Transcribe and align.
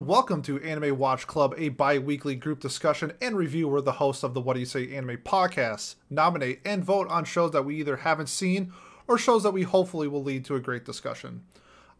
Welcome 0.00 0.42
to 0.42 0.62
Anime 0.62 0.96
Watch 0.96 1.26
Club, 1.26 1.54
a 1.58 1.70
bi 1.70 1.98
weekly 1.98 2.36
group 2.36 2.60
discussion 2.60 3.14
and 3.20 3.36
review 3.36 3.66
where 3.66 3.80
the 3.80 3.90
hosts 3.90 4.22
of 4.22 4.32
the 4.32 4.40
What 4.40 4.54
Do 4.54 4.60
You 4.60 4.66
Say 4.66 4.94
Anime 4.94 5.16
podcast 5.16 5.96
nominate 6.08 6.60
and 6.64 6.84
vote 6.84 7.08
on 7.08 7.24
shows 7.24 7.50
that 7.50 7.64
we 7.64 7.80
either 7.80 7.96
haven't 7.96 8.28
seen 8.28 8.72
or 9.08 9.18
shows 9.18 9.42
that 9.42 9.50
we 9.50 9.62
hopefully 9.62 10.06
will 10.06 10.22
lead 10.22 10.44
to 10.44 10.54
a 10.54 10.60
great 10.60 10.84
discussion. 10.84 11.42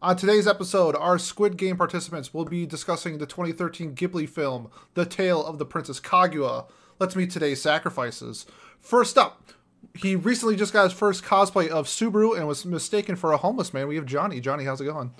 On 0.01 0.15
today's 0.15 0.47
episode, 0.47 0.95
our 0.95 1.19
Squid 1.19 1.57
Game 1.57 1.75
participants 1.75 2.33
will 2.33 2.45
be 2.45 2.65
discussing 2.65 3.17
the 3.17 3.25
2013 3.25 3.95
Ghibli 3.95 4.29
film, 4.29 4.71
The 4.93 5.05
Tale 5.05 5.45
of 5.45 5.59
the 5.59 5.65
Princess 5.65 5.99
Kaguya. 5.99 6.67
Let's 6.99 7.17
meet 7.17 7.31
today's 7.31 7.61
sacrifices. 7.61 8.45
First 8.79 9.17
up, 9.17 9.51
he 9.93 10.15
recently 10.15 10.55
just 10.55 10.71
got 10.71 10.85
his 10.85 10.93
first 10.93 11.25
cosplay 11.25 11.67
of 11.67 11.87
Subaru 11.87 12.37
and 12.37 12.47
was 12.47 12.65
mistaken 12.65 13.17
for 13.17 13.33
a 13.33 13.37
homeless 13.37 13.73
man. 13.73 13.89
We 13.89 13.97
have 13.97 14.05
Johnny. 14.05 14.39
Johnny, 14.39 14.63
how's 14.63 14.79
it 14.79 14.85
going? 14.85 15.11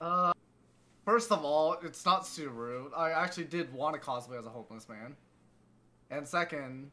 Uh, 0.00 0.32
first 1.06 1.32
of 1.32 1.42
all, 1.42 1.78
it's 1.82 2.04
not 2.04 2.24
Subaru. 2.24 2.90
I 2.94 3.12
actually 3.12 3.44
did 3.44 3.72
want 3.72 3.94
to 3.94 4.00
cosplay 4.00 4.38
as 4.38 4.44
a 4.44 4.50
homeless 4.50 4.86
man. 4.88 5.16
And 6.10 6.28
second, 6.28 6.90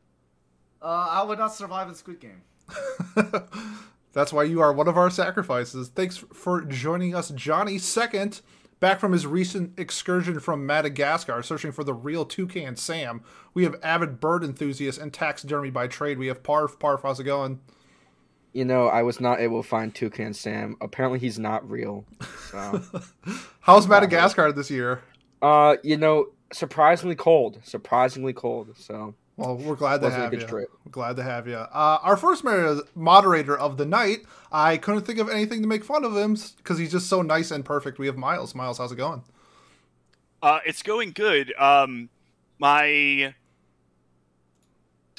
uh, 0.81 1.07
I 1.09 1.23
would 1.23 1.39
not 1.39 1.53
survive 1.53 1.89
in 1.89 1.95
Squid 1.95 2.21
Game. 2.21 2.43
That's 4.13 4.31
why 4.31 4.43
you 4.43 4.61
are 4.61 4.71
one 4.71 4.87
of 4.87 4.97
our 4.97 5.09
sacrifices. 5.09 5.89
Thanks 5.89 6.17
for 6.17 6.61
joining 6.61 7.15
us, 7.15 7.31
Johnny. 7.31 7.79
Second, 7.79 8.41
back 8.79 8.99
from 8.99 9.11
his 9.11 9.25
recent 9.25 9.77
excursion 9.79 10.39
from 10.39 10.65
Madagascar, 10.65 11.41
searching 11.41 11.71
for 11.71 11.83
the 11.83 11.93
real 11.93 12.23
toucan 12.23 12.75
Sam, 12.75 13.23
we 13.53 13.63
have 13.63 13.75
avid 13.81 14.19
bird 14.19 14.43
enthusiast 14.43 14.99
and 14.99 15.11
taxidermy 15.11 15.71
by 15.71 15.87
trade. 15.87 16.19
We 16.19 16.27
have 16.27 16.43
Parf. 16.43 16.77
Parf, 16.77 17.01
how's 17.01 17.19
it 17.19 17.23
going? 17.23 17.59
You 18.53 18.65
know, 18.65 18.87
I 18.87 19.01
was 19.01 19.19
not 19.19 19.39
able 19.39 19.61
to 19.63 19.67
find 19.67 19.93
Toucan 19.93 20.33
Sam. 20.33 20.75
Apparently, 20.79 21.19
he's 21.19 21.39
not 21.39 21.67
real. 21.69 22.05
So, 22.51 22.81
how's 23.61 23.87
Madagascar 23.87 24.51
this 24.51 24.69
year? 24.69 25.01
uh, 25.41 25.75
you 25.83 25.97
know, 25.97 26.27
surprisingly 26.53 27.15
cold. 27.15 27.59
Surprisingly 27.63 28.31
cold. 28.31 28.75
So, 28.77 29.15
Well, 29.37 29.57
we're 29.57 29.75
glad 29.75 30.01
to 30.01 30.07
a 30.07 30.11
have 30.11 30.31
good 30.31 30.41
you. 30.41 30.47
trip. 30.47 30.69
We're 30.85 30.91
glad 30.91 31.15
to 31.17 31.23
have 31.23 31.47
you. 31.47 31.55
Uh, 31.55 31.97
our 32.03 32.15
first 32.15 32.45
moderator 32.95 33.57
of 33.57 33.77
the 33.77 33.85
night, 33.85 34.19
I 34.51 34.77
couldn't 34.77 35.01
think 35.05 35.17
of 35.19 35.29
anything 35.29 35.61
to 35.63 35.67
make 35.67 35.83
fun 35.83 36.05
of 36.05 36.15
him 36.15 36.37
because 36.57 36.77
he's 36.77 36.91
just 36.91 37.07
so 37.07 37.21
nice 37.23 37.49
and 37.51 37.65
perfect. 37.65 37.97
We 37.97 38.05
have 38.05 38.17
Miles. 38.17 38.53
Miles, 38.53 38.77
how's 38.77 38.91
it 38.91 38.97
going? 38.97 39.23
Uh, 40.43 40.59
it's 40.65 40.83
going 40.83 41.11
good. 41.11 41.53
Um, 41.57 42.09
my 42.59 43.33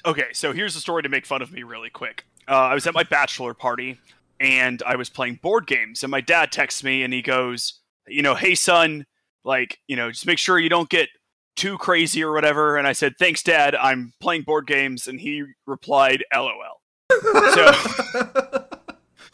okay. 0.06 0.26
So 0.32 0.52
here's 0.52 0.76
a 0.76 0.80
story 0.80 1.02
to 1.02 1.08
make 1.08 1.26
fun 1.26 1.42
of 1.42 1.52
me 1.52 1.62
really 1.64 1.90
quick. 1.90 2.26
Uh, 2.48 2.52
I 2.52 2.74
was 2.74 2.86
at 2.86 2.94
my 2.94 3.02
bachelor 3.04 3.54
party 3.54 3.98
and 4.40 4.82
I 4.84 4.96
was 4.96 5.08
playing 5.08 5.40
board 5.42 5.66
games, 5.66 6.02
and 6.02 6.10
my 6.10 6.20
dad 6.20 6.52
texts 6.52 6.84
me 6.84 7.02
and 7.02 7.12
he 7.12 7.22
goes, 7.22 7.80
"You 8.06 8.22
know, 8.22 8.34
hey 8.34 8.54
son, 8.54 9.06
like, 9.44 9.78
you 9.86 9.96
know, 9.96 10.10
just 10.10 10.26
make 10.26 10.38
sure 10.38 10.58
you 10.58 10.68
don't 10.68 10.88
get 10.88 11.08
too 11.56 11.78
crazy 11.78 12.22
or 12.22 12.32
whatever." 12.32 12.76
And 12.76 12.86
I 12.86 12.92
said, 12.92 13.14
"Thanks, 13.18 13.42
dad. 13.42 13.74
I'm 13.74 14.12
playing 14.20 14.42
board 14.42 14.66
games," 14.66 15.06
and 15.06 15.20
he 15.20 15.44
replied, 15.66 16.24
"LOL." 16.34 16.80
So 17.22 17.72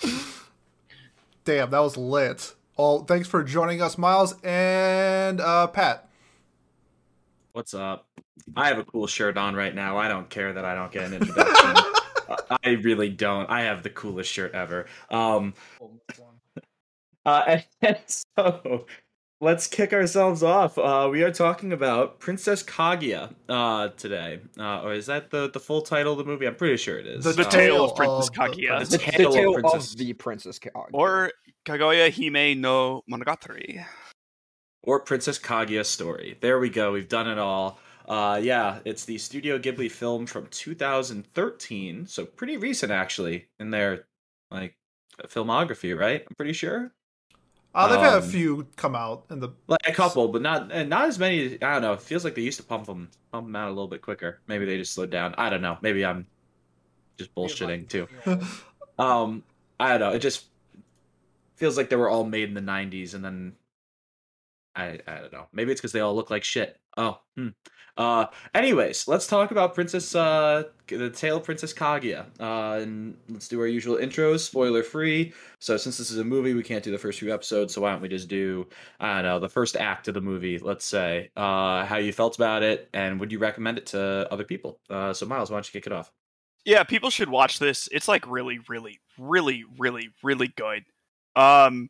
Damn, 1.45 1.71
that 1.71 1.79
was 1.81 1.97
lit. 1.97 2.55
Well, 2.77 3.05
thanks 3.05 3.29
for 3.29 3.43
joining 3.43 3.83
us, 3.83 3.99
Miles 3.99 4.35
and 4.43 5.41
uh, 5.41 5.67
Pat. 5.67 6.09
What's 7.53 7.75
up? 7.75 8.07
I 8.57 8.69
have 8.69 8.79
a 8.79 8.85
cool 8.85 9.07
shirt 9.07 9.37
on 9.37 9.55
right 9.55 9.75
now. 9.75 9.99
I 9.99 10.09
don't 10.09 10.29
care 10.31 10.53
that 10.53 10.65
I 10.65 10.75
don't 10.75 10.93
get 10.93 11.05
an 11.05 11.15
introduction. 11.15 11.77
I- 12.31 12.57
I 12.65 12.71
really 12.71 13.09
don't. 13.11 13.49
I 13.51 13.63
have 13.63 13.83
the 13.83 13.91
coolest 13.91 14.31
shirt 14.33 14.53
ever. 14.55 14.87
Um, 15.11 15.55
uh, 17.27 17.59
and 17.83 17.99
so 18.07 18.87
let's 19.41 19.67
kick 19.67 19.93
ourselves 19.93 20.43
off. 20.43 20.79
Uh, 20.79 21.09
we 21.11 21.23
are 21.23 21.31
talking 21.33 21.73
about 21.73 22.19
Princess 22.21 22.63
Kaguya 22.63 23.35
uh, 23.49 23.89
today. 23.97 24.41
Uh, 24.59 24.83
or 24.83 24.93
is 24.95 25.07
that 25.07 25.31
the, 25.31 25.51
the 25.51 25.61
full 25.61 25.83
title 25.83 26.13
of 26.13 26.19
the 26.19 26.25
movie? 26.25 26.47
I'm 26.47 26.55
pretty 26.55 26.77
sure 26.77 26.99
it 26.99 27.07
is. 27.07 27.25
The 27.25 27.33
the 27.33 27.47
Uh, 27.47 27.51
tale 27.51 27.85
of 27.85 27.97
Princess 27.97 28.29
of 28.29 28.35
the 28.35 28.41
Kaguya, 28.41 28.89
the, 28.91 28.99
Princess- 28.99 29.17
the 29.17 29.31
Tale 29.31 29.55
of 29.57 29.61
Princess- 29.63 29.93
of 29.93 29.99
the 29.99 30.13
Princess 30.15 30.59
Kaguya. 30.59 30.91
or 30.93 31.33
Kaguya 31.67 32.11
Hime 32.11 32.61
no 32.61 33.03
Monogatari. 33.11 33.85
or 34.83 35.01
Princess 35.01 35.39
Kaguya 35.39 35.85
story. 35.85 36.39
There 36.41 36.59
we 36.59 36.71
go. 36.71 36.93
We've 36.93 37.09
done 37.09 37.29
it 37.29 37.39
all. 37.39 37.79
Uh, 38.11 38.41
yeah, 38.43 38.81
it's 38.85 39.05
the 39.05 39.17
Studio 39.19 39.57
Ghibli 39.57 39.89
film 39.89 40.27
from 40.27 40.49
2013, 40.51 42.09
so 42.09 42.27
pretty 42.27 42.57
recent 42.57 42.91
actually 42.91 43.47
in 43.61 43.71
their 43.71 44.07
like 44.51 44.75
filmography, 45.29 45.97
right? 45.97 46.25
I'm 46.29 46.35
pretty 46.35 46.53
sure. 46.53 46.91
Uh, 47.73 47.87
they've 47.87 48.01
had 48.01 48.15
a 48.15 48.17
Um, 48.17 48.29
few 48.29 48.67
come 48.75 48.97
out 48.97 49.27
in 49.31 49.39
the. 49.39 49.51
Like 49.69 49.87
a 49.87 49.93
couple, 49.93 50.27
but 50.27 50.43
not 50.43 50.73
and 50.73 50.91
not 50.91 51.05
as 51.07 51.21
many. 51.21 51.55
I 51.63 51.75
don't 51.75 51.83
know. 51.83 51.93
It 51.93 52.03
feels 52.03 52.25
like 52.25 52.35
they 52.35 52.43
used 52.43 52.59
to 52.59 52.65
pump 52.65 52.87
them 52.87 53.11
pump 53.31 53.47
them 53.47 53.55
out 53.55 53.69
a 53.69 53.71
little 53.71 53.87
bit 53.87 54.03
quicker. 54.03 54.41
Maybe 54.49 54.65
they 54.65 54.77
just 54.77 54.93
slowed 54.93 55.11
down. 55.11 55.37
I 55.39 55.49
don't 55.49 55.63
know. 55.63 55.79
Maybe 55.81 56.05
I'm 56.05 56.27
just 57.17 57.33
bullshitting 57.37 57.89
too. 57.89 58.09
Um, 58.99 59.45
I 59.79 59.91
don't 59.91 60.01
know. 60.01 60.11
It 60.17 60.19
just 60.19 60.47
feels 61.55 61.77
like 61.77 61.91
they 61.91 61.97
were 61.97 62.11
all 62.11 62.25
made 62.25 62.49
in 62.49 62.55
the 62.55 62.61
'90s, 62.61 63.15
and 63.15 63.25
then 63.25 63.55
I 64.75 64.99
I 65.07 65.21
don't 65.21 65.33
know. 65.33 65.47
Maybe 65.53 65.73
it's 65.73 65.81
because 65.81 65.93
they 65.93 66.01
all 66.01 66.15
look 66.15 66.31
like 66.31 66.45
shit. 66.45 66.79
Oh, 66.97 67.21
hmm. 67.37 67.49
Uh, 67.97 68.27
anyways, 68.55 69.09
let's 69.09 69.27
talk 69.27 69.51
about 69.51 69.75
Princess 69.75 70.15
uh 70.15 70.63
the 70.87 71.11
Tale 71.11 71.37
of 71.37 71.45
Princess 71.45 71.73
Kaguya. 71.75 72.27
Uh, 72.41 72.81
and 72.83 73.17
let's 73.29 73.47
do 73.47 73.61
our 73.61 73.67
usual 73.67 73.97
intros, 73.97 74.41
spoiler 74.41 74.83
free. 74.83 75.33
So 75.59 75.77
since 75.77 75.99
this 75.99 76.11
is 76.11 76.19
a 76.19 76.25
movie, 76.25 76.55
we 76.55 76.63
can't 76.63 76.83
do 76.83 76.91
the 76.91 76.99
first 76.99 77.19
few 77.19 77.33
episodes. 77.33 77.75
So 77.75 77.83
why 77.83 77.93
don't 77.93 78.01
we 78.01 78.09
just 78.09 78.29
do 78.29 78.67
I 78.99 79.17
don't 79.17 79.25
know 79.25 79.39
the 79.39 79.49
first 79.49 79.77
act 79.77 80.09
of 80.09 80.15
the 80.15 80.21
movie? 80.21 80.59
Let's 80.59 80.85
say 80.85 81.31
uh 81.37 81.85
how 81.85 81.97
you 81.97 82.13
felt 82.13 82.37
about 82.37 82.63
it, 82.63 82.89
and 82.95 83.21
would 83.21 83.33
you 83.33 83.39
recommend 83.39 83.79
it 83.79 83.87
to 83.87 84.29
other 84.31 84.45
people? 84.45 84.81
Uh, 84.89 85.13
so 85.13 85.27
Miles, 85.27 85.51
why 85.51 85.57
don't 85.57 85.67
you 85.67 85.79
kick 85.79 85.87
it 85.87 85.93
off? 85.93 86.11
Yeah, 86.65 86.85
people 86.85 87.11
should 87.11 87.31
watch 87.31 87.59
this. 87.59 87.89
It's 87.91 88.09
like 88.09 88.31
really, 88.31 88.61
really, 88.69 89.01
really, 89.19 89.65
really, 89.79 90.11
really 90.23 90.49
good. 90.49 90.85
Um, 91.35 91.89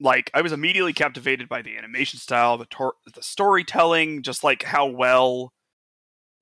like 0.00 0.30
I 0.34 0.42
was 0.42 0.52
immediately 0.52 0.92
captivated 0.92 1.48
by 1.48 1.62
the 1.62 1.76
animation 1.76 2.18
style, 2.18 2.58
the 2.58 2.66
tor- 2.66 2.94
the 3.14 3.22
storytelling, 3.22 4.22
just 4.22 4.44
like 4.44 4.62
how 4.62 4.86
well, 4.86 5.52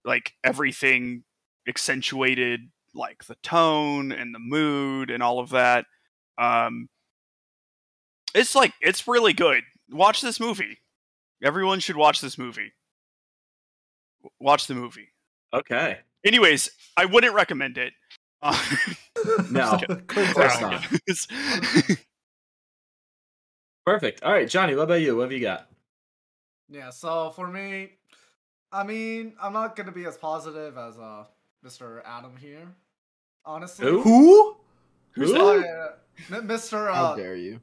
like 0.05 0.33
everything 0.43 1.25
accentuated, 1.69 2.71
like 2.95 3.25
the 3.25 3.37
tone 3.43 4.13
and 4.13 4.35
the 4.35 4.39
mood 4.41 5.11
and 5.11 5.23
all 5.23 5.39
of 5.39 5.51
that. 5.51 5.87
Um, 6.39 6.89
it's 8.35 8.55
like 8.55 8.73
it's 8.81 9.07
really 9.07 9.33
good. 9.33 9.63
Watch 9.91 10.21
this 10.21 10.41
movie. 10.41 10.79
Everyone 11.43 11.79
should 11.81 11.97
watch 11.97 12.21
this 12.21 12.39
movie. 12.39 12.73
Watch 14.41 14.67
the 14.67 14.75
movie. 14.75 15.13
Okay. 15.53 15.99
Anyways, 16.25 16.71
I 16.97 17.05
wouldn't 17.05 17.35
recommend 17.35 17.79
it. 17.79 17.93
Uh, 18.43 18.59
No, 19.51 19.79
Just 19.79 19.85
of 19.85 20.07
course 20.07 20.61
not. 20.61 20.85
It's- 23.87 23.95
Perfect. 24.01 24.23
All 24.23 24.33
right, 24.33 24.49
Johnny, 24.49 24.75
what 24.75 24.85
about 24.85 25.01
you? 25.01 25.17
What 25.17 25.25
have 25.25 25.33
you 25.33 25.41
got? 25.41 25.69
Yeah, 26.71 26.91
so 26.91 27.31
for 27.31 27.47
me, 27.49 27.91
I 28.73 28.83
mean, 28.85 29.35
I'm 29.41 29.53
not 29.53 29.77
gonna 29.77 29.93
be 29.93 30.07
as 30.07 30.17
positive 30.17 30.77
as 30.79 30.97
uh 30.99 31.25
Mr. 31.65 32.03
Adam 32.05 32.37
here. 32.37 32.67
Honestly. 33.45 33.87
Who? 33.87 34.01
Who? 34.03 34.57
Who's 35.13 35.31
Who? 35.33 35.61
Yeah, 35.61 35.89
yeah. 36.31 36.37
M- 36.37 36.49
Mr. 36.49 36.93
How 36.93 37.13
Uh, 37.13 37.17
dare 37.17 37.37
you? 37.37 37.61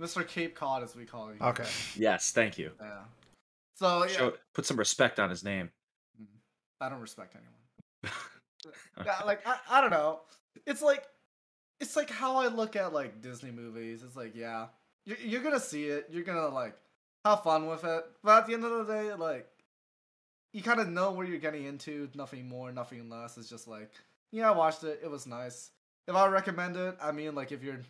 Mr. 0.00 0.26
Cape 0.26 0.54
Cod, 0.54 0.82
as 0.82 0.94
we 0.96 1.04
call 1.04 1.28
him. 1.28 1.38
Okay. 1.42 1.66
Yes, 1.96 2.32
thank 2.32 2.56
you. 2.56 2.72
Yeah. 2.80 3.02
So 3.74 4.04
yeah, 4.04 4.08
Show, 4.12 4.32
put 4.54 4.66
some 4.66 4.76
respect 4.78 5.18
on 5.18 5.30
his 5.30 5.42
name. 5.44 5.70
I 6.80 6.88
don't 6.88 7.00
respect 7.00 7.34
anyone. 7.34 7.54
Okay. 8.04 8.14
Yeah, 9.06 9.20
like 9.24 9.46
I, 9.46 9.56
I 9.70 9.80
don't 9.80 9.90
know. 9.90 10.20
It's 10.66 10.82
like 10.82 11.06
it's 11.80 11.96
like 11.96 12.10
how 12.10 12.36
I 12.36 12.48
look 12.48 12.76
at 12.76 12.92
like 12.92 13.22
Disney 13.22 13.50
movies. 13.50 14.02
It's 14.02 14.14
like 14.16 14.34
yeah, 14.36 14.66
you're, 15.04 15.18
you're 15.18 15.42
gonna 15.42 15.60
see 15.60 15.84
it. 15.84 16.08
You're 16.10 16.24
gonna 16.24 16.48
like 16.48 16.74
have 17.24 17.42
fun 17.42 17.66
with 17.66 17.84
it. 17.84 18.04
But 18.22 18.38
at 18.38 18.46
the 18.46 18.54
end 18.54 18.64
of 18.64 18.86
the 18.86 18.92
day, 18.92 19.12
like 19.14 19.48
you 20.52 20.62
kind 20.62 20.80
of 20.80 20.88
know 20.88 21.12
where 21.12 21.26
you're 21.26 21.38
getting 21.38 21.64
into. 21.64 22.08
Nothing 22.14 22.48
more, 22.48 22.72
nothing 22.72 23.08
less. 23.08 23.38
It's 23.38 23.48
just 23.48 23.68
like 23.68 23.90
yeah, 24.32 24.50
I 24.50 24.56
watched 24.56 24.84
it. 24.84 25.00
It 25.02 25.10
was 25.10 25.26
nice. 25.26 25.70
If 26.06 26.14
I 26.14 26.26
recommend 26.28 26.76
it, 26.76 26.96
I 27.02 27.12
mean 27.12 27.34
like 27.34 27.52
if 27.52 27.62
you're 27.62 27.80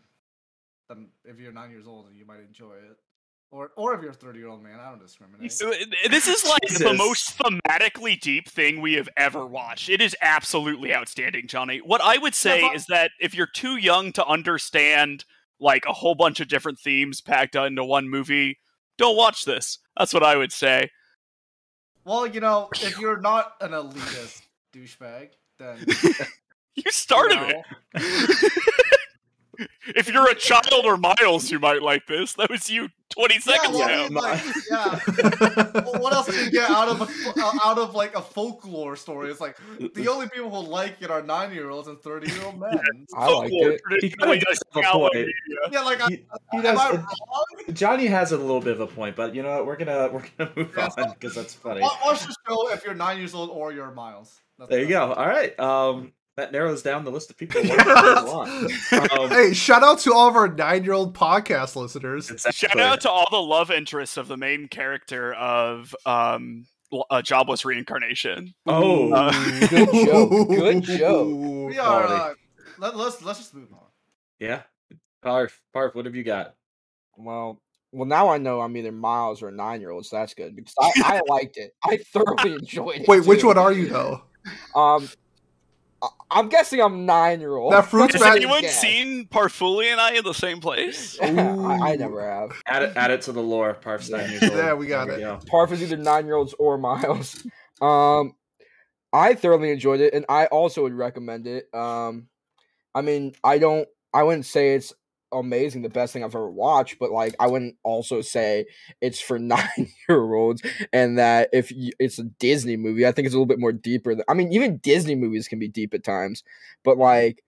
then 0.89 1.09
if 1.25 1.39
you're 1.39 1.53
nine 1.53 1.71
years 1.71 1.87
old, 1.87 2.07
you 2.15 2.25
might 2.25 2.41
enjoy 2.41 2.75
it. 2.75 2.99
Or 3.53 3.73
or 3.77 3.95
if 3.95 4.01
you're 4.03 4.13
a 4.13 4.15
thirty 4.15 4.39
year 4.39 4.49
old 4.49 4.63
man, 4.63 4.79
I 4.79 4.91
don't 4.91 5.01
discriminate. 5.01 5.41
This 6.11 6.29
is 6.29 6.45
like 6.45 6.69
the 6.79 6.95
most 6.95 7.37
thematically 7.37 8.21
deep 8.21 8.49
thing 8.49 8.81
we 8.81 8.95
have 8.95 9.09
ever 9.17 9.45
watched. 9.45 9.89
It 9.89 10.01
is 10.01 10.15
absolutely 10.23 10.95
outstanding, 10.95 11.49
Johnny. 11.49 11.79
What 11.79 12.01
I 12.01 12.19
would 12.19 12.35
say 12.35 12.61
but- 12.61 12.77
is 12.77 12.87
that 12.87 13.11
if 13.19 13.35
you're 13.35 13.47
too 13.47 13.77
young 13.77 14.13
to 14.13 14.25
understand 14.25 15.25
like 15.61 15.85
a 15.87 15.93
whole 15.93 16.15
bunch 16.15 16.41
of 16.41 16.49
different 16.49 16.79
themes 16.79 17.21
packed 17.21 17.55
into 17.55 17.85
one 17.85 18.09
movie, 18.09 18.59
don't 18.99 19.17
watch 19.17 19.45
this. 19.45 19.79
That's 19.97 20.15
what 20.15 20.23
I 20.23 20.37
would 20.37 20.53
say. 20.53 20.91
Well, 22.05 22.27
you 22.27 22.41
know, 22.41 22.69
if 22.75 22.99
you're 22.99 23.21
not 23.21 23.55
an 23.61 23.71
elitist 23.71 24.43
douchebag, 24.73 25.31
then 25.59 25.85
You 26.75 26.91
started 26.91 27.41
you 27.41 27.53
know, 27.53 27.63
it. 27.95 28.53
if 29.89 30.09
you're 30.09 30.29
a 30.31 30.35
child 30.35 30.85
or 30.85 30.97
Miles, 30.97 31.51
you 31.51 31.59
might 31.59 31.83
like 31.83 32.07
this. 32.07 32.35
That 32.35 32.51
was 32.51 32.69
you 32.71 32.89
20 33.11 33.41
seconds 33.41 33.75
well, 33.77 33.83
I 33.83 33.89
now. 33.89 34.03
mean, 34.05 34.15
like, 34.15 34.43
yeah. 34.71 35.81
Well, 35.83 36.01
what 36.01 36.13
else 36.13 36.27
can 36.31 36.45
you 36.45 36.51
get 36.51 36.71
out 36.71 36.89
of 36.89 37.01
a, 37.01 37.41
uh, 37.41 37.53
out 37.65 37.79
of 37.79 37.95
like 37.95 38.15
a 38.15 38.23
folklore 38.23 38.95
story? 38.97 39.31
It's 39.31 39.41
like 39.41 39.57
the 39.95 40.09
only 40.09 40.29
people 40.29 40.51
who 40.51 40.69
like 40.71 40.97
it 41.01 41.11
are 41.11 41.23
nine 41.23 41.53
year 41.53 41.71
olds 41.71 41.89
and 41.89 42.01
thirty 42.01 42.31
year 42.33 42.45
old 42.45 42.59
men. 42.61 42.71
I 43.17 43.27
liked 43.27 43.51
Folklore 43.51 43.71
it. 43.73 43.81
He 44.01 44.11
kinda 44.11 44.39
does 44.39 44.61
does 44.73 44.85
have 44.85 44.95
a 44.95 44.99
point. 44.99 45.15
media. 45.15 45.31
Yeah, 45.73 45.81
like 45.81 46.01
I, 46.01 46.09
He, 46.09 46.17
he 46.53 46.59
am 46.59 46.63
does. 46.63 46.79
I 46.79 46.91
it- 46.91 46.95
wrong? 46.97 47.75
Johnny 47.75 48.07
has 48.07 48.33
a 48.33 48.37
little 48.39 48.61
bit 48.61 48.75
of 48.75 48.81
a 48.81 48.87
point, 48.87 49.17
but 49.17 49.35
you 49.35 49.43
know 49.43 49.57
what? 49.57 49.67
We're 49.67 49.77
gonna 49.77 50.09
we're 50.13 50.25
gonna 50.39 50.53
move 50.57 50.73
Yeah, 50.77 50.89
on 50.99 51.11
because 51.13 51.35
that's 51.35 51.55
funny. 51.55 51.81
Watch 51.81 52.21
the 52.27 52.35
show 52.49 52.71
if 52.71 52.85
you're 52.85 52.95
nine 52.95 53.19
years 53.19 53.35
old 53.35 53.51
or 53.51 53.73
you're 53.73 53.91
Miles. 53.91 54.41
That's 54.59 54.71
There 54.71 54.81
you 54.81 54.89
go. 54.89 55.13
All 55.13 55.27
right. 55.27 55.59
Um, 55.59 56.13
that 56.41 56.53
narrows 56.53 56.83
down 56.83 57.05
the 57.05 57.11
list 57.11 57.31
of 57.31 57.37
people. 57.37 57.61
who 57.63 57.69
want 57.69 59.13
Um, 59.13 59.29
hey, 59.31 59.53
shout 59.53 59.83
out 59.83 59.99
to 60.01 60.13
all 60.13 60.29
of 60.29 60.37
our 60.37 60.49
nine-year-old 60.49 61.15
podcast 61.15 61.77
listeners. 61.77 62.31
Exactly. 62.31 62.69
Shout 62.69 62.81
out 62.81 63.01
to 63.03 63.11
all 63.11 63.27
the 63.31 63.37
love 63.41 63.71
interests 63.71 64.17
of 64.17 64.27
the 64.29 64.37
main 64.37 64.69
character 64.69 65.35
of 65.35 65.95
um, 66.07 66.67
l- 66.93 67.07
uh, 67.11 67.23
Jobless 67.23 67.65
Reincarnation. 67.65 68.55
Oh, 68.67 69.13
Uh, 69.13 69.69
Good 69.69 69.93
joke. 69.93 70.49
Good 70.49 70.83
joke. 70.99 71.69
We 71.69 71.79
are. 71.79 72.05
Uh, 72.05 72.35
let, 72.79 72.97
let's 72.97 73.23
let's 73.23 73.39
just 73.39 73.55
move 73.55 73.73
on. 73.73 73.87
yeah. 74.39 74.63
Parf, 75.23 75.53
Parf, 75.77 75.95
what 75.95 76.07
have 76.07 76.15
you 76.15 76.25
got? 76.25 76.55
Well, 77.17 77.61
well, 77.93 78.07
now 78.07 78.29
I 78.29 78.39
know 78.39 78.63
I'm 78.63 78.75
either 78.77 78.91
Miles 78.93 79.43
or 79.43 79.49
a 79.49 79.53
nine 79.53 79.81
year 79.83 79.91
old, 79.91 80.07
so 80.07 80.17
that's 80.17 80.33
good 80.33 80.57
because 80.57 80.73
I, 80.81 80.91
I 80.97 81.21
liked 81.29 81.59
it. 81.59 81.75
I 81.85 81.99
thoroughly 81.99 82.53
enjoyed 82.59 83.03
it. 83.03 83.09
Wait, 83.09 83.27
which 83.27 83.45
one 83.45 83.59
are 83.59 83.73
you 83.73 83.89
though? 83.89 84.23
Um, 84.75 85.05
I- 85.05 85.09
I'm 86.31 86.49
guessing 86.49 86.81
I'm 86.81 87.05
nine 87.07 87.41
year 87.41 87.57
old. 87.57 87.73
That 87.73 87.87
fruit's 87.87 88.15
Has 88.15 88.23
bad- 88.23 88.37
anyone 88.37 88.65
seen 88.69 89.27
Parfuli 89.27 89.87
and 89.91 90.01
I 90.01 90.13
in 90.15 90.25
the 90.25 90.33
same 90.33 90.61
place? 90.61 91.19
I, 91.23 91.27
I 91.29 91.97
never 91.97 92.23
have. 92.23 92.53
Add 92.67 92.83
it, 92.85 92.97
add 92.97 93.11
it 93.11 93.23
to 93.23 93.33
the 93.33 93.43
lore. 93.43 93.75
Parf's 93.75 94.09
nine 94.11 94.31
years 94.31 94.43
old. 94.45 94.53
Yeah, 94.53 94.75
we 94.75 94.87
got 94.87 95.09
There 95.09 95.17
it. 95.19 95.21
go. 95.21 95.39
Parf 95.51 95.73
is 95.73 95.83
either 95.83 95.97
nine 95.97 96.27
year 96.27 96.37
olds 96.37 96.55
or 96.59 96.79
Miles. 96.79 97.45
Um, 97.83 98.35
I 99.13 99.35
thoroughly 99.35 99.71
enjoyed 99.71 100.01
it, 100.01 100.15
and 100.15 100.25
I 100.29 100.47
also 100.47 100.83
would 100.83 100.95
recommend 100.95 101.47
it. 101.47 101.69
Um, 101.75 102.29
I 102.95 103.03
mean, 103.03 103.35
I 103.43 103.59
don't, 103.59 103.89
I 104.15 104.23
wouldn't 104.23 104.47
say 104.47 104.75
it's 104.75 104.93
amazing, 105.33 105.83
the 105.83 105.89
best 105.89 106.13
thing 106.13 106.25
I've 106.25 106.35
ever 106.35 106.51
watched, 106.51 106.99
but 106.99 107.11
like, 107.11 107.35
I 107.41 107.47
wouldn't 107.47 107.77
also 107.83 108.21
say 108.21 108.67
it's 109.01 109.21
for 109.21 109.39
nine 109.39 109.93
year 110.09 110.35
olds, 110.35 110.63
and 110.93 111.19
that 111.19 111.51
if 111.53 111.71
you, 111.73 111.93
it's 111.99 112.19
a 112.19 112.25
Disney 112.25 112.77
movie, 112.77 113.07
I 113.07 113.13
think 113.13 113.27
it's 113.27 113.35
a 113.35 113.39
little 113.39 113.47
bit 113.47 113.61
more 113.61 113.73
deeper. 113.73 114.15
Than, 114.15 114.25
I 114.29 114.35
mean, 114.35 114.53
even 114.53 114.79
Disney 114.79 115.15
movies 115.15 115.49
can 115.49 115.59
be 115.59 115.69
deep 115.69 115.95
at 115.95 116.05
times, 116.05 116.43
but 116.85 116.99
like, 116.99 117.43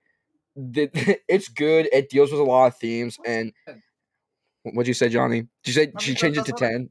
the, 0.56 0.90
it's 1.28 1.48
good. 1.48 1.88
It 1.92 2.10
deals 2.10 2.30
with 2.30 2.40
a 2.40 2.44
lot 2.44 2.66
of 2.66 2.76
themes, 2.76 3.18
and 3.26 3.52
what'd 4.62 4.88
you 4.88 4.94
say, 4.94 5.08
Johnny? 5.08 5.42
Did 5.42 5.48
you 5.66 5.72
say 5.72 5.86
did 5.86 6.06
you 6.06 6.14
change 6.14 6.38
it 6.38 6.44
to 6.46 6.52
ten? 6.52 6.90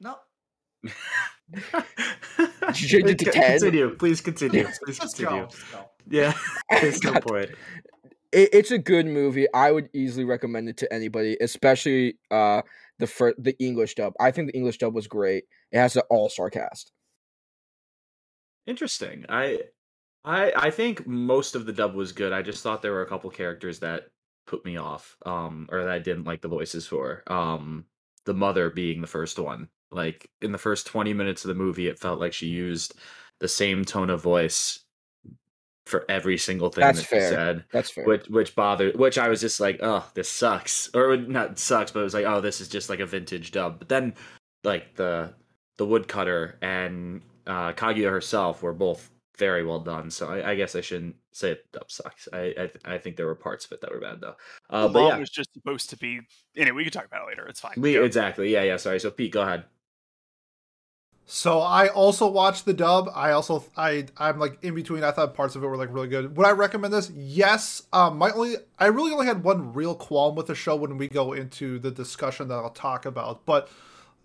No, 0.00 0.16
Did 2.68 2.80
you 2.80 2.88
change 2.88 3.10
it 3.10 3.18
to 3.20 3.24
10? 3.26 3.58
Continue. 3.60 3.90
Please 3.96 4.20
continue. 4.20 4.66
Please 4.84 4.98
continue. 5.00 5.30
go. 5.30 5.40
Let's 5.42 5.62
go. 5.70 5.90
Yeah. 6.08 6.32
There's 6.70 7.02
no 7.02 7.14
point. 7.20 7.50
It, 8.34 8.50
it's 8.52 8.70
a 8.70 8.78
good 8.78 9.06
movie. 9.06 9.46
I 9.54 9.70
would 9.72 9.88
easily 9.94 10.24
recommend 10.24 10.68
it 10.68 10.76
to 10.78 10.92
anybody, 10.92 11.36
especially 11.40 12.18
uh 12.30 12.62
the 12.98 13.06
fir- 13.06 13.34
the 13.38 13.56
English 13.58 13.94
dub. 13.94 14.14
I 14.20 14.30
think 14.30 14.50
the 14.50 14.56
English 14.56 14.78
dub 14.78 14.94
was 14.94 15.06
great. 15.06 15.44
It 15.72 15.78
has 15.78 15.96
an 15.96 16.02
all 16.10 16.28
star 16.28 16.50
cast. 16.50 16.92
Interesting. 18.66 19.26
I 19.28 19.64
I 20.24 20.52
I 20.56 20.70
think 20.70 21.06
most 21.06 21.54
of 21.54 21.66
the 21.66 21.72
dub 21.72 21.94
was 21.94 22.12
good. 22.12 22.32
I 22.32 22.42
just 22.42 22.62
thought 22.62 22.82
there 22.82 22.92
were 22.92 23.02
a 23.02 23.08
couple 23.08 23.30
characters 23.30 23.80
that 23.80 24.08
put 24.46 24.64
me 24.64 24.76
off 24.76 25.16
um 25.26 25.68
or 25.72 25.80
that 25.84 25.90
I 25.90 25.98
didn't 25.98 26.24
like 26.24 26.42
the 26.42 26.48
voices 26.48 26.86
for. 26.86 27.22
Um 27.28 27.86
the 28.26 28.34
mother 28.34 28.70
being 28.70 29.00
the 29.00 29.06
first 29.06 29.38
one. 29.38 29.68
Like 29.90 30.30
in 30.42 30.52
the 30.52 30.58
first 30.58 30.86
20 30.86 31.12
minutes 31.14 31.44
of 31.44 31.48
the 31.48 31.54
movie 31.54 31.88
it 31.88 31.98
felt 32.00 32.20
like 32.20 32.32
she 32.32 32.48
used 32.48 32.94
the 33.40 33.48
same 33.48 33.84
tone 33.84 34.10
of 34.10 34.22
voice 34.22 34.83
for 35.86 36.04
every 36.08 36.38
single 36.38 36.70
thing 36.70 36.82
That's 36.82 37.00
that 37.00 37.06
fair. 37.06 37.20
she 37.28 37.34
said. 37.34 37.64
That's 37.72 37.90
fair. 37.90 38.04
Which 38.04 38.26
which 38.28 38.54
bothered 38.54 38.98
which 38.98 39.18
I 39.18 39.28
was 39.28 39.40
just 39.40 39.60
like, 39.60 39.80
oh, 39.82 40.04
this 40.14 40.28
sucks. 40.28 40.90
Or 40.94 41.16
not 41.16 41.58
sucks, 41.58 41.90
but 41.90 42.00
it 42.00 42.04
was 42.04 42.14
like, 42.14 42.26
oh, 42.26 42.40
this 42.40 42.60
is 42.60 42.68
just 42.68 42.88
like 42.88 43.00
a 43.00 43.06
vintage 43.06 43.50
dub. 43.50 43.78
But 43.78 43.88
then 43.88 44.14
like 44.62 44.94
the 44.94 45.34
the 45.76 45.86
woodcutter 45.86 46.58
and 46.62 47.22
uh 47.46 47.72
Kaguya 47.72 48.10
herself 48.10 48.62
were 48.62 48.72
both 48.72 49.10
very 49.36 49.64
well 49.64 49.80
done. 49.80 50.10
So 50.10 50.28
I, 50.28 50.52
I 50.52 50.54
guess 50.54 50.74
I 50.74 50.80
shouldn't 50.80 51.16
say 51.32 51.52
it 51.52 51.66
dub 51.72 51.90
sucks. 51.90 52.28
I, 52.32 52.70
I 52.86 52.94
I 52.94 52.98
think 52.98 53.16
there 53.16 53.26
were 53.26 53.34
parts 53.34 53.66
of 53.66 53.72
it 53.72 53.80
that 53.82 53.90
were 53.92 54.00
bad 54.00 54.20
though. 54.20 54.36
Uh, 54.70 54.86
the 54.86 54.92
but 54.92 55.00
mom 55.00 55.08
yeah, 55.10 55.18
was 55.18 55.30
just 55.30 55.52
supposed 55.52 55.90
to 55.90 55.98
be. 55.98 56.20
Anyway, 56.56 56.76
we 56.76 56.84
can 56.84 56.92
talk 56.92 57.06
about 57.06 57.24
it 57.24 57.28
later. 57.28 57.46
It's 57.46 57.60
fine. 57.60 57.74
we 57.76 57.98
exactly. 57.98 58.52
Yeah, 58.52 58.62
yeah. 58.62 58.76
Sorry. 58.76 59.00
So 59.00 59.10
Pete, 59.10 59.32
go 59.32 59.42
ahead. 59.42 59.64
So 61.26 61.60
I 61.60 61.88
also 61.88 62.26
watched 62.28 62.66
the 62.66 62.74
dub. 62.74 63.10
I 63.14 63.30
also 63.30 63.64
I 63.76 64.06
I'm 64.18 64.38
like 64.38 64.58
in 64.62 64.74
between. 64.74 65.02
I 65.02 65.10
thought 65.10 65.34
parts 65.34 65.56
of 65.56 65.64
it 65.64 65.66
were 65.66 65.76
like 65.76 65.92
really 65.92 66.08
good. 66.08 66.36
Would 66.36 66.46
I 66.46 66.50
recommend 66.50 66.92
this? 66.92 67.10
Yes. 67.10 67.84
Um, 67.92 68.18
my 68.18 68.30
only 68.30 68.56
I 68.78 68.86
really 68.86 69.12
only 69.12 69.26
had 69.26 69.42
one 69.42 69.72
real 69.72 69.94
qualm 69.94 70.34
with 70.34 70.46
the 70.46 70.54
show 70.54 70.76
when 70.76 70.98
we 70.98 71.08
go 71.08 71.32
into 71.32 71.78
the 71.78 71.90
discussion 71.90 72.48
that 72.48 72.56
I'll 72.56 72.70
talk 72.70 73.06
about, 73.06 73.46
but 73.46 73.70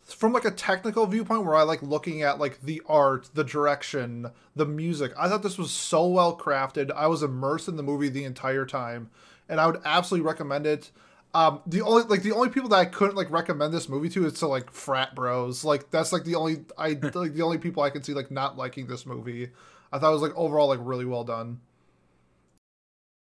from 0.04 0.34
like 0.34 0.46
a 0.46 0.51
technical 0.51 1.06
viewpoint 1.06 1.46
where 1.46 1.56
I 1.56 1.63
like 1.63 1.81
looking 1.81 2.22
at 2.22 2.40
like 2.40 2.62
the 2.62 2.81
art, 2.88 3.30
the 3.34 3.44
direction, 3.44 4.31
the 4.56 4.66
music. 4.66 5.13
I 5.18 5.30
thought 5.30 5.44
this 5.44 5.57
was 5.57 5.72
so 5.72 6.06
well 6.07 6.38
crafted. 6.38 6.92
I 6.92 7.07
was 7.07 7.24
immersed 7.24 7.68
in 7.68 7.78
the 7.78 7.84
movie 7.84 8.10
the 8.10 8.25
entire 8.25 8.66
time, 8.66 9.10
and 9.48 9.62
I 9.62 9.68
would 9.68 9.81
absolutely 9.86 10.28
recommend 10.28 10.66
it. 10.66 10.92
Um, 11.34 11.62
the 11.68 11.81
only 11.81 12.04
like 12.04 12.24
the 12.24 12.31
only 12.31 12.50
people 12.50 12.70
that 12.70 12.80
I 12.80 12.86
couldn't 12.86 13.16
like 13.16 13.30
recommend 13.30 13.72
this 13.74 13.88
movie 13.88 14.10
to 14.10 14.26
is 14.26 14.34
to 14.40 14.48
like 14.48 14.72
frat 14.72 15.14
bros. 15.14 15.64
Like 15.64 15.92
that's 15.92 16.12
like 16.12 16.24
the 16.24 16.36
only 16.36 16.66
I 16.78 16.90
like 17.14 17.34
the 17.34 17.44
only 17.44 17.60
people 17.60 17.84
I 17.84 17.92
can 17.92 18.04
see 18.04 18.14
like 18.14 18.31
not 18.31 18.58
liking 18.58 18.88
this 18.88 19.06
movie. 19.06 19.50
I 19.92 20.00
thought 20.00 20.10
it 20.10 20.14
was 20.14 20.22
like 20.22 20.36
overall 20.36 20.68
like 20.68 20.80
really 20.81 21.06
well 21.06 21.24
done. 21.24 21.60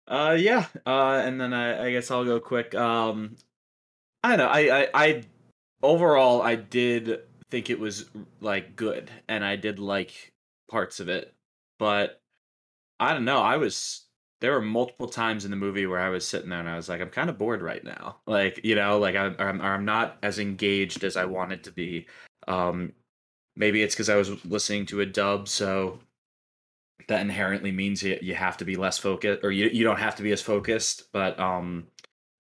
Uh, 0.07 0.37
yeah. 0.39 0.67
Uh, 0.87 1.23
and 1.25 1.41
then 1.41 1.53
I, 1.53 1.87
I 1.87 1.91
guess 1.93 2.11
I'll 2.11 2.25
go 2.25 2.41
quick. 2.41 2.75
Um, 2.75 3.37
I 4.23 4.37
don't 4.37 4.39
know. 4.39 4.47
I, 4.49 4.83
I, 4.83 4.89
I, 4.95 5.23
overall, 5.83 6.43
I 6.43 6.57
did 6.57 7.21
think 7.51 7.71
it 7.71 7.79
was 7.79 8.07
like 8.41 8.77
good, 8.77 9.11
and 9.29 9.45
I 9.45 9.57
did 9.57 9.79
like 9.79 10.33
parts 10.71 11.01
of 11.01 11.09
it, 11.09 11.35
but 11.79 12.21
I 13.01 13.13
don't 13.13 13.25
know. 13.25 13.41
I 13.41 13.57
was 13.57 14.04
there 14.45 14.53
were 14.53 14.61
multiple 14.61 15.09
times 15.09 15.47
in 15.47 15.51
the 15.51 15.57
movie 15.57 15.87
where 15.87 16.01
I 16.01 16.11
was 16.11 16.29
sitting 16.29 16.51
there 16.51 16.61
and 16.61 16.69
I 16.69 16.77
was 16.77 16.87
like, 16.87 17.01
I'm 17.01 17.09
kind 17.09 17.31
of 17.31 17.39
bored 17.39 17.63
right 17.63 17.83
now. 17.83 18.19
Like, 18.27 18.61
you 18.63 18.75
know, 18.75 18.99
like 18.99 19.17
I'm, 19.17 19.35
I'm, 19.39 19.59
I'm 19.63 19.85
not 19.87 20.19
as 20.23 20.39
engaged 20.39 21.03
as 21.03 21.17
I 21.17 21.25
wanted 21.25 21.65
to 21.65 21.73
be. 21.73 22.07
Um, 22.47 22.93
maybe 23.57 23.83
it's 23.83 23.95
because 23.95 24.11
I 24.11 24.17
was 24.17 24.45
listening 24.45 24.85
to 24.87 25.01
a 25.01 25.07
dub, 25.07 25.49
so 25.49 25.99
that 27.09 27.23
inherently 27.23 27.73
means 27.73 28.03
you, 28.03 28.19
you 28.21 28.35
have 28.35 28.59
to 28.59 28.67
be 28.67 28.77
less 28.77 28.99
focused 28.99 29.43
or 29.43 29.51
you, 29.51 29.71
you 29.71 29.83
don't 29.83 29.99
have 29.99 30.17
to 30.17 30.23
be 30.23 30.33
as 30.33 30.41
focused 30.41 31.13
but 31.13 31.39
um 31.39 31.87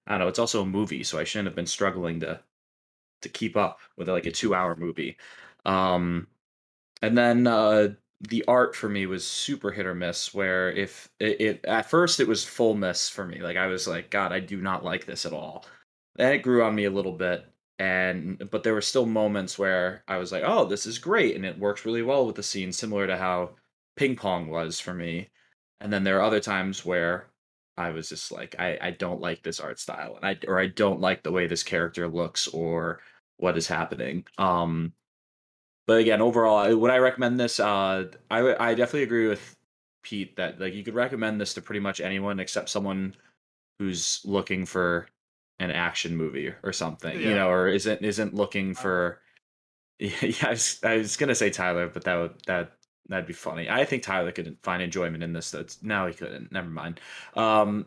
i 0.06 0.12
don't 0.12 0.20
know 0.20 0.28
it's 0.28 0.38
also 0.38 0.62
a 0.62 0.66
movie 0.66 1.02
so 1.02 1.18
i 1.18 1.24
shouldn't 1.24 1.48
have 1.48 1.56
been 1.56 1.66
struggling 1.66 2.20
to 2.20 2.40
to 3.20 3.28
keep 3.28 3.56
up 3.56 3.78
with 3.96 4.08
like 4.08 4.26
a 4.26 4.30
two 4.30 4.54
hour 4.54 4.76
movie 4.76 5.16
um 5.66 6.26
and 7.02 7.16
then 7.16 7.46
uh 7.46 7.88
the 8.20 8.44
art 8.46 8.74
for 8.74 8.88
me 8.88 9.06
was 9.06 9.26
super 9.26 9.70
hit 9.70 9.86
or 9.86 9.94
miss 9.94 10.32
where 10.32 10.70
if 10.72 11.08
it, 11.20 11.40
it 11.40 11.64
at 11.64 11.90
first 11.90 12.20
it 12.20 12.28
was 12.28 12.44
full 12.44 12.74
miss 12.74 13.08
for 13.08 13.26
me 13.26 13.40
like 13.42 13.56
i 13.56 13.66
was 13.66 13.86
like 13.86 14.10
god 14.10 14.32
i 14.32 14.40
do 14.40 14.60
not 14.60 14.84
like 14.84 15.04
this 15.04 15.26
at 15.26 15.32
all 15.32 15.64
then 16.16 16.32
it 16.32 16.38
grew 16.38 16.64
on 16.64 16.74
me 16.74 16.84
a 16.84 16.90
little 16.90 17.12
bit 17.12 17.44
and 17.80 18.48
but 18.50 18.62
there 18.62 18.72
were 18.72 18.80
still 18.80 19.04
moments 19.04 19.58
where 19.58 20.04
i 20.08 20.16
was 20.16 20.32
like 20.32 20.44
oh 20.46 20.64
this 20.64 20.86
is 20.86 20.98
great 20.98 21.34
and 21.34 21.44
it 21.44 21.58
works 21.58 21.84
really 21.84 22.02
well 22.02 22.24
with 22.24 22.36
the 22.36 22.42
scene 22.42 22.72
similar 22.72 23.06
to 23.06 23.16
how 23.16 23.50
ping 23.96 24.16
pong 24.16 24.48
was 24.48 24.80
for 24.80 24.94
me. 24.94 25.30
And 25.80 25.92
then 25.92 26.04
there 26.04 26.18
are 26.18 26.22
other 26.22 26.40
times 26.40 26.84
where 26.84 27.30
I 27.76 27.90
was 27.90 28.08
just 28.08 28.32
like, 28.32 28.56
I, 28.58 28.78
I 28.80 28.90
don't 28.92 29.20
like 29.20 29.42
this 29.42 29.60
art 29.60 29.78
style, 29.80 30.16
and 30.16 30.24
I 30.24 30.38
or 30.46 30.60
I 30.60 30.68
don't 30.68 31.00
like 31.00 31.22
the 31.22 31.32
way 31.32 31.46
this 31.46 31.62
character 31.62 32.08
looks 32.08 32.46
or 32.48 33.00
what 33.38 33.58
is 33.58 33.66
happening. 33.66 34.24
Um, 34.38 34.92
but 35.86 35.98
again, 35.98 36.20
overall, 36.22 36.74
would 36.76 36.90
I 36.90 36.98
recommend 36.98 37.38
this? 37.40 37.60
Uh, 37.60 38.06
I 38.30 38.70
I 38.70 38.74
definitely 38.74 39.02
agree 39.04 39.28
with 39.28 39.56
Pete 40.02 40.36
that 40.36 40.60
like 40.60 40.74
you 40.74 40.82
could 40.84 40.94
recommend 40.94 41.40
this 41.40 41.54
to 41.54 41.62
pretty 41.62 41.80
much 41.80 42.00
anyone 42.00 42.40
except 42.40 42.68
someone 42.68 43.14
who's 43.78 44.20
looking 44.24 44.66
for 44.66 45.08
an 45.60 45.70
action 45.70 46.16
movie 46.16 46.52
or 46.62 46.72
something, 46.72 47.18
you 47.20 47.34
know, 47.34 47.48
or 47.48 47.68
isn't 47.68 48.02
isn't 48.02 48.34
looking 48.34 48.74
for. 48.74 49.20
Yeah, 50.00 50.20
I 50.42 50.50
was, 50.50 50.80
I 50.82 50.96
was 50.96 51.16
gonna 51.16 51.36
say 51.36 51.50
Tyler, 51.50 51.86
but 51.88 52.02
that 52.04 52.16
would 52.16 52.34
that 52.46 52.72
That'd 53.08 53.26
be 53.26 53.32
funny. 53.32 53.68
I 53.70 53.84
think 53.84 54.02
Tyler 54.02 54.32
could 54.32 54.56
find 54.62 54.82
enjoyment 54.82 55.22
in 55.22 55.32
this. 55.32 55.50
That's 55.52 55.82
no, 55.82 56.06
he 56.06 56.14
couldn't. 56.14 56.50
Never 56.50 56.68
mind. 56.68 57.00
Um, 57.36 57.86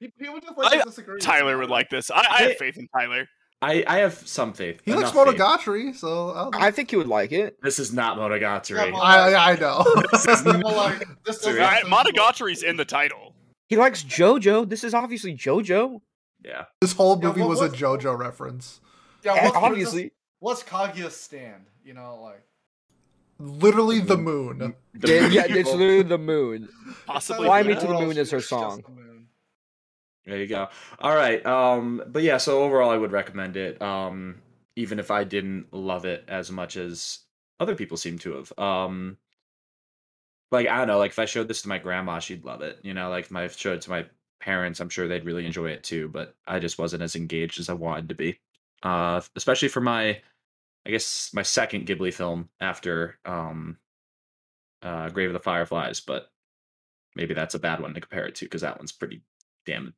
People 0.00 0.40
just 0.40 0.56
like 0.58 0.72
to 0.72 0.78
I- 0.80 0.82
disagree. 0.82 1.14
with 1.14 1.22
Tyler 1.22 1.58
would 1.58 1.70
like 1.70 1.90
this. 1.90 2.10
I, 2.10 2.20
I 2.20 2.36
Hey. 2.38 2.48
have 2.48 2.56
faith 2.56 2.76
in 2.78 2.88
Tyler. 2.88 3.28
I 3.62 3.84
I 3.86 3.98
have 3.98 4.14
some 4.26 4.52
faith. 4.52 4.80
He 4.84 4.92
likes 4.92 5.12
enough 5.12 5.26
faith. 5.26 5.38
Monogatari, 5.38 5.94
so 5.96 6.30
I'll, 6.30 6.50
I 6.54 6.70
think 6.72 6.90
he 6.90 6.96
would 6.96 7.06
like 7.06 7.30
it. 7.32 7.56
This 7.62 7.78
is 7.78 7.92
not 7.92 8.18
Monogatari. 8.18 8.90
Yeah, 8.90 8.96
I 8.98 9.52
I 9.52 9.56
know. 9.56 9.84
Well, 10.62 10.76
like, 10.76 10.98
this 11.24 11.38
doesn't 11.38 11.56
Yeah, 11.56 11.62
Right, 11.70 11.82
seem- 11.84 11.92
Monogatari's 11.92 12.62
in 12.62 12.76
the 12.76 12.84
title. 12.84 13.34
He 13.68 13.76
likes 13.76 14.02
JoJo. 14.04 14.68
This 14.68 14.84
is 14.84 14.92
obviously 14.94 15.34
JoJo. 15.34 16.00
yeah. 16.44 16.64
this 16.80 16.92
whole 16.92 17.18
Yeah, 17.18 17.28
movie 17.28 17.40
what 17.40 17.50
was 17.50 17.60
a 17.62 17.68
JoJo 17.70 18.18
reference. 18.18 18.80
Yeah, 19.24 19.44
what's, 19.44 19.56
obviously, 19.56 20.12
what's 20.40 20.62
Kaguya's 20.64 21.16
stand? 21.16 21.66
You 21.84 21.94
know, 21.94 22.20
like 22.22 22.42
Literally 23.38 24.00
the 24.00 24.16
moon. 24.16 24.74
The 24.94 25.08
yeah, 25.08 25.26
yeah, 25.28 25.44
it's 25.48 25.70
literally 25.70 26.02
the 26.02 26.18
moon. 26.18 26.68
Possibly. 27.06 27.46
Fly 27.46 27.62
Me 27.62 27.74
to 27.74 27.86
the 27.86 27.94
Moon 27.94 28.16
is 28.18 28.30
her 28.30 28.38
just 28.38 28.48
song. 28.50 28.82
There 30.26 30.38
you 30.38 30.46
go. 30.46 30.68
All 31.00 31.14
right. 31.16 31.44
Um, 31.44 32.02
but 32.06 32.22
yeah, 32.22 32.36
so 32.36 32.62
overall, 32.62 32.90
I 32.90 32.96
would 32.96 33.12
recommend 33.12 33.56
it. 33.56 33.80
Um, 33.82 34.40
even 34.76 34.98
if 34.98 35.10
I 35.10 35.24
didn't 35.24 35.72
love 35.72 36.04
it 36.04 36.24
as 36.28 36.50
much 36.50 36.76
as 36.76 37.20
other 37.60 37.74
people 37.74 37.96
seem 37.96 38.18
to 38.20 38.36
have. 38.36 38.58
Um, 38.58 39.18
like 40.50 40.68
I 40.68 40.78
don't 40.78 40.86
know, 40.86 40.98
like 40.98 41.10
if 41.10 41.18
I 41.18 41.24
showed 41.24 41.48
this 41.48 41.62
to 41.62 41.68
my 41.68 41.78
grandma, 41.78 42.18
she'd 42.18 42.44
love 42.44 42.62
it. 42.62 42.78
You 42.82 42.94
know, 42.94 43.10
like 43.10 43.26
if 43.26 43.36
I 43.36 43.48
showed 43.48 43.76
it 43.76 43.82
to 43.82 43.90
my 43.90 44.06
parents, 44.40 44.80
I'm 44.80 44.88
sure 44.88 45.08
they'd 45.08 45.24
really 45.24 45.46
enjoy 45.46 45.70
it 45.70 45.82
too. 45.82 46.08
But 46.08 46.34
I 46.46 46.58
just 46.58 46.78
wasn't 46.78 47.02
as 47.02 47.16
engaged 47.16 47.58
as 47.58 47.68
I 47.68 47.74
wanted 47.74 48.08
to 48.10 48.14
be. 48.14 48.38
Uh, 48.82 49.20
especially 49.36 49.68
for 49.68 49.80
my, 49.80 50.20
I 50.86 50.90
guess 50.90 51.30
my 51.32 51.42
second 51.42 51.86
Ghibli 51.86 52.12
film 52.12 52.48
after 52.60 53.18
um, 53.24 53.78
uh, 54.82 55.08
Grave 55.10 55.30
of 55.30 55.34
the 55.34 55.40
Fireflies. 55.40 56.00
But 56.00 56.30
maybe 57.16 57.34
that's 57.34 57.54
a 57.54 57.60
bad 57.60 57.80
one 57.80 57.94
to 57.94 58.00
compare 58.00 58.26
it 58.26 58.34
to 58.36 58.44
because 58.44 58.62
that 58.62 58.78
one's 58.78 58.92
pretty 58.92 59.22
damn 59.66 59.94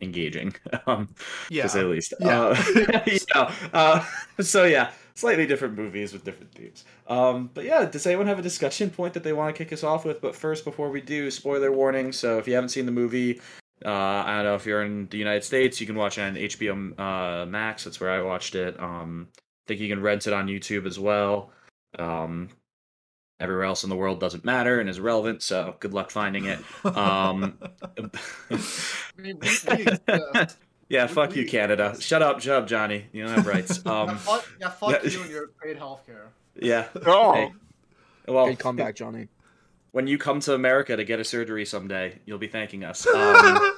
engaging. 0.00 0.54
um, 0.86 1.08
Yeah. 1.50 1.64
to 1.64 1.68
say 1.68 1.80
the 1.80 1.88
least. 1.88 2.14
Yeah. 2.20 2.40
Uh, 2.40 3.02
yeah. 3.34 3.52
Uh, 3.72 4.04
so 4.40 4.64
yeah, 4.64 4.90
slightly 5.14 5.46
different 5.46 5.76
movies 5.76 6.12
with 6.12 6.24
different 6.24 6.52
themes. 6.52 6.84
Um, 7.06 7.50
but 7.54 7.64
yeah, 7.64 7.84
does 7.86 8.06
anyone 8.06 8.26
have 8.26 8.38
a 8.38 8.42
discussion 8.42 8.90
point 8.90 9.14
that 9.14 9.22
they 9.24 9.32
want 9.32 9.54
to 9.54 9.64
kick 9.64 9.72
us 9.72 9.82
off 9.82 10.04
with? 10.04 10.20
But 10.20 10.36
first, 10.36 10.64
before 10.64 10.90
we 10.90 11.00
do, 11.00 11.30
spoiler 11.30 11.72
warning. 11.72 12.12
So 12.12 12.38
if 12.38 12.46
you 12.46 12.54
haven't 12.54 12.70
seen 12.70 12.86
the 12.86 12.92
movie, 12.92 13.40
uh, 13.84 13.90
I 13.90 14.36
don't 14.36 14.44
know 14.44 14.54
if 14.54 14.66
you're 14.66 14.82
in 14.82 15.06
the 15.08 15.18
United 15.18 15.44
States, 15.44 15.80
you 15.80 15.86
can 15.86 15.96
watch 15.96 16.18
it 16.18 16.22
on 16.22 16.34
HBO 16.34 16.98
uh, 16.98 17.46
Max. 17.46 17.84
That's 17.84 18.00
where 18.00 18.10
I 18.10 18.22
watched 18.22 18.54
it. 18.54 18.78
Um, 18.80 19.28
I 19.34 19.68
think 19.68 19.80
you 19.80 19.88
can 19.88 20.00
rent 20.02 20.26
it 20.26 20.32
on 20.32 20.46
YouTube 20.46 20.86
as 20.86 20.98
well. 20.98 21.50
Um, 21.98 22.48
everywhere 23.38 23.64
else 23.64 23.84
in 23.84 23.90
the 23.90 23.96
world 23.96 24.18
doesn't 24.20 24.44
matter 24.44 24.80
and 24.80 24.88
is 24.88 24.98
relevant. 25.00 25.42
So 25.42 25.76
good 25.80 25.92
luck 25.94 26.10
finding 26.10 26.44
it. 26.46 26.58
Um, 26.84 27.58
yeah, 30.88 31.06
fuck 31.06 31.34
you, 31.36 31.46
Canada. 31.46 31.96
Shut 32.00 32.22
up, 32.22 32.40
shut 32.40 32.62
up, 32.62 32.66
Johnny. 32.68 33.06
You 33.12 33.24
don't 33.24 33.34
have 33.34 33.46
rights. 33.46 33.80
yeah, 33.84 33.92
Um, 34.02 34.16
fuck, 34.18 34.48
yeah, 34.60 34.68
fuck 34.70 34.90
yeah. 35.04 35.10
you 35.10 35.20
and 35.22 35.30
your 35.30 35.48
paid 35.62 35.78
healthcare. 35.78 36.28
yeah. 36.54 36.86
Oh. 37.06 37.32
Hey. 37.34 37.52
Well, 38.28 38.46
Good 38.48 38.58
comeback, 38.58 38.96
Johnny. 38.96 39.28
when 39.92 40.06
you 40.08 40.18
come 40.18 40.40
to 40.40 40.54
America 40.54 40.96
to 40.96 41.04
get 41.04 41.20
a 41.20 41.24
surgery 41.24 41.64
someday, 41.64 42.18
you'll 42.26 42.38
be 42.38 42.48
thanking 42.48 42.82
us. 42.84 43.06
Um, 43.06 43.72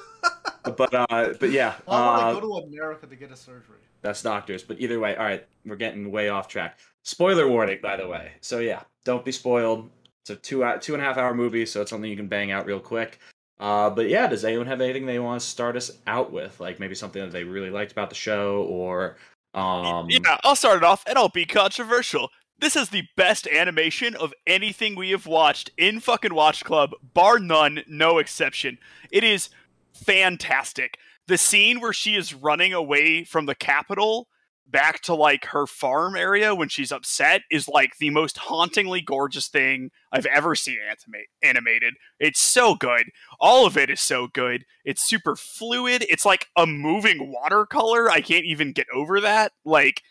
but 0.75 0.93
uh, 0.93 1.33
but 1.39 1.51
yeah, 1.51 1.75
Why 1.85 1.99
would 1.99 2.23
I 2.23 2.29
uh, 2.29 2.33
go 2.33 2.39
to 2.41 2.53
America 2.67 3.05
to 3.07 3.15
get 3.15 3.31
a 3.31 3.35
surgery? 3.35 3.77
that's 4.01 4.21
doctors. 4.23 4.63
But 4.63 4.79
either 4.79 4.99
way, 4.99 5.15
all 5.15 5.23
right, 5.23 5.45
we're 5.65 5.75
getting 5.75 6.09
way 6.11 6.29
off 6.29 6.47
track. 6.47 6.79
Spoiler 7.03 7.47
warning, 7.47 7.79
by 7.81 7.95
the 7.97 8.07
way. 8.07 8.31
So 8.41 8.57
yeah, 8.59 8.81
don't 9.05 9.25
be 9.25 9.31
spoiled. 9.31 9.89
It's 10.23 10.29
a 10.31 10.35
two 10.35 10.63
hou- 10.63 10.79
two 10.79 10.93
and 10.93 11.01
a 11.01 11.05
half 11.05 11.17
hour 11.17 11.33
movie, 11.33 11.65
so 11.65 11.81
it's 11.81 11.89
something 11.89 12.09
you 12.09 12.17
can 12.17 12.27
bang 12.27 12.51
out 12.51 12.65
real 12.65 12.79
quick. 12.79 13.19
Uh, 13.59 13.89
but 13.89 14.07
yeah, 14.07 14.27
does 14.27 14.45
anyone 14.45 14.67
have 14.67 14.81
anything 14.81 15.05
they 15.05 15.19
want 15.19 15.41
to 15.41 15.47
start 15.47 15.75
us 15.75 15.91
out 16.07 16.31
with? 16.31 16.59
Like 16.59 16.79
maybe 16.79 16.95
something 16.95 17.21
that 17.21 17.31
they 17.31 17.43
really 17.43 17.69
liked 17.69 17.91
about 17.91 18.09
the 18.09 18.15
show, 18.15 18.63
or 18.63 19.17
um, 19.53 20.07
yeah, 20.09 20.37
I'll 20.43 20.55
start 20.55 20.77
it 20.77 20.83
off 20.83 21.03
and 21.07 21.17
I'll 21.17 21.29
be 21.29 21.45
controversial. 21.45 22.29
This 22.59 22.75
is 22.75 22.89
the 22.89 23.03
best 23.15 23.47
animation 23.47 24.15
of 24.15 24.33
anything 24.45 24.95
we 24.95 25.11
have 25.11 25.25
watched 25.25 25.71
in 25.77 26.01
fucking 26.01 26.33
Watch 26.33 26.63
Club, 26.65 26.91
bar 27.13 27.39
none, 27.39 27.83
no 27.87 28.17
exception. 28.17 28.77
It 29.11 29.23
is 29.23 29.49
fantastic. 29.93 30.97
The 31.27 31.37
scene 31.37 31.79
where 31.79 31.93
she 31.93 32.15
is 32.15 32.33
running 32.33 32.73
away 32.73 33.23
from 33.23 33.45
the 33.45 33.55
capital 33.55 34.27
back 34.71 35.01
to 35.01 35.13
like 35.13 35.45
her 35.45 35.65
farm 35.65 36.15
area 36.15 36.53
when 36.53 36.69
she's 36.69 36.91
upset 36.91 37.41
is 37.51 37.67
like 37.67 37.97
the 37.97 38.09
most 38.09 38.37
hauntingly 38.37 39.01
gorgeous 39.01 39.47
thing 39.47 39.91
I've 40.11 40.25
ever 40.25 40.55
seen 40.55 40.77
animate, 40.81 41.27
animated. 41.41 41.95
It's 42.19 42.39
so 42.39 42.75
good. 42.75 43.09
All 43.39 43.65
of 43.65 43.77
it 43.77 43.89
is 43.89 44.01
so 44.01 44.27
good. 44.27 44.65
It's 44.85 45.03
super 45.03 45.35
fluid. 45.35 46.05
It's 46.09 46.25
like 46.25 46.47
a 46.55 46.65
moving 46.65 47.31
watercolor. 47.31 48.09
I 48.09 48.21
can't 48.21 48.45
even 48.45 48.71
get 48.71 48.87
over 48.93 49.19
that. 49.21 49.53
Like 49.65 50.01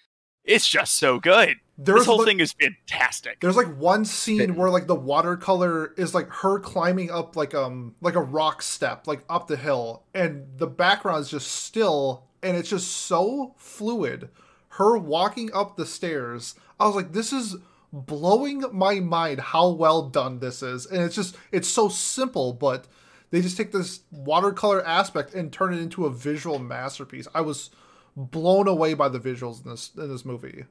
it's 0.45 0.69
just 0.69 0.97
so 0.99 1.21
good. 1.21 1.57
There's 1.77 2.01
this 2.01 2.07
whole 2.07 2.19
like, 2.19 2.27
thing 2.27 2.41
is 2.41 2.53
fantastic. 2.53 3.39
There's 3.41 3.57
like 3.57 3.77
one 3.77 4.05
scene 4.05 4.57
where 4.57 4.71
like 4.71 4.87
the 4.87 4.95
watercolor 4.95 5.93
is 5.97 6.15
like 6.15 6.29
her 6.31 6.59
climbing 6.59 7.11
up 7.11 7.37
like 7.37 7.55
um 7.55 7.95
like 8.01 8.17
a 8.17 8.21
rock 8.21 8.63
step 8.63 9.07
like 9.07 9.23
up 9.29 9.47
the 9.47 9.57
hill 9.57 10.05
and 10.15 10.47
the 10.57 10.67
background 10.67 11.21
is 11.21 11.31
just 11.31 11.51
still 11.51 12.25
and 12.43 12.57
it's 12.57 12.71
just 12.71 12.89
so 12.89 13.55
fluid. 13.59 14.31
Her 14.79 14.97
walking 14.97 15.51
up 15.53 15.77
the 15.77 15.85
stairs, 15.85 16.55
I 16.79 16.87
was 16.87 16.95
like, 16.95 17.13
this 17.13 17.33
is 17.33 17.57
blowing 17.93 18.65
my 18.73 19.01
mind 19.01 19.41
how 19.41 19.71
well 19.71 20.09
done 20.09 20.39
this 20.39 20.63
is. 20.63 20.87
And 20.87 21.03
it's 21.03 21.17
just 21.17 21.37
it's 21.53 21.69
so 21.69 21.89
simple, 21.89 22.53
but 22.53 22.87
they 23.31 23.41
just 23.41 23.57
take 23.57 23.73
this 23.73 24.01
watercolor 24.11 24.87
aspect 24.87 25.35
and 25.35 25.53
turn 25.53 25.75
it 25.75 25.81
into 25.81 26.07
a 26.07 26.11
visual 26.11 26.59
masterpiece. 26.59 27.27
I 27.35 27.41
was 27.41 27.71
blown 28.17 28.69
away 28.69 28.95
by 28.95 29.09
the 29.09 29.21
visuals 29.21 29.65
in 29.65 29.71
this 29.71 29.91
in 29.97 30.09
this 30.09 30.25
movie. 30.25 30.65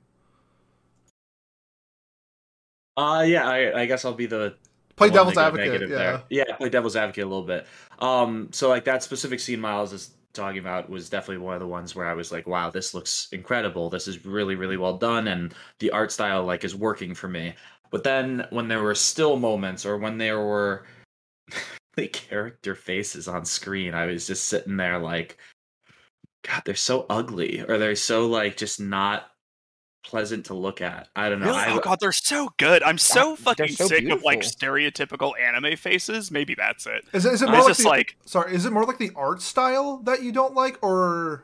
Uh, 2.95 3.23
yeah, 3.27 3.47
I, 3.47 3.81
I 3.81 3.85
guess 3.85 4.05
I'll 4.05 4.13
be 4.13 4.25
the 4.25 4.55
Play 4.97 5.11
devil's 5.11 5.37
advocate, 5.37 5.81
yeah. 5.81 5.87
there. 5.87 6.23
Yeah, 6.29 6.55
play 6.57 6.69
devil's 6.69 6.95
advocate 6.95 7.23
a 7.23 7.27
little 7.27 7.43
bit. 7.43 7.67
Um, 7.99 8.49
so 8.51 8.67
like 8.67 8.85
that 8.85 9.03
specific 9.03 9.39
scene 9.39 9.59
Miles 9.59 9.93
is 9.93 10.09
talking 10.38 10.60
about 10.60 10.89
was 10.89 11.10
definitely 11.10 11.44
one 11.44 11.56
of 11.56 11.60
the 11.60 11.67
ones 11.67 11.96
where 11.96 12.08
I 12.08 12.13
was 12.13 12.32
like, 12.32 12.48
wow, 12.48 12.70
this 12.70 12.94
looks 12.94 13.27
incredible. 13.32 13.89
This 13.89 14.08
is 14.08 14.25
really, 14.25 14.56
really 14.56 14.77
well 14.77 14.98
done, 14.98 15.27
and 15.27 15.53
the 15.79 15.91
art 15.91 16.12
style 16.12 16.46
like 16.46 16.63
is 16.63 16.75
working 16.75 17.13
for 17.13 17.27
me. 17.27 17.56
But 17.91 18.03
then 18.03 18.48
when 18.51 18.67
there 18.70 18.84
were 18.84 18.96
still 18.96 19.38
moments, 19.38 19.86
or 19.86 19.98
when 19.98 20.17
there 20.17 20.39
were 20.39 20.86
the 21.98 22.08
character 22.08 22.75
faces 22.75 23.27
on 23.27 23.44
screen, 23.44 23.94
I 23.94 24.06
was 24.06 24.27
just 24.27 24.46
sitting 24.46 24.77
there 24.77 25.00
like, 25.00 25.38
God, 26.44 26.62
they're 26.65 26.75
so 26.75 27.06
ugly, 27.10 27.62
or 27.67 27.77
they're 27.77 27.96
so 27.96 28.27
like 28.27 28.56
just 28.56 28.79
not 28.79 29.32
pleasant 30.07 30.45
to 30.45 30.53
look 30.53 30.81
at. 30.81 31.09
I 31.15 31.29
don't 31.29 31.39
know. 31.39 31.47
Really? 31.47 31.59
I, 31.59 31.73
oh 31.73 31.79
god, 31.79 31.99
they're 31.99 32.11
so 32.11 32.49
good. 32.57 32.81
I'm 32.81 32.97
so 32.97 33.35
they're 33.35 33.35
fucking 33.35 33.67
so 33.69 33.87
sick 33.87 34.09
of 34.09 34.23
like 34.23 34.39
stereotypical 34.39 35.33
anime 35.39 35.75
faces. 35.77 36.31
Maybe 36.31 36.55
that's 36.55 36.87
it. 36.87 37.05
Is 37.13 37.25
it, 37.25 37.33
is 37.33 37.41
it 37.41 37.49
more 37.49 37.59
like 37.59 37.67
just 37.67 37.83
the, 37.83 37.89
like 37.89 38.17
sorry? 38.25 38.55
Is 38.55 38.65
it 38.65 38.71
more 38.71 38.85
like 38.85 38.97
the 38.97 39.11
art 39.15 39.41
style 39.41 39.97
that 40.05 40.23
you 40.23 40.31
don't 40.31 40.55
like, 40.55 40.79
or 40.81 41.43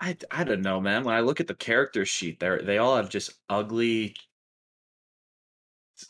I, 0.00 0.16
I 0.30 0.44
don't 0.44 0.62
know, 0.62 0.80
man. 0.80 1.04
When 1.04 1.14
I 1.14 1.20
look 1.20 1.40
at 1.40 1.48
the 1.48 1.54
character 1.54 2.06
sheet, 2.06 2.40
they 2.40 2.58
they 2.62 2.78
all 2.78 2.96
have 2.96 3.10
just 3.10 3.32
ugly. 3.48 4.14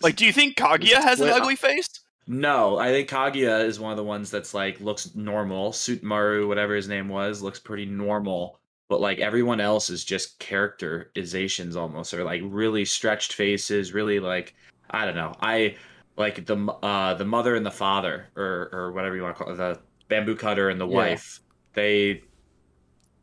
like 0.02 0.16
do 0.16 0.26
you 0.26 0.32
think 0.32 0.56
Kaguya 0.56 1.02
has 1.02 1.20
an 1.20 1.30
ugly 1.30 1.56
face? 1.56 1.88
No, 2.26 2.78
I 2.78 2.90
think 2.90 3.08
Kaguya 3.08 3.64
is 3.64 3.80
one 3.80 3.90
of 3.90 3.96
the 3.96 4.04
ones 4.04 4.30
that's 4.30 4.54
like 4.54 4.80
looks 4.80 5.14
normal. 5.16 5.72
Sutemaru, 5.72 6.46
whatever 6.46 6.76
his 6.76 6.88
name 6.88 7.08
was, 7.08 7.42
looks 7.42 7.58
pretty 7.58 7.86
normal. 7.86 8.59
But 8.90 9.00
like 9.00 9.20
everyone 9.20 9.60
else 9.60 9.88
is 9.88 10.04
just 10.04 10.38
characterizations 10.40 11.76
almost, 11.76 12.12
or 12.12 12.24
like 12.24 12.42
really 12.44 12.84
stretched 12.84 13.32
faces, 13.34 13.94
really 13.94 14.18
like 14.20 14.54
I 14.90 15.06
don't 15.06 15.14
know. 15.14 15.32
I 15.40 15.76
like 16.16 16.44
the 16.44 16.56
uh 16.82 17.14
the 17.14 17.24
mother 17.24 17.54
and 17.54 17.64
the 17.64 17.70
father, 17.70 18.26
or 18.36 18.68
or 18.72 18.90
whatever 18.92 19.14
you 19.14 19.22
want 19.22 19.36
to 19.38 19.44
call 19.44 19.52
it, 19.52 19.56
the 19.56 19.78
bamboo 20.08 20.34
cutter 20.34 20.68
and 20.70 20.80
the 20.80 20.88
Yeah. 20.88 20.96
wife. 20.96 21.40
They 21.74 22.24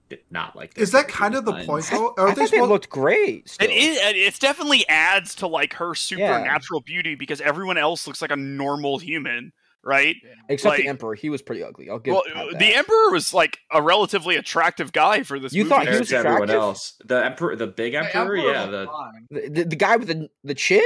did 0.07 0.19
not 0.31 0.55
like. 0.55 0.73
their 0.73 0.83
is 0.83 0.91
that 0.93 1.09
kind 1.09 1.35
of 1.35 1.43
the 1.43 1.51
designs. 1.51 1.67
point 1.67 1.93
I, 1.93 1.97
though? 1.97 2.13
I 2.17 2.21
Are 2.21 2.27
they 2.29 2.33
thought 2.35 2.39
they 2.39 2.45
supposed- 2.57 2.69
looked 2.71 2.89
great. 2.89 3.49
Still. 3.49 3.69
It 3.69 3.73
is. 3.73 3.97
It's 4.01 4.39
definitely 4.39 4.87
adds 4.87 5.35
to 5.35 5.47
like 5.47 5.73
her 5.73 5.93
supernatural 5.95 6.79
beauty 6.79 7.15
because 7.15 7.41
everyone 7.41 7.77
else 7.77 8.07
looks 8.07 8.21
like 8.21 8.31
a 8.31 8.37
normal 8.37 8.99
human, 8.99 9.51
right? 9.87 10.15
Except 10.49 10.73
like- 10.73 10.81
the 10.83 10.87
Emperor, 10.89 11.15
he 11.15 11.29
was 11.29 11.41
pretty 11.41 11.63
ugly. 11.63 11.89
I'll 11.89 11.97
give 11.99 12.13
well, 12.13 12.23
the 12.59 12.75
Emperor 12.75 13.11
was 13.11 13.33
like 13.33 13.57
a 13.71 13.81
relatively 13.81 14.35
attractive 14.35 14.91
guy 14.91 15.23
for 15.23 15.39
this 15.39 15.53
You 15.53 15.63
movie. 15.63 15.69
thought 15.75 15.87
he 15.87 15.97
was 15.97 16.09
to 16.09 16.17
everyone 16.17 16.43
attractive? 16.43 16.61
else. 16.61 16.93
The 17.05 17.25
emperor, 17.25 17.55
the 17.55 17.67
big 17.67 17.93
Hey, 17.93 17.99
emperor, 17.99 18.35
Emperor 18.37 18.51
yeah. 18.51 18.65
The 18.65 18.87
the, 19.31 19.49
the, 19.49 19.63
the 19.69 19.75
guy 19.75 19.95
with 19.95 20.09
the 20.09 20.29
the 20.43 20.53
chin. 20.53 20.83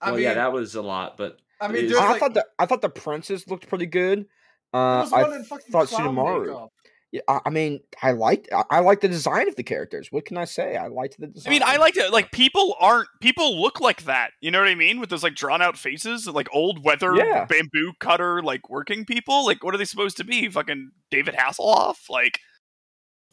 I 0.00 0.06
well, 0.10 0.14
mean, 0.14 0.24
yeah, 0.24 0.34
that 0.34 0.52
was 0.52 0.74
a 0.76 0.82
lot, 0.82 1.16
but 1.16 1.38
I 1.60 1.66
mean, 1.68 1.92
I 1.92 2.10
like, 2.12 2.20
thought 2.20 2.34
the 2.34 2.46
I 2.58 2.66
thought 2.66 2.80
the 2.82 2.88
princess 2.88 3.48
looked 3.48 3.68
pretty 3.68 3.86
good. 3.86 4.26
Uh, 4.72 5.08
I 5.12 5.22
one 5.22 5.32
in 5.32 5.44
fucking 5.44 5.72
thought 5.72 5.88
clown 5.88 6.14
Tsunomaru. 6.14 6.46
makeup. 6.46 6.72
Yeah, 6.77 6.77
I, 7.26 7.40
I 7.46 7.50
mean, 7.50 7.80
I 8.02 8.12
liked 8.12 8.48
I, 8.52 8.64
I 8.70 8.80
liked 8.80 9.00
the 9.02 9.08
design 9.08 9.48
of 9.48 9.56
the 9.56 9.62
characters. 9.62 10.08
What 10.12 10.26
can 10.26 10.36
I 10.36 10.44
say? 10.44 10.76
I 10.76 10.88
liked 10.88 11.18
the 11.18 11.28
design. 11.28 11.50
I 11.50 11.54
mean, 11.54 11.62
I 11.64 11.76
like 11.78 11.94
to 11.94 12.08
like 12.10 12.30
people 12.32 12.76
aren't 12.78 13.08
people 13.22 13.60
look 13.60 13.80
like 13.80 14.04
that. 14.04 14.32
You 14.42 14.50
know 14.50 14.58
what 14.58 14.68
I 14.68 14.74
mean? 14.74 15.00
With 15.00 15.08
those 15.08 15.22
like 15.22 15.34
drawn 15.34 15.62
out 15.62 15.78
faces, 15.78 16.26
like 16.26 16.48
old 16.52 16.84
weather 16.84 17.14
Yeah. 17.16 17.46
bamboo 17.46 17.92
cutter, 17.98 18.42
like 18.42 18.68
working 18.68 19.04
people. 19.06 19.46
Like, 19.46 19.64
what 19.64 19.74
are 19.74 19.78
they 19.78 19.86
supposed 19.86 20.18
to 20.18 20.24
be? 20.24 20.48
Fucking 20.50 20.90
David 21.10 21.34
Hasselhoff? 21.34 22.10
Like, 22.10 22.40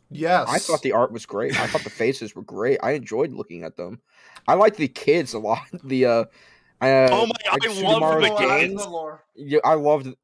yes, 0.10 0.48
I 0.50 0.60
thought 0.60 0.82
the 0.82 0.94
art 0.94 1.12
was 1.12 1.26
great. 1.26 1.60
I 1.60 1.68
thought 1.68 1.84
the 1.84 1.90
faces 1.90 2.34
were 2.36 2.44
great. 2.44 2.80
I 2.82 2.92
enjoyed 2.92 3.34
looking 3.34 3.64
at 3.64 3.76
them. 3.76 4.00
I 4.48 4.54
liked 4.54 4.78
the 4.78 4.88
kids 4.88 5.34
a 5.34 5.40
lot. 5.40 5.60
The 5.84 6.06
uh, 6.06 6.24
uh 6.82 7.10
Oh 7.12 7.26
my 7.26 7.34
God, 7.44 7.60
like 7.62 7.68
I 7.70 7.82
love 7.82 8.02
Tsunomaru's 8.02 8.24
the 8.24 8.30
Lore, 8.30 8.40
games. 8.40 8.74
adds 8.74 8.84
the 8.86 8.90
lore. 8.90 9.24
Yeah, 9.36 9.60
I 9.66 9.74
loved. 9.74 10.16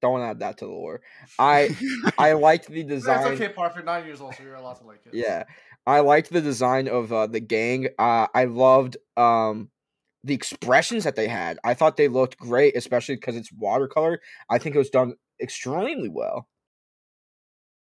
Don't 0.00 0.20
add 0.20 0.40
that 0.40 0.58
to 0.58 0.66
the 0.66 0.70
lore. 0.70 1.00
I 1.38 1.76
I 2.18 2.32
liked 2.32 2.68
the 2.68 2.82
design. 2.82 3.22
That's 3.22 3.40
okay, 3.40 3.52
Parf. 3.52 3.74
You're 3.74 3.84
nine 3.84 4.04
years 4.04 4.20
old, 4.20 4.34
so 4.34 4.42
you're 4.42 4.54
allowed 4.54 4.74
to 4.74 4.86
like 4.86 5.00
it. 5.06 5.14
Yeah, 5.14 5.44
I 5.86 6.00
liked 6.00 6.30
the 6.30 6.40
design 6.40 6.88
of 6.88 7.12
uh, 7.12 7.26
the 7.26 7.40
gang. 7.40 7.88
Uh, 7.98 8.26
I 8.34 8.44
loved 8.44 8.96
um, 9.16 9.70
the 10.24 10.34
expressions 10.34 11.04
that 11.04 11.16
they 11.16 11.28
had. 11.28 11.58
I 11.64 11.74
thought 11.74 11.96
they 11.96 12.08
looked 12.08 12.38
great, 12.38 12.76
especially 12.76 13.16
because 13.16 13.36
it's 13.36 13.52
watercolor. 13.52 14.20
I 14.50 14.58
think 14.58 14.74
it 14.74 14.78
was 14.78 14.90
done 14.90 15.14
extremely 15.40 16.08
well. 16.08 16.48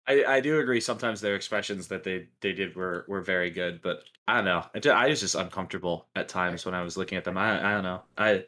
I, 0.08 0.26
I 0.26 0.40
do 0.40 0.60
agree. 0.60 0.82
Sometimes 0.82 1.22
their 1.22 1.36
expressions 1.36 1.88
that 1.90 2.04
they, 2.04 2.28
they 2.42 2.52
did 2.52 2.76
were, 2.76 3.06
were 3.08 3.22
very 3.22 3.52
good, 3.52 3.82
but 3.84 4.04
I 4.28 4.36
don't 4.36 4.46
know. 4.46 4.66
I, 4.74 4.80
ju- 4.80 4.90
I 4.90 5.08
was 5.08 5.20
just 5.20 5.36
uncomfortable 5.36 6.08
at 6.16 6.28
times 6.28 6.66
when 6.66 6.74
I 6.74 6.82
was 6.82 6.98
looking 6.98 7.18
at 7.18 7.24
them. 7.24 7.38
I 7.38 7.60
I 7.60 7.74
don't 7.74 7.84
know. 7.84 8.02
I 8.18 8.46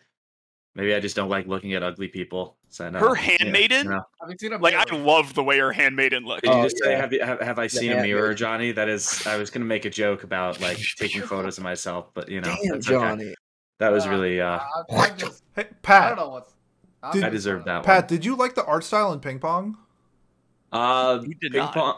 maybe 0.75 0.93
I 0.95 0.99
just 0.99 1.15
don't 1.15 1.29
like 1.29 1.47
looking 1.47 1.73
at 1.73 1.83
ugly 1.83 2.07
people. 2.07 2.57
So 2.69 2.89
no, 2.89 2.99
Her 2.99 3.15
yeah, 3.15 3.37
handmaiden? 3.39 3.89
no. 3.89 4.01
Have 4.21 4.35
seen 4.39 4.53
a 4.53 4.57
Like 4.57 4.73
I 4.75 4.95
love 4.95 5.33
the 5.33 5.43
way 5.43 5.59
her 5.59 5.71
handmaiden 5.71 6.23
looked. 6.25 6.43
Did 6.43 6.53
you 6.53 6.61
Oh, 6.63 6.67
say 6.67 6.91
yeah. 6.91 6.97
have, 7.01 7.13
you, 7.13 7.21
have 7.21 7.41
have 7.41 7.59
I 7.59 7.67
seen 7.67 7.91
a 7.91 7.95
yeah, 7.95 8.01
mirror. 8.01 8.33
Johnny? 8.33 8.71
That 8.71 8.87
is, 8.89 9.25
I 9.27 9.35
was 9.37 9.49
gonna 9.49 9.65
make 9.65 9.85
a 9.85 9.89
joke 9.89 10.23
about 10.23 10.61
like 10.61 10.77
taking 10.97 11.21
photos 11.21 11.57
of 11.57 11.63
myself, 11.63 12.13
but 12.13 12.29
you 12.29 12.39
know, 12.41 12.55
Damn, 12.63 12.71
that's 12.73 12.87
okay. 12.89 12.97
Johnny. 12.97 13.33
That 13.79 13.89
was 13.91 14.05
Uh, 14.05 14.09
really. 14.11 14.39
uh 14.41 14.59
I, 14.59 14.59
I 14.59 14.83
What 14.95 15.17
just, 15.17 15.43
Hey, 15.55 15.61
I 15.63 15.63
don't 15.63 15.81
Pat. 15.81 16.17
know 16.17 16.29
what's. 16.29 16.53
I, 17.03 17.11
Did- 17.13 17.23
I 17.25 17.29
deserve 17.29 17.65
that 17.65 17.83
Pat, 17.83 18.03
one. 18.03 18.07
did 18.09 18.23
you 18.25 18.35
like 18.35 18.53
the 18.55 18.63
art 18.65 18.83
style 18.83 19.11
in 19.11 19.19
ping 19.19 19.39
pong? 19.39 19.77
Uh, 20.71 21.19
You 21.23 21.33
did 21.41 21.51
ping 21.51 21.59
not. 21.59 21.73
pong. 21.73 21.95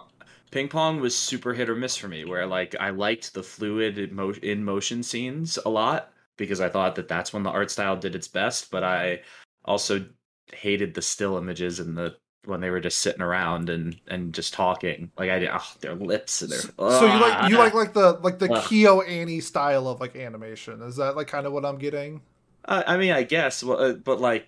Ping 0.51 0.67
pong 0.67 0.99
was 0.99 1.15
super 1.15 1.53
hit 1.53 1.69
or 1.69 1.75
miss 1.75 1.95
for 1.97 2.07
me. 2.07 2.25
Where 2.25 2.45
like 2.45 2.75
I 2.79 2.91
liked 2.91 3.33
the 3.33 3.43
fluid 3.43 3.97
in 4.43 4.63
motion 4.63 5.03
scenes 5.03 5.57
a 5.65 5.69
lot 5.69 6.12
because 6.37 6.61
I 6.61 6.69
thought 6.69 6.95
that 6.95 7.07
that's 7.07 7.33
when 7.33 7.43
the 7.43 7.49
art 7.49 7.71
style 7.71 7.95
did 7.95 8.15
its 8.15 8.27
best. 8.27 8.71
But 8.71 8.83
I 8.83 9.21
also 9.65 10.05
hated 10.53 10.93
the 10.93 11.01
still 11.01 11.37
images 11.37 11.79
and 11.79 11.97
the 11.97 12.15
when 12.45 12.59
they 12.59 12.69
were 12.69 12.81
just 12.81 12.99
sitting 12.99 13.21
around 13.21 13.69
and 13.69 13.99
and 14.07 14.33
just 14.33 14.53
talking. 14.53 15.11
Like 15.17 15.29
I 15.29 15.39
did, 15.39 15.49
oh, 15.53 15.71
their 15.79 15.95
lips 15.95 16.41
and 16.41 16.51
their. 16.51 16.59
So 16.59 17.05
you 17.05 17.19
like 17.21 17.49
you 17.49 17.57
Ah. 17.57 17.63
like 17.63 17.73
like 17.73 17.93
the 17.93 18.19
like 18.21 18.39
the 18.39 18.51
Ugh. 18.51 18.63
KyoAni 18.63 19.41
style 19.41 19.87
of 19.87 20.01
like 20.01 20.15
animation? 20.15 20.81
Is 20.81 20.97
that 20.97 21.15
like 21.15 21.27
kind 21.27 21.47
of 21.47 21.53
what 21.53 21.65
I'm 21.65 21.77
getting? 21.77 22.21
Uh, 22.65 22.83
I 22.87 22.97
mean, 22.97 23.11
I 23.11 23.23
guess, 23.23 23.61
well, 23.61 23.77
uh, 23.77 23.93
but 23.93 24.21
like, 24.21 24.47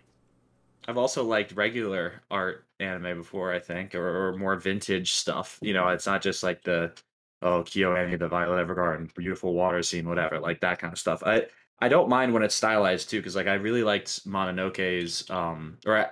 I've 0.87 0.97
also 0.97 1.23
liked 1.23 1.51
regular 1.51 2.21
art 2.31 2.65
anime 2.79 3.17
before, 3.19 3.53
I 3.53 3.59
think, 3.59 3.93
or, 3.93 4.29
or 4.29 4.37
more 4.37 4.55
vintage 4.55 5.11
stuff. 5.13 5.57
You 5.61 5.73
know, 5.73 5.89
it's 5.89 6.05
not 6.05 6.21
just 6.21 6.43
like 6.43 6.63
the 6.63 6.93
oh 7.41 7.63
KyoAni, 7.63 8.17
the 8.19 8.27
Violet 8.27 8.65
Evergarden, 8.65 9.13
beautiful 9.15 9.53
water 9.53 9.81
scene, 9.83 10.07
whatever, 10.07 10.39
like 10.39 10.61
that 10.61 10.79
kind 10.79 10.93
of 10.93 10.99
stuff. 10.99 11.23
I 11.25 11.47
I 11.79 11.89
don't 11.89 12.09
mind 12.09 12.33
when 12.33 12.43
it's 12.43 12.55
stylized 12.55 13.09
too, 13.09 13.19
because 13.19 13.35
like 13.35 13.47
I 13.47 13.55
really 13.55 13.83
liked 13.83 14.25
Mononoke's, 14.25 15.29
um, 15.29 15.77
or 15.85 15.97
I, 15.97 16.07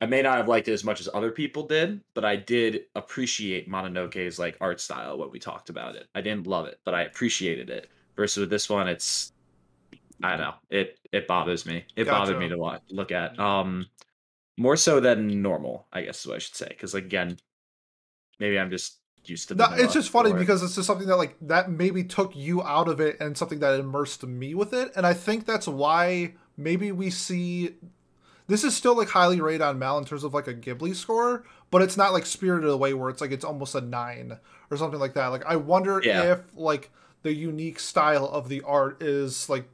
I 0.00 0.06
may 0.06 0.22
not 0.22 0.36
have 0.36 0.48
liked 0.48 0.68
it 0.68 0.72
as 0.72 0.84
much 0.84 1.00
as 1.00 1.08
other 1.12 1.30
people 1.30 1.64
did, 1.64 2.00
but 2.14 2.24
I 2.24 2.36
did 2.36 2.84
appreciate 2.94 3.68
Mononoke's 3.68 4.38
like 4.38 4.56
art 4.60 4.80
style 4.80 5.18
when 5.18 5.30
we 5.30 5.38
talked 5.38 5.70
about 5.70 5.96
it. 5.96 6.08
I 6.14 6.20
didn't 6.20 6.46
love 6.46 6.66
it, 6.66 6.80
but 6.84 6.94
I 6.94 7.02
appreciated 7.02 7.68
it. 7.68 7.90
Versus 8.16 8.40
with 8.40 8.50
this 8.50 8.68
one, 8.68 8.88
it's 8.88 9.32
I 10.22 10.30
don't 10.30 10.40
know. 10.40 10.54
It 10.70 10.98
it 11.12 11.28
bothers 11.28 11.66
me. 11.66 11.84
It 11.94 12.06
bothered 12.06 12.38
me 12.38 12.48
to 12.48 12.58
watch, 12.58 12.82
look 12.90 13.12
at. 13.12 13.38
Um, 13.38 13.86
more 14.56 14.76
so 14.76 14.98
than 14.98 15.40
normal, 15.40 15.86
I 15.92 16.02
guess 16.02 16.20
is 16.20 16.26
what 16.26 16.36
I 16.36 16.38
should 16.40 16.56
say. 16.56 16.68
Because 16.68 16.94
again, 16.94 17.38
maybe 18.40 18.58
I'm 18.58 18.70
just 18.70 18.98
used 19.24 19.48
to. 19.48 19.54
No, 19.54 19.66
it's 19.72 19.92
just 19.94 20.10
funny 20.10 20.32
or- 20.32 20.38
because 20.38 20.62
it's 20.62 20.74
just 20.74 20.86
something 20.86 21.06
that 21.08 21.16
like 21.16 21.36
that 21.42 21.70
maybe 21.70 22.04
took 22.04 22.34
you 22.36 22.62
out 22.62 22.88
of 22.88 23.00
it 23.00 23.18
and 23.20 23.36
something 23.36 23.58
that 23.60 23.78
immersed 23.78 24.26
me 24.26 24.54
with 24.54 24.72
it, 24.72 24.92
and 24.96 25.06
I 25.06 25.14
think 25.14 25.46
that's 25.46 25.66
why 25.68 26.34
maybe 26.56 26.92
we 26.92 27.10
see 27.10 27.74
this 28.46 28.64
is 28.64 28.74
still 28.76 28.96
like 28.96 29.08
highly 29.08 29.40
rated 29.40 29.60
on 29.62 29.78
MAL 29.78 29.98
in 29.98 30.04
terms 30.04 30.24
of 30.24 30.32
like 30.34 30.48
a 30.48 30.54
Ghibli 30.54 30.94
score, 30.94 31.44
but 31.70 31.82
it's 31.82 31.96
not 31.96 32.12
like 32.12 32.24
Spirited 32.26 32.70
Away 32.70 32.94
where 32.94 33.10
it's 33.10 33.20
like 33.20 33.30
it's 33.32 33.44
almost 33.44 33.74
a 33.74 33.80
nine 33.80 34.38
or 34.70 34.76
something 34.76 34.98
like 35.00 35.14
that. 35.14 35.26
Like 35.28 35.44
I 35.46 35.56
wonder 35.56 36.00
Yeah. 36.02 36.32
if 36.32 36.40
like 36.56 36.90
the 37.22 37.32
unique 37.34 37.78
style 37.80 38.24
of 38.26 38.48
the 38.48 38.62
art 38.62 39.02
is 39.02 39.48
like 39.48 39.68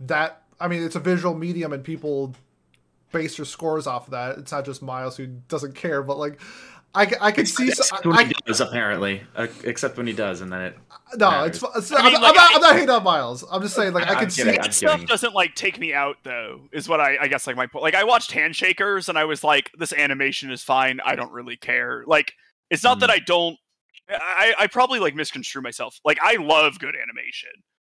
that. 0.00 0.42
I 0.58 0.68
mean, 0.68 0.82
it's 0.82 0.96
a 0.96 1.00
visual 1.00 1.34
medium 1.34 1.72
and 1.74 1.84
people 1.84 2.34
base 3.12 3.36
their 3.36 3.44
scores 3.44 3.86
off 3.86 4.06
of 4.06 4.12
that. 4.12 4.38
It's 4.38 4.52
not 4.52 4.64
just 4.64 4.80
Miles 4.82 5.16
who 5.18 5.26
doesn't 5.26 5.74
care, 5.74 6.02
but 6.02 6.16
like. 6.18 6.40
I, 6.96 7.06
ca- 7.06 7.18
I 7.20 7.30
can 7.30 7.46
see. 7.46 7.70
so- 7.70 7.82
Except 7.82 8.06
when 8.06 8.18
I, 8.18 8.24
he 8.24 8.32
does, 8.46 8.60
apparently. 8.60 9.22
Uh, 9.36 9.46
except 9.64 9.96
when 9.96 10.06
he 10.06 10.12
does, 10.12 10.40
and 10.40 10.50
then 10.52 10.60
it. 10.62 10.78
no, 11.16 11.30
matters. 11.30 11.62
it's, 11.62 11.76
it's 11.76 11.92
I 11.92 11.98
I'm, 11.98 12.04
mean, 12.06 12.14
I'm 12.16 12.20
not. 12.22 12.36
I- 12.36 12.50
I'm 12.54 12.60
not 12.60 12.72
hating 12.74 12.90
on 12.90 13.02
Miles. 13.04 13.44
I'm 13.50 13.62
just 13.62 13.74
saying, 13.76 13.92
like, 13.92 14.06
I 14.08 14.14
I'm 14.14 14.18
can 14.20 14.30
see. 14.30 14.42
kidding, 14.42 14.58
I'm 14.58 14.62
That 14.64 14.74
stuff 14.74 14.90
kidding. 14.92 15.06
doesn't 15.06 15.34
like 15.34 15.54
take 15.54 15.78
me 15.78 15.92
out 15.94 16.16
though 16.24 16.68
is 16.72 16.88
what 16.88 17.00
I, 17.00 17.16
I 17.20 17.28
guess 17.28 17.46
like 17.46 17.54
my 17.56 17.66
point 17.66 17.82
like 17.82 17.94
i 17.94 18.02
watched 18.04 18.32
Hand 18.32 18.56
Shakers 18.56 19.08
and 19.08 19.16
i 19.18 19.24
was 19.24 19.44
like 19.44 19.70
this 19.78 19.92
animation 19.92 20.50
is 20.50 20.62
fine 20.62 20.98
i 21.04 21.14
don't 21.14 21.30
really 21.32 21.56
care 21.56 22.02
like 22.06 22.32
it's 22.70 22.82
not 22.82 22.96
Mm. 22.96 23.00
that 23.00 23.10
i 23.10 23.18
don't 23.18 23.56
I, 24.08 24.54
I 24.58 24.66
probably 24.66 24.98
like 25.00 25.14
misconstrue 25.14 25.62
myself 25.62 25.98
like 26.04 26.18
i 26.22 26.36
love 26.36 26.78
good 26.78 26.94
animation 26.96 27.50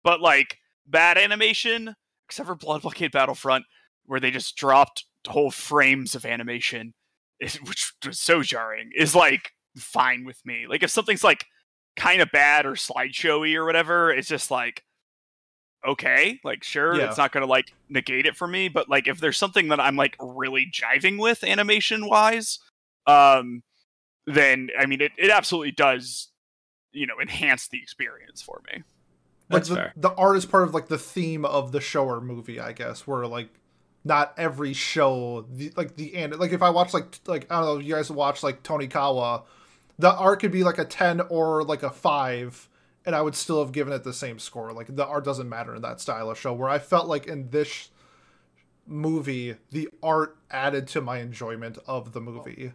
but 0.04 0.22
like 0.22 0.58
bad 0.88 1.18
animation 1.18 1.96
except 2.28 2.48
for 2.48 2.56
blood 2.56 2.82
blockade 2.82 3.12
battlefront 3.12 3.66
where 4.06 4.20
they 4.20 4.32
just 4.32 4.56
dropped 4.56 5.06
whole 5.28 5.52
frames 5.52 6.16
of 6.16 6.26
animation 6.26 6.88
is, 6.88 6.94
which 7.68 7.94
was 8.06 8.20
so 8.20 8.42
jarring 8.42 8.92
is 8.96 9.14
like 9.16 9.52
fine 9.78 10.26
with 10.26 10.40
me 10.46 10.66
like 10.68 10.84
if 10.84 10.90
something's 10.90 11.24
like 11.24 11.46
kind 11.96 12.22
of 12.22 12.30
bad 12.32 12.66
or 12.66 12.72
slideshowy 12.74 13.56
or 13.56 13.66
whatever 13.66 14.12
it's 14.12 14.28
just 14.28 14.50
like 14.52 14.84
okay 15.88 16.40
like 16.44 16.64
sure 16.64 16.96
Yeah. 16.96 17.08
it's 17.08 17.18
not 17.18 17.32
gonna 17.32 17.46
like 17.46 17.72
negate 17.90 18.26
it 18.26 18.36
for 18.36 18.48
me 18.48 18.68
but 18.70 18.90
like 18.90 19.08
if 19.08 19.20
there's 19.20 19.38
something 19.38 19.68
that 19.70 19.80
i'm 19.80 19.96
like 19.96 20.16
really 20.20 20.68
jiving 20.72 21.20
with 21.20 21.44
animation 21.44 22.08
wise 22.08 22.60
um 23.06 23.62
then 24.26 24.70
i 24.80 24.86
mean 24.86 25.02
it, 25.02 25.12
it 25.18 25.30
absolutely 25.30 25.72
does 25.72 26.30
you 26.92 27.06
know 27.06 27.16
enhance 27.22 27.68
the 27.68 27.78
experience 27.80 28.42
for 28.42 28.62
me 28.72 28.84
like 29.50 29.60
That's 29.60 29.70
the, 29.70 29.76
fair. 29.76 29.94
the 29.96 30.14
art 30.16 30.36
is 30.36 30.46
part 30.46 30.64
of 30.64 30.74
like 30.74 30.88
the 30.88 30.98
theme 30.98 31.46
of 31.46 31.72
the 31.72 31.80
show 31.80 32.04
or 32.06 32.20
movie, 32.20 32.60
I 32.60 32.74
guess. 32.74 33.08
Where 33.08 33.26
like 33.26 33.48
not 34.04 34.34
every 34.38 34.74
show, 34.74 35.46
the, 35.52 35.72
like 35.76 35.96
the 35.96 36.16
end, 36.16 36.36
like 36.38 36.52
if 36.54 36.62
I 36.62 36.70
watch 36.70 36.94
like 36.94 37.20
like 37.28 37.46
I 37.52 37.62
don't 37.62 37.66
know, 37.66 37.78
you 37.80 37.96
guys 37.96 38.10
watch 38.10 38.44
like 38.44 38.64
Tonikawa, 38.64 39.44
the 40.00 40.14
art 40.14 40.40
could 40.40 40.52
be 40.52 40.64
like 40.64 40.78
a 40.78 40.86
ten 40.86 41.22
or 41.22 41.64
like 41.64 41.84
a 41.84 41.90
five, 41.90 42.70
and 43.06 43.16
I 43.16 43.22
would 43.22 43.36
still 43.36 43.60
have 43.64 43.72
given 43.72 43.94
it 43.94 44.04
the 44.04 44.14
same 44.14 44.40
score. 44.40 44.72
Like 44.72 44.96
the 44.96 45.06
art 45.06 45.26
doesn't 45.26 45.50
matter 45.50 45.76
in 45.76 45.82
that 45.82 46.00
style 46.00 46.30
of 46.30 46.40
show. 46.40 46.54
Where 46.54 46.70
I 46.70 46.80
felt 46.80 47.08
like 47.08 47.28
in 47.28 47.50
this 47.50 47.90
movie, 48.86 49.56
the 49.72 49.90
art 50.02 50.38
added 50.50 50.88
to 50.90 51.02
my 51.02 51.18
enjoyment 51.20 51.78
of 51.88 52.14
the 52.14 52.22
movie. 52.22 52.72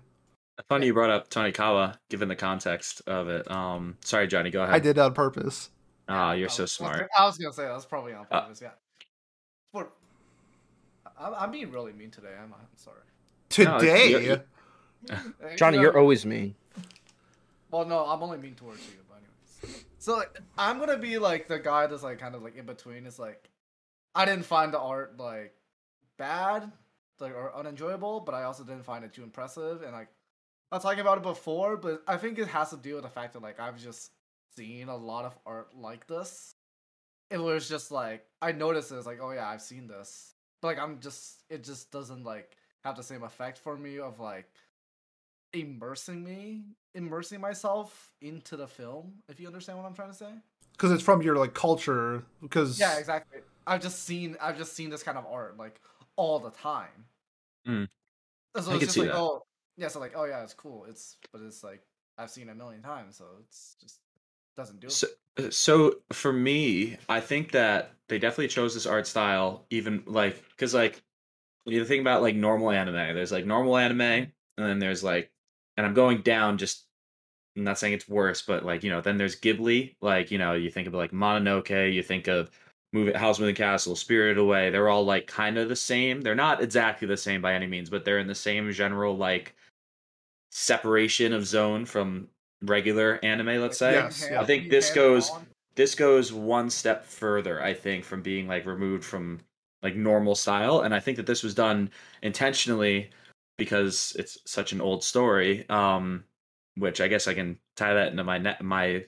Funny 0.69 0.87
you 0.87 0.93
brought 0.93 1.11
up 1.11 1.31
Tonikawa, 1.31 1.97
given 2.11 2.29
the 2.29 2.37
context 2.37 3.01
of 3.07 3.29
it. 3.29 3.51
Um, 3.51 3.97
sorry, 4.05 4.27
Johnny, 4.29 4.51
go 4.51 4.63
ahead. 4.63 4.75
I 4.75 4.79
did 4.79 4.99
on 4.99 5.15
purpose. 5.15 5.71
Ah, 6.09 6.33
you're 6.33 6.51
so 6.51 6.67
smart. 6.67 7.09
I 7.19 7.25
was 7.25 7.39
gonna 7.39 7.53
say 7.55 7.65
that's 7.65 7.87
probably 7.87 8.13
on 8.13 8.27
Uh, 8.31 8.43
purpose. 8.43 8.61
yeah. 8.61 9.83
But 11.23 11.29
I'm, 11.37 11.45
I'm 11.45 11.51
being 11.51 11.71
really 11.71 11.93
mean 11.93 12.11
today. 12.11 12.33
I'm, 12.39 12.53
I'm 12.53 12.67
sorry. 12.77 12.99
No, 13.59 13.79
Today, 13.79 14.11
you're- 14.11 14.41
Eh, 15.11 15.57
Johnny, 15.57 15.77
you 15.79 15.83
you're 15.83 15.99
always 15.99 16.25
mean. 16.25 16.55
Well, 17.71 17.85
no, 17.85 18.05
I'm 18.07 18.23
only 18.23 18.39
mean 18.39 18.55
towards 18.55 18.81
you, 18.87 18.95
but 19.09 19.19
anyways. 19.19 19.85
So 19.99 20.17
like, 20.17 20.39
I'm 20.57 20.79
gonna 20.79 20.97
be 20.99 21.19
like 21.19 21.49
the 21.49 21.59
guy 21.59 21.87
that's 21.89 22.03
like 22.05 22.19
kind 22.21 22.35
of 22.35 22.43
like 22.43 22.57
in 22.57 22.67
between. 22.67 23.05
It's 23.07 23.19
like 23.19 23.51
I 24.15 24.25
didn't 24.25 24.45
find 24.45 24.73
the 24.73 24.79
art 24.79 25.19
like 25.19 25.55
bad, 26.19 26.71
like 27.19 27.35
or 27.35 27.53
unenjoyable, 27.57 28.21
but 28.21 28.35
I 28.35 28.45
also 28.45 28.63
didn't 28.63 28.85
find 28.85 29.05
it 29.05 29.13
too 29.13 29.23
impressive. 29.25 29.83
And 29.83 29.93
like 29.93 30.09
I 30.71 30.77
was 30.77 30.85
talking 30.85 31.01
about 31.01 31.19
it 31.19 31.25
before, 31.25 31.77
but 31.77 32.03
I 32.07 32.17
think 32.17 32.39
it 32.39 32.49
has 32.49 32.71
to 32.71 32.77
do 32.77 32.95
with 32.95 33.03
the 33.03 33.11
fact 33.11 33.33
that 33.33 33.43
like 33.43 33.59
I've 33.59 33.79
just 33.83 34.13
seen 34.57 34.89
a 34.89 34.97
lot 34.97 35.25
of 35.25 35.37
art 35.45 35.71
like 35.77 36.07
this. 36.07 36.55
It 37.31 37.39
was 37.39 37.69
just 37.69 37.91
like 37.91 38.25
I 38.41 38.53
noticed 38.53 38.93
it, 38.93 38.97
it's 38.97 39.07
like, 39.07 39.19
oh 39.21 39.33
yeah, 39.33 39.49
I've 39.49 39.63
seen 39.63 39.89
this, 39.89 40.35
but 40.63 40.69
like 40.69 40.79
I'm 40.79 40.99
just 41.01 41.43
it 41.51 41.63
just 41.63 41.91
doesn't 41.91 42.25
like 42.25 42.57
have 42.85 42.97
the 42.97 43.03
same 43.03 43.23
effect 43.23 43.59
for 43.59 43.77
me 43.77 43.99
of 43.99 44.19
like 44.21 44.47
immersing 45.53 46.25
me 46.25 46.63
immersing 46.95 47.41
myself 47.41 48.15
into 48.23 48.57
the 48.57 48.67
film 48.67 49.13
if 49.29 49.39
you 49.39 49.47
understand 49.47 49.77
what 49.79 49.87
i'm 49.87 49.95
trying 49.95 50.09
to 50.11 50.17
say 50.17 50.31
because 50.73 50.91
it's 50.91 51.03
from 51.03 51.21
your 51.23 51.37
like 51.37 51.53
culture. 51.55 52.23
Because 52.41 52.79
yeah 52.81 52.97
exactly 52.99 53.41
i've 53.67 53.83
just 53.83 54.05
seen 54.05 54.37
i've 54.41 54.57
just 54.57 54.75
seen 54.75 54.89
this 54.89 55.03
kind 55.03 55.19
of 55.19 55.27
art 55.27 55.59
like 55.59 55.81
all 56.17 56.39
the 56.39 56.51
time 56.51 57.07
Mm. 57.69 57.87
so 58.57 58.57
I 58.57 58.59
it's 58.61 58.67
can 58.67 58.81
just 58.81 58.91
see 58.95 59.01
like 59.03 59.11
that. 59.11 59.17
oh 59.19 59.43
yeah 59.77 59.89
so 59.89 60.01
like 60.01 60.15
oh 60.17 60.25
yeah 60.25 60.43
it's 60.43 60.55
cool 60.55 60.85
it's 60.89 61.17
but 61.33 61.41
it's 61.43 61.63
like 61.63 61.81
i've 62.19 62.31
seen 62.31 62.49
it 62.49 62.53
a 62.53 62.55
million 62.57 62.83
times 62.83 63.17
so 63.17 63.25
it's 63.41 63.77
just 63.81 64.01
doesn't 64.57 64.81
do 64.81 64.87
it 64.89 64.93
So, 64.93 65.07
uh, 65.39 65.51
so 65.51 65.97
for 66.13 66.33
me, 66.33 66.99
I 67.09 67.21
think 67.21 67.53
that 67.53 67.93
they 68.09 68.19
definitely 68.19 68.49
chose 68.49 68.75
this 68.75 68.87
art 68.87 69.07
style, 69.07 69.65
even 69.71 70.03
like 70.07 70.43
because 70.51 70.75
like 70.75 71.03
you 71.65 71.85
think 71.85 72.01
about 72.01 72.23
like 72.23 72.37
normal 72.37 72.71
anime, 72.71 72.95
there's 72.95 73.33
like 73.33 73.47
normal 73.47 73.77
anime, 73.77 74.01
and 74.01 74.33
then 74.59 74.79
there's 74.79 75.03
like, 75.03 75.31
and 75.77 75.87
I'm 75.87 75.95
going 75.95 76.23
down 76.23 76.59
just. 76.59 76.87
I'm 77.55 77.65
not 77.65 77.79
saying 77.79 77.93
it's 77.93 78.09
worse, 78.09 78.41
but 78.41 78.65
like 78.65 78.83
you 78.83 78.91
know, 78.91 79.03
then 79.03 79.19
there's 79.19 79.39
Ghibli. 79.39 79.97
Like 80.01 80.31
you 80.31 80.39
know, 80.39 80.55
you 80.55 80.71
think 80.71 80.89
of 80.89 80.95
like 80.95 81.13
Mononoke, 81.13 81.93
you 81.93 82.03
think 82.03 82.27
of 82.27 82.51
Moving 82.95 83.15
House 83.15 83.39
Moving 83.39 83.55
Castle, 83.55 83.97
Spirited 83.97 84.39
Away, 84.39 84.71
they're 84.71 84.89
all 84.89 85.05
like 85.05 85.27
kind 85.27 85.59
of 85.59 85.69
the 85.69 85.77
same. 85.77 86.21
They're 86.21 86.35
not 86.35 86.63
exactly 86.63 87.07
the 87.09 87.17
same 87.17 87.43
by 87.43 87.55
any 87.55 87.67
means, 87.67 87.91
but 87.91 88.05
they're 88.05 88.19
in 88.19 88.27
the 88.27 88.35
same 88.35 88.71
general 88.73 89.17
like 89.17 89.55
separation 90.51 91.33
of 91.33 91.47
zone 91.47 91.87
from 91.87 92.29
regular 92.63 93.19
anime, 93.23 93.61
let's 93.61 93.79
say. 93.79 93.93
Yes, 93.93 94.27
yeah. 94.31 94.41
I 94.41 94.45
think 94.45 94.71
this 94.71 94.91
goes 94.91 95.31
this 95.75 95.95
goes 95.95 96.33
one 96.33 96.71
step 96.71 97.05
further, 97.05 97.63
I 97.63 97.75
think, 97.75 98.05
from 98.05 98.23
being 98.23 98.47
like 98.47 98.67
removed 98.67 99.05
from 99.05 99.41
like 99.83 99.97
normal 99.97 100.35
style. 100.35 100.81
And 100.81 100.95
I 100.95 101.01
think 101.01 101.17
that 101.17 101.27
this 101.27 101.43
was 101.43 101.55
done 101.55 101.91
intentionally 102.23 103.11
because 103.59 104.15
it's 104.19 104.39
such 104.45 104.73
an 104.73 104.81
old 104.81 105.03
story. 105.03 105.69
Um, 105.69 106.25
which 106.77 107.01
I 107.01 107.09
guess 107.09 107.29
I 107.29 107.35
can 107.35 107.59
tie 107.77 107.95
that 107.95 108.11
into 108.11 108.25
my 108.25 108.39
net 108.39 108.63
my 108.63 109.05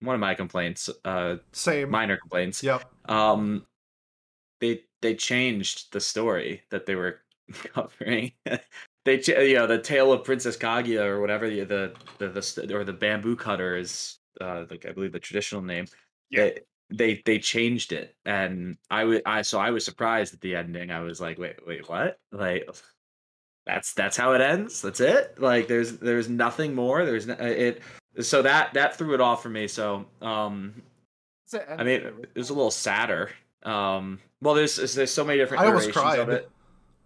one 0.00 0.14
of 0.14 0.20
my 0.20 0.34
complaints, 0.34 0.88
uh 1.04 1.36
Same. 1.52 1.90
minor 1.90 2.16
complaints. 2.16 2.62
Yep. 2.62 2.84
Um 3.08 3.66
they 4.60 4.82
they 5.02 5.14
changed 5.14 5.92
the 5.92 6.00
story 6.00 6.62
that 6.70 6.86
they 6.86 6.94
were 6.94 7.20
covering. 7.74 8.32
they 9.04 9.22
you 9.26 9.54
know 9.54 9.66
the 9.66 9.78
tale 9.78 10.12
of 10.12 10.24
Princess 10.24 10.56
Kaguya 10.56 11.04
or 11.04 11.20
whatever 11.20 11.48
the 11.48 11.64
the 11.64 11.94
the, 12.18 12.62
the 12.66 12.76
or 12.76 12.84
the 12.84 12.92
bamboo 12.92 13.36
cutter 13.36 13.76
is 13.76 14.18
uh 14.40 14.64
like 14.70 14.86
I 14.86 14.92
believe 14.92 15.12
the 15.12 15.20
traditional 15.20 15.62
name. 15.62 15.86
Yeah. 16.30 16.44
They, 16.44 16.60
they 16.92 17.22
they 17.24 17.38
changed 17.38 17.92
it 17.92 18.16
and 18.24 18.76
I 18.90 19.04
would 19.04 19.22
I 19.24 19.42
so 19.42 19.58
I 19.58 19.70
was 19.70 19.84
surprised 19.84 20.34
at 20.34 20.40
the 20.40 20.56
ending. 20.56 20.90
I 20.90 21.00
was 21.00 21.20
like, 21.20 21.38
wait, 21.38 21.64
wait, 21.66 21.88
what? 21.88 22.18
Like 22.32 22.68
that's 23.66 23.94
that's 23.94 24.16
how 24.16 24.32
it 24.32 24.40
ends. 24.40 24.82
That's 24.82 25.00
it. 25.00 25.40
Like 25.40 25.68
there's 25.68 25.98
there's 25.98 26.28
nothing 26.28 26.74
more. 26.74 27.04
There's 27.06 27.26
no, 27.26 27.34
it 27.34 27.82
so 28.20 28.42
that 28.42 28.74
that 28.74 28.96
threw 28.96 29.14
it 29.14 29.20
off 29.20 29.42
for 29.42 29.50
me. 29.50 29.68
So 29.68 30.06
um 30.20 30.82
I 31.78 31.84
mean 31.84 32.00
it 32.00 32.34
was 32.34 32.50
a 32.50 32.54
little 32.54 32.72
sadder. 32.72 33.30
Um 33.62 34.18
well 34.40 34.54
there's 34.54 34.76
there's 34.94 35.12
so 35.12 35.24
many 35.24 35.38
different 35.38 35.62
I 35.62 35.66
almost 35.66 35.90
iterations 35.90 36.18
of 36.18 36.28
it. 36.30 36.50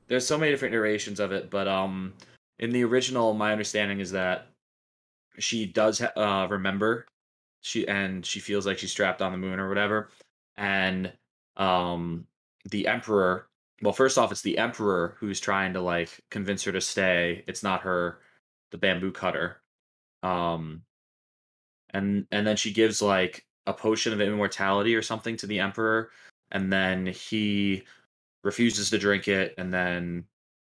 There's 0.08 0.26
so 0.26 0.38
many 0.38 0.52
different 0.52 0.74
iterations 0.74 1.20
of 1.20 1.32
it, 1.32 1.50
but 1.50 1.68
um 1.68 2.14
in 2.58 2.70
the 2.70 2.84
original 2.84 3.34
my 3.34 3.52
understanding 3.52 4.00
is 4.00 4.10
that 4.12 4.48
she 5.38 5.66
does 5.66 6.00
uh 6.00 6.46
remember. 6.50 7.06
She 7.62 7.88
and 7.88 8.24
she 8.24 8.40
feels 8.40 8.66
like 8.66 8.78
she's 8.78 8.94
trapped 8.94 9.22
on 9.22 9.32
the 9.32 9.38
moon 9.38 9.58
or 9.58 9.68
whatever. 9.68 10.10
And 10.56 11.12
um 11.56 12.26
the 12.70 12.86
emperor 12.86 13.48
well 13.82 13.92
first 13.92 14.18
off 14.18 14.32
it's 14.32 14.42
the 14.42 14.58
emperor 14.58 15.16
who's 15.18 15.40
trying 15.40 15.72
to 15.74 15.80
like 15.80 16.20
convince 16.30 16.64
her 16.64 16.72
to 16.72 16.80
stay. 16.80 17.44
It's 17.46 17.62
not 17.62 17.82
her 17.82 18.20
the 18.70 18.78
bamboo 18.78 19.12
cutter. 19.12 19.62
Um 20.22 20.82
and 21.90 22.26
and 22.30 22.46
then 22.46 22.56
she 22.56 22.72
gives 22.72 23.00
like 23.00 23.46
a 23.66 23.72
potion 23.72 24.12
of 24.12 24.20
immortality 24.20 24.94
or 24.94 25.02
something 25.02 25.36
to 25.38 25.46
the 25.46 25.60
emperor. 25.60 26.10
And 26.50 26.72
then 26.72 27.06
he 27.06 27.84
refuses 28.44 28.90
to 28.90 28.98
drink 28.98 29.26
it 29.26 29.54
and 29.58 29.72
then 29.72 30.24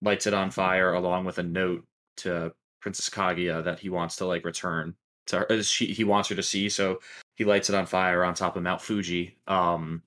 lights 0.03 0.27
it 0.27 0.35
on 0.35 0.51
fire 0.51 0.93
along 0.93 1.25
with 1.25 1.39
a 1.39 1.43
note 1.43 1.85
to 2.17 2.53
princess 2.81 3.09
kaguya 3.09 3.65
that 3.65 3.79
he 3.79 3.89
wants 3.89 4.17
to 4.17 4.27
like 4.27 4.45
return 4.45 4.95
to 5.27 5.39
her 5.39 5.53
uh, 5.53 5.63
she, 5.63 5.87
he 5.87 6.05
wants 6.05 6.29
her 6.29 6.35
to 6.35 6.43
see 6.43 6.69
so 6.69 7.01
he 7.35 7.45
lights 7.45 7.71
it 7.71 7.75
on 7.75 7.87
fire 7.87 8.23
on 8.23 8.35
top 8.35 8.57
of 8.57 8.63
mount 8.63 8.81
fuji 8.81 9.39
um 9.49 10.03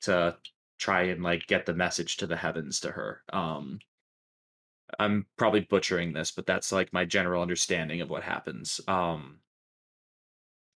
to 0.00 0.36
try 0.78 1.02
and 1.02 1.22
like 1.22 1.46
get 1.46 1.64
the 1.64 1.74
message 1.74 2.16
to 2.16 2.26
the 2.26 2.36
heavens 2.36 2.80
to 2.80 2.90
her 2.90 3.22
um 3.32 3.78
i'm 4.98 5.26
probably 5.36 5.60
butchering 5.60 6.12
this 6.12 6.32
but 6.32 6.46
that's 6.46 6.72
like 6.72 6.92
my 6.92 7.04
general 7.04 7.42
understanding 7.42 8.00
of 8.00 8.10
what 8.10 8.22
happens 8.24 8.80
um 8.88 9.38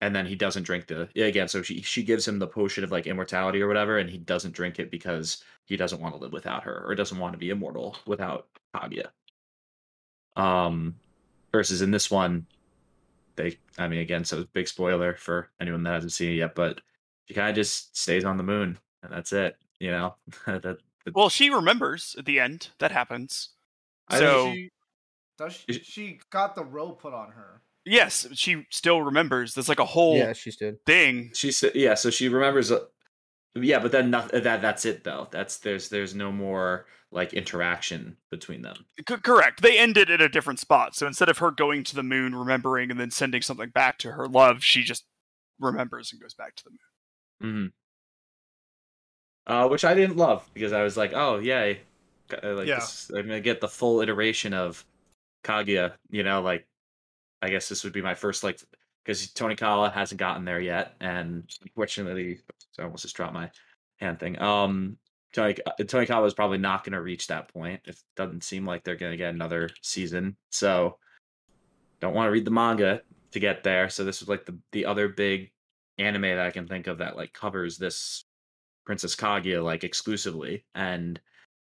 and 0.00 0.14
then 0.14 0.26
he 0.26 0.34
doesn't 0.34 0.62
drink 0.62 0.86
the 0.86 1.08
yeah, 1.14 1.26
again 1.26 1.48
so 1.48 1.62
she 1.62 1.82
she 1.82 2.02
gives 2.02 2.26
him 2.26 2.38
the 2.38 2.46
potion 2.46 2.84
of 2.84 2.90
like 2.90 3.06
immortality 3.06 3.60
or 3.62 3.68
whatever 3.68 3.98
and 3.98 4.08
he 4.10 4.18
doesn't 4.18 4.54
drink 4.54 4.78
it 4.78 4.90
because 4.90 5.44
he 5.66 5.76
doesn't 5.76 6.00
want 6.00 6.14
to 6.14 6.20
live 6.20 6.32
without 6.32 6.62
her 6.62 6.84
or 6.86 6.94
doesn't 6.94 7.18
want 7.18 7.32
to 7.32 7.38
be 7.38 7.50
immortal 7.50 7.96
without 8.06 8.46
kaguya 8.74 9.06
um 10.36 10.94
versus 11.52 11.82
in 11.82 11.90
this 11.90 12.10
one 12.10 12.46
they 13.36 13.56
i 13.78 13.88
mean 13.88 14.00
again 14.00 14.24
so 14.24 14.44
big 14.52 14.68
spoiler 14.68 15.14
for 15.14 15.50
anyone 15.60 15.82
that 15.82 15.94
hasn't 15.94 16.12
seen 16.12 16.30
it 16.32 16.36
yet 16.36 16.54
but 16.54 16.80
she 17.26 17.34
kind 17.34 17.50
of 17.50 17.54
just 17.54 17.96
stays 17.96 18.24
on 18.24 18.36
the 18.36 18.42
moon 18.42 18.78
and 19.02 19.12
that's 19.12 19.32
it 19.32 19.56
you 19.78 19.90
know 19.90 20.14
that, 20.46 20.62
that- 20.62 20.78
Well, 21.14 21.28
she 21.30 21.50
remembers 21.50 22.14
at 22.18 22.26
the 22.26 22.38
end 22.38 22.68
that 22.78 22.92
happens. 22.92 23.50
I 24.08 24.18
So 24.18 24.52
she, 24.52 24.70
does 25.38 25.64
she, 25.68 25.72
she 25.82 26.20
got 26.30 26.54
the 26.54 26.64
rope 26.64 27.00
put 27.00 27.14
on 27.14 27.30
her. 27.30 27.62
Yes, 27.84 28.26
she 28.34 28.66
still 28.70 29.02
remembers. 29.02 29.54
There's 29.54 29.68
like 29.68 29.78
a 29.80 29.84
whole 29.84 30.16
Yeah, 30.16 30.32
she's 30.32 30.56
did. 30.56 30.76
thing. 30.86 31.30
she 31.34 31.52
said 31.52 31.72
yeah 31.74 31.94
so 31.94 32.10
she 32.10 32.28
remembers 32.28 32.70
uh, 32.72 32.80
yeah 33.54 33.78
but 33.78 33.92
then 33.92 34.10
not, 34.10 34.30
that 34.32 34.60
that's 34.62 34.84
it 34.84 35.04
though 35.04 35.28
that's 35.30 35.58
there's 35.58 35.88
there's 35.88 36.14
no 36.14 36.30
more 36.32 36.86
like 37.12 37.32
interaction 37.32 38.16
between 38.30 38.62
them 38.62 38.76
C- 39.08 39.16
correct. 39.16 39.62
They 39.62 39.78
ended 39.78 40.10
at 40.10 40.20
a 40.20 40.28
different 40.28 40.58
spot. 40.60 40.94
So 40.94 41.06
instead 41.06 41.28
of 41.28 41.38
her 41.38 41.50
going 41.50 41.82
to 41.84 41.96
the 41.96 42.02
moon, 42.02 42.34
remembering, 42.34 42.90
and 42.90 43.00
then 43.00 43.10
sending 43.10 43.42
something 43.42 43.70
back 43.70 43.98
to 43.98 44.12
her 44.12 44.28
love, 44.28 44.62
she 44.62 44.82
just 44.82 45.04
remembers 45.58 46.12
and 46.12 46.20
goes 46.20 46.34
back 46.34 46.54
to 46.56 46.64
the 46.64 46.70
moon. 47.50 47.72
hmm 49.46 49.52
Uh, 49.52 49.68
which 49.68 49.84
I 49.84 49.94
didn't 49.94 50.16
love 50.16 50.48
because 50.54 50.72
I 50.72 50.82
was 50.82 50.96
like, 50.96 51.12
oh 51.14 51.38
yay, 51.38 51.80
K- 52.30 52.52
like 52.52 52.68
Yeah. 52.68 52.76
this, 52.76 53.10
I'm 53.10 53.26
gonna 53.26 53.40
get 53.40 53.60
the 53.60 53.68
full 53.68 54.00
iteration 54.00 54.52
of 54.54 54.84
Kaguya. 55.44 55.94
You 56.10 56.22
know, 56.22 56.42
like 56.42 56.68
I 57.42 57.50
guess 57.50 57.68
this 57.68 57.84
would 57.84 57.92
be 57.92 58.02
my 58.02 58.14
first 58.14 58.44
like 58.44 58.60
because 59.04 59.28
Tonikawa 59.28 59.92
hasn't 59.92 60.18
gotten 60.18 60.44
there 60.44 60.60
yet, 60.60 60.94
and 61.00 61.50
unfortunately, 61.62 62.40
so 62.72 62.82
I 62.82 62.86
almost 62.86 63.02
just 63.02 63.16
dropped 63.16 63.34
my 63.34 63.50
hand 63.98 64.20
thing. 64.20 64.40
Um, 64.40 64.98
Tony 65.32 65.56
uh, 65.66 65.72
Tonikawa 65.80 66.26
is 66.26 66.34
probably 66.34 66.58
not 66.58 66.84
gonna 66.84 67.00
reach 67.00 67.26
that 67.28 67.52
point. 67.52 67.80
It 67.84 67.96
doesn't 68.16 68.44
seem 68.44 68.66
like 68.66 68.84
they're 68.84 68.96
gonna 68.96 69.16
get 69.16 69.34
another 69.34 69.70
season, 69.82 70.36
so 70.50 70.98
don't 72.00 72.14
want 72.14 72.26
to 72.26 72.32
read 72.32 72.44
the 72.44 72.50
manga 72.50 73.02
to 73.32 73.40
get 73.40 73.62
there. 73.62 73.88
So 73.88 74.04
this 74.04 74.20
was 74.20 74.28
like 74.28 74.44
the 74.44 74.58
the 74.72 74.86
other 74.86 75.08
big 75.08 75.52
anime 75.98 76.22
that 76.22 76.46
I 76.46 76.50
can 76.50 76.66
think 76.66 76.86
of 76.86 76.98
that 76.98 77.16
like 77.16 77.32
covers 77.32 77.78
this 77.78 78.24
Princess 78.84 79.14
Kaguya 79.14 79.62
like 79.62 79.84
exclusively, 79.84 80.64
and 80.74 81.20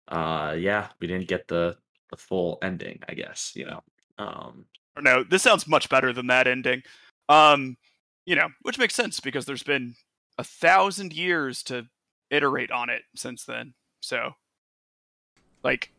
uh, 0.08 0.56
yeah, 0.58 0.90
we 1.00 1.08
didn't 1.08 1.28
get 1.28 1.48
the 1.48 1.78
the 2.12 2.18
full 2.18 2.60
ending. 2.62 3.00
I 3.10 3.14
guess 3.14 3.54
you 3.56 3.66
know. 3.66 3.84
Um, 4.18 4.66
Or 4.96 5.02
no, 5.02 5.24
this 5.24 5.44
sounds 5.44 5.68
much 5.68 5.90
better 5.90 6.14
than 6.14 6.28
that 6.28 6.48
ending. 6.48 6.84
Um, 7.28 7.78
you 8.26 8.36
know, 8.36 8.50
which 8.62 8.78
makes 8.78 8.96
sense 8.96 9.20
because 9.20 9.46
there's 9.46 9.64
been 9.64 9.96
a 10.38 10.44
thousand 10.44 11.14
years 11.14 11.64
to 11.64 11.88
iterate 12.30 12.72
on 12.72 12.90
it 12.90 13.04
since 13.16 13.44
then. 13.44 13.74
So, 14.02 14.32
like, 15.64 15.92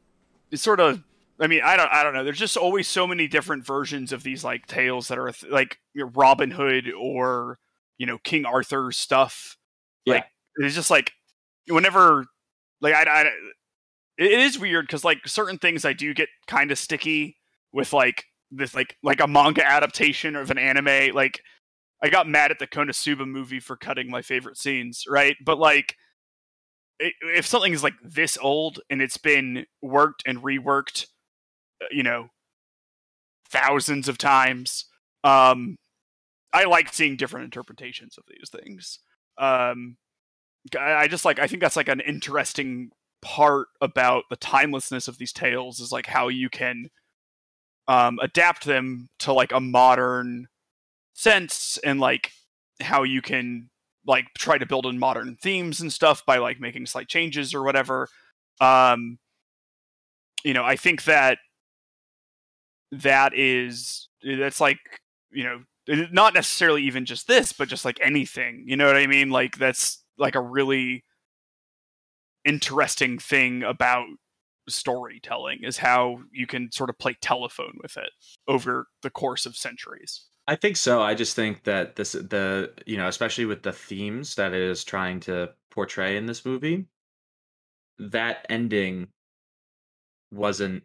it's 0.50 0.62
sort 0.62 0.80
of. 0.80 1.02
I 1.38 1.48
mean, 1.48 1.60
I 1.62 1.76
don't. 1.76 1.92
I 1.92 2.02
don't 2.02 2.14
know. 2.14 2.24
There's 2.24 2.38
just 2.38 2.56
always 2.56 2.88
so 2.88 3.06
many 3.06 3.28
different 3.28 3.66
versions 3.66 4.12
of 4.12 4.22
these 4.22 4.42
like 4.42 4.66
tales 4.66 5.08
that 5.08 5.18
are 5.18 5.30
th- 5.30 5.52
like 5.52 5.78
Robin 5.94 6.50
Hood 6.50 6.90
or 6.98 7.58
you 7.98 8.06
know 8.06 8.18
King 8.18 8.46
Arthur 8.46 8.90
stuff. 8.92 9.56
Like 10.06 10.24
it's 10.56 10.74
just 10.74 10.90
like 10.90 11.12
whenever 11.68 12.24
like 12.80 12.94
I, 12.94 13.02
I 13.02 13.30
it 14.18 14.30
is 14.32 14.58
weird 14.58 14.86
because 14.86 15.04
like 15.04 15.26
certain 15.26 15.58
things 15.58 15.84
I 15.84 15.92
do 15.92 16.14
get 16.14 16.28
kind 16.46 16.70
of 16.70 16.78
sticky 16.78 17.36
with 17.72 17.92
like 17.92 18.24
this 18.50 18.74
like 18.74 18.96
like 19.02 19.20
a 19.20 19.26
manga 19.26 19.66
adaptation 19.66 20.36
of 20.36 20.50
an 20.50 20.58
anime. 20.58 21.14
Like 21.14 21.40
I 22.02 22.08
got 22.08 22.28
mad 22.28 22.50
at 22.50 22.58
the 22.58 22.66
Konosuba 22.66 23.26
movie 23.26 23.60
for 23.60 23.76
cutting 23.76 24.10
my 24.10 24.22
favorite 24.22 24.58
scenes, 24.58 25.04
right? 25.08 25.36
But 25.44 25.58
like 25.58 25.96
if 26.98 27.46
something 27.46 27.72
is 27.72 27.82
like 27.82 27.94
this 28.02 28.38
old 28.40 28.80
and 28.88 29.02
it's 29.02 29.18
been 29.18 29.66
worked 29.82 30.22
and 30.26 30.42
reworked, 30.42 31.06
uh, 31.82 31.86
you 31.90 32.02
know, 32.02 32.28
thousands 33.50 34.08
of 34.08 34.18
times, 34.18 34.86
um, 35.24 35.76
I 36.52 36.64
like 36.64 36.92
seeing 36.92 37.16
different 37.16 37.44
interpretations 37.44 38.16
of 38.16 38.24
these 38.28 38.50
things. 38.50 39.00
Um, 39.38 39.96
I 40.78 41.06
just 41.08 41.24
like 41.24 41.38
I 41.38 41.46
think 41.46 41.60
that's 41.60 41.76
like 41.76 41.88
an 41.88 42.00
interesting 42.00 42.90
part 43.22 43.68
about 43.80 44.24
the 44.30 44.36
timelessness 44.36 45.08
of 45.08 45.18
these 45.18 45.32
tales 45.32 45.80
is 45.80 45.92
like 45.92 46.06
how 46.06 46.28
you 46.28 46.48
can 46.48 46.88
um, 47.88 48.18
adapt 48.20 48.64
them 48.64 49.08
to 49.20 49.32
like 49.32 49.52
a 49.52 49.60
modern 49.60 50.48
sense 51.14 51.78
and 51.84 52.00
like 52.00 52.32
how 52.80 53.02
you 53.02 53.22
can 53.22 53.70
like 54.06 54.26
try 54.38 54.58
to 54.58 54.66
build 54.66 54.86
in 54.86 54.98
modern 54.98 55.36
themes 55.42 55.80
and 55.80 55.92
stuff 55.92 56.24
by 56.26 56.38
like 56.38 56.60
making 56.60 56.86
slight 56.86 57.08
changes 57.08 57.54
or 57.54 57.62
whatever. 57.62 58.08
Um 58.60 59.18
you 60.44 60.54
know 60.54 60.64
i 60.64 60.76
think 60.76 61.04
that 61.04 61.38
that 62.92 63.34
is 63.34 64.08
that's 64.38 64.60
like 64.60 64.78
you 65.32 65.42
know 65.42 65.60
not 66.12 66.34
necessarily 66.34 66.82
even 66.82 67.04
just 67.04 67.26
this 67.26 67.52
but 67.52 67.68
just 67.68 67.84
like 67.84 67.98
anything. 68.00 68.64
You 68.66 68.76
know 68.76 68.86
what 68.86 68.96
i 68.96 69.06
mean? 69.06 69.30
Like 69.30 69.56
that's 69.58 70.02
like 70.18 70.34
a 70.34 70.40
really 70.40 71.04
interesting 72.44 73.18
thing 73.18 73.62
about 73.62 74.06
storytelling 74.68 75.60
is 75.62 75.78
how 75.78 76.18
you 76.32 76.46
can 76.46 76.70
sort 76.72 76.90
of 76.90 76.98
play 76.98 77.16
telephone 77.20 77.78
with 77.82 77.96
it 77.96 78.10
over 78.48 78.88
the 79.02 79.10
course 79.10 79.46
of 79.46 79.56
centuries 79.56 80.26
I 80.48 80.54
think 80.54 80.76
so. 80.76 81.02
I 81.02 81.14
just 81.14 81.34
think 81.34 81.64
that 81.64 81.96
this 81.96 82.12
the 82.12 82.72
you 82.86 82.96
know, 82.96 83.08
especially 83.08 83.46
with 83.46 83.62
the 83.62 83.72
themes 83.72 84.36
that 84.36 84.54
it 84.54 84.62
is 84.62 84.84
trying 84.84 85.20
to 85.20 85.50
portray 85.70 86.16
in 86.16 86.26
this 86.26 86.44
movie, 86.44 86.86
that 87.98 88.46
ending 88.48 89.08
wasn't 90.32 90.84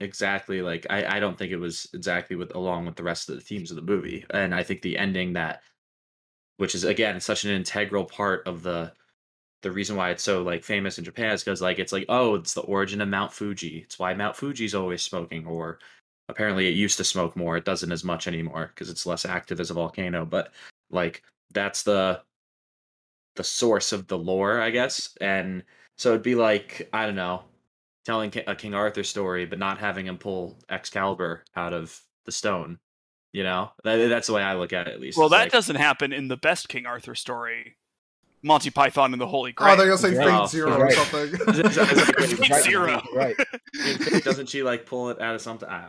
exactly 0.00 0.62
like 0.62 0.86
I, 0.90 1.16
I 1.16 1.20
don't 1.20 1.36
think 1.36 1.50
it 1.50 1.56
was 1.56 1.88
exactly 1.92 2.36
with 2.36 2.54
along 2.54 2.86
with 2.86 2.94
the 2.96 3.02
rest 3.02 3.28
of 3.28 3.34
the 3.34 3.40
themes 3.40 3.70
of 3.70 3.76
the 3.76 3.82
movie. 3.82 4.24
And 4.30 4.54
I 4.54 4.62
think 4.62 4.82
the 4.82 4.96
ending 4.96 5.32
that 5.32 5.62
which 6.58 6.74
is 6.74 6.84
again 6.84 7.20
such 7.20 7.44
an 7.44 7.50
integral 7.50 8.04
part 8.04 8.46
of 8.46 8.62
the 8.62 8.92
the 9.62 9.70
reason 9.72 9.96
why 9.96 10.10
it's 10.10 10.22
so 10.22 10.42
like 10.42 10.62
famous 10.62 10.98
in 10.98 11.04
Japan 11.04 11.32
is 11.32 11.42
because 11.42 11.60
like 11.60 11.78
it's 11.78 11.92
like 11.92 12.06
oh 12.08 12.36
it's 12.36 12.54
the 12.54 12.60
origin 12.62 13.00
of 13.00 13.08
Mount 13.08 13.32
Fuji. 13.32 13.78
It's 13.84 13.98
why 13.98 14.14
Mount 14.14 14.36
Fuji's 14.36 14.74
always 14.74 15.02
smoking, 15.02 15.46
or 15.46 15.78
apparently 16.28 16.68
it 16.68 16.74
used 16.74 16.96
to 16.98 17.04
smoke 17.04 17.34
more. 17.36 17.56
It 17.56 17.64
doesn't 17.64 17.90
as 17.92 18.04
much 18.04 18.28
anymore 18.28 18.70
because 18.74 18.90
it's 18.90 19.06
less 19.06 19.24
active 19.24 19.60
as 19.60 19.70
a 19.70 19.74
volcano. 19.74 20.24
But 20.24 20.52
like 20.90 21.22
that's 21.52 21.82
the 21.82 22.20
the 23.36 23.44
source 23.44 23.92
of 23.92 24.06
the 24.08 24.18
lore, 24.18 24.60
I 24.60 24.70
guess. 24.70 25.16
And 25.20 25.62
so 25.96 26.10
it'd 26.10 26.22
be 26.22 26.34
like 26.34 26.88
I 26.92 27.06
don't 27.06 27.16
know, 27.16 27.42
telling 28.04 28.32
a 28.46 28.54
King 28.54 28.74
Arthur 28.74 29.02
story, 29.04 29.44
but 29.46 29.58
not 29.58 29.78
having 29.78 30.06
him 30.06 30.18
pull 30.18 30.56
Excalibur 30.68 31.44
out 31.56 31.72
of 31.72 32.00
the 32.26 32.32
stone. 32.32 32.78
You 33.32 33.42
know, 33.44 33.70
that, 33.84 34.08
that's 34.08 34.26
the 34.26 34.32
way 34.32 34.42
I 34.42 34.54
look 34.54 34.72
at 34.72 34.88
it. 34.88 34.94
At 34.94 35.00
least. 35.00 35.18
Well, 35.18 35.26
It's 35.26 35.32
that 35.34 35.42
like- 35.44 35.52
doesn't 35.52 35.76
happen 35.76 36.12
in 36.12 36.28
the 36.28 36.36
best 36.36 36.68
King 36.68 36.86
Arthur 36.86 37.14
story, 37.14 37.76
Monty 38.42 38.70
Python 38.70 39.12
and 39.12 39.20
the 39.20 39.26
Holy 39.26 39.50
Oh, 39.50 39.54
Grail. 39.54 39.76
they're 39.76 39.86
gonna 39.86 39.98
say 39.98 40.14
Right. 40.16 40.26
Fate 40.28 40.34
Oh, 40.40 40.46
Zero 40.46 40.78
right. 40.80 40.92
or 40.92 40.96
something. 40.96 41.48
Is 41.48 41.58
it- 41.58 41.66
is 41.66 41.76
it- 41.78 42.18
He's 42.20 42.38
Fate 42.38 42.50
right, 42.50 42.64
Zero. 42.64 43.02
right. 43.14 43.36
doesn't 44.24 44.48
she 44.48 44.62
like 44.62 44.86
pull 44.86 45.10
it 45.10 45.20
out 45.20 45.34
of 45.34 45.40
something? 45.40 45.68
I, 45.68 45.88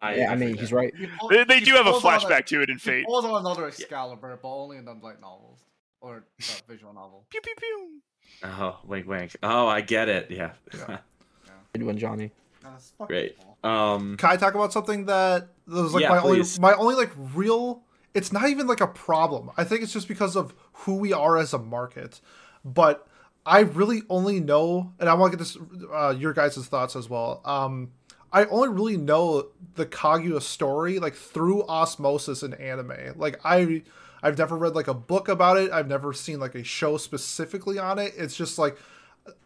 I, 0.00 0.14
Yeah, 0.16 0.32
I 0.32 0.36
mean, 0.36 0.56
he's 0.56 0.72
right. 0.72 0.92
Pull- 1.18 1.28
They, 1.30 1.44
they 1.44 1.60
do 1.60 1.72
have 1.74 1.86
a 1.86 1.90
pulls 1.92 2.04
on 2.04 2.20
flashback 2.20 2.46
to 2.46 2.62
it 2.62 2.68
in 2.70 2.76
He 2.76 2.80
Fate. 2.80 3.06
pulls 3.06 3.24
on 3.24 3.40
another 3.40 3.66
Excalibur, 3.66 4.38
but 4.42 4.48
only 4.48 4.76
in 4.76 4.84
the 4.84 4.94
like 4.94 5.20
novels 5.20 5.60
or 6.00 6.24
the 6.38 6.62
visual 6.72 6.92
novel. 6.92 7.24
Pew 7.30 7.40
pew 7.40 7.54
pew. 7.58 8.00
Oh, 8.44 8.78
wink, 8.84 9.06
wink. 9.08 9.36
Oh, 9.42 9.66
I 9.66 9.80
get 9.80 10.08
it. 10.08 10.30
Yeah. 10.30 10.52
Yeah. 10.76 10.98
Good 11.72 11.82
one, 11.84 11.98
Johnny. 11.98 12.30
That's 12.62 12.92
Great. 13.06 13.36
cool. 13.62 13.70
um. 13.70 14.16
Can 14.16 14.30
I 14.30 14.36
talk 14.36 14.54
about 14.54 14.72
something 14.72 15.06
that 15.06 15.48
was 15.66 15.92
like 15.94 16.02
Yeah, 16.02 16.10
my 16.10 16.20
please. 16.20 16.58
only 16.58 16.72
my 16.72 16.78
only 16.78 16.94
like 16.96 17.10
real 17.34 17.82
it's 18.14 18.32
not 18.32 18.48
even 18.48 18.66
like 18.66 18.80
a 18.80 18.86
problem. 18.86 19.50
I 19.56 19.64
think 19.64 19.82
it's 19.82 19.92
just 19.92 20.08
because 20.08 20.36
of 20.36 20.54
who 20.72 20.96
we 20.96 21.12
are 21.12 21.36
as 21.36 21.52
a 21.52 21.58
market. 21.58 22.20
But 22.64 23.06
I 23.46 23.60
really 23.60 24.02
only 24.08 24.40
know 24.40 24.92
and 24.98 25.08
I 25.08 25.14
want 25.14 25.32
to 25.32 25.38
get 25.38 25.44
this 25.44 25.56
uh, 25.92 26.14
your 26.16 26.32
guys' 26.32 26.56
thoughts 26.66 26.96
as 26.96 27.08
well. 27.08 27.40
Um 27.44 27.92
I 28.30 28.44
only 28.46 28.68
really 28.68 28.96
know 28.98 29.48
the 29.76 29.86
Kaguya 29.86 30.42
story 30.42 30.98
like 30.98 31.14
through 31.14 31.64
osmosis 31.66 32.42
in 32.42 32.54
anime. 32.54 33.14
Like 33.16 33.40
I 33.44 33.82
I've 34.22 34.36
never 34.36 34.56
read 34.56 34.74
like 34.74 34.88
a 34.88 34.94
book 34.94 35.28
about 35.28 35.56
it. 35.56 35.70
I've 35.70 35.88
never 35.88 36.12
seen 36.12 36.40
like 36.40 36.54
a 36.54 36.64
show 36.64 36.96
specifically 36.96 37.78
on 37.78 37.98
it. 37.98 38.14
It's 38.16 38.36
just 38.36 38.58
like 38.58 38.76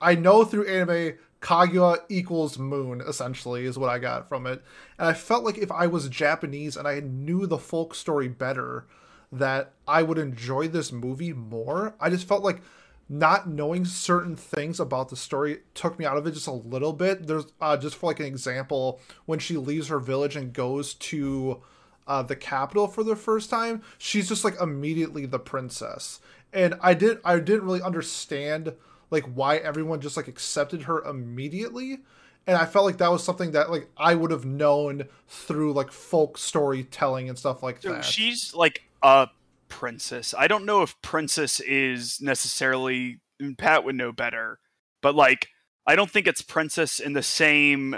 I 0.01 0.15
know 0.15 0.45
through 0.45 0.67
anime 0.67 1.19
Kaguya 1.43 1.99
equals 2.09 2.57
moon 2.57 3.03
essentially 3.07 3.67
is 3.67 3.77
what 3.77 3.91
I 3.91 3.99
got 3.99 4.29
from 4.29 4.47
it. 4.47 4.63
And 4.99 5.09
I 5.09 5.13
felt 5.13 5.45
like 5.45 5.59
if 5.59 5.71
I 5.73 5.89
was 5.89 6.09
Japanese 6.09 6.77
and 6.77 6.87
I 6.87 7.01
knew 7.01 7.47
the 7.47 7.59
folk 7.59 7.95
story 7.95 8.29
better 8.29 8.87
that 9.33 9.73
I 9.89 10.03
would 10.03 10.19
enjoy 10.19 10.69
this 10.69 10.93
movie 10.93 11.33
more. 11.33 11.95
I 12.01 12.11
just 12.11 12.29
felt 12.29 12.45
like 12.45 12.61
not 13.09 13.49
knowing 13.49 13.85
certain 13.85 14.37
things 14.37 14.79
about 14.79 15.09
the 15.09 15.17
story 15.17 15.59
took 15.75 15.99
me 15.99 16.05
out 16.05 16.17
of 16.17 16.27
it 16.27 16.33
just 16.33 16.47
a 16.47 16.53
little 16.53 16.93
bit. 16.93 17.27
There's 17.27 17.47
uh, 17.61 17.77
just 17.77 17.97
for 17.97 18.07
like 18.07 18.21
an 18.21 18.27
example, 18.27 19.01
when 19.27 19.39
she 19.39 19.57
leaves 19.57 19.89
her 19.89 19.99
village 19.99 20.37
and 20.37 20.53
goes 20.53 20.95
to 20.95 21.61
uh, 22.07 22.23
the 22.23 22.37
capital 22.37 22.87
for 22.87 23.03
the 23.03 23.17
first 23.17 23.51
time, 23.51 23.83
she's 23.99 24.29
just 24.29 24.45
like 24.45 24.61
immediately 24.61 25.27
the 25.27 25.39
princess. 25.39 26.21
And 26.53 26.75
I 26.81 26.95
did 26.95 27.19
I 27.25 27.39
didn't 27.39 27.65
really 27.65 27.83
understand 27.83 28.75
like 29.13 29.25
why 29.25 29.59
everyone 29.59 30.01
just 30.01 30.17
like 30.17 30.27
accepted 30.27 30.83
her 30.83 31.03
immediately. 31.05 32.01
And 32.47 32.57
I 32.57 32.65
felt 32.65 32.85
like 32.87 32.97
that 32.99 33.13
was 33.13 33.23
something 33.23 33.53
that 33.53 33.71
like 33.71 33.89
I 33.97 34.15
would 34.17 34.33
have 34.33 34.45
known 34.45 35.05
through 35.29 35.75
like 35.75 35.93
folk 35.93 36.39
storytelling 36.39 37.29
and 37.29 37.39
stuff 37.39 37.63
like 37.63 37.81
So 37.83 37.93
that. 37.93 38.05
she's 38.05 38.53
like 38.55 38.83
a 39.03 39.29
princess. 39.69 40.35
I 40.37 40.49
don't 40.49 40.65
know 40.65 40.83
if 40.83 41.01
princess 41.03 41.61
is 41.61 42.21
necessarily 42.21 43.21
Pat 43.59 43.85
would 43.85 43.95
know 43.95 44.11
better, 44.11 44.59
but 45.03 45.15
like 45.15 45.49
I 45.87 45.95
don't 45.95 46.11
think 46.11 46.27
it's 46.27 46.43
princess 46.43 46.99
in 46.99 47.13
the 47.13 47.23
same 47.23 47.97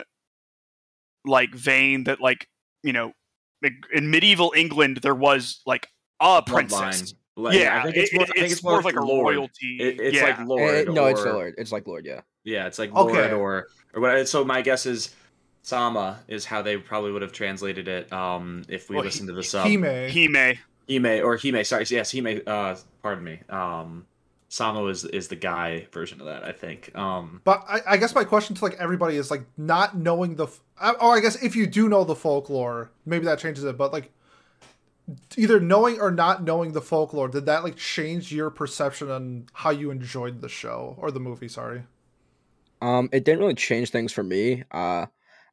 like 1.24 1.54
vein 1.54 2.04
that 2.04 2.20
like 2.20 2.48
you 2.82 2.92
know 2.92 3.12
in 3.94 4.10
medieval 4.10 4.52
England 4.54 4.98
there 4.98 5.14
was 5.14 5.62
like 5.64 5.88
a 6.20 6.42
princess. 6.42 7.14
Bloodline. 7.36 7.42
Like, 7.44 7.58
Yeah, 7.58 7.78
I 7.78 7.82
think 7.84 7.96
it's 7.96 8.12
it- 8.12 8.16
more, 8.16 8.22
I 8.24 8.26
think 8.40 8.52
it's 8.52 8.62
more 8.62 8.78
of 8.78 8.84
like 8.84 8.96
a 8.96 9.02
lord. 9.04 9.34
royalty. 9.36 9.78
It, 9.80 10.00
it's 10.00 10.16
yeah. 10.16 10.24
like 10.24 10.46
Lord. 10.46 10.88
Eh, 10.88 10.92
no, 10.92 11.06
it's 11.06 11.24
Lord. 11.24 11.54
It's 11.58 11.72
like 11.72 11.86
Lord. 11.86 12.06
Yeah. 12.06 12.20
Yeah, 12.44 12.66
it's 12.66 12.78
like 12.78 12.94
Okay. 12.94 13.30
Lord 13.30 13.32
or 13.32 13.66
or 13.94 14.00
what. 14.00 14.28
So 14.28 14.44
my 14.44 14.62
guess 14.62 14.86
is 14.86 15.14
Sama 15.62 16.20
is 16.28 16.44
how 16.44 16.62
they 16.62 16.76
probably 16.76 17.10
would 17.12 17.22
have 17.22 17.32
translated 17.32 17.88
it. 17.88 18.12
Um, 18.12 18.62
if 18.68 18.88
we 18.90 18.96
Well, 18.96 19.04
listened 19.04 19.28
to 19.28 19.34
the 19.34 19.40
He 19.42 19.46
sub, 19.48 19.66
may. 19.80 20.10
Hime. 20.10 20.58
Hime 20.88 21.24
or 21.24 21.38
Hime. 21.38 21.64
Sorry, 21.64 21.84
yes, 21.88 22.12
Hime. 22.12 22.42
Uh, 22.46 22.76
pardon 23.02 23.24
me. 23.24 23.40
Um, 23.48 24.06
Sama 24.48 24.84
is 24.86 25.04
is 25.06 25.28
the 25.28 25.36
guy 25.36 25.88
version 25.90 26.20
of 26.20 26.26
that. 26.26 26.44
I 26.44 26.52
think. 26.52 26.94
Um, 26.96 27.40
But 27.44 27.64
I, 27.68 27.80
I 27.88 27.96
guess 27.96 28.14
my 28.14 28.24
question 28.24 28.54
to 28.56 28.64
like 28.64 28.74
everybody 28.78 29.16
is 29.16 29.30
like 29.30 29.44
not 29.56 29.96
knowing 29.96 30.36
the, 30.36 30.44
f- 30.44 30.60
uh, 30.80 30.92
or 31.00 31.16
I 31.16 31.20
guess 31.20 31.42
if 31.42 31.56
you 31.56 31.66
do 31.66 31.88
know 31.88 32.04
the 32.04 32.14
folklore, 32.14 32.92
maybe 33.06 33.24
that 33.24 33.38
changes 33.40 33.64
it. 33.64 33.76
But 33.78 33.92
like 33.92 34.12
either 35.36 35.60
knowing 35.60 36.00
or 36.00 36.10
not 36.10 36.42
knowing 36.42 36.72
the 36.72 36.80
folklore, 36.80 37.28
did 37.28 37.46
that 37.46 37.64
like 37.64 37.76
change 37.76 38.32
your 38.32 38.50
perception 38.50 39.10
on 39.10 39.46
how 39.52 39.70
you 39.70 39.90
enjoyed 39.90 40.40
the 40.40 40.48
show 40.48 40.96
or 40.98 41.10
the 41.10 41.20
movie? 41.20 41.48
Sorry. 41.48 41.82
Um, 42.80 43.08
it 43.12 43.24
didn't 43.24 43.40
really 43.40 43.54
change 43.54 43.90
things 43.90 44.12
for 44.12 44.22
me. 44.22 44.64
Uh, 44.70 45.06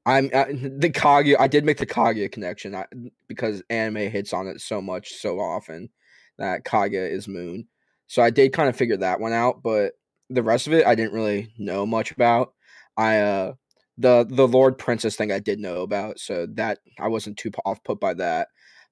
I'm 0.06 0.30
uh, 0.34 0.46
the 0.50 0.90
Kaguya. 0.90 1.36
I 1.40 1.48
did 1.48 1.66
make 1.66 1.78
the 1.78 1.86
Kaguya 1.86 2.32
connection 2.32 2.76
I, 2.76 2.86
because 3.28 3.62
anime 3.70 4.10
hits 4.10 4.34
on 4.34 4.48
it 4.48 4.60
so 4.62 4.82
much, 4.82 5.14
so 5.14 5.40
often 5.40 5.90
that 6.38 6.66
Kaguya 6.66 7.10
is 7.10 7.28
moon. 7.28 7.68
So 8.08 8.22
I 8.22 8.30
did 8.30 8.54
kind 8.54 8.68
of 8.68 8.76
figure 8.76 8.98
that 8.98 9.20
one 9.20 9.32
out, 9.32 9.62
but 9.64 9.94
the 10.30 10.44
rest 10.44 10.68
of 10.68 10.74
it 10.74 10.86
I 10.86 10.96
didn't 10.96 11.14
really 11.14 11.54
know 11.58 11.86
much 11.86 12.12
about. 12.12 12.54
I 12.98 13.20
uh 13.20 13.54
the 13.98 14.26
the 14.28 14.48
Lord 14.48 14.78
Princess 14.78 15.16
thing 15.16 15.32
I 15.32 15.40
did 15.40 15.60
know 15.60 15.82
about, 15.82 16.20
so 16.20 16.48
that 16.54 16.80
I 17.00 17.08
wasn't 17.08 17.38
too 17.38 17.52
off 17.64 17.84
put 17.84 18.00
by 18.00 18.16
that. 18.16 18.48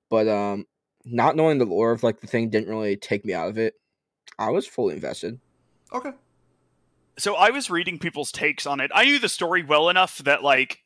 But 0.09 0.27
um, 0.27 0.65
not 1.05 1.35
knowing 1.35 1.57
the 1.57 1.65
lore 1.65 1.91
of 1.91 2.03
like 2.03 2.21
the 2.21 2.27
thing 2.27 2.49
didn't 2.49 2.69
really 2.69 2.97
take 2.97 3.25
me 3.25 3.33
out 3.33 3.49
of 3.49 3.57
it. 3.57 3.75
I 4.37 4.49
was 4.49 4.67
fully 4.67 4.95
invested. 4.95 5.39
Okay. 5.93 6.11
so 7.17 7.35
I 7.35 7.49
was 7.49 7.69
reading 7.69 7.99
people's 7.99 8.31
takes 8.31 8.65
on 8.67 8.79
it. 8.79 8.91
I 8.93 9.05
knew 9.05 9.19
the 9.19 9.29
story 9.29 9.63
well 9.63 9.89
enough 9.89 10.19
that 10.19 10.43
like 10.43 10.83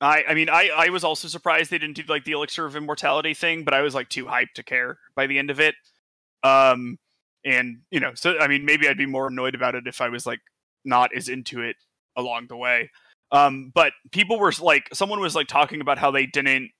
I 0.00 0.24
I 0.28 0.34
mean 0.34 0.48
I 0.50 0.70
I 0.76 0.88
was 0.90 1.04
also 1.04 1.28
surprised 1.28 1.70
they 1.70 1.78
didn't 1.78 1.96
do 1.96 2.02
like 2.08 2.24
the 2.24 2.32
elixir 2.32 2.66
of 2.66 2.76
immortality 2.76 3.34
thing, 3.34 3.64
but 3.64 3.74
I 3.74 3.80
was 3.80 3.94
like 3.94 4.08
too 4.08 4.26
hyped 4.26 4.54
to 4.56 4.62
care 4.62 4.98
by 5.14 5.26
the 5.26 5.38
end 5.38 5.50
of 5.50 5.60
it. 5.60 5.74
Um 6.42 6.98
and 7.44 7.78
you 7.90 8.00
know, 8.00 8.12
so 8.14 8.38
I 8.38 8.48
mean 8.48 8.64
maybe 8.64 8.88
I'd 8.88 8.98
be 8.98 9.06
more 9.06 9.28
annoyed 9.28 9.54
about 9.54 9.74
it 9.74 9.86
if 9.86 10.00
I 10.00 10.08
was 10.08 10.26
like 10.26 10.40
not 10.84 11.10
as 11.16 11.28
into 11.28 11.60
it 11.62 11.76
along 12.16 12.46
the 12.48 12.56
way. 12.56 12.90
Um 13.32 13.72
but 13.74 13.92
people 14.12 14.38
were 14.38 14.52
like 14.60 14.88
someone 14.92 15.20
was 15.20 15.34
like 15.34 15.48
talking 15.48 15.80
about 15.80 15.98
how 15.98 16.10
they 16.10 16.26
didn't 16.26 16.70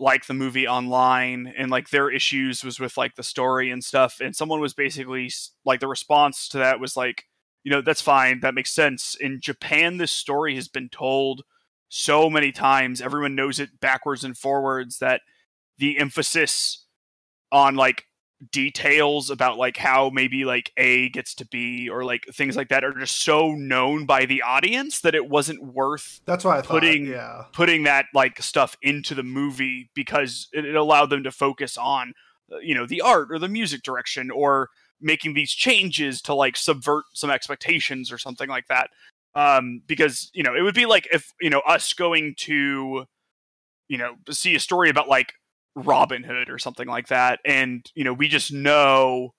like 0.00 0.26
the 0.26 0.34
movie 0.34 0.66
online 0.66 1.52
and 1.56 1.70
like 1.70 1.90
their 1.90 2.10
issues 2.10 2.64
was 2.64 2.80
with 2.80 2.96
like 2.96 3.14
the 3.16 3.22
story 3.22 3.70
and 3.70 3.84
stuff 3.84 4.18
and 4.20 4.34
someone 4.34 4.58
was 4.58 4.72
basically 4.72 5.30
like 5.64 5.78
the 5.80 5.86
response 5.86 6.48
to 6.48 6.58
that 6.58 6.80
was 6.80 6.96
like 6.96 7.26
you 7.62 7.70
know 7.70 7.82
that's 7.82 8.00
fine 8.00 8.40
that 8.40 8.54
makes 8.54 8.70
sense. 8.70 9.14
In 9.20 9.40
japan 9.40 9.98
this 9.98 10.10
story 10.10 10.54
has 10.54 10.68
been 10.68 10.88
told 10.88 11.42
so 11.90 12.30
many 12.30 12.50
times 12.50 13.02
everyone 13.02 13.34
knows 13.34 13.60
it 13.60 13.78
backwards 13.78 14.24
and 14.24 14.36
forwards 14.36 14.98
that 15.00 15.20
the 15.76 15.98
emphasis 15.98 16.86
on 17.52 17.74
like 17.74 18.04
details 18.52 19.28
about 19.28 19.58
like 19.58 19.76
how 19.76 20.08
maybe 20.08 20.44
like 20.46 20.72
a 20.78 21.10
gets 21.10 21.34
to 21.34 21.46
b 21.46 21.90
or 21.90 22.04
like 22.04 22.24
things 22.32 22.56
like 22.56 22.68
that 22.70 22.82
are 22.82 22.98
just 22.98 23.22
so 23.22 23.52
known 23.52 24.06
by 24.06 24.24
the 24.24 24.40
audience 24.40 25.00
that 25.00 25.14
it 25.14 25.28
wasn't 25.28 25.62
worth 25.62 26.20
That's 26.24 26.42
why 26.44 26.58
I 26.58 26.62
thought. 26.62 26.70
Putting- 26.70 27.06
yeah. 27.06 27.44
putting 27.52 27.82
that 27.84 28.06
like 28.14 28.42
stuff 28.42 28.76
into 28.80 29.14
the 29.14 29.22
movie 29.22 29.90
because 29.94 30.48
it, 30.52 30.64
it 30.64 30.74
allowed 30.74 31.10
them 31.10 31.22
to 31.24 31.30
focus 31.30 31.76
on 31.76 32.14
uh, 32.50 32.58
you 32.58 32.74
know 32.74 32.86
the 32.86 33.02
art 33.02 33.28
or 33.30 33.38
the 33.38 33.48
music 33.48 33.82
direction 33.82 34.30
or 34.30 34.70
making 35.02 35.34
these 35.34 35.52
changes 35.52 36.22
to 36.22 36.34
like 36.34 36.56
subvert 36.56 37.04
some 37.12 37.30
expectations 37.30 38.10
or 38.10 38.16
something 38.18 38.48
like 38.48 38.66
that 38.68 38.88
um 39.34 39.82
because 39.86 40.30
you 40.32 40.42
know 40.42 40.54
it 40.54 40.62
would 40.62 40.74
be 40.74 40.86
like 40.86 41.06
if 41.12 41.30
you 41.40 41.50
know 41.50 41.60
us 41.60 41.92
going 41.92 42.34
to 42.36 43.04
you 43.88 43.98
know 43.98 44.14
see 44.30 44.54
a 44.54 44.60
story 44.60 44.88
about 44.88 45.08
like 45.08 45.34
robin 45.80 46.22
hood 46.22 46.48
or 46.48 46.58
something 46.58 46.88
like 46.88 47.08
that 47.08 47.40
and 47.44 47.90
you 47.94 48.04
know 48.04 48.12
we 48.12 48.28
just 48.28 48.52
know 48.52 49.34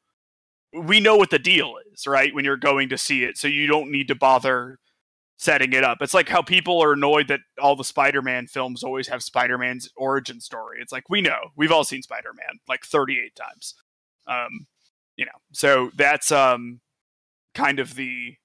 we 0.74 1.00
know 1.00 1.16
what 1.16 1.30
the 1.30 1.40
deal 1.40 1.76
is 1.94 2.08
right 2.08 2.34
when 2.34 2.46
you're 2.46 2.58
going 2.58 2.90
to 2.90 2.98
see 2.98 3.24
it 3.24 3.38
so 3.38 3.48
you 3.48 3.68
don't 3.68 3.92
need 3.92 4.08
to 4.08 4.16
bother 4.16 4.80
setting 5.42 5.74
it 5.74 5.84
up. 5.84 5.98
It's 6.02 6.14
like 6.14 6.30
how 6.30 6.44
people 6.44 6.84
are 6.84 6.94
annoyed 6.94 7.28
that 7.30 7.40
all 7.60 7.76
the 7.76 7.84
Spider-Man 7.84 8.46
films 8.46 8.84
always 8.84 9.08
have 9.08 9.24
Spider-Man's 9.24 9.90
origin 9.98 10.40
story. 10.40 10.78
It's 10.80 10.92
like 10.92 11.10
we 11.10 11.20
know 11.20 11.50
we've 11.56 11.72
all 11.72 11.84
seen 11.84 12.04
Spider-Man 12.04 12.60
like 12.70 12.86
38 12.86 13.36
times. 13.36 13.74
Um, 14.28 14.68
you 15.18 15.26
know, 15.26 15.32
so 15.52 15.90
that's 15.98 16.32
um 16.32 16.80
kind 17.56 17.80
of 17.80 17.96
the 17.96 18.36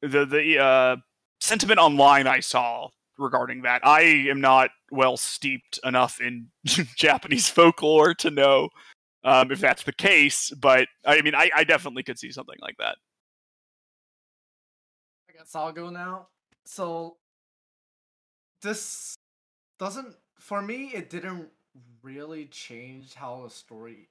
the 0.00 0.24
the 0.24 0.58
uh, 0.58 0.96
sentiment 1.40 1.78
online 1.78 2.26
I 2.26 2.40
saw 2.40 2.88
regarding 3.20 3.62
that. 3.62 3.86
I 3.86 4.02
am 4.02 4.40
not 4.40 4.70
well 4.90 5.16
steeped 5.16 5.78
enough 5.84 6.20
in 6.20 6.48
Japanese 6.64 7.48
folklore 7.48 8.14
to 8.14 8.30
know 8.30 8.68
um, 9.22 9.52
if 9.52 9.60
that's 9.60 9.82
the 9.82 9.92
case, 9.92 10.50
but 10.50 10.88
I 11.04 11.20
mean, 11.22 11.34
I, 11.34 11.50
I 11.54 11.64
definitely 11.64 12.02
could 12.02 12.18
see 12.18 12.32
something 12.32 12.58
like 12.60 12.76
that. 12.78 12.96
I 15.28 15.38
guess 15.38 15.54
I'll 15.54 15.72
go 15.72 15.90
now. 15.90 16.28
So 16.64 17.16
this 18.62 19.14
doesn't 19.78 20.14
for 20.38 20.60
me 20.60 20.92
it 20.94 21.10
didn't 21.10 21.48
really 22.02 22.46
change 22.46 23.14
how 23.14 23.42
the 23.44 23.50
story 23.50 24.08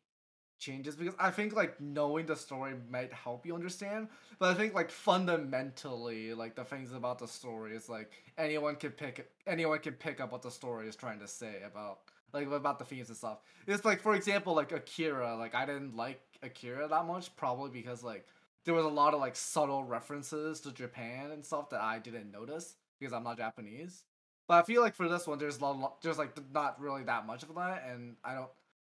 changes 0.59 0.95
because 0.95 1.15
I 1.19 1.31
think 1.31 1.55
like 1.55 1.79
knowing 1.79 2.25
the 2.25 2.35
story 2.35 2.73
might 2.89 3.13
help 3.13 3.45
you 3.45 3.55
understand, 3.55 4.09
but 4.37 4.49
I 4.49 4.53
think 4.53 4.73
like 4.73 4.91
fundamentally 4.91 6.33
like 6.33 6.55
the 6.55 6.63
things 6.63 6.93
about 6.93 7.19
the 7.19 7.27
story 7.27 7.75
is 7.75 7.89
like 7.89 8.11
anyone 8.37 8.75
can 8.75 8.91
pick 8.91 9.31
anyone 9.47 9.79
can 9.79 9.93
pick 9.93 10.19
up 10.19 10.31
what 10.31 10.41
the 10.41 10.51
story 10.51 10.87
is 10.87 10.95
trying 10.95 11.19
to 11.19 11.27
say 11.27 11.61
about 11.65 11.99
like 12.33 12.47
about 12.47 12.77
the 12.79 12.85
themes 12.85 13.09
and 13.09 13.17
stuff. 13.17 13.39
It's 13.65 13.85
like 13.85 14.01
for 14.01 14.15
example 14.15 14.53
like 14.53 14.71
Akira, 14.71 15.35
like 15.35 15.55
I 15.55 15.65
didn't 15.65 15.95
like 15.95 16.21
Akira 16.43 16.87
that 16.87 17.05
much 17.05 17.35
probably 17.35 17.71
because 17.71 18.03
like 18.03 18.25
there 18.65 18.73
was 18.73 18.85
a 18.85 18.89
lot 18.89 19.13
of 19.13 19.19
like 19.19 19.35
subtle 19.35 19.83
references 19.83 20.59
to 20.61 20.71
Japan 20.71 21.31
and 21.31 21.45
stuff 21.45 21.69
that 21.69 21.81
I 21.81 21.99
didn't 21.99 22.31
notice 22.31 22.75
because 22.99 23.13
I'm 23.13 23.23
not 23.23 23.37
Japanese. 23.37 24.03
But 24.47 24.55
I 24.55 24.63
feel 24.63 24.81
like 24.81 24.95
for 24.95 25.07
this 25.07 25.27
one, 25.27 25.37
there's 25.37 25.59
a 25.59 25.65
lot, 25.65 26.01
there's 26.01 26.17
like 26.17 26.31
not 26.51 26.81
really 26.81 27.03
that 27.03 27.27
much 27.27 27.43
of 27.43 27.53
that, 27.55 27.83
and 27.87 28.15
I 28.23 28.33
don't 28.33 28.49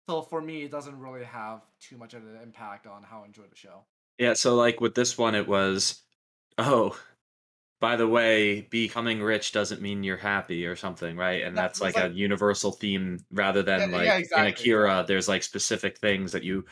so 0.07 0.21
for 0.21 0.41
me, 0.41 0.63
it 0.63 0.71
doesn't 0.71 0.99
really 0.99 1.23
have 1.25 1.61
too 1.79 1.97
much 1.97 2.13
of 2.13 2.23
an 2.23 2.37
impact 2.41 2.87
on 2.87 3.03
how 3.03 3.23
I 3.23 3.25
enjoy 3.25 3.43
the 3.49 3.55
show. 3.55 3.83
Yeah, 4.17 4.33
so 4.33 4.55
like 4.55 4.79
with 4.79 4.95
this 4.95 5.17
one, 5.17 5.35
it 5.35 5.47
was, 5.47 6.01
oh, 6.57 6.97
by 7.81 7.95
the 7.97 8.07
way, 8.07 8.61
becoming 8.61 9.21
rich 9.21 9.51
doesn't 9.51 9.81
mean 9.81 10.03
you're 10.03 10.15
happy 10.17 10.65
or 10.65 10.75
something, 10.75 11.17
right? 11.17 11.43
And 11.43 11.55
Yeah, 11.55 11.63
that's 11.63 11.81
like, 11.81 11.95
like- 11.95 12.11
a 12.11 12.13
universal 12.13 12.71
theme 12.71 13.19
rather 13.31 13.61
than 13.63 13.91
Yeah, 13.91 13.97
like 13.97 14.05
yeah, 14.05 14.17
exactly. 14.17 14.47
in 14.47 14.53
Akira, 14.53 15.05
there's 15.07 15.27
like 15.27 15.43
specific 15.43 15.97
things 15.97 16.31
that 16.31 16.43
you 16.43 16.65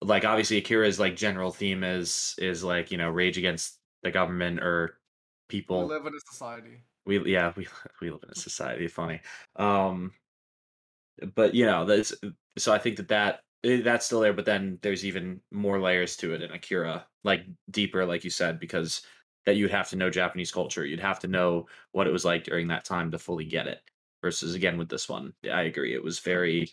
like. 0.00 0.24
Obviously, 0.24 0.58
Akira's 0.58 0.98
like 0.98 1.14
general 1.16 1.52
theme 1.52 1.84
is 1.84 2.34
is 2.38 2.64
like 2.64 2.90
you 2.90 2.98
know 2.98 3.08
rage 3.10 3.38
against 3.38 3.78
the 4.02 4.10
government 4.10 4.60
or 4.60 4.98
people. 5.48 5.86
We 5.86 5.94
live 5.94 6.06
in 6.06 6.14
a 6.14 6.20
society. 6.20 6.82
we 7.06 7.32
yeah 7.32 7.52
we 7.56 7.68
we 8.00 8.10
live 8.10 8.22
in 8.24 8.30
a 8.30 8.34
society 8.34 8.88
funny 8.88 9.20
um 9.56 10.12
but 11.34 11.54
you 11.54 11.66
know 11.66 11.84
that's 11.84 12.14
so 12.58 12.72
i 12.72 12.78
think 12.78 12.96
that 12.96 13.08
that 13.08 13.40
eh, 13.64 13.80
that's 13.82 14.06
still 14.06 14.20
there 14.20 14.32
but 14.32 14.44
then 14.44 14.78
there's 14.82 15.04
even 15.04 15.40
more 15.50 15.80
layers 15.80 16.16
to 16.16 16.34
it 16.34 16.42
in 16.42 16.50
akira 16.52 17.06
like 17.24 17.44
deeper 17.70 18.04
like 18.04 18.24
you 18.24 18.30
said 18.30 18.58
because 18.60 19.02
that 19.46 19.56
you'd 19.56 19.70
have 19.70 19.88
to 19.88 19.96
know 19.96 20.10
japanese 20.10 20.52
culture 20.52 20.84
you'd 20.84 21.00
have 21.00 21.18
to 21.18 21.28
know 21.28 21.66
what 21.92 22.06
it 22.06 22.12
was 22.12 22.24
like 22.24 22.44
during 22.44 22.68
that 22.68 22.84
time 22.84 23.10
to 23.10 23.18
fully 23.18 23.44
get 23.44 23.66
it 23.66 23.80
versus 24.22 24.54
again 24.54 24.78
with 24.78 24.88
this 24.88 25.08
one. 25.08 25.32
I 25.52 25.62
agree 25.62 25.94
it 25.94 26.02
was 26.04 26.20
very 26.20 26.70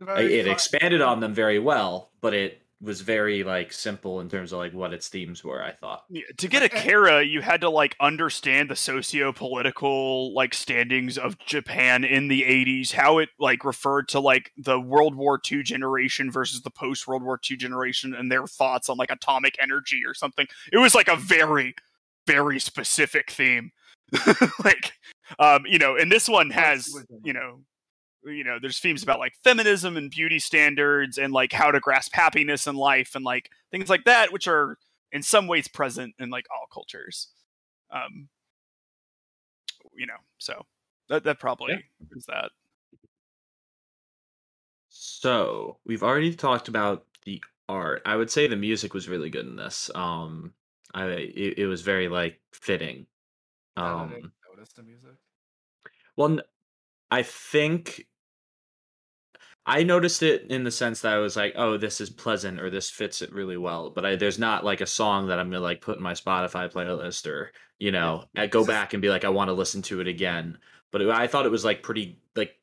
Very 0.00 0.34
it 0.34 0.44
fun- 0.44 0.52
expanded 0.54 1.00
on 1.00 1.20
them 1.20 1.34
very 1.34 1.58
well 1.58 2.10
but 2.20 2.34
it 2.34 2.62
was 2.80 3.00
very 3.00 3.42
like 3.42 3.72
simple 3.72 4.20
in 4.20 4.28
terms 4.28 4.52
of 4.52 4.58
like 4.58 4.72
what 4.72 4.92
its 4.92 5.08
themes 5.08 5.42
were 5.42 5.62
i 5.62 5.72
thought 5.72 6.04
Yeah, 6.08 6.22
to 6.36 6.48
get 6.48 6.62
Like, 6.62 6.74
eh 6.74 6.78
Akira, 6.78 7.22
you 7.24 7.40
had 7.40 7.60
to 7.62 7.70
like 7.70 7.96
understand 8.00 8.70
the 8.70 8.76
socio-political 8.76 10.32
like 10.34 10.54
standings 10.54 11.18
of 11.18 11.38
Japan 11.38 12.04
in 12.04 12.28
the 12.28 12.42
80s, 12.42 12.92
how 12.92 13.18
it 13.18 13.30
like 13.38 13.64
referred 13.64 14.08
to 14.08 14.20
like 14.20 14.52
the 14.56 14.80
World 14.80 15.14
War 15.14 15.40
II 15.50 15.62
generation 15.62 16.30
versus 16.30 16.62
the 16.62 16.70
post 16.70 17.06
World 17.06 17.22
War 17.22 17.40
II 17.48 17.56
generation 17.56 18.14
and 18.14 18.30
their 18.30 18.46
thoughts 18.46 18.88
on 18.88 18.96
like 18.96 19.10
atomic 19.10 19.56
energy 19.60 20.02
or 20.06 20.14
something. 20.14 20.46
It 20.72 20.78
was 20.78 20.94
like 20.94 21.08
a 21.08 21.16
very 21.16 21.74
very 22.26 22.58
specific 22.60 23.30
theme. 23.30 23.70
like 24.64 24.92
um 25.38 25.64
you 25.66 25.78
know, 25.78 25.96
and 25.96 26.10
this 26.10 26.28
one 26.28 26.50
has, 26.50 26.94
you 27.24 27.32
know, 27.32 27.60
you 28.30 28.44
know, 28.44 28.58
there's 28.60 28.78
themes 28.78 29.02
about 29.02 29.18
like 29.18 29.34
feminism 29.44 29.96
and 29.96 30.10
beauty 30.10 30.38
standards 30.38 31.18
and 31.18 31.32
like 31.32 31.52
how 31.52 31.70
to 31.70 31.80
grasp 31.80 32.14
happiness 32.14 32.66
in 32.66 32.76
life 32.76 33.14
and 33.14 33.24
like 33.24 33.50
things 33.70 33.88
like 33.88 34.04
that 34.04 34.32
which 34.32 34.46
are 34.48 34.78
in 35.12 35.22
some 35.22 35.46
ways 35.46 35.68
present 35.68 36.14
in 36.18 36.30
like 36.30 36.46
all 36.50 36.66
cultures. 36.72 37.28
Um, 37.90 38.28
you 39.94 40.06
know, 40.06 40.18
so 40.38 40.64
that 41.08 41.24
that 41.24 41.40
probably 41.40 41.84
is 42.12 42.26
that. 42.26 42.50
So 44.88 45.78
we've 45.84 46.02
already 46.02 46.34
talked 46.34 46.68
about 46.68 47.06
the 47.24 47.42
art. 47.68 48.02
I 48.06 48.16
would 48.16 48.30
say 48.30 48.46
the 48.46 48.56
music 48.56 48.94
was 48.94 49.08
really 49.08 49.30
good 49.30 49.46
in 49.46 49.56
this. 49.56 49.90
Um, 49.94 50.54
I 50.94 51.06
it, 51.06 51.58
it 51.58 51.66
was 51.66 51.82
very 51.82 52.08
like 52.08 52.40
fitting. 52.52 53.06
I 53.76 53.90
Um, 54.02 54.08
didn't 54.10 54.32
notice 54.50 54.72
the 54.72 54.82
music. 54.82 55.16
well, 56.16 56.38
i 57.10 57.22
think 57.22 58.06
I 59.68 59.82
noticed 59.82 60.22
it 60.22 60.46
in 60.50 60.64
the 60.64 60.70
sense 60.70 61.02
that 61.02 61.12
I 61.12 61.18
was 61.18 61.36
like, 61.36 61.52
"Oh, 61.54 61.76
this 61.76 62.00
is 62.00 62.08
pleasant," 62.10 62.58
or 62.58 62.70
"This 62.70 62.88
fits 62.90 63.20
it 63.22 63.32
really 63.32 63.58
well." 63.58 63.90
But 63.90 64.06
I, 64.06 64.16
there's 64.16 64.38
not 64.38 64.64
like 64.64 64.80
a 64.80 64.86
song 64.86 65.28
that 65.28 65.38
I'm 65.38 65.50
gonna 65.50 65.62
like 65.62 65.82
put 65.82 65.98
in 65.98 66.02
my 66.02 66.14
Spotify 66.14 66.72
playlist, 66.72 67.26
or 67.26 67.52
you 67.78 67.92
know, 67.92 68.24
I 68.34 68.46
go 68.46 68.64
back 68.64 68.94
and 68.94 69.02
be 69.02 69.10
like, 69.10 69.24
"I 69.24 69.28
want 69.28 69.48
to 69.48 69.52
listen 69.54 69.82
to 69.82 70.00
it 70.00 70.08
again." 70.08 70.58
But 70.90 71.02
it, 71.02 71.08
I 71.10 71.26
thought 71.26 71.44
it 71.44 71.50
was 71.50 71.66
like 71.66 71.82
pretty 71.82 72.18
like 72.34 72.54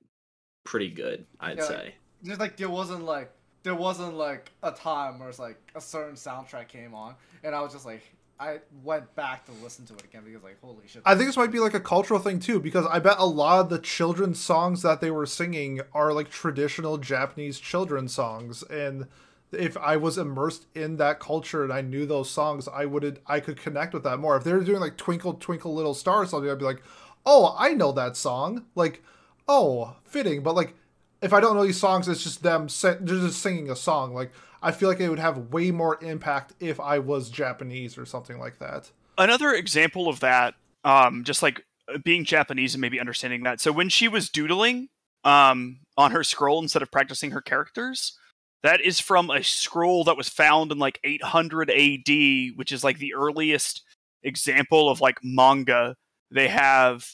pretty 0.64 0.90
good. 0.90 1.28
I'd 1.40 1.60
Yeah, 1.60 1.64
say. 1.64 1.96
Just 2.24 2.40
like 2.40 2.58
there 2.58 2.70
wasn't 2.70 3.04
like 3.04 3.32
there 3.64 3.76
wasn't 3.76 4.16
like 4.16 4.52
a 4.64 4.72
time 4.72 5.20
where 5.20 5.30
it's 5.30 5.40
like 5.40 5.60
a 5.76 5.82
certain 5.82 6.16
soundtrack 6.16 6.70
came 6.70 6.96
on, 6.96 7.16
and 7.44 7.54
I 7.54 7.62
was 7.62 7.72
just 7.72 7.86
like 7.86 8.02
I 8.40 8.60
went 8.84 9.16
back 9.16 9.46
to 9.46 9.52
listen 9.64 9.86
to 9.86 9.94
it 9.94 10.04
again 10.04 10.24
because 10.26 10.44
like 10.44 10.60
holy 10.62 10.88
shit. 10.88 11.02
I 11.06 11.16
think 11.16 11.28
this 11.28 11.38
might 11.38 11.52
be 11.52 11.60
like 11.60 11.74
a 11.74 11.80
cultural 11.80 12.20
thing 12.20 12.40
too, 12.40 12.60
because 12.60 12.86
I 12.86 13.00
bet 13.00 13.16
a 13.18 13.26
lot 13.26 13.60
of 13.60 13.70
the 13.70 13.80
children's 13.80 14.40
songs 14.40 14.82
that 14.82 15.00
they 15.00 15.12
were 15.12 15.26
singing 15.26 15.82
are 15.94 16.12
like 16.12 16.30
traditional 16.30 16.98
Japanese 16.98 17.60
children's 17.60 18.14
songs, 18.14 18.64
and 18.64 19.08
if 19.52 19.78
I 19.78 19.96
was 19.96 20.18
immersed 20.18 20.66
in 20.76 20.98
that 20.98 21.20
culture 21.20 21.64
and 21.64 21.72
I 21.72 21.82
knew 21.82 22.06
those 22.06 22.30
songs, 22.30 22.68
I 22.68 22.86
would 22.86 23.20
I 23.26 23.40
could 23.40 23.58
connect 23.58 23.94
with 23.94 24.04
that 24.04 24.20
more. 24.20 24.36
If 24.36 24.44
they 24.44 24.54
were 24.54 24.64
doing 24.64 24.82
like 24.82 24.98
Twinkle 24.98 25.36
Twinkle 25.36 25.74
Little 25.74 25.94
Star 25.94 26.24
or 26.24 26.26
something, 26.26 26.50
I'd 26.50 26.60
be 26.60 26.66
like, 26.66 26.84
oh, 27.26 27.56
I 27.58 27.74
know 27.74 27.92
that 27.94 28.18
song, 28.18 28.66
like, 28.76 29.02
oh, 29.48 29.96
fitting. 30.04 30.44
But 30.44 30.56
like, 30.56 30.76
if 31.26 31.34
I 31.34 31.40
don't 31.40 31.56
know 31.56 31.66
these 31.66 31.80
songs, 31.80 32.08
it's 32.08 32.24
just 32.24 32.44
them 32.44 32.68
they're 32.82 33.00
just 33.02 33.42
singing 33.42 33.72
a 33.72 33.76
song. 33.76 34.14
Like, 34.14 34.32
I 34.62 34.72
feel 34.72 34.88
like 34.88 35.00
it 35.00 35.10
would 35.10 35.20
have 35.20 35.52
way 35.52 35.72
more 35.72 35.98
impact 36.04 36.54
if 36.60 36.80
I 36.80 37.00
was 37.00 37.32
Japanese 37.32 37.98
or 37.98 38.06
something 38.06 38.38
like 38.38 38.60
that. 38.60 38.92
Another 39.18 39.52
example 39.52 40.08
of 40.08 40.20
that, 40.20 40.54
um, 40.84 41.24
just 41.24 41.42
like 41.42 41.66
being 42.04 42.26
Japanese 42.26 42.76
and 42.76 42.82
maybe 42.82 43.00
understanding 43.00 43.42
that. 43.44 43.60
So 43.60 43.72
when 43.72 43.90
she 43.90 44.08
was 44.08 44.30
doodling 44.30 44.90
um, 45.24 45.80
on 45.98 46.12
her 46.12 46.24
scroll 46.24 46.62
instead 46.62 46.84
of 46.84 46.92
practicing 46.92 47.32
her 47.32 47.42
characters, 47.42 48.20
that 48.62 48.80
is 48.80 49.00
from 49.00 49.32
a 49.32 49.44
scroll 49.44 50.04
that 50.04 50.18
was 50.18 50.30
found 50.30 50.72
in 50.72 50.78
like 50.78 51.00
800 51.04 51.72
AD, 51.72 52.56
which 52.56 52.72
is 52.72 52.84
like 52.84 53.00
the 53.00 53.16
earliest 53.16 53.82
example 54.22 54.90
of 54.90 55.02
like 55.02 55.18
manga 55.24 55.96
they 56.30 56.50
have 56.50 57.08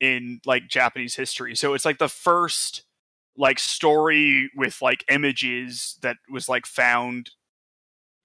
in 0.00 0.40
like 0.46 0.68
Japanese 0.68 1.16
history. 1.16 1.56
So 1.56 1.74
it's 1.74 1.84
like 1.84 1.98
the 1.98 2.08
first 2.08 2.84
like 3.38 3.58
story 3.58 4.50
with 4.56 4.82
like 4.82 5.04
images 5.08 5.96
that 6.02 6.16
was 6.28 6.48
like 6.48 6.66
found 6.66 7.30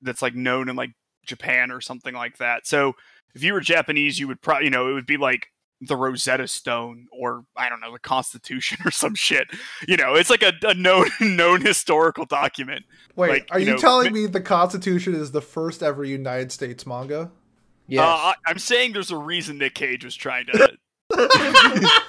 that's 0.01 0.21
like 0.21 0.35
known 0.35 0.67
in 0.67 0.75
like 0.75 0.91
Japan 1.25 1.71
or 1.71 1.79
something 1.79 2.13
like 2.13 2.37
that. 2.39 2.67
So 2.67 2.93
if 3.35 3.43
you 3.43 3.53
were 3.53 3.61
Japanese, 3.61 4.19
you 4.19 4.27
would 4.27 4.41
probably, 4.41 4.65
you 4.65 4.71
know, 4.71 4.89
it 4.89 4.93
would 4.93 5.05
be 5.05 5.17
like 5.17 5.47
the 5.79 5.95
Rosetta 5.95 6.47
Stone 6.47 7.07
or 7.11 7.45
I 7.55 7.69
don't 7.69 7.79
know, 7.79 7.93
the 7.93 7.99
Constitution 7.99 8.79
or 8.85 8.91
some 8.91 9.15
shit. 9.15 9.47
You 9.87 9.97
know, 9.97 10.15
it's 10.15 10.31
like 10.31 10.43
a, 10.43 10.53
a 10.63 10.73
known 10.73 11.07
known 11.21 11.61
historical 11.61 12.25
document. 12.25 12.83
Wait, 13.15 13.29
Like, 13.29 13.47
are 13.51 13.59
you 13.59 13.67
you, 13.67 13.71
know, 13.73 13.77
telling 13.77 14.11
me 14.11 14.25
the 14.25 14.41
Constitution 14.41 15.13
is 15.13 15.31
the 15.31 15.41
first 15.41 15.83
ever 15.83 16.03
United 16.03 16.51
States 16.51 16.87
manga? 16.87 17.31
Yeah, 17.87 18.01
Uh, 18.01 18.05
I, 18.05 18.33
I'm 18.47 18.59
saying 18.59 18.93
there's 18.93 19.11
a 19.11 19.17
reason 19.17 19.59
Nick 19.59 19.75
Cage 19.75 20.03
was 20.03 20.15
trying 20.15 20.47
to. 20.47 20.77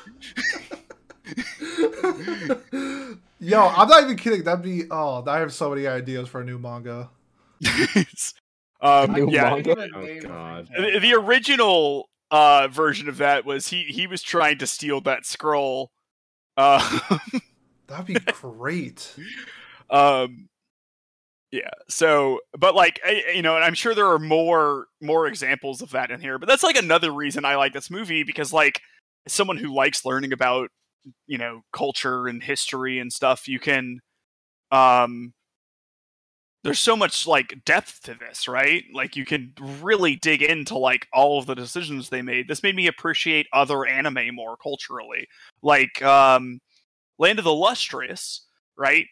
Yo, 3.41 3.61
I'm 3.61 3.89
not 3.89 4.05
even 4.05 4.16
kidding. 4.16 4.43
That'd 4.45 4.62
be 4.62 4.85
oh, 4.91 5.25
I 5.27 5.39
have 5.39 5.53
so 5.53 5.70
many 5.70 5.87
ideas 5.87 6.29
for 6.29 6.41
a 6.41 6.45
new 6.45 6.59
manga. 6.59 7.11
um, 8.81 9.12
New 9.12 9.31
yeah, 9.31 9.51
manga? 9.51 9.89
Oh, 9.95 10.20
God. 10.20 10.68
the, 10.77 10.99
the 11.01 11.14
original 11.14 12.09
uh, 12.31 12.68
version 12.68 13.09
of 13.09 13.18
that 13.18 13.45
was 13.45 13.68
he 13.68 13.85
he 13.85 14.07
was 14.07 14.22
trying 14.22 14.59
to 14.59 14.66
steal 14.66 15.01
that 15.03 15.27
scroll. 15.27 15.91
Uh, 16.57 17.01
That'd 17.87 18.07
be 18.07 18.14
great. 18.14 19.14
um 19.91 20.49
Yeah. 21.51 21.70
So, 21.89 22.41
but 22.59 22.75
like, 22.75 23.01
I, 23.05 23.25
you 23.35 23.43
know, 23.43 23.57
and 23.57 23.64
I'm 23.64 23.75
sure 23.75 23.95
there 23.95 24.11
are 24.11 24.18
more 24.18 24.87
more 25.01 25.27
examples 25.27 25.83
of 25.83 25.91
that 25.91 26.11
in 26.11 26.20
here. 26.20 26.39
But 26.39 26.49
that's 26.49 26.62
like 26.62 26.77
another 26.77 27.12
reason 27.12 27.45
I 27.45 27.57
like 27.57 27.72
this 27.72 27.91
movie 27.91 28.22
because, 28.25 28.53
like, 28.53 28.81
as 29.27 29.33
someone 29.33 29.57
who 29.59 29.75
likes 29.75 30.05
learning 30.05 30.33
about, 30.33 30.70
you 31.26 31.38
know, 31.38 31.62
culture 31.72 32.26
and 32.28 32.42
history 32.42 32.98
and 32.98 33.12
stuff, 33.12 33.48
you 33.48 33.59
can, 33.61 34.00
um, 34.70 35.34
there's 36.62 36.80
so 36.80 36.96
much 36.96 37.26
like 37.26 37.62
depth 37.66 38.02
to 38.05 38.14
this, 38.14 38.48
right? 38.48 38.84
Like, 38.92 39.16
you 39.16 39.26
can 39.26 39.52
really 39.82 40.16
dig 40.16 40.42
into 40.42 40.78
like 40.78 41.07
all 41.12 41.38
of 41.38 41.46
the 41.46 41.55
decisions 41.55 42.09
they 42.09 42.22
made. 42.22 42.48
This 42.48 42.62
made 42.62 42.74
me 42.76 42.86
appreciate 42.86 43.46
other 43.52 43.84
anime 43.86 44.34
more 44.34 44.57
culturally, 44.57 45.28
like, 45.62 46.02
um, 46.02 46.61
Land 47.18 47.38
of 47.38 47.44
the 47.44 47.55
Lustrous, 47.55 48.46
right? 48.78 49.07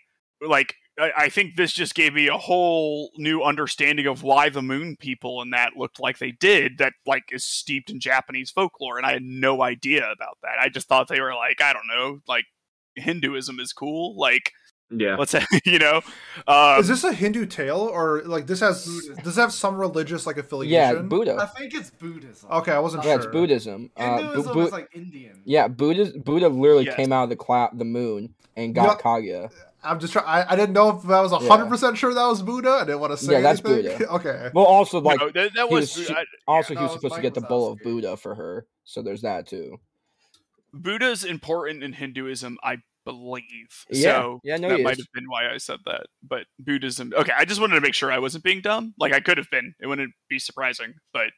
Like 0.47 0.75
I, 1.01 1.13
I 1.17 1.29
think 1.29 1.57
this 1.57 1.73
just 1.73 1.95
gave 1.95 2.13
me 2.15 2.29
a 2.29 2.37
whole 2.37 3.11
new 3.17 3.43
understanding 3.43 4.07
of 4.07 4.23
why 4.23 4.49
the 4.51 4.63
moon 4.63 4.97
people 4.99 5.41
and 5.41 5.53
that 5.53 5.77
looked 5.77 5.99
like 6.01 6.19
they 6.19 6.33
did 6.33 6.79
that 6.79 6.93
like 7.07 7.25
is 7.33 7.45
steeped 7.45 7.89
in 7.91 7.99
japanese 8.01 8.51
folklore 8.51 8.99
and 8.99 9.07
i 9.07 9.13
had 9.13 9.23
no 9.23 9.63
idea 9.63 10.01
about 10.11 10.37
that 10.43 10.59
i 10.61 10.69
just 10.69 10.89
thought 10.89 11.09
they 11.09 11.21
were 11.21 11.35
like 11.35 11.63
i 11.63 11.73
don't 11.73 11.87
know 11.89 12.19
like 12.29 12.45
hinduism 12.97 13.59
is 13.59 13.73
cool 13.73 14.15
like 14.19 14.53
Yeah. 14.91 15.17
what's 15.17 15.33
that 15.33 15.47
you 15.65 15.79
know 15.79 16.03
um, 16.47 16.81
Is 16.81 16.89
this 16.89 17.05
a 17.05 17.13
Hindu 17.15 17.47
tale 17.47 17.79
or 17.81 18.23
like 18.27 18.47
this 18.47 18.61
has 18.61 18.85
Buddhist. 18.85 19.25
does 19.25 19.39
it 19.39 19.41
have 19.41 19.53
some 19.53 19.77
religious 19.77 20.27
like 20.27 20.37
affiliation? 20.37 20.71
Yeah, 20.71 21.01
affiliation? 21.07 21.41
I 21.41 21.47
think 21.47 21.75
it's 21.75 21.89
Buddhism. 21.91 22.51
Okay, 22.51 22.73
I 22.73 22.79
wasn't 22.79 23.05
Yeah, 23.05 23.13
sure. 23.15 23.21
it's 23.23 23.27
Buddhism. 23.33 23.91
Uh, 23.97 24.17
Bu- 24.19 24.23
Hinduism 24.25 24.53
Bu- 24.53 24.61
is 24.67 24.73
like 24.73 24.89
Indian. 24.95 25.41
yeah, 25.47 25.69
Buddha. 25.69 26.13
Buddha 26.19 26.49
literally 26.49 26.85
Yes. 26.87 26.97
came 26.97 27.13
out 27.13 27.23
of 27.25 27.29
the 27.31 27.37
cloud, 27.37 27.79
the 27.79 27.85
moon, 27.87 28.35
and 28.57 28.75
got 28.75 29.01
Kaguya. 29.01 29.51
I'm 29.85 29.99
just 29.99 30.13
trying. 30.13 30.27
I, 30.27 30.53
I 30.53 30.57
didn't 30.57 30.73
know 30.75 30.91
if 30.91 31.09
I 31.09 31.21
was 31.21 31.33
hundred 31.33 31.69
percent 31.69 31.99
sure 31.99 32.15
that 32.15 32.27
was 32.27 32.43
Buddha. 32.43 32.71
I 32.71 32.85
didn't 32.85 33.01
want 33.01 33.13
to 33.13 33.17
say 33.17 33.33
Yeah, 33.33 33.41
that's 33.41 33.61
anything. 33.65 33.99
Buddha. 33.99 34.11
okay. 34.15 34.51
Well, 34.55 34.65
also 34.65 35.01
like 35.01 35.19
no, 35.21 35.31
that, 35.31 35.55
that 35.57 35.71
was, 35.71 35.97
was- 35.97 36.11
I- 36.11 36.25
also 36.47 36.75
that 36.75 36.81
he 36.81 36.85
was 36.85 36.93
was 36.93 37.01
supposed 37.01 37.15
to 37.17 37.23
get 37.23 37.35
the 37.35 37.41
bowl 37.41 37.73
of 37.73 37.79
Buddha 37.81 38.17
for 38.17 38.35
her, 38.35 38.67
so 38.85 39.03
there's 39.03 39.23
that 39.23 39.47
too. 39.47 39.79
buddha's 40.73 41.25
important 41.25 41.83
in 41.83 41.93
hinduism 41.93 42.57
i 42.63 42.79
believe 43.05 43.85
Yeah. 43.91 44.13
so 44.23 44.41
Yeah, 44.45 44.57
no, 44.57 44.69
that 44.71 44.81
might 44.81 44.97
have 44.97 45.07
been 45.13 45.27
why 45.29 45.53
i 45.53 45.59
said 45.59 45.81
that 45.87 46.07
but 46.23 46.47
buddhism 46.59 47.13
okay 47.15 47.33
i 47.37 47.45
just 47.45 47.61
wanted 47.61 47.75
to 47.75 47.81
make 47.83 47.93
sure 47.95 48.11
i 48.11 48.19
wasn't 48.19 48.45
being 48.45 48.61
dumb 48.63 48.95
like 48.99 49.13
i 49.13 49.21
could 49.21 49.37
have 49.37 49.51
been 49.51 49.75
it 49.81 49.87
wouldn't 49.87 50.13
be 50.31 50.39
surprising 50.39 50.95
but 51.13 51.31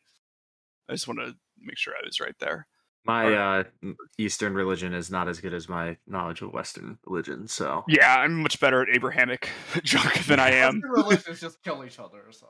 i 0.89 0.93
just 0.93 1.09
want 1.09 1.19
to 1.19 1.35
make 1.59 1.77
sure 1.79 1.95
i 1.95 2.07
was 2.07 2.21
right 2.21 2.37
there 2.39 2.67
My 3.07 3.35
uh, 3.35 3.65
Eastern 4.17 4.55
religion 4.55 4.95
is 4.95 5.11
not 5.11 5.29
as 5.29 5.39
good 5.41 5.53
as 5.53 5.69
my 5.69 5.97
knowledge 6.07 6.41
of 6.41 6.53
Western 6.55 6.99
religion, 7.07 7.47
so 7.49 7.85
Yeah, 7.87 8.15
I'm 8.17 8.43
much 8.43 8.59
better 8.61 8.81
at 8.81 8.89
Abrahamic 8.89 9.51
junk 9.83 10.25
than 10.27 10.41
I 10.41 10.51
am. 10.53 10.77
Western 10.77 10.91
religions 10.91 11.41
just 11.41 11.63
kill 11.63 11.85
each 11.85 11.99
other. 11.99 12.23
So 12.31 12.47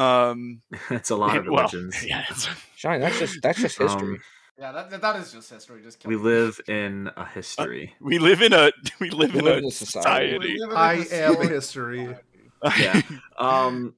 Um, 0.00 0.60
it's 0.90 1.10
a 1.10 1.16
lot 1.16 1.36
of 1.36 1.46
well, 1.48 1.56
religions. 1.62 2.04
yeah, 2.06 2.20
it's- 2.22 2.48
Shine, 2.76 3.00
that's 3.00 3.18
just 3.18 3.40
that's 3.42 3.60
just 3.60 3.78
history. 3.78 4.16
Um, 4.16 4.20
yeah, 4.58 4.70
that 4.72 5.00
that 5.00 5.16
is 5.16 5.32
just 5.32 5.48
history. 5.50 5.82
Just 5.82 5.98
kill 5.98 6.10
we 6.10 6.16
each 6.16 6.22
live 6.22 6.60
in 6.68 7.10
a 7.16 7.24
history. 7.26 7.94
we 8.00 8.18
live 8.18 8.42
in 8.42 8.52
a 8.52 8.70
we 9.00 9.08
live 9.10 9.32
We 9.32 9.38
in 9.40 9.44
live 9.46 9.54
a 9.54 9.58
in 9.58 9.64
a 9.64 9.70
society. 9.70 10.32
society. 10.32 10.38
We 10.38 10.62
in 10.62 10.70
a 10.70 10.74
I 10.74 10.94
am 11.10 11.48
history. 11.48 12.14
Yeah. 12.78 13.00
Um, 13.38 13.94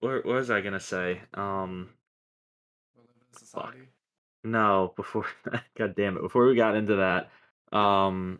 what, 0.00 0.24
what 0.26 0.34
was 0.34 0.50
I 0.50 0.60
gonna 0.60 0.78
say? 0.80 1.20
Um, 1.34 1.88
We 2.94 3.02
live 3.02 3.10
in 3.16 3.36
a 3.36 3.38
society. 3.38 3.88
No, 4.44 4.92
before 4.96 5.26
God 5.76 5.94
damn 5.96 6.16
it, 6.16 6.22
before 6.22 6.46
we 6.46 6.54
got 6.54 6.76
into 6.76 6.96
that, 6.96 7.30
um, 7.76 8.38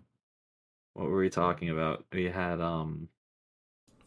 what 0.94 1.08
were 1.08 1.18
we 1.18 1.30
talking 1.30 1.70
about? 1.70 2.04
We 2.12 2.24
had 2.24 2.60
um, 2.60 3.08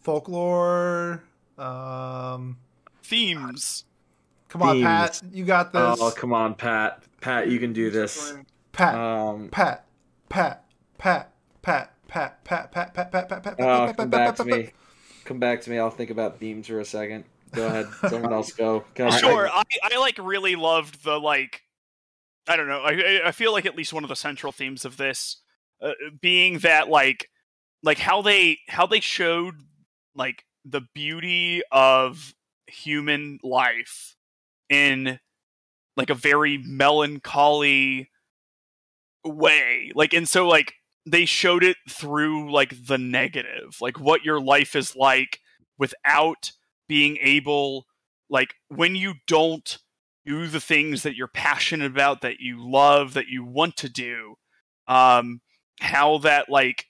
Folklore. 0.01 1.23
Um, 1.57 2.57
Themes. 3.03 3.85
come 4.49 4.61
on, 4.63 4.75
Themes. 4.75 4.83
Pat. 4.85 5.21
You 5.31 5.45
got 5.45 5.71
this. 5.71 5.99
oh 6.01 6.11
come 6.11 6.33
on, 6.33 6.55
Pat, 6.55 7.03
Pat, 7.21 7.49
you 7.49 7.59
can 7.59 7.73
do 7.73 7.89
this. 7.91 8.33
Pat. 8.71 8.95
Um, 8.95 9.49
Pat. 9.49 9.85
Pat. 10.29 10.65
Pat. 10.97 11.31
Pat. 11.61 11.91
Pat. 12.07 12.43
Pat. 12.43 12.71
Pat. 12.71 12.71
Pat. 12.71 12.93
Pat. 12.93 13.11
Pat. 13.11 13.29
Pat. 13.29 13.43
Pat. 13.43 13.55
oh, 13.59 13.85
Pat, 13.85 13.87
come 13.87 13.95
Pat, 13.95 14.09
back 14.11 14.27
Pat, 14.27 14.35
to 14.37 14.43
Pat, 14.45 14.57
me. 14.65 14.71
Come 15.25 15.39
back 15.39 15.61
to 15.61 15.69
me. 15.69 15.77
I'll 15.79 15.89
think 15.91 16.09
about 16.09 16.39
themes 16.39 16.67
for 16.67 16.79
a 16.79 16.85
second. 16.85 17.23
Go 17.51 17.67
ahead. 17.67 17.87
Someone 18.09 18.33
else 18.33 18.51
go. 18.51 18.83
God, 18.95 19.13
I- 19.13 19.17
Sure, 19.19 19.47
I, 19.47 19.63
I 19.83 19.97
like 19.99 20.17
really 20.17 20.55
loved 20.55 21.03
the 21.03 21.19
like. 21.19 21.61
I 22.47 22.55
don't 22.57 22.67
know. 22.67 22.81
I 22.81 23.27
I- 23.27 23.31
feel 23.31 23.51
like 23.53 23.65
at 23.65 23.75
least 23.75 23.93
one 23.93 24.03
of 24.03 24.09
the 24.09 24.15
central 24.15 24.51
themes 24.51 24.85
of 24.85 24.97
this 24.97 25.41
uh, 25.81 25.93
being 26.21 26.59
that 26.59 26.89
like 26.89 27.29
like 27.81 27.99
how 27.99 28.21
they 28.21 28.59
how 28.67 28.85
they 28.85 28.99
showed 28.99 29.55
like 30.15 30.45
the 30.65 30.81
beauty 30.93 31.61
of 31.71 32.33
human 32.67 33.39
life 33.43 34.15
in 34.69 35.19
like 35.97 36.09
a 36.09 36.15
very 36.15 36.57
melancholy 36.57 38.09
way 39.25 39.91
like 39.95 40.13
and 40.13 40.27
so 40.27 40.47
like 40.47 40.73
they 41.05 41.25
showed 41.25 41.63
it 41.63 41.77
through 41.89 42.51
like 42.51 42.87
the 42.87 42.97
negative 42.97 43.77
like 43.81 43.99
what 43.99 44.23
your 44.23 44.39
life 44.39 44.75
is 44.75 44.95
like 44.95 45.39
without 45.77 46.51
being 46.87 47.17
able 47.21 47.85
like 48.29 48.55
when 48.69 48.95
you 48.95 49.13
don't 49.27 49.77
do 50.25 50.47
the 50.47 50.59
things 50.59 51.03
that 51.03 51.15
you're 51.15 51.27
passionate 51.27 51.91
about 51.91 52.21
that 52.21 52.39
you 52.39 52.57
love 52.59 53.13
that 53.13 53.27
you 53.27 53.43
want 53.43 53.77
to 53.77 53.89
do. 53.89 54.35
Um 54.87 55.41
how 55.79 56.19
that 56.19 56.49
like 56.49 56.85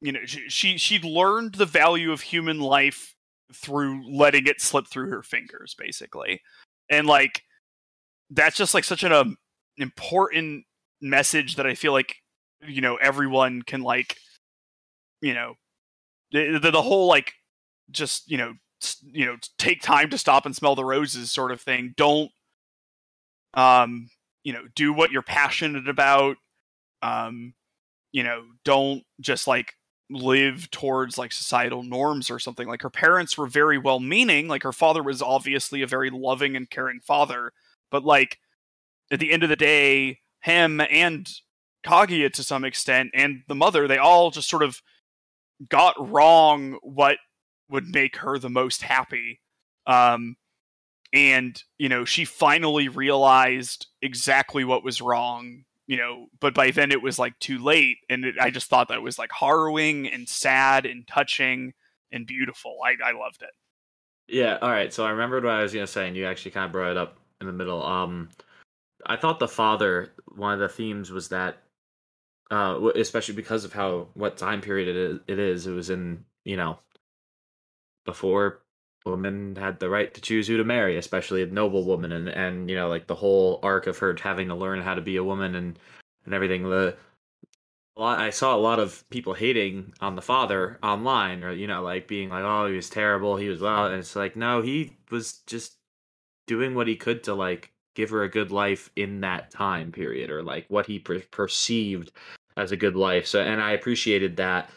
you 0.00 0.12
know 0.12 0.20
she 0.24 0.76
she, 0.78 0.98
learned 1.00 1.54
the 1.54 1.66
value 1.66 2.12
of 2.12 2.20
human 2.20 2.60
life 2.60 3.14
through 3.54 4.02
letting 4.10 4.46
it 4.46 4.60
slip 4.60 4.86
through 4.86 5.10
her 5.10 5.22
fingers 5.22 5.74
basically. 5.78 6.42
And 6.90 7.06
like 7.06 7.42
that's 8.30 8.56
just 8.56 8.74
like 8.74 8.84
such 8.84 9.04
an 9.04 9.12
um, 9.12 9.36
important 9.76 10.64
message 11.00 11.56
that 11.56 11.66
i 11.66 11.74
feel 11.74 11.92
like 11.92 12.16
you 12.66 12.80
know 12.80 12.96
everyone 12.96 13.60
can 13.62 13.82
like 13.82 14.16
you 15.20 15.34
know 15.34 15.54
the, 16.30 16.70
the, 16.72 16.80
whole 16.80 17.08
like 17.08 17.32
just 17.90 18.30
you 18.30 18.38
know 18.38 18.54
you 19.02 19.26
know 19.26 19.36
take 19.58 19.82
time 19.82 20.10
to 20.10 20.18
stop 20.18 20.46
and 20.46 20.54
smell 20.54 20.74
the 20.74 20.84
roses 20.84 21.30
sort 21.30 21.52
of 21.52 21.60
thing. 21.60 21.94
Don't 21.96 22.30
um 23.54 24.08
you 24.44 24.52
know 24.52 24.62
do 24.74 24.92
what 24.92 25.10
you're 25.10 25.22
passionate 25.22 25.88
about. 25.88 26.36
Um 27.02 27.54
you 28.12 28.22
know 28.22 28.44
don't 28.64 29.02
just 29.20 29.46
like 29.46 29.74
live 30.10 30.70
towards 30.70 31.16
like 31.16 31.32
societal 31.32 31.82
norms 31.82 32.30
or 32.30 32.38
something. 32.38 32.68
Like 32.68 32.82
her 32.82 32.90
parents 32.90 33.38
were 33.38 33.46
very 33.46 33.78
well 33.78 34.00
meaning 34.00 34.48
like 34.48 34.62
her 34.62 34.72
father 34.72 35.02
was 35.02 35.22
obviously 35.22 35.82
a 35.82 35.86
very 35.86 36.10
loving 36.10 36.56
and 36.56 36.68
caring 36.68 37.00
father. 37.00 37.52
But 37.90 38.04
like 38.04 38.38
at 39.10 39.20
the 39.20 39.32
end 39.32 39.42
of 39.42 39.48
the 39.48 39.56
day 39.56 40.20
him 40.40 40.80
and 40.80 41.30
kaguya 41.84 42.32
to 42.32 42.42
some 42.42 42.64
extent 42.64 43.10
and 43.14 43.42
the 43.48 43.54
mother 43.54 43.88
they 43.88 43.98
all 43.98 44.30
just 44.30 44.48
sort 44.48 44.62
of 44.62 44.80
got 45.68 45.94
wrong 46.10 46.78
what 46.82 47.18
would 47.72 47.88
make 47.88 48.16
her 48.16 48.38
the 48.38 48.50
most 48.50 48.82
happy 48.82 49.40
um 49.86 50.36
and 51.12 51.64
you 51.78 51.88
know 51.88 52.04
she 52.04 52.24
finally 52.24 52.88
realized 52.88 53.86
exactly 54.00 54.64
what 54.64 54.84
was 54.84 55.02
wrong 55.02 55.64
you 55.86 55.96
know 55.96 56.26
but 56.40 56.54
by 56.54 56.70
then 56.70 56.92
it 56.92 57.02
was 57.02 57.18
like 57.18 57.38
too 57.38 57.58
late 57.58 57.98
and 58.08 58.24
it, 58.24 58.36
i 58.40 58.50
just 58.50 58.68
thought 58.68 58.88
that 58.88 59.02
was 59.02 59.18
like 59.18 59.30
harrowing 59.32 60.06
and 60.06 60.28
sad 60.28 60.86
and 60.86 61.06
touching 61.08 61.72
and 62.12 62.26
beautiful 62.26 62.76
i, 62.84 62.94
I 63.04 63.12
loved 63.12 63.42
it 63.42 63.50
Yeah, 64.28 64.58
all 64.62 64.70
right. 64.70 64.92
So 64.92 65.04
I 65.04 65.10
remembered 65.10 65.44
what 65.44 65.52
I 65.52 65.62
was 65.62 65.74
gonna 65.74 65.86
say, 65.86 66.06
and 66.08 66.16
you 66.16 66.26
actually 66.26 66.52
kind 66.52 66.66
of 66.66 66.72
brought 66.72 66.92
it 66.92 66.96
up 66.96 67.18
in 67.40 67.46
the 67.46 67.52
middle. 67.52 67.84
Um, 67.84 68.30
I 69.04 69.16
thought 69.16 69.38
the 69.38 69.48
father, 69.48 70.12
one 70.36 70.54
of 70.54 70.60
the 70.60 70.68
themes 70.68 71.10
was 71.10 71.28
that, 71.28 71.58
uh, 72.50 72.78
especially 72.94 73.34
because 73.34 73.64
of 73.64 73.72
how 73.72 74.08
what 74.14 74.36
time 74.38 74.60
period 74.60 74.88
it 74.88 74.96
is, 74.96 75.20
it 75.26 75.38
is. 75.38 75.66
It 75.66 75.72
was 75.72 75.90
in 75.90 76.24
you 76.44 76.56
know, 76.56 76.78
before 78.04 78.62
women 79.04 79.56
had 79.56 79.80
the 79.80 79.90
right 79.90 80.12
to 80.14 80.20
choose 80.20 80.46
who 80.46 80.56
to 80.56 80.64
marry, 80.64 80.96
especially 80.96 81.42
a 81.42 81.46
noble 81.46 81.84
woman, 81.84 82.12
and 82.12 82.28
and 82.28 82.70
you 82.70 82.76
know, 82.76 82.88
like 82.88 83.06
the 83.06 83.14
whole 83.14 83.58
arc 83.62 83.86
of 83.86 83.98
her 83.98 84.16
having 84.20 84.48
to 84.48 84.54
learn 84.54 84.80
how 84.80 84.94
to 84.94 85.00
be 85.00 85.16
a 85.16 85.24
woman 85.24 85.54
and 85.54 85.78
and 86.24 86.34
everything. 86.34 86.62
The 86.64 86.96
lot, 87.96 88.18
I 88.18 88.30
saw 88.30 88.54
a 88.54 88.58
lot 88.58 88.78
of 88.78 89.08
people 89.10 89.34
hating 89.34 89.92
on 90.00 90.16
the 90.16 90.22
father 90.22 90.78
online, 90.82 91.44
or 91.44 91.52
you 91.52 91.66
know, 91.66 91.82
like 91.82 92.08
being 92.08 92.28
like, 92.30 92.44
"Oh, 92.44 92.66
he 92.66 92.76
was 92.76 92.90
terrible. 92.90 93.36
He 93.36 93.48
was 93.48 93.60
well," 93.60 93.86
and 93.86 93.96
it's 93.96 94.16
like, 94.16 94.36
no, 94.36 94.62
he 94.62 94.96
was 95.10 95.40
just 95.46 95.76
doing 96.46 96.74
what 96.74 96.88
he 96.88 96.96
could 96.96 97.22
to 97.24 97.34
like 97.34 97.72
give 97.94 98.10
her 98.10 98.22
a 98.22 98.28
good 98.28 98.50
life 98.50 98.90
in 98.96 99.20
that 99.20 99.50
time 99.50 99.92
period, 99.92 100.30
or 100.30 100.42
like 100.42 100.66
what 100.68 100.86
he 100.86 100.98
per- 100.98 101.20
perceived 101.30 102.12
as 102.56 102.72
a 102.72 102.76
good 102.76 102.96
life. 102.96 103.26
So, 103.26 103.40
and 103.40 103.60
I 103.60 103.72
appreciated 103.72 104.36
that 104.36 104.70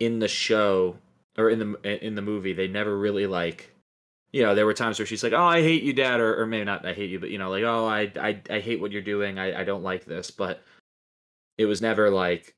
in 0.00 0.18
the 0.20 0.28
show 0.28 0.96
or 1.38 1.48
in 1.50 1.58
the 1.58 2.06
in 2.06 2.14
the 2.14 2.22
movie, 2.22 2.52
they 2.52 2.68
never 2.68 2.96
really 2.98 3.26
like. 3.26 3.72
You 4.30 4.42
know, 4.42 4.54
there 4.54 4.66
were 4.66 4.74
times 4.74 4.98
where 4.98 5.06
she's 5.06 5.22
like, 5.22 5.32
"Oh, 5.32 5.42
I 5.42 5.62
hate 5.62 5.82
you, 5.82 5.94
Dad," 5.94 6.20
or, 6.20 6.42
or 6.42 6.46
maybe 6.46 6.64
not, 6.64 6.84
"I 6.84 6.92
hate 6.92 7.08
you," 7.08 7.18
but 7.18 7.30
you 7.30 7.38
know, 7.38 7.48
like, 7.48 7.64
"Oh, 7.64 7.86
I, 7.86 8.12
I, 8.20 8.42
I 8.50 8.60
hate 8.60 8.78
what 8.80 8.92
you're 8.92 9.00
doing. 9.00 9.38
I, 9.38 9.60
I 9.60 9.64
don't 9.64 9.82
like 9.82 10.04
this." 10.04 10.30
But 10.30 10.62
it 11.56 11.64
was 11.64 11.80
never 11.80 12.10
like 12.10 12.54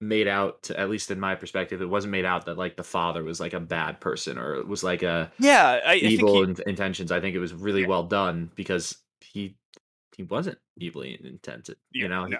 made 0.00 0.28
out 0.28 0.62
to 0.64 0.78
at 0.78 0.90
least 0.90 1.10
in 1.10 1.18
my 1.18 1.34
perspective 1.34 1.80
it 1.80 1.88
wasn't 1.88 2.10
made 2.10 2.26
out 2.26 2.44
that 2.44 2.58
like 2.58 2.76
the 2.76 2.84
father 2.84 3.24
was 3.24 3.40
like 3.40 3.54
a 3.54 3.60
bad 3.60 3.98
person 3.98 4.36
or 4.36 4.54
it 4.56 4.68
was 4.68 4.84
like 4.84 5.02
a 5.02 5.32
Yeah, 5.38 5.80
I, 5.86 5.92
I 5.92 5.94
evil 5.96 6.44
he, 6.46 6.54
intentions 6.66 7.10
i 7.10 7.18
think 7.18 7.34
it 7.34 7.38
was 7.38 7.54
really 7.54 7.80
Yeah. 7.80 7.86
well 7.86 8.02
done 8.02 8.50
because 8.54 8.98
he 9.20 9.56
he 10.14 10.22
wasn't 10.24 10.58
evilly 10.80 11.18
intended 11.24 11.78
you 11.92 12.08
know 12.08 12.26
no. 12.26 12.36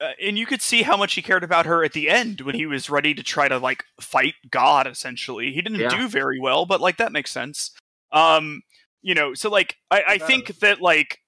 Uh, 0.00 0.12
and 0.22 0.38
you 0.38 0.46
could 0.46 0.62
see 0.62 0.82
how 0.82 0.96
much 0.96 1.14
he 1.14 1.22
cared 1.22 1.42
about 1.42 1.66
her 1.66 1.82
at 1.84 1.92
the 1.92 2.08
end 2.08 2.40
when 2.42 2.54
he 2.54 2.66
was 2.66 2.88
ready 2.88 3.14
to 3.14 3.22
try 3.22 3.48
to 3.48 3.58
like 3.58 3.84
fight 4.00 4.34
God. 4.50 4.86
Essentially, 4.86 5.52
he 5.52 5.60
didn't 5.62 5.80
Yeah. 5.80 5.88
do 5.88 6.08
very 6.08 6.38
well, 6.40 6.66
but 6.66 6.80
like 6.80 6.96
that 6.98 7.12
makes 7.12 7.30
sense. 7.30 7.72
Um, 8.12 8.62
you 9.02 9.14
know, 9.14 9.34
so 9.34 9.50
like 9.50 9.76
I, 9.90 10.02
I 10.08 10.18
think 10.18 10.58
that 10.60 10.80
like 10.80 11.18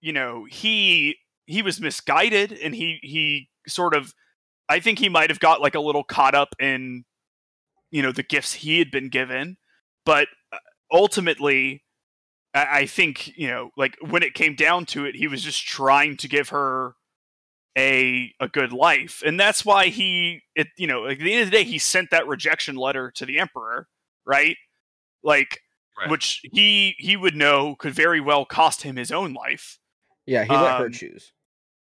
you 0.00 0.12
know 0.12 0.44
he 0.50 1.16
he 1.46 1.62
was 1.62 1.80
misguided 1.80 2.52
and 2.52 2.74
he 2.74 2.98
he 3.02 3.48
sort 3.68 3.94
of 3.94 4.12
I 4.68 4.80
think 4.80 4.98
he 4.98 5.08
might 5.08 5.30
have 5.30 5.40
got 5.40 5.60
like 5.60 5.74
a 5.74 5.80
little 5.80 6.04
caught 6.04 6.34
up 6.34 6.54
in 6.60 7.04
you 7.90 8.02
know 8.02 8.12
the 8.12 8.22
gifts 8.24 8.54
he 8.54 8.78
had 8.80 8.90
been 8.90 9.08
given, 9.08 9.56
but 10.04 10.28
uh, 10.52 10.58
ultimately. 10.92 11.82
I 12.54 12.80
I 12.80 12.86
think 12.86 13.36
you 13.36 13.48
know, 13.48 13.70
like 13.76 13.96
when 14.00 14.22
it 14.22 14.34
came 14.34 14.54
down 14.54 14.86
to 14.86 15.04
it, 15.04 15.14
he 15.16 15.28
was 15.28 15.42
just 15.42 15.66
trying 15.66 16.16
to 16.18 16.28
give 16.28 16.48
her 16.48 16.94
a 17.76 18.32
a 18.40 18.48
good 18.48 18.72
life, 18.72 19.22
and 19.24 19.38
that's 19.38 19.64
why 19.64 19.88
he, 19.88 20.42
it, 20.54 20.68
you 20.78 20.86
know, 20.86 21.06
at 21.06 21.18
the 21.18 21.32
end 21.32 21.42
of 21.42 21.50
the 21.50 21.56
day, 21.58 21.64
he 21.64 21.78
sent 21.78 22.10
that 22.10 22.26
rejection 22.26 22.76
letter 22.76 23.10
to 23.16 23.26
the 23.26 23.38
emperor, 23.38 23.88
right? 24.24 24.56
Like, 25.22 25.60
Right. 25.98 26.10
which 26.10 26.40
he 26.52 26.94
he 26.98 27.16
would 27.16 27.34
know 27.36 27.74
could 27.76 27.94
very 27.94 28.20
well 28.20 28.44
cost 28.44 28.82
him 28.82 28.96
his 28.96 29.12
own 29.12 29.32
life, 29.34 29.78
Yeah, 30.26 30.44
he 30.44 30.58
let 30.58 30.76
her 30.76 30.86
Um, 30.86 30.92
choose. 30.92 31.32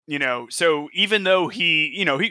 you 0.07 0.19
know. 0.19 0.47
So 0.51 0.89
even 0.93 1.25
though 1.25 1.49
he, 1.49 1.93
you 1.95 2.05
know, 2.05 2.19
he 2.19 2.29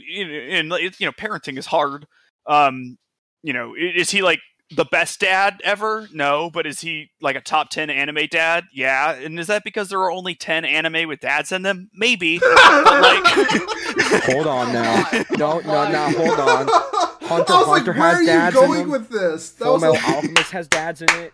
and 0.51 0.71
you 0.99 1.05
know, 1.05 1.11
parenting 1.11 1.57
is 1.57 1.65
hard. 1.67 2.07
Um, 2.47 2.97
you 3.43 3.53
know, 3.53 3.73
is 3.75 4.11
he 4.11 4.21
like 4.21 4.39
the 4.75 4.85
best 4.85 5.19
dad 5.19 5.61
ever? 5.63 6.07
No, 6.13 6.49
but 6.49 6.65
is 6.65 6.81
he 6.81 7.11
like 7.21 7.35
a 7.35 7.41
top 7.41 7.69
10 7.69 7.89
anime 7.89 8.27
dad? 8.29 8.65
Yeah. 8.73 9.13
And 9.13 9.39
is 9.39 9.47
that 9.47 9.63
because 9.63 9.89
there 9.89 9.99
are 9.99 10.11
only 10.11 10.33
10 10.35 10.65
anime 10.65 11.07
with 11.07 11.19
dads 11.19 11.51
in 11.51 11.61
them? 11.61 11.89
Maybe. 11.93 12.39
Like 12.91 14.23
Hold 14.25 14.47
on 14.47 14.73
now. 14.73 15.05
No, 15.31 15.59
no, 15.59 15.91
no, 15.91 16.09
hold 16.11 16.39
on. 16.39 16.67
Hunter 16.67 17.53
I 17.53 17.57
was 17.57 17.67
Hunter 17.67 17.67
like, 17.67 17.85
where 17.85 17.93
has 17.95 18.15
are 18.15 18.21
you 18.21 18.27
dads 18.27 18.55
in 18.55 18.61
going 18.61 18.79
them. 18.81 18.89
with 18.91 19.09
this? 19.09 19.51
That 19.51 19.65
Full 19.65 19.73
was 19.73 19.81
Metal 19.81 19.95
like, 19.95 20.09
Alchemist 20.15 20.51
has 20.51 20.67
dads 20.67 21.01
in 21.01 21.09
it. 21.11 21.33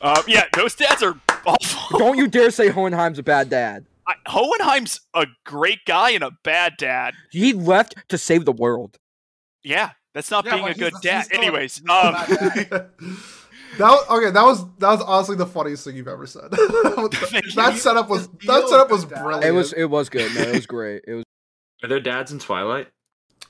uh, 0.00 0.22
yeah, 0.26 0.44
those 0.56 0.74
dads 0.74 1.02
are 1.02 1.14
awful. 1.46 1.98
Don't 1.98 2.16
you 2.18 2.26
dare 2.28 2.50
say 2.50 2.68
Hohenheim's 2.70 3.18
a 3.18 3.22
bad 3.22 3.48
dad. 3.50 3.86
I, 4.06 4.14
Hohenheim's 4.26 5.00
a 5.14 5.26
great 5.44 5.80
guy 5.86 6.10
and 6.10 6.24
a 6.24 6.30
bad 6.44 6.74
dad. 6.78 7.14
He 7.30 7.52
left 7.52 7.94
to 8.08 8.16
save 8.18 8.44
the 8.44 8.52
world. 8.52 8.98
Yeah, 9.62 9.90
that's 10.18 10.30
not 10.32 10.44
Yeah, 10.44 10.54
being 10.54 10.66
but 10.66 10.76
a 10.76 10.78
good 10.78 10.94
dad. 11.00 11.16
he's 11.18 11.24
still 11.26 11.40
a- 11.40 11.44
Anyways, 11.44 11.78
um, 11.80 11.86
that 11.88 12.90
was, 13.80 14.06
okay. 14.10 14.30
That 14.32 14.42
was 14.44 14.64
that 14.78 14.88
was 14.90 15.02
honestly 15.02 15.36
the 15.36 15.46
funniest 15.46 15.84
thing 15.84 15.96
you've 15.96 16.08
ever 16.08 16.26
said. 16.26 16.50
That 16.50 17.74
setup 17.78 18.08
was 18.08 18.28
that 18.46 18.66
setup 18.68 18.90
was 18.90 19.04
brilliant. 19.04 19.44
It 19.44 19.52
was 19.52 19.72
it 19.72 19.84
was 19.84 20.08
good. 20.08 20.34
No, 20.34 20.42
it 20.42 20.54
was 20.54 20.66
great. 20.66 21.02
It 21.06 21.14
was 21.14 21.24
are 21.84 21.88
there 21.88 22.00
dads 22.00 22.32
in 22.32 22.38
twilight 22.40 22.86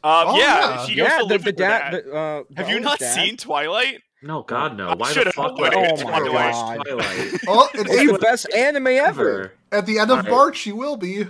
um, 0.04 0.28
Oh, 0.28 0.38
yeah, 0.38 0.86
yeah. 0.86 1.18
yeah. 1.18 1.22
The, 1.28 1.38
the 1.38 1.52
dad. 1.52 1.90
dad. 1.90 2.04
The, 2.04 2.14
uh, 2.14 2.42
Have 2.56 2.68
you 2.68 2.80
not 2.80 2.98
dad- 2.98 3.14
seen 3.14 3.36
Twilight? 3.36 4.02
no 4.22 4.42
god 4.42 4.76
no 4.76 4.94
why 4.96 5.08
the 5.08 5.14
should've 5.14 5.32
fuck 5.34 5.56
known 5.56 5.60
would 5.60 5.74
I 5.74 5.80
it. 5.84 5.90
watch 5.92 6.00
Oh 6.02 6.10
my 6.10 6.18
Twilight? 6.18 6.84
Twilight 6.84 7.40
Oh, 7.48 7.68
It's 7.74 8.12
the 8.12 8.18
best 8.20 8.52
anime 8.54 8.86
ever. 8.88 9.06
Ever. 9.06 9.52
at 9.72 9.86
the 9.86 9.98
end 10.00 10.10
of 10.10 10.18
Alright. 10.18 10.30
March, 10.32 10.66
you 10.66 10.76
will 10.76 10.96
be. 10.96 11.26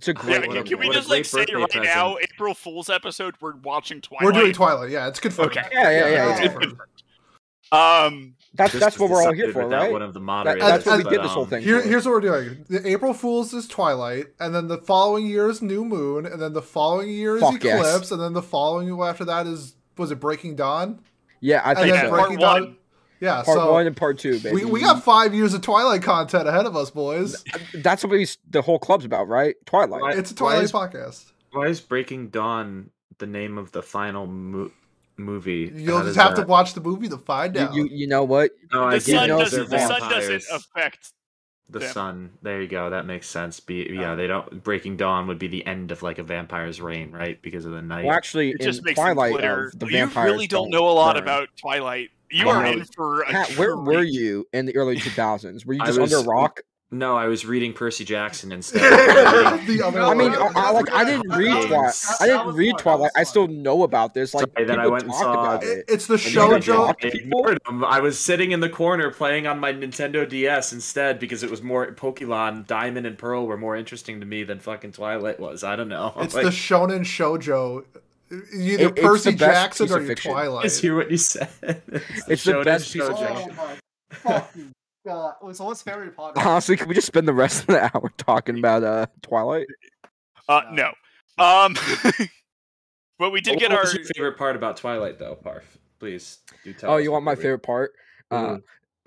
It's 0.00 0.08
a 0.08 0.12
Yeah, 0.12 0.14
great. 0.22 0.46
what 0.48 0.56
can, 0.56 0.64
can 0.64 0.78
we 0.78 0.86
what 0.86 0.94
just 0.94 1.10
like 1.10 1.26
say 1.26 1.40
birthday 1.40 1.54
right 1.56 1.68
present. 1.70 1.84
now, 1.94 2.16
April 2.22 2.54
Fool's 2.54 2.88
episode, 2.88 3.34
we're 3.38 3.56
watching 3.56 4.00
Twilight. 4.00 4.24
We're 4.24 4.32
doing 4.40 4.54
Twilight. 4.54 4.88
Yeah, 4.88 5.08
it's 5.08 5.20
confirmed. 5.20 5.50
Okay. 5.50 5.68
Yeah, 5.70 5.90
yeah, 5.90 6.08
yeah, 6.08 6.30
it's 6.30 6.40
yeah. 6.40 6.48
confirmed. 6.52 6.80
Um, 7.70 8.34
That's 8.54 8.72
that's 8.72 8.98
what 8.98 9.10
we're 9.10 9.22
all 9.22 9.32
here 9.32 9.52
for, 9.52 9.64
without 9.64 9.82
right? 9.82 9.92
one 9.92 10.00
of 10.00 10.14
the 10.14 10.20
That- 10.20 10.24
moderators 10.24 10.62
that's 10.62 10.86
what 10.86 10.96
we 10.96 11.04
but, 11.04 11.10
did 11.10 11.22
this 11.22 11.30
whole 11.32 11.42
um, 11.44 11.50
thing. 11.50 11.62
Here, 11.62 11.82
here's 11.82 12.06
what 12.06 12.12
we're 12.12 12.20
doing. 12.22 12.64
The 12.68 12.88
April 12.88 13.12
Fool's 13.12 13.52
is 13.52 13.68
Twilight, 13.68 14.28
and 14.40 14.54
then 14.54 14.68
the 14.68 14.78
following 14.78 15.26
year 15.26 15.50
is 15.50 15.60
New 15.60 15.84
Moon, 15.84 16.24
and 16.24 16.40
then 16.40 16.54
the 16.54 16.62
following 16.62 17.10
year 17.10 17.36
is 17.36 17.42
Fuck 17.42 17.62
yes. 17.62 17.78
Eclipse, 17.78 18.10
and 18.10 18.20
then 18.22 18.32
the 18.32 18.42
following 18.42 18.90
after 19.02 19.26
that 19.26 19.46
is 19.46 19.74
was 19.98 20.10
it 20.10 20.18
Breaking 20.18 20.56
Dawn? 20.56 21.00
Yeah, 21.40 21.60
I 21.62 21.70
And 21.72 21.78
think 21.78 21.92
then 21.92 22.04
yeah, 22.04 22.10
so. 22.10 22.16
Breaking 22.16 22.38
part 22.38 22.62
Dawn. 22.62 22.76
One. 23.20 23.26
Yeah, 23.38 23.42
Part 23.42 23.58
so 23.58 23.72
one 23.72 23.86
and 23.86 23.96
part 23.96 24.18
two, 24.18 24.40
baby. 24.40 24.54
we, 24.56 24.64
we 24.64 24.80
got 24.80 25.02
five 25.04 25.34
years 25.34 25.54
of 25.54 25.60
Twilight 25.62 26.02
content 26.02 26.48
ahead 26.48 26.66
of 26.66 26.76
us, 26.76 26.90
boys. 26.90 27.44
That's 27.74 28.02
what 28.02 28.10
we, 28.12 28.26
the 28.48 28.62
whole 28.62 28.78
club's 28.78 29.04
about, 29.04 29.28
right? 29.28 29.54
Twilight. 29.66 30.00
Right. 30.02 30.18
It's 30.18 30.30
a 30.30 30.34
Why 30.34 30.38
Twilight 30.38 30.64
is- 30.64 30.72
podcast. 30.72 31.32
why 31.52 31.66
is 31.66 31.80
breaking 31.80 32.28
dawn 32.28 32.90
the 33.18 33.26
name 33.26 33.58
of 33.58 33.72
the 33.72 33.82
final 33.82 34.26
mo- 34.26 34.70
movie 35.18 35.70
You'll 35.74 35.98
just 36.02 36.06
does 36.06 36.16
have 36.16 36.34
to 36.36 36.42
watch 36.46 36.72
the 36.72 36.80
movie 36.80 37.08
to 37.10 37.18
find 37.18 37.54
You, 37.54 37.60
out. 37.62 37.74
you 37.74 37.86
you 37.90 38.06
know 38.06 38.24
what? 38.24 38.52
I 38.72 38.98
the 38.98 39.04
get 39.04 39.16
sun 39.16 39.28
doesn't. 39.28 39.68
they're 39.68 39.78
The 39.78 39.86
sun 39.86 40.10
doesn't 40.10 40.42
affect. 40.50 41.12
the 41.68 41.78
them. 41.80 41.92
sun. 41.92 42.30
There 42.40 42.62
you 42.62 42.68
go. 42.68 42.88
That 42.88 43.04
makes 43.04 43.28
sense. 43.28 43.60
Be 43.60 43.90
yeah, 43.92 44.14
they 44.14 44.26
don't. 44.26 44.62
Breaking 44.64 44.96
dawn 44.96 45.26
would 45.26 45.38
be 45.38 45.48
the 45.48 45.66
end 45.66 45.90
of 45.92 46.02
like 46.02 46.18
a 46.18 46.22
vampire's 46.22 46.80
reign, 46.80 47.10
right? 47.12 47.40
Because 47.42 47.66
of 47.66 47.72
the 47.72 47.82
night. 47.82 48.06
Well, 48.06 48.16
actually, 48.16 48.50
It 48.52 48.60
in 48.60 48.64
just 48.66 48.82
makes 48.82 48.98
Twilight, 48.98 49.32
glitter. 49.32 49.66
uh, 49.74 49.78
the 49.78 49.86
you 49.86 49.92
vampires 49.92 50.32
really 50.32 50.46
don't 50.46 50.70
know 50.70 50.88
a 50.88 50.92
lot 50.92 51.16
burn. 51.16 51.22
about 51.24 51.48
Twilight. 51.60 52.08
You 52.30 52.48
I 52.48 52.54
are 52.54 52.66
in 52.66 52.84
for 52.84 53.22
a 53.22 53.26
Pat, 53.26 53.50
where 53.58 53.76
were 53.76 54.02
you 54.02 54.46
in 54.52 54.66
the 54.66 54.76
early 54.76 54.96
2000s? 54.96 55.64
Were 55.66 55.74
you 55.74 55.80
just 55.84 55.98
was- 55.98 56.12
under 56.14 56.28
rock? 56.28 56.60
No, 56.92 57.16
I 57.16 57.26
was 57.28 57.46
reading 57.46 57.72
Percy 57.72 58.04
Jackson 58.04 58.50
instead. 58.56 58.80
the 58.82 59.80
other 59.84 60.00
I 60.00 60.12
mean. 60.12 60.32
I, 60.34 60.50
I- 60.56 60.70
like 60.72 60.90
I 60.92 61.04
didn't 61.04 61.28
read 61.30 61.68
Twilight. 61.68 61.94
I 62.20 62.26
didn't 62.26 62.52
read 62.54 62.78
Twilight. 62.78 63.12
I 63.16 63.22
still 63.22 63.46
know 63.46 63.84
about 63.84 64.12
this. 64.12 64.34
Like 64.34 64.46
Sorry, 64.54 64.66
then 64.66 64.80
I 64.80 64.88
went 64.88 65.04
and 65.04 65.14
saw- 65.14 65.32
about 65.32 65.62
It- 65.62 65.68
it. 65.78 65.84
it's 65.86 66.06
the 66.08 66.14
And 66.14 66.20
Show 66.22 66.52
I 66.56 66.58
shojo. 66.58 67.84
I. 67.84 67.96
I 67.96 68.00
was 68.00 68.18
sitting 68.18 68.50
in 68.50 68.58
the 68.58 68.68
corner 68.68 69.12
playing 69.12 69.46
on 69.46 69.60
my 69.60 69.72
Nintendo 69.72 70.28
DS 70.28 70.72
instead 70.72 71.20
because 71.20 71.44
it 71.44 71.50
was 71.50 71.62
more 71.62 71.86
Pokemon 71.92 72.66
Diamond 72.66 73.06
and 73.06 73.16
Pearl 73.16 73.46
were 73.46 73.56
more 73.56 73.76
interesting 73.76 74.18
to 74.18 74.26
me 74.26 74.42
than 74.42 74.58
fucking 74.58 74.90
Twilight 74.90 75.38
was. 75.38 75.62
I 75.62 75.76
don't 75.76 75.88
know. 75.88 76.12
It's 76.16 76.34
Like, 76.34 76.42
the 76.44 76.50
shonen 76.50 77.02
shojo. 77.02 77.84
Either 78.54 78.86
It- 78.88 78.96
Percy 78.96 79.32
the 79.32 79.36
best 79.38 79.78
Jackson 79.80 79.90
or 79.92 79.98
of 79.98 80.06
your. 80.06 80.14
Twilight. 80.14 80.62
Let's 80.64 80.78
hear 80.78 80.94
what 80.96 81.10
you 81.10 81.16
said. 81.16 81.48
It's 82.28 82.44
the 82.44 82.52
Shonen 82.52 82.64
best 82.64 82.92
piece 82.92 83.02
of 83.02 83.16
shoujo. 83.16 83.34
fiction. 83.44 83.56
Oh 83.58 83.66
my 83.66 84.40
fucking 84.40 84.72
god! 85.06 85.34
Wait, 85.42 85.56
So 85.56 85.64
what's 85.64 85.84
Harry 85.84 86.10
Potter? 86.10 86.40
Honestly, 86.40 86.76
can 86.76 86.88
we 86.88 86.94
just 86.94 87.06
spend 87.06 87.26
the 87.26 87.32
rest 87.34 87.60
of 87.62 87.66
the 87.68 87.82
hour 87.82 88.12
talking 88.18 88.58
about 88.58 88.84
uh 88.84 89.06
Twilight? 89.22 89.66
Uh, 90.48 90.62
no. 90.72 90.92
Um, 91.38 91.76
but 93.18 93.30
we 93.30 93.40
did 93.40 93.58
get 93.58 93.72
our. 93.72 93.84
your 93.86 94.04
favorite 94.14 94.36
part 94.38 94.56
about 94.56 94.76
Twilight, 94.76 95.18
though, 95.18 95.36
Parf? 95.36 95.62
Please 95.98 96.38
do 96.64 96.72
tell 96.72 96.92
Oh, 96.92 96.96
us 96.98 97.02
you 97.04 97.12
want 97.12 97.24
my 97.24 97.32
before 97.34 97.40
we- 97.40 97.42
favorite 97.44 97.62
part? 97.62 97.92
Uh, 98.30 98.56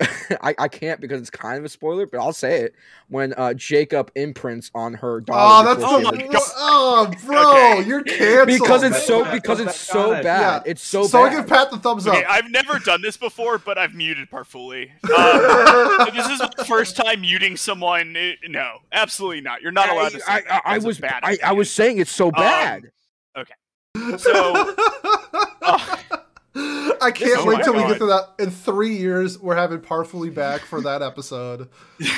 I, 0.42 0.54
I 0.58 0.66
can't 0.68 1.00
because 1.00 1.20
it's 1.20 1.30
kind 1.30 1.56
of 1.58 1.64
a 1.64 1.68
spoiler, 1.68 2.04
but 2.06 2.18
I'll 2.18 2.32
say 2.32 2.62
it. 2.62 2.74
When 3.08 3.32
uh, 3.34 3.54
Jacob 3.54 4.10
imprints 4.16 4.70
on 4.74 4.94
her 4.94 5.22
Oh, 5.30 5.64
that's 5.64 5.80
before 5.80 5.98
Oh 5.98 6.00
my 6.02 6.16
God. 6.26 6.42
oh, 6.56 7.12
bro, 7.24 7.50
Okay. 7.50 7.88
you're 7.88 8.02
canceled. 8.02 8.48
because 8.60 8.82
it's 8.82 9.06
so 9.06 9.30
because 9.30 9.60
it's 9.60 9.76
so 9.78 10.10
bad. 10.10 10.24
bad. 10.24 10.62
Yeah. 10.66 10.70
It's 10.72 10.82
so 10.82 11.04
so 11.06 11.22
I 11.22 11.28
bad. 11.28 11.36
give 11.36 11.46
Pat 11.48 11.70
the 11.70 11.78
thumbs 11.78 12.08
Okay, 12.08 12.24
up. 12.24 12.30
I've 12.30 12.50
never 12.50 12.80
done 12.80 13.02
this 13.02 13.16
before, 13.16 13.58
but 13.58 13.78
I've 13.78 13.94
muted 13.94 14.28
Parfuli. 14.30 14.90
Um, 15.04 16.08
this 16.14 16.26
is 16.28 16.40
my 16.40 16.64
first 16.66 16.96
time 16.96 17.20
muting 17.20 17.56
someone. 17.56 18.16
eh, 18.16 18.32
No, 18.48 18.78
absolutely 18.92 19.42
not. 19.42 19.62
You're 19.62 19.70
not 19.72 19.88
allowed 19.90 20.10
to 20.12 20.18
say 20.20 20.24
I, 20.26 20.40
that. 20.40 20.62
I, 20.64 20.74
I 20.74 20.78
was 20.78 20.98
bad 20.98 21.20
I, 21.22 21.38
I 21.44 21.52
was 21.52 21.70
saying 21.70 21.98
it's 21.98 22.10
so 22.10 22.32
bad. 22.32 22.90
Okay. 23.38 23.54
So- 24.18 24.74
uh, 25.62 25.96
I 26.56 27.10
can't 27.12 27.40
Oh 27.40 27.46
wait 27.46 27.64
till 27.64 27.74
we 27.74 27.80
get 27.80 27.98
to 27.98 28.06
that. 28.06 28.34
In 28.38 28.50
three 28.50 28.96
years, 28.96 29.38
we're 29.38 29.56
having 29.56 29.80
Parfully 29.80 30.32
back 30.32 30.60
for 30.62 30.80
that 30.82 31.02
episode. 31.02 31.68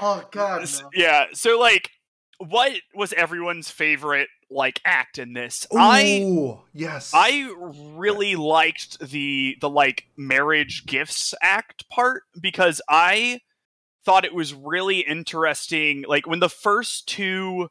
Oh 0.00 0.24
god, 0.30 0.68
no. 0.80 0.90
yeah. 0.94 1.26
So 1.32 1.58
like, 1.58 1.90
what 2.38 2.72
was 2.94 3.12
everyone's 3.12 3.70
favorite 3.70 4.28
like 4.50 4.80
act 4.84 5.18
in 5.18 5.32
this? 5.32 5.66
I 5.74 6.56
yes. 6.72 7.12
I 7.14 7.52
really 7.94 8.36
liked 8.36 8.98
the 9.00 9.56
the 9.60 9.68
like 9.68 10.04
marriage 10.16 10.86
gifts 10.86 11.34
act 11.42 11.88
part 11.88 12.22
because 12.40 12.80
I 12.88 13.40
thought 14.04 14.24
it 14.24 14.34
was 14.34 14.54
really 14.54 15.00
interesting. 15.00 16.04
Like 16.06 16.26
when 16.26 16.40
the 16.40 16.48
first 16.48 17.08
two 17.08 17.68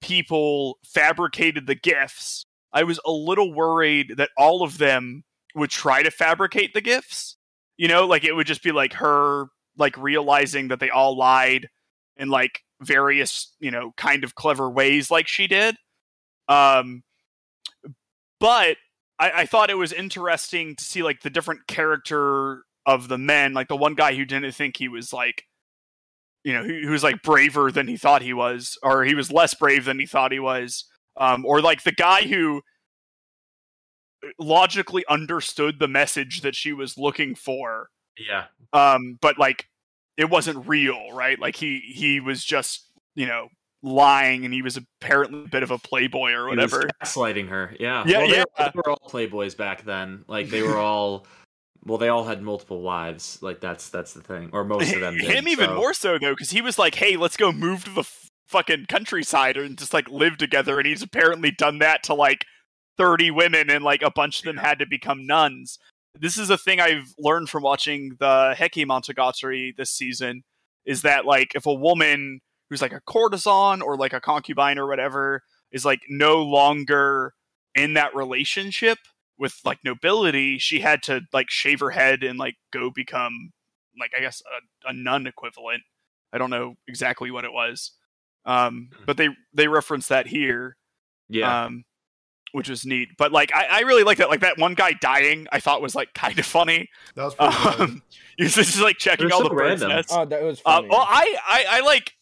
people 0.00 0.78
fabricated 0.84 1.66
the 1.66 1.74
gifts, 1.74 2.46
I 2.72 2.84
was 2.84 3.00
a 3.04 3.10
little 3.10 3.52
worried 3.52 4.14
that 4.16 4.30
all 4.36 4.62
of 4.62 4.78
them 4.78 5.24
would 5.54 5.70
try 5.70 6.02
to 6.02 6.10
fabricate 6.10 6.74
the 6.74 6.80
gifts. 6.80 7.36
You 7.76 7.88
know, 7.88 8.06
like 8.06 8.24
it 8.24 8.34
would 8.34 8.46
just 8.46 8.62
be 8.62 8.72
like 8.72 8.94
her 8.94 9.46
like 9.76 9.96
realizing 9.96 10.68
that 10.68 10.80
they 10.80 10.90
all 10.90 11.16
lied 11.16 11.68
in 12.16 12.28
like 12.28 12.60
various, 12.80 13.54
you 13.60 13.70
know, 13.70 13.92
kind 13.96 14.24
of 14.24 14.34
clever 14.34 14.70
ways 14.70 15.10
like 15.10 15.26
she 15.28 15.46
did. 15.46 15.76
Um 16.48 17.02
but 18.40 18.76
I, 19.18 19.30
I 19.42 19.46
thought 19.46 19.70
it 19.70 19.78
was 19.78 19.92
interesting 19.92 20.76
to 20.76 20.84
see 20.84 21.02
like 21.02 21.22
the 21.22 21.30
different 21.30 21.66
character 21.66 22.62
of 22.86 23.08
the 23.08 23.18
men, 23.18 23.54
like 23.54 23.68
the 23.68 23.76
one 23.76 23.94
guy 23.94 24.14
who 24.14 24.24
didn't 24.24 24.52
think 24.52 24.76
he 24.76 24.88
was 24.88 25.12
like, 25.12 25.44
you 26.44 26.52
know, 26.52 26.62
who, 26.62 26.90
was 26.90 27.02
like 27.02 27.22
braver 27.22 27.72
than 27.72 27.88
he 27.88 27.96
thought 27.96 28.22
he 28.22 28.34
was, 28.34 28.76
or 28.82 29.04
he 29.04 29.14
was 29.14 29.32
less 29.32 29.54
brave 29.54 29.86
than 29.86 29.98
he 29.98 30.06
thought 30.06 30.32
he 30.32 30.40
was. 30.40 30.84
um, 31.16 31.44
or 31.46 31.60
like 31.60 31.82
the 31.82 31.92
guy 31.92 32.22
who 32.22 32.62
logically 34.38 35.04
understood 35.08 35.78
the 35.78 35.88
message 35.88 36.40
that 36.42 36.54
she 36.54 36.72
was 36.72 36.96
looking 36.98 37.34
for, 37.34 37.88
Yeah. 38.18 38.44
um, 38.72 39.18
but 39.20 39.38
like 39.38 39.66
it 40.16 40.30
wasn't 40.30 40.66
real, 40.68 41.12
right? 41.12 41.38
Like 41.38 41.56
he 41.56 41.78
he 41.80 42.20
was 42.20 42.44
just 42.44 42.88
you 43.14 43.26
know 43.26 43.48
lying, 43.82 44.44
and 44.44 44.54
he 44.54 44.62
was 44.62 44.78
apparently 44.78 45.44
a 45.44 45.48
bit 45.48 45.62
of 45.62 45.70
a 45.70 45.78
playboy 45.78 46.32
or 46.32 46.48
He 46.48 46.56
was 46.56 46.72
whatever. 46.72 46.88
gaslighting 47.02 47.48
her. 47.48 47.74
Yeah. 47.78 48.04
Yeah, 48.06 48.18
Well, 48.18 48.28
they, 48.28 48.36
yeah. 48.36 48.44
Were, 48.58 48.64
they 48.64 48.70
were 48.76 48.90
all 48.90 49.08
playboys 49.08 49.56
back 49.56 49.84
then. 49.84 50.24
Like 50.28 50.48
they 50.48 50.62
were 50.62 50.76
all. 50.78 51.26
Well, 51.86 51.98
they 51.98 52.08
all 52.08 52.24
had 52.24 52.40
multiple 52.40 52.80
wives. 52.80 53.38
Like 53.42 53.60
that's 53.60 53.90
that's 53.90 54.14
the 54.14 54.22
thing, 54.22 54.48
or 54.54 54.64
most 54.64 54.92
of 54.94 55.00
them. 55.00 55.16
Did, 55.18 55.30
Him 55.30 55.48
even 55.48 55.66
so- 55.68 55.74
more 55.74 55.92
so 55.92 56.18
though, 56.18 56.32
because 56.32 56.50
he 56.50 56.62
was 56.62 56.78
like, 56.78 56.94
"Hey, 56.94 57.16
let's 57.18 57.36
go 57.36 57.52
move 57.52 57.84
to 57.84 57.90
the 57.90 58.00
f- 58.00 58.30
fucking 58.48 58.86
countryside 58.88 59.58
and 59.58 59.76
just 59.76 59.92
like 59.92 60.08
live 60.08 60.38
together," 60.38 60.78
and 60.78 60.86
he's 60.86 61.02
apparently 61.02 61.50
done 61.50 61.80
that 61.80 62.02
to 62.04 62.14
like 62.14 62.46
thirty 62.96 63.30
women, 63.30 63.70
and 63.70 63.84
like 63.84 64.02
a 64.02 64.10
bunch 64.10 64.40
of 64.40 64.44
them 64.44 64.56
had 64.56 64.78
to 64.78 64.86
become 64.86 65.26
nuns. 65.26 65.78
This 66.18 66.38
is 66.38 66.48
a 66.50 66.58
thing 66.58 66.80
I've 66.80 67.12
learned 67.18 67.48
from 67.48 67.62
watching 67.62 68.16
the 68.20 68.54
Heike 68.56 68.74
Monogatari 68.74 69.76
this 69.76 69.90
season, 69.90 70.44
is 70.86 71.02
that 71.02 71.24
like 71.26 71.52
if 71.54 71.66
a 71.66 71.74
woman 71.74 72.40
who's 72.70 72.80
like 72.82 72.92
a 72.92 73.00
courtesan 73.00 73.82
or 73.82 73.96
like 73.96 74.12
a 74.12 74.20
concubine 74.20 74.78
or 74.78 74.86
whatever 74.86 75.42
is 75.72 75.84
like 75.84 76.00
no 76.08 76.42
longer 76.42 77.34
in 77.74 77.94
that 77.94 78.14
relationship 78.14 78.98
with 79.38 79.60
like 79.64 79.78
nobility, 79.84 80.58
she 80.58 80.80
had 80.80 81.02
to 81.02 81.22
like 81.32 81.50
shave 81.50 81.80
her 81.80 81.90
head 81.90 82.22
and 82.22 82.38
like 82.38 82.54
go 82.72 82.90
become 82.94 83.50
like 83.98 84.12
I 84.16 84.20
guess 84.20 84.40
a, 84.86 84.90
a 84.90 84.92
nun 84.92 85.26
equivalent. 85.26 85.82
I 86.32 86.38
don't 86.38 86.50
know 86.50 86.74
exactly 86.86 87.30
what 87.30 87.44
it 87.44 87.52
was, 87.52 87.92
um, 88.44 88.90
but 89.06 89.16
they 89.16 89.28
they 89.52 89.66
reference 89.68 90.08
that 90.08 90.26
here, 90.28 90.76
Yeah. 91.28 91.64
um, 91.64 91.84
which 92.54 92.68
was 92.68 92.86
neat. 92.86 93.08
But 93.18 93.32
like 93.32 93.50
I, 93.54 93.66
I 93.66 93.80
really 93.80 94.04
like 94.04 94.18
that. 94.18 94.28
Like 94.30 94.40
that 94.40 94.58
one 94.58 94.74
guy 94.74 94.92
dying, 94.92 95.46
I 95.52 95.60
thought 95.60 95.82
was 95.82 95.94
like 95.94 96.14
kind 96.14 96.38
of 96.38 96.46
funny. 96.46 96.88
That 97.16 97.24
was 97.24 97.34
pretty 97.34 97.54
good. 97.62 97.80
Um, 97.80 98.02
he 98.38 98.44
was 98.44 98.54
just 98.54 98.80
like 98.80 98.96
checking 98.98 99.30
all 99.32 99.42
so 99.42 99.48
the 99.48 99.54
birds' 99.54 99.80
random. 99.82 99.88
nests. 99.96 100.12
Oh, 100.14 100.24
that 100.24 100.42
was 100.42 100.60
Uh, 100.64 100.76
funny. 100.76 100.88
well, 100.88 101.04
I, 101.08 101.36
I, 101.46 101.64
I 101.68 101.80
like. 101.80 102.12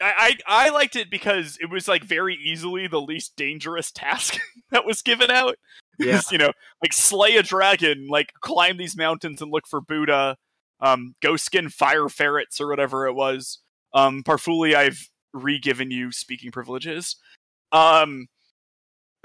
I, 0.00 0.36
I 0.48 0.66
I 0.66 0.68
liked 0.70 0.96
it 0.96 1.10
because 1.10 1.56
it 1.60 1.70
was 1.70 1.88
like 1.88 2.04
very 2.04 2.34
easily 2.36 2.86
the 2.86 3.00
least 3.00 3.34
dangerous 3.36 3.90
task 3.90 4.38
that 4.70 4.84
was 4.84 5.02
given 5.02 5.30
out. 5.30 5.56
Yeah. 5.98 6.20
You 6.30 6.38
know, 6.38 6.52
like 6.82 6.92
slay 6.92 7.36
a 7.36 7.42
dragon, 7.42 8.06
like 8.08 8.32
climb 8.40 8.76
these 8.76 8.96
mountains 8.96 9.40
and 9.40 9.50
look 9.50 9.66
for 9.66 9.80
Buddha, 9.80 10.36
um, 10.80 11.14
go 11.22 11.36
skin 11.36 11.68
fire 11.70 12.08
ferrets 12.10 12.60
or 12.60 12.68
whatever 12.68 13.06
it 13.06 13.14
was. 13.14 13.60
Um, 13.94 14.22
Parfuli, 14.22 14.74
I've 14.74 15.08
re-given 15.32 15.90
you 15.90 16.12
speaking 16.12 16.50
privileges. 16.50 17.16
Um, 17.72 18.26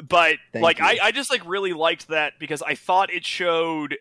but 0.08 0.38
Thank 0.54 0.64
like 0.64 0.82
I, 0.82 0.93
you. 0.93 0.99
I 1.04 1.12
just 1.12 1.30
like 1.30 1.47
really 1.47 1.74
liked 1.74 2.08
that 2.10 2.34
because 2.39 2.62
I 2.62 2.76
thought 2.76 3.12
it 3.12 3.26
showed 3.26 3.97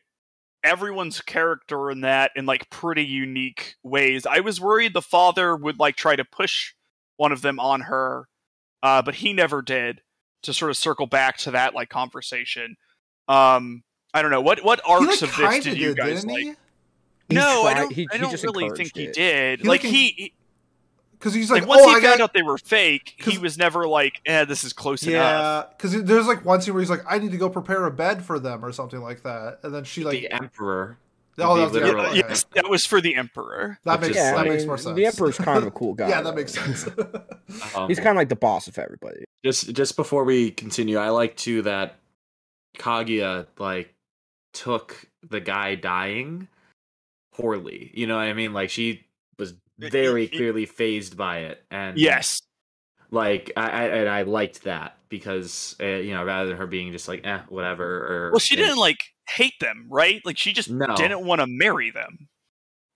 everyone's 0.62 1.20
character 1.20 1.90
in 1.90 2.02
that 2.02 2.32
in 2.36 2.46
like 2.46 2.68
pretty 2.70 3.04
unique 3.04 3.76
ways. 3.82 4.26
I 4.26 4.40
was 4.40 4.60
worried 4.60 4.94
the 4.94 5.02
father 5.02 5.56
would 5.56 5.78
like 5.78 5.96
try 5.96 6.16
to 6.16 6.24
push 6.24 6.74
one 7.16 7.32
of 7.32 7.42
them 7.42 7.58
on 7.58 7.82
her, 7.82 8.28
uh, 8.82 9.02
but 9.02 9.16
he 9.16 9.32
never 9.32 9.62
did. 9.62 10.02
To 10.44 10.54
sort 10.54 10.70
of 10.70 10.78
circle 10.78 11.06
back 11.06 11.36
to 11.38 11.50
that 11.50 11.74
like 11.74 11.90
conversation. 11.90 12.76
Um, 13.28 13.82
I 14.14 14.22
don't 14.22 14.30
know 14.30 14.40
what 14.40 14.64
what 14.64 14.80
he 14.86 14.90
arcs 14.90 15.20
like 15.20 15.30
of 15.30 15.36
this 15.36 15.64
did 15.64 15.76
you 15.76 15.88
did, 15.88 15.96
guys 15.98 16.24
didn't 16.24 16.30
like? 16.30 16.42
he? 16.42 16.54
No, 17.34 17.64
I 17.64 17.74
don't. 17.74 17.92
he- 17.92 18.08
I 18.10 18.16
don't 18.16 18.42
really 18.42 18.70
think 18.70 18.96
he 18.96 19.08
did. 19.08 19.60
Like 19.60 19.82
like, 19.84 19.92
he- 19.92 20.32
Because 21.20 21.34
he's 21.34 21.50
like, 21.50 21.60
like, 21.62 21.68
once 21.68 21.82
oh, 21.84 21.90
he 21.90 21.96
I 21.96 22.00
found 22.00 22.18
got 22.18 22.20
out 22.20 22.32
they 22.32 22.40
were 22.42 22.56
fake, 22.56 23.14
he 23.18 23.36
was 23.36 23.58
never 23.58 23.86
like, 23.86 24.22
"Eh, 24.24 24.46
this 24.46 24.64
is 24.64 24.72
close 24.72 25.02
enough." 25.02 25.12
yeah. 25.12 25.64
Because 25.76 26.02
there's 26.04 26.26
like 26.26 26.46
one 26.46 26.62
scene 26.62 26.72
where 26.72 26.80
he's 26.80 26.88
like, 26.88 27.02
I 27.06 27.18
need 27.18 27.30
to 27.32 27.36
go 27.36 27.50
prepare 27.50 27.84
a 27.84 27.90
bed 27.90 28.24
for 28.24 28.38
them 28.38 28.64
or 28.64 28.72
something 28.72 29.00
like 29.00 29.22
that, 29.24 29.58
and 29.62 29.74
then 29.74 29.84
she 29.84 30.02
like, 30.02 30.18
the 30.18 30.32
emperor. 30.32 30.96
oh, 31.38 31.56
that 31.56 31.62
was 31.64 31.72
the 31.72 31.80
the 31.80 31.86
emperor. 31.88 32.02
Yeah, 32.04 32.22
yes, 32.28 32.44
that 32.54 32.70
was 32.70 32.86
for 32.86 33.02
the 33.02 33.14
emperor. 33.16 33.78
That 33.84 34.00
makes 34.00 34.16
yeah, 34.16 34.32
that 34.32 34.46
I 34.46 34.48
makes 34.48 34.64
more 34.64 34.78
sense. 34.78 34.96
the 34.96 35.04
emperor's 35.04 35.36
kind 35.36 35.58
of 35.58 35.66
a 35.66 35.70
cool 35.70 35.92
guy. 36.00 36.08
yeah, 36.08 36.22
that 36.22 36.34
makes 36.34 36.54
sense. 36.54 36.88
Um, 37.74 37.88
He's 37.88 37.98
kind 37.98 38.10
of 38.10 38.16
like 38.16 38.28
the 38.28 38.36
boss 38.36 38.68
of 38.68 38.78
everybody. 38.78 39.24
just 39.44 39.72
just 39.74 39.96
before 39.96 40.22
we 40.22 40.52
continue, 40.52 40.98
I 40.98 41.08
like 41.08 41.36
too 41.36 41.62
that 41.62 41.96
Kaguya 42.78 43.46
like 43.58 43.92
took 44.54 45.04
the 45.28 45.40
guy 45.40 45.74
dying 45.74 46.46
poorly. 47.34 47.90
You 47.92 48.06
know 48.06 48.14
what 48.16 48.22
I 48.22 48.32
mean? 48.34 48.52
Like 48.52 48.70
she 48.70 48.92
was 48.92 49.00
very 49.80 50.28
clearly 50.36 50.66
phased 50.66 51.16
by 51.16 51.38
it, 51.40 51.62
and 51.70 51.96
Yes, 51.98 52.40
like 53.10 53.52
I, 53.56 53.68
I 53.68 53.84
and 53.86 54.08
I 54.08 54.22
liked 54.22 54.64
that 54.64 54.98
because 55.08 55.76
uh, 55.80 55.84
you 55.86 56.14
know 56.14 56.24
rather 56.24 56.48
than 56.48 56.58
her 56.58 56.66
being 56.66 56.92
just 56.92 57.08
like 57.08 57.26
eh 57.26 57.40
whatever 57.48 57.84
or 57.84 58.30
well, 58.32 58.38
she 58.38 58.56
didn't 58.56 58.78
like 58.78 58.98
hate 59.28 59.58
them, 59.60 59.86
right? 59.88 60.20
Like 60.24 60.38
she 60.38 60.52
just 60.52 60.70
No. 60.70 60.94
didn't 60.96 61.24
want 61.24 61.40
to 61.40 61.46
marry 61.46 61.90
them. 61.90 62.28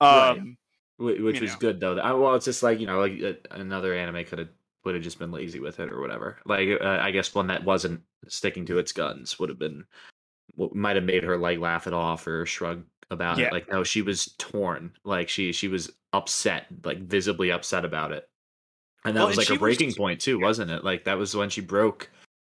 Um, 0.00 0.56
Wh- 0.98 1.22
which 1.22 1.40
was 1.40 1.52
know. 1.52 1.58
good 1.58 1.80
though. 1.80 1.98
I, 1.98 2.12
well, 2.12 2.34
it's 2.34 2.44
just 2.44 2.62
like 2.62 2.80
you 2.80 2.86
know, 2.86 3.00
like 3.00 3.20
uh, 3.22 3.32
another 3.50 3.94
anime 3.94 4.24
could 4.24 4.38
have 4.38 4.48
would 4.84 4.94
have 4.94 5.04
just 5.04 5.18
been 5.18 5.32
lazy 5.32 5.60
with 5.60 5.80
it 5.80 5.90
or 5.92 6.00
whatever. 6.00 6.38
Like 6.44 6.68
uh, 6.80 6.98
I 7.00 7.10
guess 7.10 7.34
one 7.34 7.46
that 7.48 7.64
wasn't 7.64 8.02
sticking 8.28 8.66
to 8.66 8.78
its 8.78 8.92
guns 8.92 9.38
would 9.38 9.48
have 9.48 9.58
been 9.58 9.84
might 10.72 10.96
have 10.96 11.04
made 11.04 11.24
her 11.24 11.36
like 11.36 11.58
laugh 11.58 11.86
it 11.86 11.92
off 11.92 12.26
or 12.26 12.46
shrug 12.46 12.84
about 13.10 13.38
Yeah. 13.38 13.46
it. 13.46 13.52
Like 13.52 13.70
no, 13.70 13.84
she 13.84 14.02
was 14.02 14.34
torn. 14.38 14.92
Like 15.04 15.28
she 15.28 15.52
she 15.52 15.68
was 15.68 15.90
upset, 16.12 16.66
like 16.84 16.98
visibly 16.98 17.50
upset 17.50 17.84
about 17.84 18.12
it. 18.12 18.28
And 19.04 19.16
that 19.16 19.20
Well, 19.20 19.28
was 19.28 19.38
and 19.38 19.48
like 19.50 19.56
a 19.56 19.60
breaking 19.60 19.88
was- 19.88 19.96
point 19.96 20.20
too, 20.20 20.38
wasn't 20.40 20.70
it? 20.70 20.84
Like 20.84 21.04
that 21.04 21.18
was 21.18 21.34
when 21.36 21.50
she 21.50 21.60
broke 21.60 22.10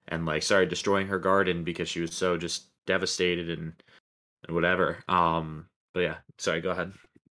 and 0.08 0.26
like 0.26 0.42
started 0.42 0.68
destroying 0.68 1.06
her 1.06 1.18
garden 1.18 1.64
because 1.64 1.88
she 1.88 2.00
was 2.00 2.14
so 2.14 2.36
just 2.36 2.66
devastated 2.86 3.48
and 3.50 3.72
and 4.46 4.54
whatever. 4.54 5.02
Um, 5.08 5.66
but 5.94 6.00
yeah, 6.00 6.16
sorry, 6.38 6.60
go 6.60 6.70
ahead. 6.70 6.92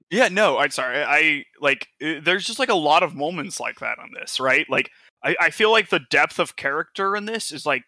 Yeah, 0.09 0.29
no, 0.29 0.57
I'm 0.59 0.69
sorry. 0.71 1.03
I 1.03 1.45
like 1.59 1.87
uh, 2.03 2.21
there's 2.23 2.45
just 2.45 2.59
like 2.59 2.69
a 2.69 2.75
lot 2.75 3.03
of 3.03 3.15
moments 3.15 3.59
like 3.59 3.79
that 3.79 3.99
on 3.99 4.09
this, 4.19 4.39
right? 4.39 4.65
Like 4.69 4.89
I, 5.23 5.35
I 5.39 5.49
feel 5.49 5.71
like 5.71 5.89
the 5.89 6.01
depth 6.09 6.39
of 6.39 6.55
character 6.55 7.15
in 7.15 7.25
this 7.25 7.51
is 7.51 7.65
like 7.65 7.83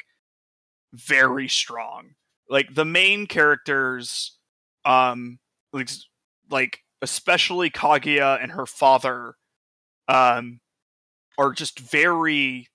very 0.93 1.47
strong. 1.47 2.15
Like 2.49 2.73
the 2.73 2.86
main 2.86 3.26
characters, 3.28 4.38
um, 4.86 5.39
like 5.73 5.89
like 6.49 6.79
especially 7.01 7.69
Kaguya 7.69 8.41
and 8.41 8.51
her 8.53 8.65
father, 8.65 9.36
um, 10.07 10.59
are 11.38 11.51
just 11.51 11.79
very 11.79 12.69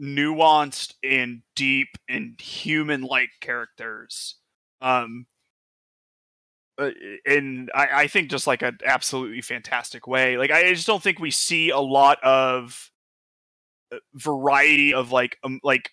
nuanced 0.00 0.94
and 1.04 1.42
deep 1.54 1.88
and 2.08 2.40
human-like 2.40 3.30
characters. 3.40 4.36
Um, 4.80 5.26
uh, 6.78 6.90
in 7.26 7.68
I, 7.74 7.88
I 7.92 8.06
think 8.08 8.30
just 8.30 8.46
like 8.46 8.62
an 8.62 8.78
absolutely 8.84 9.42
fantastic 9.42 10.06
way. 10.06 10.38
Like 10.38 10.50
I 10.50 10.72
just 10.72 10.86
don't 10.86 11.02
think 11.02 11.20
we 11.20 11.30
see 11.30 11.70
a 11.70 11.78
lot 11.78 12.18
of 12.24 12.90
uh, 13.92 13.98
variety 14.14 14.94
of 14.94 15.12
like 15.12 15.36
um, 15.44 15.60
like 15.62 15.90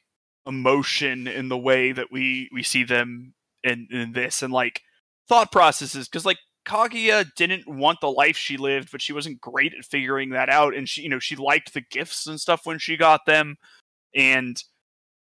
emotion 0.48 1.28
in 1.28 1.50
the 1.50 1.58
way 1.58 1.92
that 1.92 2.12
we 2.12 2.50
we 2.54 2.64
see 2.64 2.84
them 2.84 3.34
in 3.64 3.88
in 3.92 4.14
this 4.14 4.42
and 4.42 4.54
like 4.54 4.82
thought 5.30 5.52
processes 5.52 6.10
because 6.10 6.26
like 6.26 6.40
Kaguya 6.66 7.26
didn't 7.36 7.68
want 7.68 8.02
the 8.02 8.12
life 8.12 8.36
she 8.36 8.58
lived, 8.58 8.92
but 8.92 9.02
she 9.02 9.14
wasn't 9.14 9.40
great 9.40 9.74
at 9.78 9.86
figuring 9.86 10.32
that 10.32 10.50
out. 10.50 10.76
And 10.76 10.90
she, 10.90 11.04
you 11.04 11.10
know, 11.10 11.20
she 11.20 11.36
liked 11.36 11.74
the 11.74 11.82
gifts 11.82 12.28
and 12.28 12.40
stuff 12.42 12.66
when 12.66 12.80
she 12.80 12.98
got 12.98 13.26
them, 13.26 13.56
and 14.14 14.62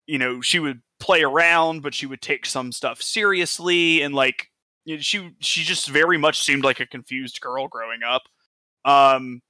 you 0.07 0.19
know, 0.19 0.41
she 0.41 0.59
would 0.61 0.83
play 1.01 1.23
around, 1.23 1.83
but 1.83 1.95
she 1.95 2.07
would 2.07 2.23
take 2.23 2.47
some 2.47 2.73
stuff 2.73 3.03
seriously, 3.03 4.03
and 4.03 4.15
like 4.15 4.49
you 4.85 4.97
know, 4.97 5.01
she 5.01 5.31
she 5.41 5.63
just 5.65 5.89
very 5.89 6.19
much 6.19 6.43
seemed 6.43 6.65
like 6.65 6.81
a 6.81 6.87
confused 6.87 7.41
girl 7.41 7.67
growing 7.69 8.03
up. 8.03 8.23
Um, 8.85 9.41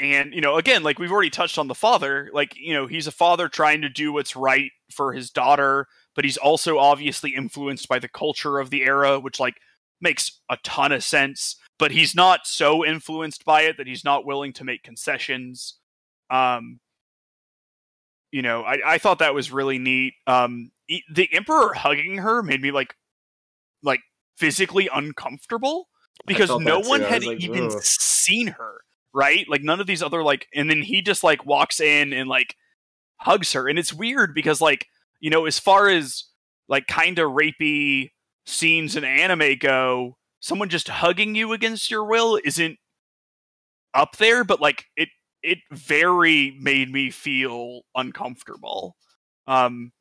and 0.00 0.34
you 0.34 0.40
know, 0.40 0.56
again, 0.56 0.82
like 0.82 0.98
we've 0.98 1.12
already 1.12 1.30
touched 1.30 1.58
on 1.58 1.68
the 1.68 1.74
father, 1.74 2.30
like 2.32 2.54
you 2.56 2.74
know, 2.74 2.86
he's 2.86 3.06
a 3.06 3.12
father 3.12 3.48
trying 3.48 3.82
to 3.82 3.88
do 3.88 4.12
what's 4.12 4.36
right 4.36 4.70
for 4.90 5.12
his 5.12 5.30
daughter, 5.30 5.86
but 6.16 6.24
he's 6.24 6.38
also 6.38 6.78
obviously 6.78 7.34
influenced 7.34 7.88
by 7.88 7.98
the 7.98 8.08
culture 8.08 8.58
of 8.58 8.70
the 8.70 8.82
era, 8.82 9.20
which 9.20 9.38
like 9.38 9.60
makes 10.00 10.40
a 10.50 10.56
ton 10.64 10.90
of 10.90 11.04
sense. 11.04 11.56
But 11.78 11.90
he's 11.90 12.14
not 12.14 12.46
so 12.46 12.84
influenced 12.84 13.44
by 13.44 13.62
it 13.62 13.76
that 13.76 13.86
he's 13.86 14.02
not 14.02 14.24
willing 14.24 14.54
to 14.54 14.64
make 14.64 14.82
concessions. 14.82 15.78
Um, 16.30 16.80
you 18.32 18.40
know, 18.40 18.62
I, 18.62 18.78
I 18.94 18.98
thought 18.98 19.18
that 19.18 19.34
was 19.34 19.52
really 19.52 19.78
neat. 19.78 20.14
Um, 20.26 20.70
the 21.12 21.28
emperor 21.32 21.74
hugging 21.74 22.18
her 22.18 22.42
made 22.42 22.62
me 22.62 22.70
like, 22.70 22.94
like 23.82 24.00
physically 24.38 24.88
uncomfortable 24.92 25.88
because 26.26 26.48
no 26.48 26.80
one 26.80 27.00
too. 27.00 27.06
Had 27.06 27.24
like, 27.24 27.42
even 27.42 27.66
"Ugh." 27.66 27.82
seen 27.82 28.48
her, 28.48 28.80
right? 29.12 29.46
Like 29.48 29.62
none 29.62 29.80
of 29.80 29.86
these 29.86 30.02
other 30.02 30.22
like, 30.22 30.46
and 30.54 30.70
then 30.70 30.80
he 30.80 31.02
just 31.02 31.22
like 31.22 31.44
walks 31.44 31.78
in 31.78 32.14
and 32.14 32.26
like 32.26 32.56
hugs 33.18 33.52
her, 33.52 33.68
and 33.68 33.78
it's 33.78 33.92
weird 33.92 34.34
because 34.34 34.62
like 34.62 34.86
you 35.20 35.30
know, 35.30 35.46
as 35.46 35.58
far 35.58 35.88
as 35.88 36.24
like 36.68 36.86
kind 36.86 37.18
of 37.18 37.32
rapey 37.32 38.10
scenes 38.44 38.96
in 38.96 39.04
anime 39.04 39.56
go, 39.58 40.16
someone 40.40 40.68
just 40.68 40.88
hugging 40.88 41.34
you 41.34 41.52
against 41.52 41.90
your 41.90 42.04
will 42.04 42.38
isn't 42.44 42.78
up 43.94 44.16
there, 44.16 44.44
but 44.44 44.60
like 44.60 44.84
it 44.96 45.08
it 45.42 45.58
very 45.70 46.56
made 46.60 46.90
me 46.90 47.10
feel 47.10 47.82
uncomfortable. 47.94 48.96
Um, 49.46 49.92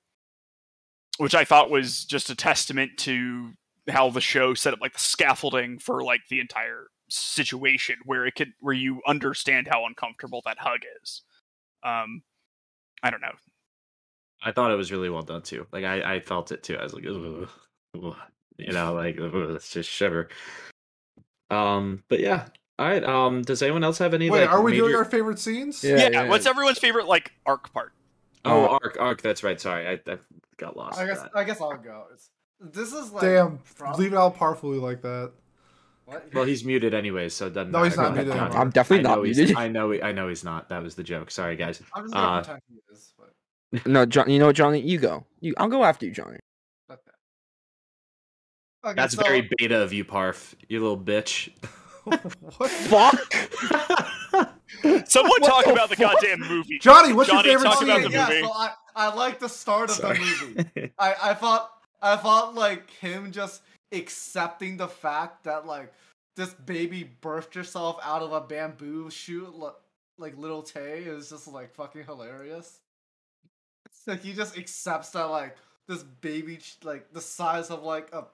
which 1.18 1.36
I 1.36 1.46
thought 1.46 1.70
was 1.70 2.04
just 2.04 2.30
a 2.30 2.36
testament 2.36 2.92
to 3.00 3.54
how 3.90 4.10
the 4.10 4.22
show 4.22 4.54
set 4.54 4.74
up 4.74 4.82
like 4.82 4.94
the 4.94 5.00
scaffolding 5.00 5.80
for 5.80 6.04
like 6.04 6.22
the 6.30 6.40
entire 6.40 6.88
situation 7.10 7.98
where 8.06 8.26
it 8.26 8.36
could 8.36 8.50
where 8.60 8.74
you 8.74 9.02
understand 9.08 9.68
how 9.68 9.86
uncomfortable 9.86 10.42
that 10.46 10.58
hug 10.60 10.80
is. 11.02 11.22
Um 11.84 12.24
I 13.04 13.12
don't 13.12 13.22
know. 13.22 13.36
I 14.44 14.52
thought 14.52 14.72
it 14.72 14.76
was 14.76 14.92
really 14.92 15.10
well 15.10 15.24
done 15.24 15.42
too. 15.42 15.66
Like 15.72 15.86
I, 15.86 16.16
I 16.16 16.20
felt 16.20 16.52
it 16.52 16.64
too. 16.64 16.78
I 16.78 16.84
was 16.84 16.94
like, 16.94 17.06
"Ugh, 17.08 17.50
ugh," 18.04 18.16
you 18.58 18.72
know, 18.74 18.94
like 18.94 19.20
ugh, 19.20 19.34
let's 19.34 19.70
just 19.72 19.90
shiver. 19.90 20.30
Um, 21.50 22.04
but 22.10 22.20
yeah. 22.20 22.48
All 22.78 22.88
right. 22.88 23.04
Um, 23.04 23.42
does 23.42 23.62
anyone 23.62 23.84
else 23.84 23.98
have 24.00 24.14
any? 24.14 24.30
Wait, 24.30 24.42
like, 24.42 24.50
are 24.52 24.62
we 24.62 24.72
major... 24.72 24.84
doing 24.84 24.96
our 24.96 25.06
favorite 25.06 25.40
scenes? 25.40 25.84
Yeah. 25.84 26.10
Yeah, 26.10 26.28
what's 26.28 26.46
everyone's 26.46 26.80
favorite 26.80 27.08
like 27.08 27.32
arc 27.46 27.72
part? 27.74 27.94
Oh, 28.44 28.66
Uh, 28.66 28.78
arc, 28.84 28.98
arc. 29.00 29.22
That's 29.22 29.44
right. 29.44 29.60
Sorry, 29.60 29.88
I, 29.88 30.12
I 30.12 30.18
got 30.58 30.76
lost. 30.76 31.00
I 31.00 31.06
guess 31.06 31.22
that. 31.22 31.32
I 31.34 31.44
guess 31.44 31.62
I'll 31.62 31.78
go. 31.78 32.06
It's, 32.14 32.30
this 32.60 32.94
is 32.94 33.12
like 33.12 33.24
Damn, 33.24 33.60
prob- 33.76 33.98
leave 33.98 34.14
it 34.14 34.18
out 34.18 34.36
powerfully 34.36 34.78
like 34.78 35.02
that. 35.04 35.32
What? 36.06 36.32
Well, 36.34 36.44
he's 36.44 36.64
muted 36.64 36.94
anyway, 36.94 37.30
so 37.30 37.48
it 37.48 37.54
doesn't. 37.54 37.72
No, 37.72 37.82
he's 37.84 37.98
matter. 37.98 38.10
not 38.10 38.16
Go 38.26 38.32
ahead, 38.32 38.42
muted 38.44 38.56
I'm 38.60 38.70
definitely 38.70 39.06
I 39.06 39.10
not 39.10 39.18
know 39.18 39.24
he's- 39.24 39.38
muted. 39.38 39.56
I 39.58 39.68
know. 39.70 39.94
I 39.94 40.12
know 40.12 40.28
he's 40.28 40.44
not. 40.44 40.70
That 40.70 40.84
was 40.84 40.96
the 40.96 41.04
joke. 41.04 41.32
Sorry, 41.32 41.56
guys. 41.56 41.82
I'm 41.94 42.04
just 42.04 42.14
gonna 42.14 42.28
Uh, 42.28 42.42
pretend 42.44 42.62
he 42.70 42.80
is. 42.94 43.14
But 43.84 43.88
No, 43.92 44.06
John. 44.06 44.30
You 44.30 44.40
know 44.40 44.48
what, 44.48 44.56
Johnny? 44.56 44.80
You 44.80 44.98
go. 45.00 45.26
You. 45.42 45.54
I'll 45.58 45.68
go 45.70 45.84
after 45.84 46.06
you, 46.06 46.12
Johnny. 46.12 46.40
okay. 46.92 47.00
Okay, 48.86 48.94
That's 48.96 49.16
so, 49.16 49.24
very 49.24 49.50
beta 49.58 49.82
of 49.82 49.94
you, 49.94 50.06
Parf. 50.06 50.54
You 50.70 50.80
little 50.82 50.98
bitch. 50.98 51.50
what? 52.04 52.70
Fuck. 52.72 53.34
Someone 55.08 55.30
What 55.42 55.44
talk 55.44 55.66
the 55.66 55.72
about 55.74 55.90
the 55.90 55.96
goddamn 55.96 56.42
movie. 56.42 56.78
Johnny, 56.80 57.14
what's 57.14 57.30
Johnny, 57.30 57.50
your 57.50 57.60
favorite 57.60 57.70
talk 57.70 57.80
scene? 57.80 57.90
about 57.90 58.00
Okay, 58.02 58.08
the 58.10 58.14
yeah, 58.14 58.28
movie. 58.28 58.42
so 58.44 58.52
I, 58.54 58.70
I 58.96 59.14
like 59.16 59.40
the 59.40 59.50
start 59.50 59.90
of 59.90 59.96
Sorry. 59.96 60.18
the 60.20 60.70
movie. 60.76 60.92
I, 61.00 61.16
I 61.24 61.34
thought 61.34 61.72
I 62.02 62.16
thought 62.18 62.54
like 62.54 62.90
him 62.92 63.32
just 63.32 63.62
accepting 63.92 64.78
the 64.78 64.88
fact 64.88 65.46
that 65.46 65.66
like 65.66 65.92
this 66.36 66.54
baby 66.54 67.10
birthed 67.22 67.56
herself 67.56 67.98
out 68.04 68.22
of 68.22 68.34
a 68.34 68.42
bamboo 68.42 69.10
shoot 69.10 69.58
li- 69.58 69.70
like 70.18 70.38
little 70.38 70.62
Tay 70.62 71.00
is 71.06 71.30
just 71.30 71.48
like 71.48 71.74
fucking 71.74 72.04
hilarious. 72.04 72.80
Like 74.08 74.24
he 74.24 74.34
just 74.34 74.58
accepts 74.58 75.10
that 75.12 75.26
like 75.26 75.56
this 75.88 76.04
baby 76.04 76.60
like 76.84 77.14
the 77.14 77.22
size 77.22 77.70
of 77.70 77.84
like 77.84 78.14
a 78.14 78.26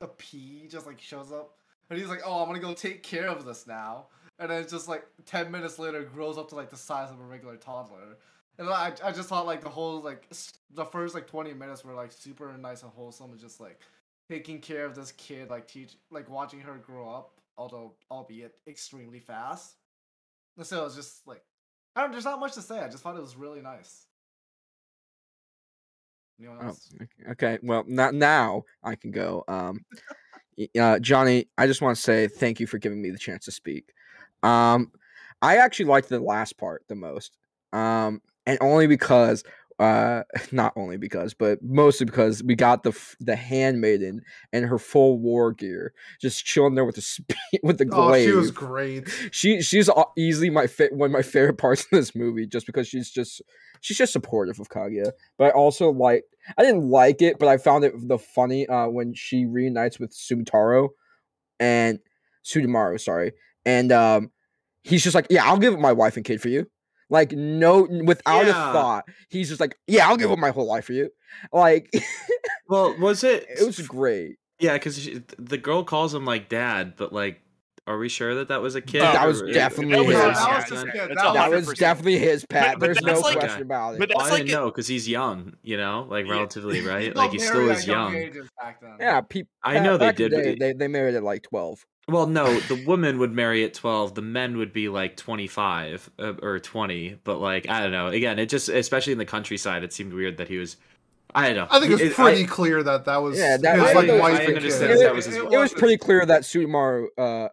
a 0.00 0.06
pea 0.06 0.66
just 0.70 0.86
like 0.86 1.00
shows 1.00 1.32
up. 1.32 1.56
And 1.90 1.98
he's 1.98 2.08
like 2.08 2.20
oh 2.24 2.42
I'm 2.42 2.48
gonna 2.48 2.60
go 2.60 2.74
take 2.74 3.02
care 3.02 3.28
of 3.28 3.44
this 3.44 3.66
now. 3.66 4.06
And 4.38 4.50
then 4.50 4.68
just 4.68 4.88
like 4.88 5.04
10 5.26 5.50
minutes 5.50 5.78
later 5.78 6.02
grows 6.04 6.38
up 6.38 6.48
to 6.50 6.54
like 6.54 6.70
the 6.70 6.76
size 6.76 7.10
of 7.10 7.18
a 7.20 7.24
regular 7.24 7.56
toddler. 7.56 8.16
And 8.58 8.68
I, 8.68 8.92
I 9.02 9.12
just 9.12 9.28
thought 9.28 9.46
like 9.46 9.62
the 9.62 9.68
whole 9.68 10.00
like 10.00 10.28
the 10.74 10.84
first 10.84 11.14
like 11.14 11.26
20 11.26 11.54
minutes 11.54 11.84
were 11.84 11.94
like 11.94 12.12
super 12.12 12.56
nice 12.56 12.82
and 12.82 12.92
wholesome 12.92 13.30
and 13.30 13.40
just 13.40 13.60
like 13.60 13.80
taking 14.28 14.60
care 14.60 14.84
of 14.84 14.94
this 14.94 15.12
kid 15.12 15.48
like 15.48 15.66
teach 15.66 15.96
like 16.10 16.28
watching 16.28 16.60
her 16.60 16.74
grow 16.74 17.08
up 17.08 17.40
although 17.56 17.94
albeit 18.10 18.56
extremely 18.66 19.20
fast. 19.20 19.76
And 20.56 20.66
so 20.66 20.80
it 20.82 20.84
was 20.84 20.96
just 20.96 21.26
like 21.26 21.42
I 21.96 22.02
don't 22.02 22.12
there's 22.12 22.24
not 22.24 22.40
much 22.40 22.54
to 22.54 22.62
say. 22.62 22.80
I 22.80 22.88
just 22.88 23.02
thought 23.02 23.16
it 23.16 23.22
was 23.22 23.36
really 23.36 23.60
nice 23.60 24.07
Oh, 26.40 26.72
okay. 27.32 27.58
Well, 27.62 27.84
not 27.86 28.14
now 28.14 28.62
I 28.82 28.94
can 28.94 29.10
go. 29.10 29.44
Um, 29.48 29.84
uh, 30.78 30.98
Johnny, 30.98 31.48
I 31.56 31.66
just 31.66 31.82
want 31.82 31.96
to 31.96 32.02
say 32.02 32.28
thank 32.28 32.60
you 32.60 32.66
for 32.66 32.78
giving 32.78 33.00
me 33.00 33.10
the 33.10 33.18
chance 33.18 33.44
to 33.46 33.52
speak. 33.52 33.92
Um, 34.42 34.92
I 35.42 35.56
actually 35.56 35.86
liked 35.86 36.08
the 36.08 36.20
last 36.20 36.58
part 36.58 36.84
the 36.88 36.94
most. 36.94 37.36
Um, 37.72 38.22
and 38.46 38.58
only 38.60 38.86
because, 38.86 39.44
uh, 39.78 40.22
not 40.52 40.72
only 40.76 40.96
because, 40.96 41.34
but 41.34 41.58
mostly 41.62 42.04
because 42.04 42.42
we 42.42 42.54
got 42.54 42.82
the 42.82 42.98
the 43.20 43.36
handmaiden 43.36 44.22
and 44.52 44.64
her 44.66 44.78
full 44.78 45.18
war 45.18 45.52
gear 45.52 45.92
just 46.20 46.44
chilling 46.44 46.74
there 46.74 46.84
with 46.84 46.96
the 46.96 47.00
spe- 47.02 47.32
with 47.62 47.78
the 47.78 47.88
Oh, 47.92 48.08
glaive. 48.08 48.28
she 48.28 48.34
was 48.34 48.50
great. 48.50 49.08
she 49.30 49.62
she's 49.62 49.88
easily 50.16 50.50
my 50.50 50.66
fa- 50.66 50.88
one 50.92 51.06
of 51.10 51.12
my 51.12 51.22
favorite 51.22 51.58
parts 51.58 51.82
of 51.84 51.90
this 51.92 52.14
movie 52.14 52.46
just 52.46 52.66
because 52.66 52.88
she's 52.88 53.10
just 53.10 53.40
she's 53.80 53.96
just 53.98 54.12
supportive 54.12 54.58
of 54.60 54.68
Kaguya. 54.68 55.12
But 55.36 55.44
I 55.46 55.50
also 55.50 55.90
like 55.90 56.24
I 56.56 56.62
didn't 56.62 56.88
like 56.88 57.22
it, 57.22 57.38
but 57.38 57.48
I 57.48 57.56
found 57.58 57.84
it 57.84 57.92
the 58.08 58.18
funny 58.18 58.66
uh 58.66 58.88
when 58.88 59.14
she 59.14 59.46
reunites 59.46 59.98
with 60.00 60.12
Sumitaro 60.12 60.88
and 61.60 61.98
Sutemaru, 62.44 63.00
sorry. 63.00 63.32
And 63.64 63.92
um 63.92 64.30
he's 64.82 65.04
just 65.04 65.14
like, 65.14 65.26
"Yeah, 65.30 65.44
I'll 65.44 65.58
give 65.58 65.74
up 65.74 65.80
my 65.80 65.92
wife 65.92 66.16
and 66.16 66.24
kid 66.24 66.40
for 66.40 66.48
you." 66.48 66.66
Like 67.10 67.32
no 67.32 67.82
without 68.04 68.46
Yeah. 68.46 68.70
a 68.70 68.72
thought. 68.72 69.04
He's 69.30 69.48
just 69.48 69.60
like, 69.60 69.78
"Yeah, 69.86 70.08
I'll 70.08 70.16
give 70.16 70.30
up 70.30 70.38
my 70.38 70.50
whole 70.50 70.66
life 70.66 70.84
for 70.84 70.92
you." 70.92 71.10
Like 71.52 71.90
Well, 72.68 72.94
was 72.98 73.24
it? 73.24 73.46
it 73.48 73.64
was 73.64 73.80
great. 73.80 74.36
Yeah, 74.60 74.74
because 74.74 75.08
the 75.38 75.56
girl 75.58 75.84
calls 75.84 76.12
him 76.14 76.24
like 76.24 76.48
dad, 76.48 76.94
but 76.96 77.12
like, 77.12 77.40
are 77.88 77.98
we 77.98 78.08
sure 78.08 78.34
that 78.36 78.48
that 78.48 78.60
was 78.62 78.74
a 78.74 78.80
kid? 78.80 79.00
That 79.00 79.26
was 79.26 79.42
or- 79.42 79.50
definitely 79.52 79.96
that 79.96 80.04
was, 80.06 80.16
his. 80.16 80.24
his, 80.24 80.38
That 80.38 80.54
was 80.56 80.64
just 80.70 80.86
yeah, 80.86 80.92
good. 80.92 81.10
that's 81.16 81.22
That 81.22 81.32
That 81.34 81.50
was 81.50 81.66
100%. 81.68 81.76
definitely 81.78 82.18
his 82.18 82.44
pat. 82.46 82.74
But- 82.74 82.80
but 82.80 82.86
There's 82.86 82.98
that's 82.98 83.20
no 83.22 83.26
like- 83.26 83.38
question 83.38 83.62
about 83.62 83.94
it. 83.94 83.98
but 83.98 84.08
Well, 84.10 84.18
that's 84.18 84.30
I 84.30 84.34
like 84.34 84.46
didn't 84.46 84.60
know 84.60 84.66
because 84.66 84.86
he's 84.86 85.08
young, 85.08 85.54
you 85.62 85.76
know, 85.76 86.06
like 86.10 86.26
Yeah. 86.26 86.32
relatively, 86.32 86.80
right? 86.82 87.14
Well, 87.14 87.24
Like 87.24 87.32
he 87.32 87.38
married 87.38 87.48
still 87.48 87.70
at 87.70 87.76
is 87.78 87.86
young 87.86 88.12
young. 88.12 88.22
ages 88.22 88.48
back 88.60 88.80
then. 88.80 88.90
Yeah, 89.00 89.20
people. 89.22 89.50
I 89.64 89.78
know 89.80 89.96
they 89.96 90.06
back 90.06 90.20
in 90.20 90.30
did, 90.30 90.32
the 90.32 90.36
but 90.36 90.42
day, 90.44 90.50
it- 90.52 90.58
they 90.60 90.72
they 90.74 90.88
married 90.88 91.14
at 91.14 91.22
like 91.22 91.42
twelve. 91.42 91.84
Well, 92.10 92.26
no, 92.26 92.58
the 92.60 92.82
woman 92.86 93.18
would 93.18 93.32
marry 93.32 93.64
at 93.64 93.74
12, 93.74 94.14
the 94.14 94.22
men 94.22 94.56
would 94.56 94.72
be 94.72 94.88
like 94.88 95.14
25 95.18 96.08
uh, 96.18 96.32
or 96.42 96.58
20, 96.58 97.18
but 97.22 97.38
like 97.38 97.68
I 97.68 97.80
don't 97.82 97.92
know. 97.92 98.06
Again, 98.08 98.38
it 98.38 98.46
just 98.48 98.68
especially 98.70 99.12
in 99.12 99.18
the 99.18 99.26
countryside, 99.26 99.82
it 99.84 99.92
seemed 99.92 100.12
weird 100.14 100.38
that 100.38 100.48
he 100.48 100.56
was 100.56 100.76
I 101.34 101.48
don't 101.48 101.56
know. 101.56 101.66
I 101.70 101.78
think 101.80 101.92
it 101.92 102.02
was 102.04 102.14
pretty 102.14 102.44
I- 102.44 102.46
clear 102.46 102.82
that 102.82 103.04
that 103.04 103.18
was 103.18 103.38
Yeah, 103.38 103.56
that- 103.58 103.78
his 103.78 103.88
I- 103.88 103.92
like 103.92 104.08
I- 104.10 104.18
wife 104.18 104.40
I 104.40 104.42
and 104.44 104.56
understand 104.56 104.92
kid. 104.92 105.00
that 105.06 105.14
was 105.14 105.26
his 105.26 105.36
It 105.36 105.38
It 105.44 105.50
was 105.50 105.72
was- 105.72 105.74
pretty 105.74 105.96
clear 105.98 106.24
that 106.26 106.42
Sutemaru 106.42 107.06
uh 107.18 107.48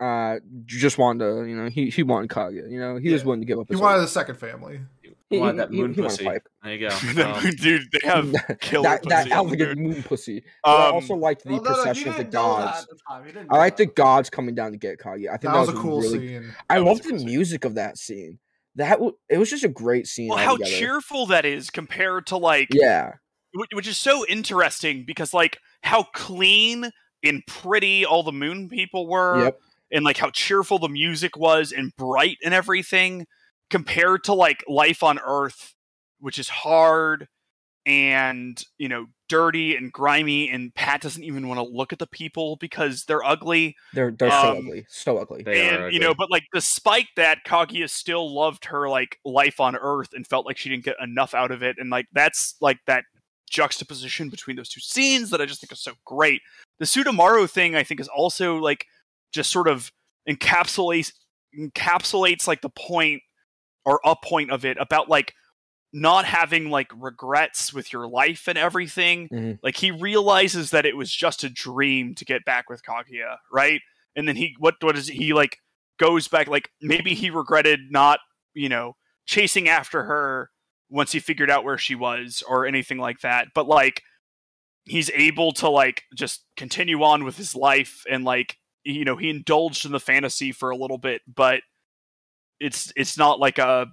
uh 0.00 0.38
just 0.64 0.96
wanted 0.98 1.24
to, 1.24 1.44
you 1.48 1.56
know, 1.56 1.68
he 1.68 1.90
he 1.90 2.02
wanted 2.02 2.30
Kaguya. 2.30 2.70
You 2.70 2.78
know, 2.80 2.96
he 2.96 3.12
was 3.12 3.22
Yeah. 3.22 3.26
willing 3.26 3.40
to 3.40 3.46
give 3.46 3.58
up 3.58 3.66
He 3.68 3.76
wanted 3.76 3.98
life. 3.98 4.06
a 4.08 4.10
second 4.10 4.36
family. 4.36 4.80
He- 5.30 5.38
wanted 5.38 5.58
that 5.58 5.70
moon 5.70 5.92
he 5.92 6.00
wanted 6.00 6.12
pussy. 6.16 6.24
pipe. 6.24 6.48
There 6.62 6.74
you 6.74 6.88
go. 6.88 6.94
Um, 7.34 7.50
dude, 7.60 7.82
they 7.92 8.08
have 8.08 8.32
killer 8.60 8.82
that 8.88 9.02
that 9.04 9.24
pussy 9.24 9.32
on 9.32 9.46
elegant 9.46 9.78
moon 9.78 10.02
pussy. 10.02 10.44
But 10.64 10.70
I 10.70 10.88
Um, 10.88 10.94
also 10.94 11.14
liked 11.16 11.44
the 11.44 11.50
Well, 11.50 11.62
no, 11.62 11.70
no, 11.70 11.74
procession 11.74 12.08
of 12.08 12.16
the 12.16 12.24
didn't 12.24 12.34
know 12.34 12.56
that 12.58 12.64
gods. 12.74 12.86
the 12.86 12.96
time. 13.08 13.24
He 13.26 13.32
didn't 13.32 13.48
I 13.50 13.54
know 13.54 13.58
like 13.60 13.76
the 13.76 13.86
gods 13.86 14.30
coming 14.30 14.54
down 14.54 14.72
to 14.72 14.78
get 14.78 14.98
Kaguya. 14.98 15.28
I 15.28 15.36
think 15.36 15.52
That 15.52 15.60
was 15.60 15.68
a 15.68 15.72
cool 15.74 16.00
really, 16.00 16.18
scene. 16.28 16.54
I 16.70 16.78
That 16.78 16.84
loved 16.84 17.02
the 17.04 17.10
cool 17.10 17.18
scene. 17.18 17.26
music 17.28 17.64
of 17.66 17.74
that 17.74 17.98
scene. 17.98 18.38
That 18.78 18.92
w- 18.94 19.16
it 19.28 19.38
was 19.38 19.50
just 19.50 19.64
a 19.64 19.68
great 19.68 20.06
scene. 20.06 20.28
well, 20.28 20.38
how 20.38 20.52
altogether. 20.52 20.70
cheerful 20.76 21.26
that 21.26 21.44
is 21.44 21.70
compared 21.70 22.26
to 22.28 22.36
like 22.36 22.68
Yeah, 22.72 23.12
which 23.72 23.86
is 23.86 23.98
so 23.98 24.24
interesting 24.26 25.04
because 25.06 25.34
like 25.34 25.58
how 25.82 26.04
clean 26.14 26.90
and 27.22 27.42
pretty 27.46 28.04
all 28.06 28.22
the 28.22 28.32
moon 28.32 28.68
people 28.68 29.06
were 29.08 29.44
Yep. 29.44 29.58
and 29.92 30.04
like 30.04 30.16
how 30.16 30.30
cheerful 30.30 30.78
the 30.78 30.88
music 30.88 31.36
was 31.36 31.72
and 31.72 31.92
bright 31.96 32.38
and 32.44 32.54
everything 32.54 33.26
compared 33.70 34.24
to 34.24 34.32
like 34.34 34.64
life 34.68 35.02
on 35.02 35.18
earth 35.18 35.74
which 36.20 36.38
is 36.38 36.48
hard 36.48 37.28
and 37.86 38.62
you 38.78 38.88
know 38.88 39.06
dirty 39.28 39.76
and 39.76 39.92
grimy 39.92 40.50
and 40.50 40.74
pat 40.74 41.00
doesn't 41.00 41.22
even 41.22 41.48
want 41.48 41.58
to 41.58 41.64
look 41.64 41.92
at 41.92 41.98
the 41.98 42.06
people 42.06 42.56
because 42.56 43.04
they're 43.04 43.24
ugly. 43.24 43.76
They're 43.92 44.10
they're 44.10 44.30
so 44.30 44.50
Um, 44.52 44.56
ugly, 44.58 44.86
so 44.88 45.18
ugly. 45.18 45.42
They 45.42 45.68
are 45.68 45.86
and 45.86 45.94
you 45.94 46.00
know 46.00 46.14
but 46.14 46.30
like 46.30 46.44
despite 46.52 47.06
that 47.16 47.38
kaguya 47.46 47.88
still 47.90 48.34
loved 48.34 48.66
her 48.66 48.88
like 48.88 49.18
life 49.24 49.60
on 49.60 49.76
earth 49.76 50.08
and 50.12 50.26
felt 50.26 50.46
like 50.46 50.56
she 50.56 50.68
didn't 50.68 50.84
get 50.84 50.96
enough 51.02 51.34
out 51.34 51.50
of 51.50 51.62
it 51.62 51.76
and 51.78 51.90
like 51.90 52.06
that's 52.12 52.56
like 52.60 52.78
that 52.86 53.04
juxtaposition 53.50 54.28
between 54.28 54.56
those 54.56 54.68
two 54.68 54.80
scenes 54.80 55.30
that 55.30 55.40
i 55.40 55.46
just 55.46 55.60
think 55.60 55.72
is 55.72 55.82
so 55.82 55.92
great. 56.04 56.42
The 56.78 56.84
sutemaru 56.84 57.50
thing 57.50 57.74
i 57.76 57.82
think 57.82 58.00
is 58.00 58.08
also 58.08 58.56
like 58.56 58.84
just 59.32 59.50
sort 59.50 59.68
of 59.68 59.90
encapsulates 60.28 61.12
encapsulates 61.58 62.46
like 62.46 62.60
the 62.60 62.68
point 62.70 63.22
or 63.84 64.00
a 64.04 64.14
point 64.22 64.50
of 64.50 64.64
it 64.64 64.76
about 64.78 65.08
like 65.08 65.32
not 65.92 66.24
having 66.26 66.68
like 66.70 66.90
regrets 66.96 67.72
with 67.72 67.92
your 67.92 68.06
life 68.06 68.46
and 68.46 68.58
everything 68.58 69.28
Mhm. 69.30 69.58
like 69.62 69.76
he 69.76 69.90
realizes 69.90 70.70
that 70.70 70.84
it 70.84 70.96
was 70.96 71.10
just 71.14 71.44
a 71.44 71.48
dream 71.48 72.14
to 72.16 72.24
get 72.24 72.44
back 72.44 72.68
with 72.68 72.82
kaguya 72.82 73.38
right 73.50 73.80
and 74.14 74.28
then 74.28 74.36
he 74.36 74.54
what 74.58 74.74
what 74.82 74.96
is 74.98 75.08
he 75.08 75.32
like 75.32 75.58
goes 75.98 76.28
back 76.28 76.46
like 76.46 76.70
maybe 76.82 77.14
he 77.14 77.30
regretted 77.30 77.80
not 77.90 78.20
you 78.54 78.68
know 78.68 78.96
chasing 79.26 79.68
after 79.68 80.04
her 80.04 80.50
once 80.90 81.12
he 81.12 81.20
figured 81.20 81.50
out 81.50 81.64
where 81.64 81.78
she 81.78 81.94
was 81.94 82.42
or 82.48 82.66
anything 82.66 82.98
like 82.98 83.20
that 83.20 83.48
but 83.54 83.66
like 83.66 84.02
he's 84.84 85.10
able 85.14 85.52
to 85.52 85.68
like 85.68 86.02
just 86.14 86.44
continue 86.56 87.02
on 87.02 87.24
with 87.24 87.36
his 87.38 87.54
life 87.54 88.04
and 88.10 88.24
like 88.24 88.56
you 88.84 89.04
know 89.04 89.16
he 89.16 89.30
indulged 89.30 89.84
in 89.86 89.92
the 89.92 90.00
fantasy 90.00 90.52
for 90.52 90.68
a 90.70 90.76
little 90.76 90.98
bit 90.98 91.22
but 91.26 91.62
it's 92.60 92.92
it's 92.96 93.16
not 93.16 93.38
like 93.40 93.58
a 93.58 93.86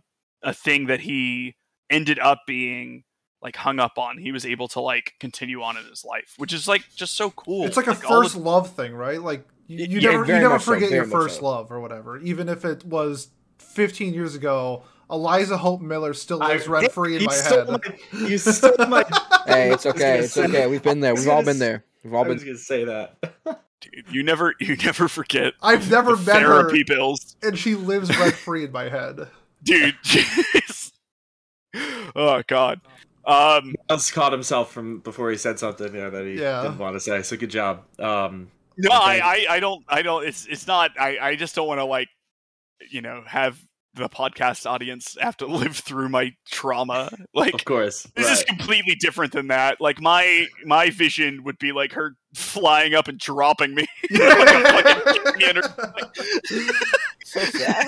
a 0.43 0.53
thing 0.53 0.87
that 0.87 0.99
he 1.01 1.55
ended 1.89 2.19
up 2.19 2.41
being 2.47 3.03
like 3.41 3.55
hung 3.55 3.79
up 3.79 3.97
on 3.97 4.17
he 4.17 4.31
was 4.31 4.45
able 4.45 4.67
to 4.67 4.79
like 4.79 5.13
continue 5.19 5.61
on 5.61 5.77
in 5.77 5.83
his 5.86 6.03
life 6.03 6.33
which 6.38 6.51
is 6.53 6.67
like 6.67 6.83
just 6.95 7.15
so 7.15 7.29
cool 7.31 7.65
It's 7.65 7.77
like 7.77 7.86
a 7.88 7.91
all 7.91 7.95
the- 7.95 8.07
first 8.23 8.36
love 8.36 8.71
thing, 8.71 8.93
right? 8.95 9.21
Like 9.21 9.47
you, 9.67 9.86
you 9.86 9.99
Yeah, 9.99 10.11
never 10.11 10.25
you 10.25 10.33
never 10.33 10.49
much 10.49 10.63
so, 10.63 10.73
forget 10.73 10.89
your 10.91 11.05
first 11.05 11.39
so. 11.39 11.45
love 11.45 11.71
or 11.71 11.79
whatever, 11.79 12.17
even 12.19 12.49
if 12.49 12.65
it 12.65 12.83
was 12.86 13.29
15 13.59 14.13
years 14.13 14.33
ago, 14.36 14.83
Eliza 15.11 15.57
Hope 15.57 15.81
Miller 15.81 16.13
still 16.13 16.39
lives 16.39 16.67
rent 16.67 16.91
free 16.91 17.15
in 17.15 17.21
you 17.21 17.27
my 17.27 17.33
stole 17.33 17.65
head. 17.79 17.81
my- 18.13 18.27
you 18.27 18.38
stole 18.39 18.73
my. 18.88 19.03
Hey, 19.45 19.71
it's 19.71 19.86
okay. 19.86 20.19
It's 20.19 20.33
say- 20.33 20.45
okay. 20.45 20.65
We've 20.67 20.81
been 20.81 20.99
there. 21.01 21.13
We've 21.13 21.27
all 21.27 21.43
been 21.43 21.59
there. 21.59 21.83
We've 22.03 22.13
I 22.13 22.17
all 22.17 22.25
was 22.25 22.38
been. 22.43 22.47
gonna 22.53 22.57
say 22.57 22.83
that. 22.86 23.17
Dude, 23.81 24.05
you 24.09 24.23
never 24.23 24.55
you 24.59 24.75
never 24.77 25.07
forget 25.07 25.53
I've 25.61 25.91
never 25.91 26.15
the 26.15 26.23
met 26.33 26.41
her, 26.41 26.61
therapy 26.61 26.83
bills. 26.83 27.36
and 27.43 27.55
she 27.57 27.75
lives 27.75 28.09
rent 28.17 28.33
free 28.33 28.63
in 28.65 28.71
my 28.71 28.89
head. 28.89 29.27
Dude. 29.63 29.95
Jeez. 31.76 32.11
oh 32.15 32.43
god. 32.47 32.82
Um 33.26 33.76
Miles 33.89 34.11
caught 34.11 34.32
himself 34.32 34.71
from 34.71 34.99
before 34.99 35.32
he 35.32 35.38
said 35.38 35.57
something 35.59 35.93
yeah, 35.95 36.09
that 36.09 36.26
he 36.26 36.39
Yeah. 36.41 36.61
didn't 36.63 36.78
want 36.78 36.95
to 36.95 36.99
say. 36.99 37.21
So 37.23 37.36
good 37.38 37.49
job. 37.49 37.84
Um, 37.99 38.51
No, 38.78 38.89
Okay. 38.89 39.19
I, 39.21 39.45
I, 39.49 39.55
I 39.55 39.59
don't, 39.59 39.84
I 39.88 40.01
don't. 40.01 40.28
It's, 40.28 40.45
it's 40.47 40.67
not. 40.67 40.91
I, 40.99 41.17
I 41.19 41.36
just 41.36 41.55
don't 41.55 41.67
want 41.67 41.80
to 41.80 41.86
like, 41.86 42.09
you 42.91 43.01
know, 43.01 43.23
have 43.26 43.57
the 43.95 44.09
podcast 44.09 44.69
audience 44.69 45.15
have 45.21 45.38
to 45.38 45.45
live 45.61 45.76
through 45.78 46.09
my 46.09 46.34
trauma. 46.51 47.09
Like, 47.34 47.53
of 47.53 47.63
course. 47.65 48.05
this 48.15 48.30
is 48.30 48.43
completely 48.43 48.95
different 48.99 49.32
than 49.32 49.47
that. 49.47 49.80
Like, 49.80 50.01
my, 50.01 50.45
my 50.65 50.89
vision 50.89 51.43
would 51.45 51.57
be 51.57 51.71
like 51.71 51.93
her 51.93 52.15
flying 52.36 52.93
up 52.93 53.07
and 53.07 53.17
dropping 53.17 53.73
me. 53.73 53.88
like 54.11 54.21
a 54.21 54.99
fucking 54.99 55.23
kidney 55.23 55.49
in 55.49 55.55
her- 55.55 56.11
So 57.23 57.39
sad. 57.39 57.88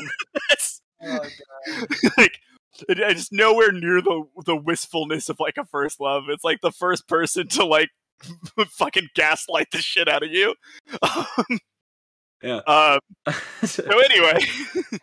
It's 0.52 0.82
Oh, 1.04 1.20
God. 1.20 1.88
like. 2.18 2.40
It- 2.90 3.00
It's 3.00 3.32
nowhere 3.32 3.72
near 3.72 4.02
the 4.02 4.24
the 4.46 4.56
wistfulness 4.56 5.30
of 5.30 5.40
like 5.40 5.58
a 5.58 5.66
first 5.66 6.00
love. 6.00 6.24
It's 6.30 6.44
like 6.44 6.62
the 6.62 6.72
first 6.72 7.08
person 7.08 7.48
to 7.50 7.66
like 7.66 7.90
fucking 8.70 9.10
gaslight 9.16 9.68
the 9.72 9.80
shit 9.80 10.08
out 10.08 10.24
of 10.24 10.32
you. 10.32 10.56
Um, 11.02 11.60
Yeah. 12.42 12.62
Uh, 12.68 13.00
so 13.64 13.84
anyway, 14.12 14.40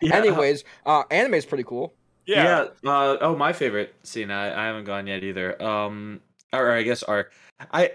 Yeah. 0.01 0.15
Anyways, 0.17 0.63
uh, 0.87 1.03
anime 1.11 1.35
is 1.35 1.45
pretty 1.47 1.65
cool. 1.65 1.93
yeah. 2.27 2.69
Yeah. 2.85 2.91
uh, 2.91 3.17
oh, 3.21 3.37
my 3.37 3.53
favorite 3.53 3.95
scene. 4.05 4.31
I, 4.31 4.47
I 4.63 4.67
haven't 4.67 4.85
gone 4.85 5.07
yet 5.09 5.25
either. 5.25 5.61
Um, 5.63 6.21
or, 6.53 6.71
I 6.71 6.83
guess 6.83 7.03
arc. 7.03 7.33
I 7.73 7.93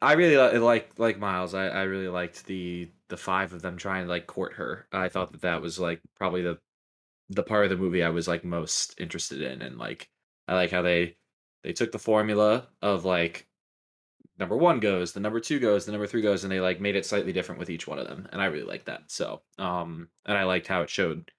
I 0.00 0.14
really 0.14 0.36
li- 0.36 0.58
like 0.58 0.90
like 0.98 1.18
Miles. 1.20 1.54
I, 1.54 1.68
I 1.68 1.82
really 1.82 2.08
liked 2.08 2.44
the 2.46 2.88
the 3.08 3.16
five 3.16 3.52
of 3.52 3.62
them 3.62 3.76
trying 3.76 4.04
to 4.06 4.10
like 4.10 4.26
court 4.26 4.54
her. 4.54 4.86
I 4.92 5.08
thought 5.08 5.30
that 5.32 5.42
that 5.42 5.62
was 5.62 5.78
like 5.78 6.00
probably 6.16 6.42
the 6.42 6.58
the 7.34 7.42
part 7.42 7.64
of 7.64 7.70
the 7.70 7.76
movie 7.76 8.02
I 8.02 8.10
was 8.10 8.28
like 8.28 8.44
most 8.44 9.00
interested 9.00 9.42
in, 9.42 9.62
and 9.62 9.78
like 9.78 10.08
I 10.48 10.54
like 10.54 10.70
how 10.70 10.82
they 10.82 11.16
they 11.64 11.72
took 11.72 11.92
the 11.92 11.98
formula 11.98 12.68
of 12.80 13.04
like 13.04 13.46
number 14.38 14.56
one 14.56 14.80
goes, 14.80 15.12
the 15.12 15.20
number 15.20 15.40
two 15.40 15.60
goes, 15.60 15.84
the 15.84 15.92
number 15.92 16.06
three 16.06 16.22
goes, 16.22 16.44
and 16.44 16.52
they 16.52 16.60
like 16.60 16.80
made 16.80 16.96
it 16.96 17.06
slightly 17.06 17.32
different 17.32 17.58
with 17.58 17.70
each 17.70 17.86
one 17.86 17.98
of 17.98 18.08
them, 18.08 18.28
and 18.32 18.40
I 18.40 18.46
really 18.46 18.66
liked 18.66 18.86
that. 18.86 19.02
So, 19.08 19.42
um, 19.58 20.08
and 20.26 20.36
I 20.36 20.44
liked 20.44 20.66
how 20.66 20.82
it 20.82 20.90
showed 20.90 21.30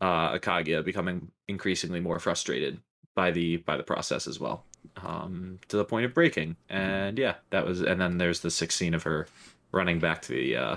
uh, 0.00 0.38
Kaguya 0.38 0.84
becoming 0.84 1.30
increasingly 1.48 2.00
more 2.00 2.18
frustrated 2.18 2.80
by 3.14 3.30
the 3.30 3.58
by 3.58 3.76
the 3.76 3.82
process 3.82 4.26
as 4.26 4.40
well, 4.40 4.64
um, 5.02 5.58
to 5.68 5.76
the 5.76 5.84
point 5.84 6.06
of 6.06 6.14
breaking. 6.14 6.56
And 6.68 7.18
yeah, 7.18 7.34
that 7.50 7.66
was. 7.66 7.82
And 7.82 8.00
then 8.00 8.18
there's 8.18 8.40
the 8.40 8.50
sixth 8.50 8.78
scene 8.78 8.94
of 8.94 9.02
her 9.02 9.26
running 9.72 9.98
back 9.98 10.22
to 10.22 10.32
the 10.32 10.56
uh, 10.56 10.76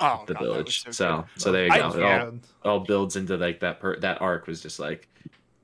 Oh, 0.00 0.24
the 0.26 0.34
God, 0.34 0.42
village. 0.42 0.82
so 0.82 0.90
So 0.90 1.24
so, 1.36 1.52
there 1.52 1.66
you 1.66 1.72
I- 1.72 1.78
go. 1.78 1.88
It 1.88 1.94
all, 1.94 1.98
Yeah. 2.00 2.30
all 2.64 2.80
builds 2.80 3.16
into 3.16 3.36
like 3.36 3.60
that. 3.60 3.80
Per- 3.80 4.00
that 4.00 4.20
arc 4.20 4.46
was 4.46 4.60
just 4.60 4.78
like 4.80 5.08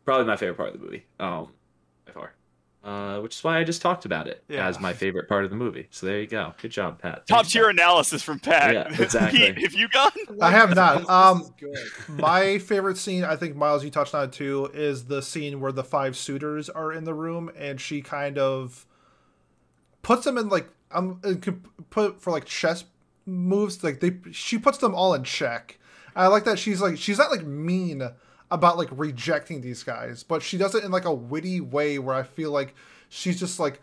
probably 0.05 0.27
my 0.27 0.37
favorite 0.37 0.57
part 0.57 0.75
of 0.75 0.81
the 0.81 0.85
movie. 0.87 1.05
Um, 1.19 1.49
by 2.07 2.13
far. 2.13 2.33
Uh, 2.83 3.21
which 3.21 3.37
is 3.37 3.45
why 3.45 3.59
I 3.59 3.65
just 3.65 3.83
talked 3.83 4.07
about 4.07 4.27
it 4.27 4.43
Yeah. 4.49 4.67
as 4.67 4.81
my 4.81 4.95
favorite 4.95 5.29
part 5.29 5.45
of 5.45 5.51
the 5.51 5.57
movie. 5.57 5.89
So 5.91 6.07
there 6.07 6.19
you 6.21 6.27
go. 6.27 6.55
Good 6.63 6.71
job, 6.71 6.99
Pat. 6.99 7.27
Top 7.27 7.41
Thanks, 7.41 7.53
tier 7.53 7.65
Pat. 7.65 7.73
analysis 7.73 8.23
from 8.23 8.39
Pat. 8.39 8.73
Yeah, 8.73 8.89
exactly. 9.03 9.53
Pete, 9.53 9.63
have 9.65 9.75
you 9.75 9.87
gone? 9.89 10.11
I 10.41 10.51
have 10.51 10.75
not. 10.75 10.99
This- 11.01 11.07
this 11.61 12.09
Um. 12.09 12.17
My 12.17 12.59
favorite 12.59 12.97
scene, 12.97 13.23
I 13.25 13.37
think 13.37 13.55
Miles, 13.57 13.85
you 13.85 13.91
touched 13.91 14.15
on 14.15 14.25
it 14.25 14.33
too, 14.33 14.71
is 14.73 15.05
the 15.07 15.21
scene 15.21 15.61
where 15.61 15.73
the 15.73 15.85
five 15.85 16.17
suitors 16.17 16.71
are 16.71 16.91
in 16.93 17.05
the 17.05 17.13
room 17.15 17.51
and 17.57 17.79
she 17.81 18.01
kind 18.01 18.39
of 18.39 18.87
puts 20.03 20.25
them 20.25 20.39
in 20.39 20.49
like 20.49 20.69
um 20.93 21.21
uh, 21.23 21.35
could 21.41 21.63
put 21.91 22.21
for 22.23 22.31
like 22.31 22.47
chess 22.47 22.85
moves. 23.27 23.83
Like 23.83 24.01
they, 24.01 24.17
she 24.33 24.59
puts 24.59 24.79
them 24.79 24.95
all 24.95 25.15
in 25.15 25.25
check. 25.25 25.79
I 26.15 26.27
like 26.27 26.45
that 26.45 26.59
she's 26.59 26.81
like 26.81 26.99
she's 26.99 27.19
not 27.19 27.31
like 27.31 27.47
mean 27.47 28.03
about 28.51 28.77
like 28.77 28.89
rejecting 28.93 29.61
these 29.61 29.83
guys, 29.83 30.23
but 30.23 30.43
she 30.43 30.59
does 30.59 30.75
it 30.75 30.85
in 30.85 30.91
like 30.91 31.05
a 31.05 31.15
witty 31.15 31.61
way 31.61 31.99
where 31.99 32.15
I 32.15 32.23
feel 32.25 32.51
like 32.51 32.75
she's 33.09 33.39
just 33.39 33.61
like, 33.61 33.81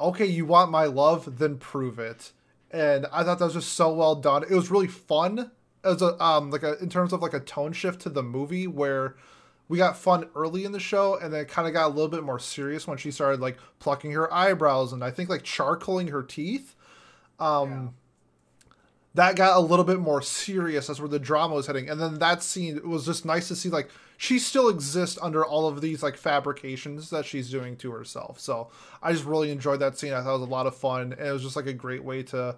okay, 0.00 0.26
you 0.26 0.44
want 0.44 0.70
my 0.70 0.84
love, 0.84 1.38
then 1.38 1.56
prove 1.56 1.98
it. 1.98 2.32
And 2.70 3.06
I 3.12 3.22
thought 3.22 3.38
that 3.38 3.46
was 3.46 3.54
just 3.54 3.72
so 3.72 3.94
well 3.94 4.16
done. 4.16 4.42
It 4.42 4.50
was 4.50 4.70
really 4.70 4.88
fun 4.88 5.50
as 5.84 6.02
a 6.02 6.22
um 6.22 6.50
like 6.50 6.62
a 6.62 6.78
in 6.78 6.88
terms 6.88 7.12
of 7.12 7.22
like 7.22 7.34
a 7.34 7.40
tone 7.40 7.72
shift 7.72 8.00
to 8.00 8.08
the 8.08 8.22
movie 8.22 8.66
where 8.66 9.16
we 9.68 9.78
got 9.78 9.96
fun 9.96 10.28
early 10.34 10.64
in 10.64 10.72
the 10.72 10.80
show 10.80 11.16
and 11.16 11.32
then 11.32 11.42
it 11.42 11.48
kind 11.48 11.66
of 11.66 11.72
got 11.72 11.86
a 11.86 11.88
little 11.88 12.08
bit 12.08 12.22
more 12.22 12.38
serious 12.38 12.86
when 12.86 12.98
she 12.98 13.10
started 13.10 13.40
like 13.40 13.56
plucking 13.78 14.12
her 14.12 14.32
eyebrows 14.32 14.92
and 14.92 15.02
I 15.02 15.10
think 15.10 15.28
like 15.28 15.42
charcoaling 15.42 16.10
her 16.10 16.22
teeth. 16.22 16.74
Um 17.38 17.94
that 19.14 19.36
got 19.36 19.56
a 19.56 19.60
little 19.60 19.84
bit 19.84 20.00
more 20.00 20.20
serious 20.22 20.90
as 20.90 21.00
where 21.00 21.08
the 21.08 21.18
drama 21.18 21.54
was 21.54 21.66
heading 21.66 21.88
and 21.88 22.00
then 22.00 22.18
that 22.18 22.42
scene 22.42 22.76
it 22.76 22.86
was 22.86 23.04
just 23.06 23.24
nice 23.24 23.48
to 23.48 23.56
see 23.56 23.68
like 23.68 23.88
she 24.16 24.38
still 24.38 24.68
exists 24.68 25.18
under 25.22 25.44
all 25.44 25.66
of 25.68 25.80
these 25.80 26.02
like 26.02 26.16
fabrications 26.16 27.10
that 27.10 27.24
she's 27.24 27.50
doing 27.50 27.76
to 27.76 27.90
herself 27.90 28.38
so 28.40 28.68
i 29.02 29.12
just 29.12 29.24
really 29.24 29.50
enjoyed 29.50 29.80
that 29.80 29.98
scene 29.98 30.12
i 30.12 30.22
thought 30.22 30.36
it 30.36 30.40
was 30.40 30.48
a 30.48 30.52
lot 30.52 30.66
of 30.66 30.74
fun 30.76 31.12
and 31.12 31.28
it 31.28 31.32
was 31.32 31.42
just 31.42 31.56
like 31.56 31.66
a 31.66 31.72
great 31.72 32.04
way 32.04 32.22
to 32.22 32.56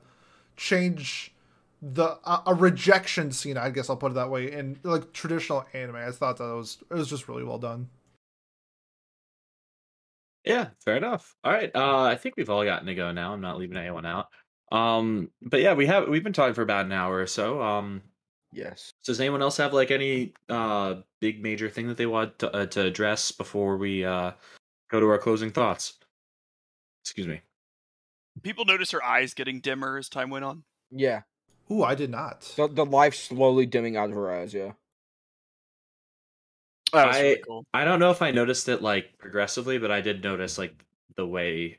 change 0.56 1.34
the 1.82 2.18
uh, 2.24 2.42
a 2.46 2.54
rejection 2.54 3.30
scene 3.30 3.56
i 3.58 3.70
guess 3.70 3.90
i'll 3.90 3.96
put 3.96 4.12
it 4.12 4.14
that 4.14 4.30
way 4.30 4.50
in 4.50 4.78
like 4.82 5.12
traditional 5.12 5.66
anime 5.74 5.96
i 5.96 6.10
thought 6.10 6.38
that 6.38 6.44
was 6.44 6.78
it 6.90 6.94
was 6.94 7.08
just 7.10 7.28
really 7.28 7.44
well 7.44 7.58
done 7.58 7.88
Yeah, 10.44 10.70
fair 10.84 10.96
enough. 10.96 11.34
All 11.42 11.52
right. 11.52 11.70
Uh, 11.74 12.02
I 12.02 12.16
think 12.16 12.36
we've 12.36 12.50
all 12.50 12.64
gotten 12.64 12.86
to 12.86 12.94
go 12.94 13.10
now. 13.12 13.32
I'm 13.32 13.40
not 13.40 13.58
leaving 13.58 13.76
anyone 13.76 14.06
out. 14.06 14.28
Um, 14.72 15.30
but 15.42 15.60
yeah, 15.60 15.74
we 15.74 15.86
have 15.86 16.08
we've 16.08 16.24
been 16.24 16.32
talking 16.32 16.54
for 16.54 16.62
about 16.62 16.86
an 16.86 16.92
hour 16.92 17.18
or 17.18 17.26
so. 17.26 17.62
Um, 17.62 18.02
Yes. 18.52 18.92
does 19.04 19.20
anyone 19.20 19.42
else 19.42 19.58
have 19.58 19.74
like 19.74 19.90
any 19.90 20.32
uh 20.48 20.96
big 21.20 21.42
major 21.42 21.68
thing 21.68 21.88
that 21.88 21.96
they 21.98 22.06
want 22.06 22.38
to, 22.38 22.50
uh, 22.54 22.66
to 22.66 22.82
address 22.82 23.30
before 23.30 23.76
we 23.76 24.04
uh 24.04 24.32
go 24.90 24.98
to 25.00 25.06
our 25.08 25.18
closing 25.18 25.50
thoughts? 25.50 25.94
Excuse 27.04 27.26
me. 27.26 27.42
People 28.42 28.64
notice 28.64 28.90
her 28.92 29.04
eyes 29.04 29.34
getting 29.34 29.60
dimmer 29.60 29.98
as 29.98 30.08
time 30.08 30.30
went 30.30 30.44
on. 30.44 30.64
Yeah. 30.90 31.22
Ooh, 31.70 31.82
i 31.82 31.94
did 31.94 32.10
not 32.10 32.42
The 32.56 32.68
the 32.68 32.86
life 32.86 33.14
slowly 33.14 33.66
dimming 33.66 33.96
out 33.96 34.08
of 34.10 34.14
her 34.16 34.30
eyes. 34.32 34.54
Yeah. 34.54 34.72
I- 36.92 37.20
really 37.20 37.42
cool. 37.46 37.64
I 37.74 37.84
don't 37.84 37.98
know 38.00 38.10
if 38.10 38.22
I 38.22 38.30
noticed 38.30 38.68
it 38.68 38.80
like 38.82 39.18
progressively, 39.18 39.78
but 39.78 39.90
I 39.90 40.00
did 40.00 40.22
notice 40.22 40.56
like 40.58 40.84
the 41.16 41.26
way 41.26 41.78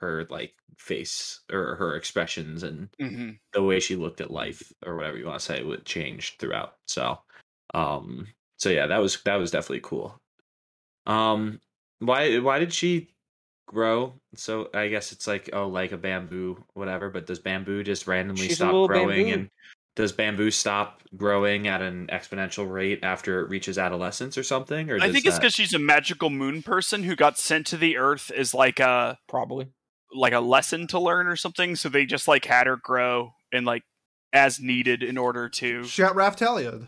her 0.00 0.26
like 0.30 0.54
face 0.78 1.40
or 1.52 1.76
her 1.76 1.96
expressions 1.96 2.62
and 2.62 2.88
hmm 2.98 3.30
the 3.52 3.62
way 3.62 3.80
she 3.80 3.96
looked 3.96 4.20
at 4.20 4.30
life 4.30 4.72
or 4.86 4.96
whatever 4.96 5.18
you 5.18 5.26
want 5.26 5.40
to 5.40 5.44
say 5.44 5.62
would 5.62 5.84
change 5.84 6.36
throughout. 6.38 6.74
So, 6.86 7.18
um, 7.74 8.28
so 8.58 8.68
yeah, 8.68 8.86
that 8.86 8.98
was 8.98 9.20
that 9.24 9.36
was 9.36 9.50
definitely 9.50 9.80
cool. 9.82 10.20
Um, 11.06 11.60
why 11.98 12.38
why 12.38 12.58
did 12.58 12.72
she 12.72 13.08
grow? 13.66 14.14
So 14.34 14.70
I 14.74 14.88
guess 14.88 15.12
it's 15.12 15.26
like 15.26 15.50
oh, 15.52 15.68
like 15.68 15.92
a 15.92 15.96
bamboo, 15.96 16.64
whatever. 16.74 17.10
But 17.10 17.26
does 17.26 17.38
bamboo 17.38 17.82
just 17.82 18.06
randomly 18.06 18.46
She's 18.48 18.56
stop 18.56 18.86
growing? 18.86 19.26
bamboo. 19.26 19.32
And 19.34 19.48
does 19.96 20.12
bamboo 20.12 20.50
stop 20.50 21.02
growing 21.16 21.66
at 21.66 21.82
an 21.82 22.06
exponential 22.06 22.70
rate 22.70 23.00
after 23.02 23.40
it 23.40 23.50
reaches 23.50 23.78
adolescence 23.78 24.38
or 24.38 24.42
something? 24.44 24.90
Or 24.90 24.98
I 25.00 25.10
think 25.10 25.26
it's 25.26 25.38
because 25.38 25.54
she's 25.54 25.74
a 25.74 25.78
magical 25.78 26.30
moon 26.30 26.62
person 26.62 27.02
who 27.02 27.16
got 27.16 27.38
sent 27.38 27.66
to 27.68 27.76
the 27.76 27.96
Earth 27.96 28.30
as 28.30 28.54
like 28.54 28.78
a 28.78 29.18
Probably. 29.28 29.68
Like 30.12 30.32
a 30.32 30.40
lesson 30.40 30.86
to 30.88 30.98
learn 30.98 31.26
or 31.26 31.36
something. 31.36 31.76
So 31.76 31.88
they 31.88 32.06
just 32.06 32.26
like 32.28 32.44
had 32.44 32.66
her 32.66 32.76
grow 32.76 33.34
and 33.52 33.64
like 33.66 33.82
as 34.32 34.60
needed 34.60 35.02
in 35.02 35.18
order 35.18 35.48
to. 35.48 35.84
she 35.84 36.02
got 36.02 36.14
raftaliaed 36.14 36.86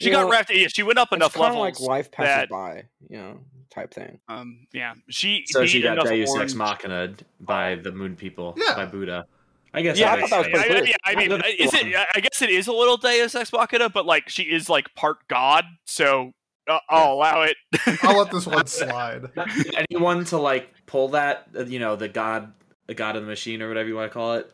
She 0.00 0.10
Well, 0.10 0.24
got 0.24 0.30
wrapped. 0.30 0.50
Yeah, 0.52 0.68
she 0.68 0.82
went 0.82 0.98
up 0.98 1.12
enough 1.12 1.28
it's 1.34 1.36
kind 1.36 1.54
of 1.54 1.60
like 1.60 1.78
life 1.80 2.10
passes 2.10 2.28
that- 2.28 2.48
by, 2.48 2.84
you 3.08 3.16
know, 3.18 3.40
type 3.70 3.92
thing. 3.92 4.18
Um, 4.28 4.66
yeah, 4.72 4.94
she. 5.08 5.44
so 5.46 5.66
she 5.66 5.80
got 5.82 5.94
enough 5.94 6.08
Deus 6.08 6.28
Ex 6.30 6.30
orange- 6.30 6.54
Machina 6.54 7.14
by 7.40 7.74
the 7.76 7.92
moon 7.92 8.16
people 8.16 8.54
Yeah. 8.56 8.74
by 8.74 8.86
Buddha. 8.86 9.26
I 9.74 9.82
guess 9.82 9.98
Yeah, 9.98 10.14
I 10.14 10.20
thought 10.20 10.30
that 10.30 10.38
was 10.38 10.46
I, 10.46 10.50
pretty 10.66 10.70
I- 10.74 10.78
cool. 10.78 10.86
yeah, 10.88 10.96
I 11.04 11.14
mean, 11.14 11.32
is 11.58 11.74
it? 11.74 11.94
I 12.14 12.20
guess 12.20 12.40
it 12.42 12.50
is 12.50 12.66
a 12.68 12.72
little 12.72 12.96
Deus 12.96 13.34
Ex 13.34 13.52
Machina, 13.52 13.88
but 13.90 14.06
like 14.06 14.28
she 14.28 14.44
is 14.44 14.68
like 14.70 14.94
part 14.94 15.18
god, 15.28 15.64
so 15.84 16.32
I'll 16.88 17.12
allow 17.12 17.42
it. 17.42 17.56
i'll 18.02 18.18
let 18.18 18.30
this 18.30 18.46
one 18.46 18.66
slide 18.66 19.26
anyone 19.90 20.24
to 20.24 20.38
like 20.38 20.72
pull 20.86 21.08
that 21.08 21.48
uh, 21.56 21.64
you 21.64 21.78
know 21.78 21.96
the 21.96 22.08
god 22.08 22.52
the 22.86 22.94
god 22.94 23.16
of 23.16 23.22
the 23.22 23.28
machine 23.28 23.62
or 23.62 23.68
whatever 23.68 23.88
you 23.88 23.94
want 23.94 24.10
to 24.10 24.14
call 24.14 24.34
it 24.34 24.50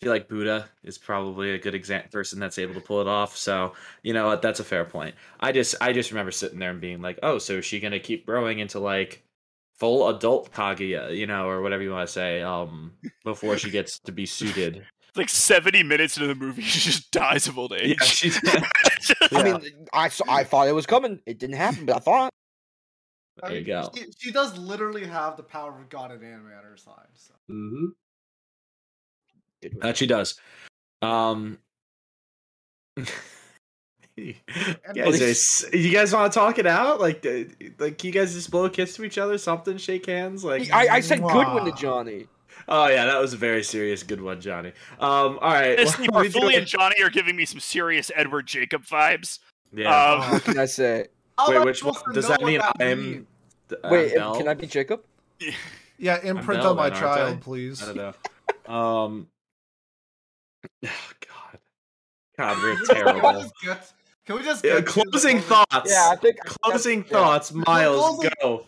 I 0.00 0.06
feel 0.06 0.12
like 0.14 0.28
Buddha 0.28 0.66
is 0.82 0.96
probably 0.96 1.50
a 1.50 1.58
good 1.58 1.74
exam- 1.74 2.08
person 2.10 2.40
that's 2.40 2.58
able 2.58 2.72
to 2.72 2.80
pull 2.80 3.02
it 3.02 3.06
off. 3.06 3.36
So 3.36 3.74
you 4.02 4.14
know 4.14 4.28
what, 4.28 4.40
that's 4.40 4.58
a 4.58 4.64
fair 4.64 4.86
point. 4.86 5.14
I 5.38 5.52
just 5.52 5.74
I 5.78 5.92
just 5.92 6.10
remember 6.10 6.30
sitting 6.30 6.58
there 6.58 6.70
and 6.70 6.80
being 6.80 7.02
like, 7.02 7.18
oh, 7.22 7.36
so 7.36 7.58
is 7.58 7.66
she 7.66 7.80
gonna 7.80 8.00
keep 8.00 8.24
growing 8.24 8.60
into 8.60 8.80
like 8.80 9.22
full 9.74 10.08
adult 10.08 10.52
Kaguya, 10.52 11.14
you 11.14 11.26
know, 11.26 11.46
or 11.46 11.60
whatever 11.60 11.82
you 11.82 11.90
want 11.90 12.06
to 12.06 12.12
say, 12.12 12.40
um, 12.40 12.92
before 13.24 13.58
she 13.58 13.70
gets 13.70 13.98
to 14.00 14.12
be 14.12 14.24
suited 14.24 14.86
like 15.16 15.28
70 15.28 15.82
minutes 15.82 16.16
into 16.16 16.28
the 16.28 16.34
movie, 16.34 16.62
she 16.72 16.80
just 16.90 17.10
dies 17.10 17.46
of 17.48 17.58
old 17.58 17.72
age. 17.72 17.96
Yeah, 18.00 18.04
she 18.04 18.30
I 18.46 19.28
Yeah. 19.30 19.42
mean, 19.58 19.86
I 19.92 20.10
I 20.28 20.44
thought 20.44 20.68
it 20.68 20.74
was 20.74 20.86
coming. 20.86 21.20
It 21.26 21.38
didn't 21.38 21.56
happen, 21.56 21.86
but 21.86 21.96
I 21.96 21.98
thought. 21.98 22.30
I 23.42 23.48
There 23.48 23.58
you 23.58 23.64
go. 23.64 23.90
She, 23.96 24.04
she 24.18 24.30
does 24.32 24.56
literally 24.58 25.06
have 25.06 25.36
the 25.36 25.42
power 25.42 25.70
of 25.70 25.88
God 25.88 26.10
and 26.10 26.22
anime 26.22 26.52
at 26.56 26.64
her 26.64 26.76
side. 26.76 27.08
So. 27.14 27.34
Mm-hmm. 27.50 27.86
That 29.80 29.96
she 29.96 30.06
does. 30.06 30.38
Um. 31.02 31.58
you 34.16 34.34
guys, 34.94 35.20
are 35.20 35.24
s- 35.24 35.64
you 35.72 35.90
guys 35.90 36.12
want 36.12 36.30
to 36.32 36.38
talk 36.38 36.58
it 36.58 36.66
out? 36.66 37.00
Like, 37.00 37.26
like 37.78 38.02
you 38.04 38.10
guys 38.12 38.34
just 38.34 38.50
blow 38.50 38.64
a 38.66 38.70
kiss 38.70 38.94
to 38.96 39.04
each 39.04 39.16
other, 39.18 39.38
something, 39.38 39.76
shake 39.78 40.06
hands, 40.06 40.44
like. 40.44 40.70
I, 40.72 40.96
I 40.96 41.00
said 41.00 41.20
good 41.20 41.46
one 41.46 41.64
to 41.64 41.72
Johnny. 41.72 42.26
Oh 42.68 42.88
yeah, 42.88 43.04
that 43.06 43.20
was 43.20 43.32
a 43.32 43.36
very 43.36 43.62
serious 43.62 44.02
good 44.02 44.20
one, 44.20 44.40
Johnny. 44.40 44.72
Um. 44.98 45.38
All 45.40 45.52
right. 45.52 45.78
Honestly, 45.78 46.06
what 46.08 46.26
are 46.26 46.28
doing? 46.28 46.56
and 46.56 46.66
Johnny 46.66 47.02
are 47.02 47.10
giving 47.10 47.36
me 47.36 47.44
some 47.44 47.60
serious 47.60 48.10
Edward 48.14 48.46
Jacob 48.46 48.82
vibes. 48.84 49.38
Yeah. 49.72 49.94
Um, 49.94 50.32
What 50.32 50.44
can 50.44 50.58
I 50.58 50.66
say? 50.66 51.06
Wait, 51.48 51.64
which 51.64 51.82
one? 51.84 51.94
Does 52.12 52.28
that 52.28 52.42
mean 52.42 52.58
that 52.58 52.76
I'm? 52.80 53.02
means? 53.02 53.26
Wait, 53.84 54.14
Bell? 54.14 54.36
can 54.36 54.48
I 54.48 54.54
be 54.54 54.66
Jacob? 54.66 55.02
Yeah, 56.02 56.18
imprint 56.22 56.62
Bell 56.62 56.70
on 56.70 56.76
my 56.76 56.88
then, 56.88 56.96
I? 56.96 57.00
child, 57.00 57.40
please. 57.42 57.82
I 57.82 57.92
don't 57.92 57.96
know. 58.66 58.74
Um. 58.74 59.26
Oh, 60.84 60.88
God. 61.26 61.58
God, 62.38 62.56
we're 62.62 62.84
terrible. 62.94 63.44
Can 64.26 64.36
we 64.36 64.42
just 64.42 64.64
Yeah, 64.64 64.76
get 64.76 64.78
to 64.78 64.82
the 64.84 64.90
closing 64.90 65.10
closing- 65.10 65.40
thoughts. 65.40 65.90
Yeah, 65.90 66.08
I 66.12 66.16
think 66.16 66.38
Closing 66.40 66.98
yeah. 67.04 67.10
thoughts, 67.12 67.52
Miles. 67.52 67.98
closing- 68.00 68.30
Go. 68.42 68.66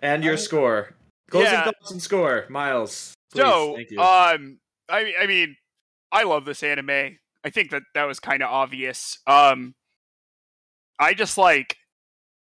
And 0.00 0.24
your 0.24 0.32
I- 0.34 0.36
score. 0.36 0.94
Closing 1.30 1.52
Yeah. 1.52 1.64
thoughts 1.64 1.90
and 1.92 2.02
score, 2.02 2.46
Miles. 2.48 3.14
Please. 3.32 3.86
So, 3.94 4.02
um, 4.02 4.58
I, 4.88 5.12
I 5.20 5.26
mean, 5.26 5.56
I 6.10 6.24
love 6.24 6.44
this 6.44 6.62
anime. 6.62 7.16
I 7.44 7.50
think 7.50 7.70
that 7.70 7.82
that 7.94 8.04
was 8.04 8.20
kind 8.20 8.42
of 8.42 8.50
obvious. 8.50 9.18
Um, 9.26 9.74
I 10.98 11.14
just 11.14 11.36
like, 11.38 11.76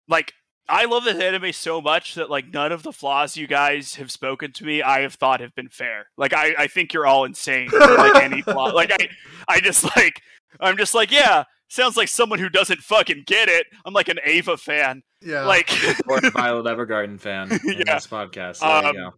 like, 0.08 0.32
I 0.68 0.84
love 0.84 1.04
this 1.04 1.20
anime 1.20 1.52
so 1.52 1.80
much 1.80 2.14
that 2.14 2.30
like 2.30 2.52
none 2.52 2.72
of 2.72 2.82
the 2.82 2.92
flaws 2.92 3.36
you 3.36 3.46
guys 3.46 3.96
have 3.96 4.10
spoken 4.10 4.52
to 4.54 4.64
me, 4.64 4.82
I 4.82 5.00
have 5.00 5.14
thought 5.14 5.40
have 5.40 5.54
been 5.54 5.68
fair. 5.68 6.06
Like, 6.16 6.32
I, 6.32 6.54
I 6.58 6.66
think 6.68 6.92
you're 6.92 7.06
all 7.06 7.24
insane. 7.24 7.68
for, 7.70 7.78
like 7.78 8.22
any 8.22 8.42
flaw, 8.42 8.66
like 8.66 8.92
I, 8.92 9.08
I 9.48 9.60
just 9.60 9.84
like, 9.96 10.20
I'm 10.60 10.76
just 10.76 10.94
like, 10.94 11.10
yeah, 11.10 11.44
sounds 11.68 11.96
like 11.96 12.08
someone 12.08 12.38
who 12.38 12.48
doesn't 12.48 12.80
fucking 12.80 13.24
get 13.26 13.48
it. 13.48 13.66
I'm 13.84 13.92
like 13.94 14.08
an 14.08 14.18
Ava 14.24 14.56
fan. 14.56 15.02
Yeah. 15.22 15.42
Like, 15.44 15.70
or 16.08 16.20
Violet 16.30 16.66
Evergarden 16.66 17.20
fan 17.20 17.52
in 17.52 17.58
Yeah. 17.64 17.94
this 17.94 18.06
podcast. 18.06 18.60
There 18.60 18.68
Um, 18.70 18.96
you 18.96 19.02
go. 19.02 19.10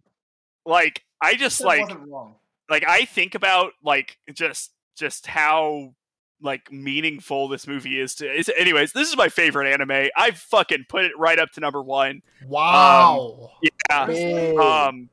like 0.65 1.01
I 1.23 1.35
just 1.35 1.59
That 1.59 1.65
like 1.65 1.97
wrong. 2.07 2.35
like 2.69 2.83
I 2.87 3.05
think 3.05 3.33
about 3.33 3.71
like 3.83 4.17
just 4.33 4.71
just 4.95 5.25
how 5.27 5.93
like 6.41 6.69
meaningful 6.71 7.47
this 7.47 7.65
movie 7.65 7.99
is 7.99 8.15
to 8.15 8.29
is 8.29 8.51
anyways 8.57 8.91
this 8.91 9.07
is 9.07 9.15
my 9.15 9.29
favorite 9.29 9.71
anime. 9.71 10.09
I 10.15 10.31
fucking 10.31 10.85
put 10.89 11.05
it 11.05 11.13
right 11.17 11.39
up 11.39 11.51
to 11.51 11.61
number 11.61 11.81
one. 11.81 12.21
Wow. 12.45 13.51
yeah. 13.89 14.05
Big. 14.05 14.57
um 14.57 15.09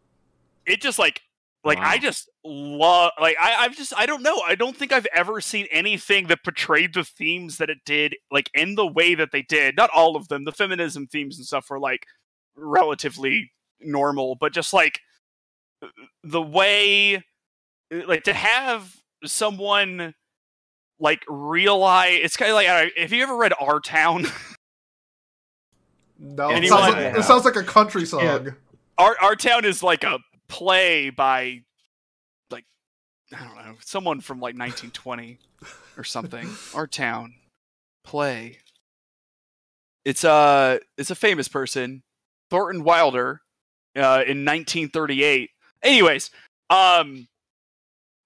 it 0.67 0.81
just 0.83 0.99
like 0.99 1.23
like 1.63 1.79
i 1.79 1.99
just 1.99 2.31
love 2.43 3.13
like 3.21 3.37
i 3.41 3.55
i've 3.61 3.77
just 3.77 3.93
i 3.97 4.07
don't 4.07 4.23
know. 4.23 4.39
I 4.41 4.55
don't 4.57 4.77
think 4.77 4.93
i've 4.93 5.07
ever 5.15 5.41
seen 5.41 5.69
anything 5.71 6.27
that 6.27 6.43
portrayed 6.43 6.95
the 6.95 7.05
themes 7.05 7.59
that 7.59 7.71
it 7.71 7.79
did 7.85 8.17
like 8.33 8.51
in 8.55 8.75
the 8.75 8.87
way 8.87 9.15
that 9.15 9.31
they 9.31 9.43
did. 9.43 9.77
Not 9.77 9.91
all 9.95 10.17
of 10.17 10.27
them. 10.29 10.45
The 10.45 10.53
feminism 10.53 11.07
themes 11.07 11.37
and 11.39 11.47
stuff 11.47 11.71
were 11.71 11.79
like 11.79 12.07
relatively 12.57 13.53
normal 13.81 14.35
but 14.35 14.53
just 14.53 14.73
like 14.73 15.01
the 16.23 16.43
way 16.43 17.23
like 18.07 18.25
to 18.25 18.33
have 18.33 18.97
someone 19.25 20.15
like 20.99 21.23
realize 21.29 22.21
it's 22.23 22.37
kind 22.37 22.51
of 22.51 22.55
like 22.55 22.69
uh, 22.69 22.87
have 22.97 23.13
you 23.13 23.23
ever 23.23 23.37
read 23.37 23.53
our 23.61 23.81
town 23.81 24.23
no, 26.19 26.51
it 26.51 26.69
sounds, 26.69 26.95
like, 26.95 27.17
it 27.17 27.25
sounds 27.25 27.45
like 27.45 27.57
a 27.57 27.63
country 27.63 28.05
song. 28.05 28.55
our 28.99 29.17
our 29.21 29.37
town 29.37 29.65
is 29.65 29.83
like 29.83 30.05
a 30.05 30.19
play 30.49 31.11
by 31.11 31.63
like 32.51 32.65
I 33.33 33.45
don't 33.45 33.57
know 33.57 33.77
someone 33.81 34.21
from 34.21 34.39
like 34.39 34.57
1920 34.57 35.39
or 35.97 36.05
something. 36.05 36.49
Our 36.75 36.87
town 36.87 37.35
play. 38.05 38.59
It's 40.05 40.25
a 40.25 40.81
it's 40.97 41.11
a 41.11 41.15
famous 41.15 41.49
person, 41.49 42.03
Thornton 42.51 42.85
Wilder, 42.85 43.43
uh, 43.97 44.25
in 44.27 44.45
1938. 44.45 45.51
Anyways, 45.83 46.31
um, 46.69 47.27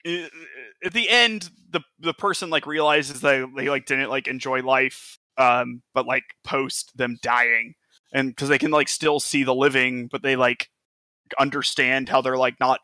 at 0.05 0.93
the 0.93 1.09
end, 1.09 1.51
the 1.71 1.81
the 1.99 2.15
person 2.15 2.51
like 2.51 2.67
realizes 2.67 3.21
that 3.23 3.49
they 3.57 3.69
like 3.69 3.87
didn't 3.87 4.11
like 4.11 4.29
enjoy 4.29 4.63
life, 4.63 5.19
um, 5.39 5.83
but 5.95 6.07
like 6.07 6.25
post 6.45 6.97
them 6.97 7.19
dying, 7.23 7.75
and 8.13 8.29
because 8.31 8.49
they 8.49 8.59
can 8.59 8.71
like 8.71 8.89
still 8.89 9.21
see 9.21 9.45
the 9.45 9.55
living, 9.55 10.09
but 10.09 10.23
they 10.23 10.37
like 10.37 10.69
understand 11.39 12.09
how 12.09 12.21
they're 12.21 12.37
like 12.37 12.59
not 12.61 12.81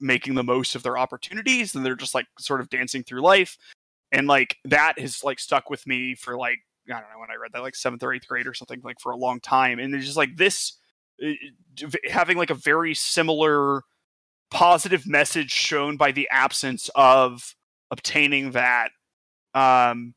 making 0.00 0.34
the 0.34 0.44
most 0.44 0.74
of 0.74 0.82
their 0.82 0.96
opportunities 0.96 1.74
and 1.74 1.84
they're 1.84 1.94
just 1.94 2.14
like 2.14 2.26
sort 2.38 2.60
of 2.60 2.70
dancing 2.70 3.02
through 3.02 3.20
life. 3.20 3.58
And 4.12 4.26
like 4.26 4.56
that 4.64 4.98
has 4.98 5.22
like 5.22 5.38
stuck 5.38 5.70
with 5.70 5.86
me 5.86 6.14
for 6.14 6.36
like 6.36 6.58
i 6.88 6.94
don't 6.94 7.02
know 7.02 7.20
when 7.20 7.30
i 7.30 7.40
read 7.40 7.52
that 7.52 7.62
like 7.62 7.76
seventh 7.76 8.02
or 8.02 8.12
eighth 8.12 8.26
grade 8.26 8.46
or 8.46 8.54
something 8.54 8.80
like 8.82 8.98
for 9.00 9.12
a 9.12 9.16
long 9.16 9.40
time. 9.40 9.78
And 9.78 9.94
it's 9.94 10.06
just 10.06 10.16
like 10.16 10.36
this 10.36 10.78
having 12.08 12.38
like 12.38 12.50
a 12.50 12.54
very 12.54 12.94
similar 12.94 13.82
positive 14.50 15.06
message 15.06 15.50
shown 15.50 15.96
by 15.96 16.12
the 16.12 16.28
absence 16.30 16.90
of 16.94 17.54
obtaining 17.90 18.52
that 18.52 18.90
um 19.54 20.14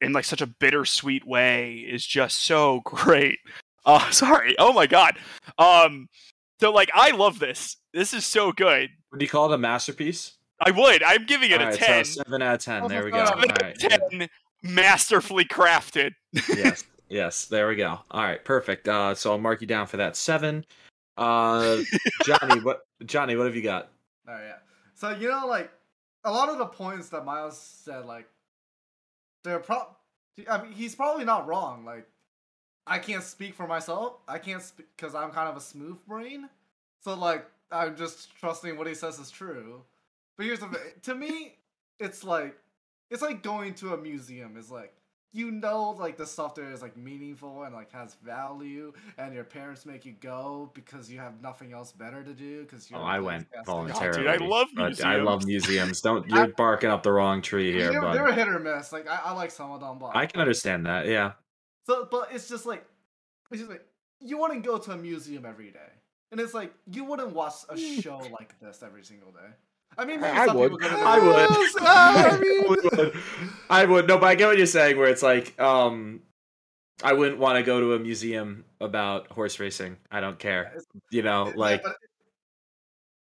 in 0.00 0.12
like 0.12 0.24
such 0.24 0.40
a 0.42 0.46
bittersweet 0.46 1.26
way 1.26 1.74
is 1.74 2.04
just 2.06 2.42
so 2.42 2.80
great 2.84 3.38
Oh, 3.88 4.08
sorry. 4.10 4.56
Oh 4.58 4.72
my 4.72 4.86
god. 4.88 5.16
Um, 5.58 6.08
so 6.60 6.72
like 6.72 6.90
I 6.92 7.12
love 7.12 7.38
this. 7.38 7.76
This 7.94 8.12
is 8.12 8.24
so 8.26 8.50
good. 8.52 8.90
Would 9.12 9.22
you 9.22 9.28
call 9.28 9.50
it 9.50 9.54
a 9.54 9.58
masterpiece? 9.58 10.32
I 10.60 10.72
would. 10.72 11.02
I'm 11.02 11.24
giving 11.24 11.50
it 11.52 11.60
a 11.60 11.64
Alright, 11.66 11.78
ten. 11.78 12.04
So 12.04 12.22
seven 12.24 12.42
out 12.42 12.54
of 12.56 12.60
ten. 12.62 12.82
Oh, 12.82 12.88
There 12.88 13.04
we 13.04 13.12
seven 13.12 13.24
go. 13.24 13.30
out 13.30 13.44
of 13.44 13.50
All 13.50 13.56
right. 13.68 13.78
good. 13.78 14.00
ten. 14.10 14.28
Masterfully 14.62 15.44
crafted. 15.44 16.12
yes, 16.48 16.84
yes. 17.08 17.44
There 17.44 17.68
we 17.68 17.76
go. 17.76 18.00
All 18.10 18.22
right, 18.24 18.44
perfect. 18.44 18.88
Uh, 18.88 19.14
so 19.14 19.30
I'll 19.30 19.38
mark 19.38 19.60
you 19.60 19.68
down 19.68 19.86
for 19.86 19.98
that 19.98 20.16
seven. 20.16 20.64
Uh, 21.16 21.82
Johnny, 22.24 22.60
what? 22.60 22.86
Johnny, 23.04 23.36
what 23.36 23.46
have 23.46 23.56
you 23.56 23.62
got? 23.62 23.90
Oh 24.28 24.38
yeah. 24.38 24.56
So 24.94 25.10
you 25.10 25.28
know, 25.28 25.46
like 25.46 25.70
a 26.24 26.30
lot 26.30 26.48
of 26.48 26.58
the 26.58 26.66
points 26.66 27.08
that 27.10 27.24
Miles 27.24 27.58
said, 27.58 28.04
like 28.06 28.28
they're 29.44 29.60
pro. 29.60 29.86
I 30.50 30.62
mean, 30.62 30.72
he's 30.72 30.94
probably 30.94 31.24
not 31.24 31.46
wrong. 31.46 31.84
Like, 31.84 32.06
I 32.86 32.98
can't 32.98 33.22
speak 33.22 33.54
for 33.54 33.66
myself. 33.66 34.18
I 34.28 34.38
can't 34.38 34.62
speak 34.62 34.86
because 34.96 35.14
I'm 35.14 35.30
kind 35.30 35.48
of 35.48 35.56
a 35.56 35.60
smooth 35.60 35.98
brain. 36.06 36.48
So 37.02 37.14
like, 37.14 37.46
I'm 37.70 37.96
just 37.96 38.36
trusting 38.38 38.76
what 38.76 38.86
he 38.86 38.94
says 38.94 39.18
is 39.18 39.30
true. 39.30 39.82
But 40.36 40.46
here's 40.46 40.60
the 40.60 40.66
thing. 40.66 40.80
To 41.04 41.14
me, 41.14 41.54
it's 41.98 42.24
like 42.24 42.56
it's 43.10 43.22
like 43.22 43.42
going 43.42 43.74
to 43.74 43.94
a 43.94 43.96
museum. 43.96 44.56
It's 44.58 44.70
like 44.70 44.92
you 45.36 45.50
know, 45.50 45.90
like 45.98 46.16
the 46.16 46.24
stuff 46.26 46.54
there 46.54 46.70
is 46.70 46.80
like 46.80 46.96
meaningful 46.96 47.64
and 47.64 47.74
like 47.74 47.92
has 47.92 48.14
value, 48.24 48.92
and 49.18 49.34
your 49.34 49.44
parents 49.44 49.84
make 49.84 50.04
you 50.06 50.12
go 50.20 50.70
because 50.74 51.10
you 51.10 51.18
have 51.18 51.42
nothing 51.42 51.72
else 51.72 51.92
better 51.92 52.22
to 52.24 52.32
do. 52.32 52.62
Because 52.62 52.90
you 52.90 52.96
Oh, 52.96 53.02
I 53.02 53.20
went 53.20 53.46
voluntarily. 53.66 54.18
dude, 54.22 54.28
I 54.28 54.36
love 54.36 54.68
but 54.74 55.04
I 55.04 55.16
love 55.16 55.44
museums. 55.44 55.68
museums. 55.68 56.00
Don't 56.00 56.28
you're 56.30 56.48
barking 56.48 56.90
up 56.90 57.02
the 57.02 57.12
wrong 57.12 57.42
tree 57.42 57.72
here, 57.72 57.90
They're, 57.90 58.00
bud. 58.00 58.14
they're 58.14 58.32
hit 58.32 58.48
or 58.48 58.58
miss. 58.58 58.92
Like 58.92 59.08
I, 59.08 59.20
I 59.26 59.32
like 59.32 59.50
some 59.50 59.70
of 59.72 59.80
them, 59.80 59.98
but 59.98 60.16
I 60.16 60.26
can 60.26 60.40
understand 60.40 60.86
that. 60.86 61.06
Yeah. 61.06 61.32
So, 61.86 62.08
but 62.10 62.28
it's 62.32 62.48
just 62.48 62.64
like, 62.66 62.84
it's 63.50 63.60
just 63.60 63.70
like 63.70 63.84
you 64.20 64.38
wouldn't 64.38 64.64
go 64.64 64.78
to 64.78 64.92
a 64.92 64.96
museum 64.96 65.44
every 65.44 65.70
day, 65.70 65.92
and 66.32 66.40
it's 66.40 66.54
like 66.54 66.72
you 66.90 67.04
wouldn't 67.04 67.34
watch 67.34 67.54
a 67.68 67.76
show 67.76 68.18
like 68.32 68.58
this 68.60 68.82
every 68.82 69.04
single 69.04 69.32
day. 69.32 69.50
I 69.98 70.04
mean, 70.04 70.20
maybe 70.20 70.36
I 70.36 70.46
some 70.46 70.56
would. 70.58 70.72
people 70.72 70.88
I 70.90 71.18
would. 71.18 71.36
I 71.80 72.38
mean- 72.38 72.64
I 72.68 72.68
would. 72.98 73.12
I 73.70 73.84
would. 73.84 74.08
No, 74.08 74.18
but 74.18 74.26
I 74.26 74.34
get 74.34 74.46
what 74.46 74.58
you're 74.58 74.66
saying. 74.66 74.96
Where 74.98 75.08
it's 75.08 75.22
like, 75.22 75.58
um, 75.60 76.20
I 77.02 77.12
wouldn't 77.12 77.38
want 77.38 77.56
to 77.58 77.62
go 77.62 77.80
to 77.80 77.94
a 77.94 77.98
museum 77.98 78.64
about 78.80 79.30
horse 79.32 79.58
racing. 79.58 79.96
I 80.10 80.20
don't 80.20 80.38
care. 80.38 80.74
You 81.10 81.22
know, 81.22 81.46
Yeah, 81.48 81.52
like, 81.56 81.82
but 81.82 81.96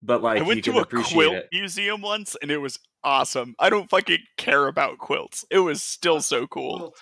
but 0.03 0.23
like 0.23 0.39
I 0.39 0.43
you 0.43 0.49
went 0.49 0.65
can 0.65 0.75
to 0.75 0.81
a 0.81 0.85
quilt 0.87 1.35
it. 1.35 1.49
museum 1.53 2.01
once 2.03 2.37
and 2.43 2.51
it 2.51 2.59
was 2.59 2.79
awesome. 3.05 3.55
I 3.59 3.71
don't 3.71 3.89
fucking 3.91 4.19
care 4.37 4.67
about 4.69 4.99
quilts. 4.99 5.45
It 5.51 5.59
was 5.61 5.83
still 5.83 6.21
so 6.21 6.47
cool. 6.47 6.95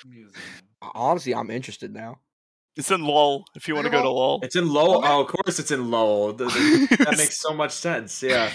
Honestly, 0.94 1.34
I'm 1.34 1.50
interested 1.50 1.92
now. 1.92 2.20
It's 2.76 2.90
in 2.90 3.02
Lowell 3.04 3.46
if 3.54 3.68
you 3.68 3.74
want 3.74 3.86
to 3.86 3.90
go 3.90 4.02
to 4.02 4.08
Lowell. 4.10 4.40
It's 4.42 4.54
in 4.56 4.68
Lowell. 4.70 5.00
Oh, 5.04 5.22
of 5.22 5.28
course, 5.28 5.58
it's 5.58 5.70
in 5.70 5.90
Lowell. 5.90 6.34
The- 6.34 6.44
the- 6.44 6.96
that 7.04 7.16
makes 7.16 7.38
so 7.38 7.54
much 7.54 7.72
sense. 7.72 8.22
Yeah. 8.22 8.50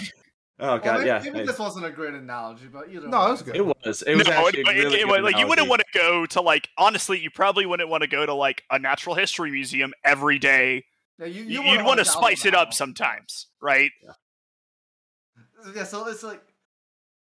Oh 0.64 0.66
Well, 0.66 0.78
god, 0.78 0.94
maybe, 0.98 1.06
yeah. 1.08 1.18
maybe 1.24 1.40
I- 1.40 1.46
this 1.46 1.58
wasn't 1.58 1.86
a 1.86 1.90
great 1.90 2.14
analogy, 2.14 2.66
but 2.72 2.88
either 2.88 3.08
No, 3.08 3.26
it 3.26 3.30
was 3.32 3.42
good. 3.42 3.56
It 3.56 3.66
was. 3.66 4.02
It 4.02 4.14
was 4.16 4.28
no, 4.28 4.32
actually 4.46 4.60
it- 4.60 4.68
a 4.68 4.70
it- 4.70 4.74
really 4.84 5.00
it- 5.00 5.06
good 5.08 5.22
like 5.24 5.36
you 5.38 5.46
wouldn't 5.48 5.68
want 5.68 5.80
to 5.80 5.98
go 5.98 6.24
to 6.26 6.40
like 6.40 6.68
honestly, 6.78 7.18
you 7.18 7.30
probably 7.30 7.66
wouldn't 7.66 7.88
want 7.88 8.02
to 8.02 8.06
go 8.06 8.24
to 8.24 8.32
like 8.32 8.62
a 8.70 8.78
natural 8.78 9.14
history 9.16 9.50
museum 9.50 9.92
every 10.04 10.38
day. 10.38 10.84
Yeah, 11.18 11.26
you, 11.26 11.42
You, 11.44 11.62
you 11.62 11.76
would 11.76 11.84
want 11.84 11.98
to 11.98 12.04
spice 12.04 12.44
it 12.46 12.54
up 12.54 12.68
now. 12.68 12.72
sometimes, 12.72 13.46
right? 13.60 13.90
yeah, 14.02 15.72
yeah. 15.74 15.84
so 15.84 16.06
it's 16.08 16.22
like, 16.22 16.42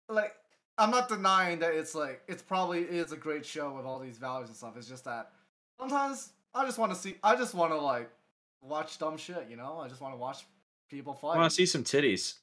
like 0.08 0.34
I'm 0.78 0.90
not 0.90 1.08
denying 1.08 1.58
that 1.60 1.74
it's 1.74 1.94
like 1.94 2.22
it's 2.28 2.42
probably 2.42 2.80
is 2.82 3.12
a 3.12 3.16
great 3.16 3.44
show 3.46 3.72
with 3.72 3.84
all 3.86 3.98
these 3.98 4.18
values 4.18 4.48
and 4.48 4.56
stuff. 4.56 4.76
It's 4.76 4.88
just 4.88 5.04
that 5.04 5.30
sometimes 5.78 6.30
I 6.54 6.64
just 6.64 6.78
want 6.78 6.92
to 6.92 6.98
see. 6.98 7.16
I 7.22 7.34
just 7.36 7.54
want 7.54 7.72
to 7.72 7.78
like 7.78 8.10
watch 8.60 8.98
dumb 8.98 9.16
shit. 9.16 9.46
You 9.50 9.56
know, 9.56 9.78
I 9.80 9.88
just 9.88 10.00
want 10.00 10.14
to 10.14 10.18
watch 10.18 10.44
people 10.90 11.14
fight. 11.14 11.34
I 11.34 11.38
want 11.38 11.50
to 11.50 11.54
see 11.56 11.66
some 11.66 11.82
titties. 11.84 12.34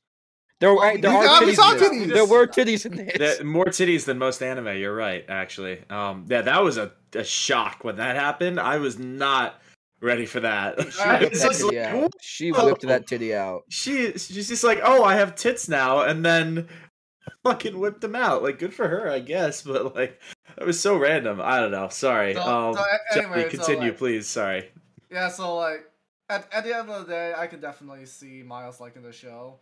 There, 0.60 0.74
Well, 0.76 0.98
there 0.98 1.12
you 1.12 1.18
are 1.18 1.24
got- 1.24 1.46
we 1.46 1.54
titties. 1.54 1.56
saw 1.56 1.72
in 1.72 1.80
titties. 1.80 2.14
There 2.14 2.26
were 2.26 2.46
titties 2.48 2.86
in 2.86 2.96
this. 2.98 3.18
That- 3.38 3.46
more 3.46 3.66
titties 3.66 4.06
than 4.06 4.18
most 4.18 4.42
anime. 4.44 4.78
You're 4.78 4.96
right, 4.96 5.24
actually. 5.30 5.82
Um, 5.90 6.26
yeah, 6.30 6.42
that 6.42 6.62
was 6.64 6.78
a, 6.78 6.92
a 7.16 7.24
shock 7.24 7.84
when 7.84 7.96
that 7.98 8.16
happened. 8.18 8.60
I 8.60 8.78
was 8.78 9.00
not 9.00 9.62
ready 10.02 10.26
for 10.26 10.42
that. 10.42 10.76
She 10.80 10.84
whipped 11.10 11.34
that 11.40 11.52
titty 11.52 11.64
like, 11.78 11.86
out. 11.86 12.14
She 12.22 12.52
whipped 12.52 12.82
that 12.88 13.08
titty 13.08 13.34
out. 13.36 13.62
she 13.70 14.12
she's 14.18 14.50
just 14.50 14.64
like, 14.66 14.80
oh, 14.84 15.04
I 15.04 15.16
have 15.16 15.36
tits 15.36 15.70
now, 15.70 16.02
and 16.02 16.26
then 16.26 16.68
fucking 17.46 17.80
whipped 17.80 18.02
them 18.02 18.16
out. 18.16 18.44
Like, 18.44 18.60
good 18.60 18.74
for 18.74 18.88
her, 18.88 19.10
I 19.10 19.20
guess. 19.20 19.62
But 19.66 19.96
like, 19.96 20.20
it 20.58 20.66
was 20.66 20.80
so 20.80 20.98
random. 20.98 21.40
I 21.42 21.60
don't 21.62 21.72
know. 21.72 21.88
Sorry. 21.88 22.34
So- 22.34 22.42
um, 22.42 22.74
so 22.74 22.82
a- 22.82 23.14
Johnny, 23.16 23.26
anyway, 23.28 23.44
so, 23.50 23.58
continue, 23.58 23.90
like- 23.92 23.98
please. 23.98 24.28
Sorry. 24.28 24.70
Yeah, 25.10 25.30
so 25.30 25.56
like 25.56 25.86
at, 26.30 26.48
at 26.52 26.64
the 26.66 26.76
end 26.78 26.90
of 26.90 27.08
the 27.08 27.12
day, 27.14 27.34
I 27.36 27.48
can 27.48 27.62
definitely 27.62 28.06
see 28.06 28.44
Miles 28.44 28.82
liking 28.82 29.04
the 29.04 29.14
show. 29.14 29.60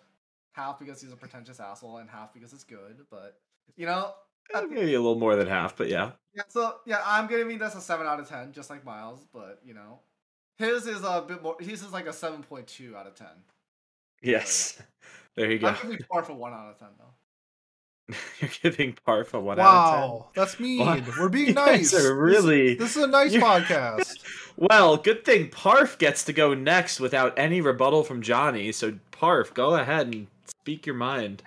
Half 0.58 0.80
because 0.80 1.00
he's 1.02 1.14
a 1.14 1.16
pretentious 1.16 1.60
asshole, 1.60 1.98
and 2.00 2.10
half 2.10 2.34
because 2.34 2.52
it's 2.52 2.64
good. 2.66 2.98
But 3.10 3.38
you 3.76 3.86
know, 3.86 4.12
Eh, 4.54 4.62
Maybe 4.70 4.94
a 4.96 5.00
little 5.02 5.20
more 5.20 5.36
than 5.36 5.46
half, 5.48 5.76
but 5.78 5.88
yeah. 5.90 6.12
yeah. 6.34 6.44
So 6.48 6.76
yeah, 6.86 7.02
I'm 7.06 7.28
giving 7.28 7.58
this 7.58 7.76
a 7.76 7.82
seven 7.82 8.08
out 8.08 8.20
of 8.20 8.28
ten, 8.28 8.52
just 8.54 8.70
like 8.70 8.84
Miles. 8.84 9.26
But 9.34 9.60
you 9.64 9.74
know, 9.74 10.00
his 10.58 10.88
is 10.88 11.04
a 11.04 11.24
bit 11.28 11.44
more. 11.44 11.56
His 11.60 11.84
is 11.84 11.92
like 11.94 12.08
a 12.08 12.14
seven 12.14 12.42
point 12.44 12.66
two 12.68 12.96
out 12.98 13.06
of 13.08 13.16
ten. 13.16 13.28
Yes. 14.22 14.82
There 15.36 15.52
you 15.52 15.60
go. 15.60 15.68
I'm 15.68 15.76
giving 15.84 16.00
par 16.12 16.24
for 16.24 16.34
one 16.34 16.52
out 16.52 16.72
of 16.72 16.80
ten 16.80 16.88
though. 16.98 18.16
You're 18.40 18.50
giving 18.64 18.98
Parf 19.08 19.34
a 19.36 19.40
one 19.40 19.60
out 19.60 19.66
of 19.68 19.92
ten. 19.94 20.02
Wow, 20.10 20.28
that's 20.36 20.60
mean. 20.60 20.80
Wow. 20.80 21.00
We're 21.20 21.30
being 21.30 21.54
nice. 21.68 21.94
really- 21.94 22.74
This, 22.74 22.96
this 22.96 22.98
is 22.98 23.04
a 23.04 23.08
nice 23.08 23.34
You- 23.34 23.42
podcast. 23.42 24.18
Well, 24.56 24.98
good 24.98 25.24
thing 25.26 25.50
Parf 25.50 26.00
gets 26.00 26.24
to 26.24 26.34
go 26.34 26.56
next 26.56 27.00
without 27.00 27.38
any 27.38 27.62
rebuttal 27.62 28.04
from 28.04 28.24
Johnny. 28.24 28.72
So 28.72 28.94
Parf, 29.12 29.54
go 29.54 29.76
ahead 29.76 30.08
and 30.08 30.26
speak 30.68 30.86
your 30.86 30.96
mind. 30.96 31.42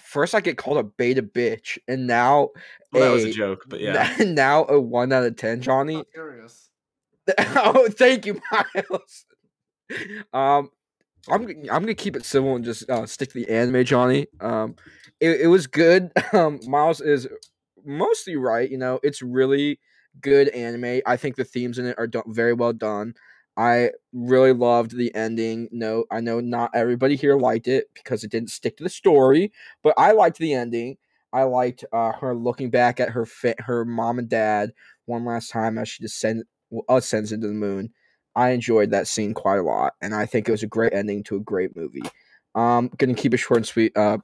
First, 0.00 0.34
I 0.34 0.40
get 0.40 0.58
called 0.58 0.78
a 0.78 0.82
beta 0.82 1.22
bitch, 1.22 1.78
and 1.86 2.08
now 2.08 2.48
Well, 2.92 3.04
that 3.04 3.14
was 3.14 3.24
a 3.24 3.28
a- 3.28 3.32
joke, 3.32 3.64
but 3.68 3.78
yeah. 3.80 4.16
now 4.26 4.66
a 4.68 4.80
one 4.80 5.12
out 5.12 5.22
of 5.22 5.36
ten, 5.36 5.62
Johnny. 5.62 5.96
I'm 5.98 6.04
curious. 6.12 6.68
oh, 7.38 7.88
thank 7.88 8.26
you, 8.26 8.40
Miles. 8.50 9.26
Um, 10.32 10.70
I'm 11.28 11.46
g- 11.46 11.70
I'm 11.70 11.82
gonna 11.82 11.94
keep 11.94 12.16
it 12.16 12.24
civil 12.24 12.56
and 12.56 12.64
just 12.64 12.90
uh, 12.90 13.06
stick 13.06 13.28
to 13.32 13.38
the 13.38 13.48
anime, 13.48 13.84
Johnny. 13.84 14.26
Um, 14.40 14.74
it, 15.20 15.42
it 15.42 15.46
was 15.46 15.66
good. 15.68 16.10
Um, 16.32 16.58
Miles 16.66 17.00
is 17.00 17.28
mostly 17.84 18.36
right. 18.36 18.68
You 18.68 18.78
know, 18.78 18.98
it's 19.04 19.22
really 19.22 19.78
good 20.20 20.48
anime. 20.48 21.00
I 21.06 21.16
think 21.16 21.36
the 21.36 21.44
themes 21.44 21.78
in 21.78 21.86
it 21.86 21.94
are 21.98 22.06
done 22.08 22.24
very 22.26 22.52
well 22.52 22.72
done. 22.72 23.14
I 23.58 23.90
really 24.12 24.52
loved 24.52 24.96
the 24.96 25.12
ending. 25.16 25.68
No, 25.72 26.04
I 26.12 26.20
know 26.20 26.38
not 26.38 26.70
everybody 26.74 27.16
here 27.16 27.36
liked 27.36 27.66
it 27.66 27.86
because 27.92 28.22
it 28.22 28.30
didn't 28.30 28.50
stick 28.50 28.76
to 28.76 28.84
the 28.84 28.88
story, 28.88 29.52
but 29.82 29.94
I 29.98 30.12
liked 30.12 30.38
the 30.38 30.54
ending. 30.54 30.96
I 31.32 31.42
liked 31.42 31.84
uh, 31.92 32.12
her 32.12 32.36
looking 32.36 32.70
back 32.70 33.00
at 33.00 33.10
her 33.10 33.26
fa- 33.26 33.56
her 33.58 33.84
mom 33.84 34.20
and 34.20 34.28
dad 34.28 34.72
one 35.06 35.24
last 35.24 35.50
time 35.50 35.76
as 35.76 35.88
she 35.88 36.04
descend 36.04 36.44
well, 36.70 36.84
ascends 36.88 37.32
into 37.32 37.48
the 37.48 37.54
moon. 37.54 37.90
I 38.36 38.50
enjoyed 38.50 38.92
that 38.92 39.08
scene 39.08 39.34
quite 39.34 39.58
a 39.58 39.62
lot, 39.62 39.94
and 40.00 40.14
I 40.14 40.24
think 40.24 40.48
it 40.48 40.52
was 40.52 40.62
a 40.62 40.68
great 40.68 40.94
ending 40.94 41.24
to 41.24 41.36
a 41.36 41.40
great 41.40 41.74
movie. 41.74 42.04
Um, 42.54 42.90
gonna 42.96 43.14
keep 43.14 43.34
it 43.34 43.38
short 43.38 43.58
and 43.58 43.66
sweet. 43.66 43.96
Uh, 43.96 44.18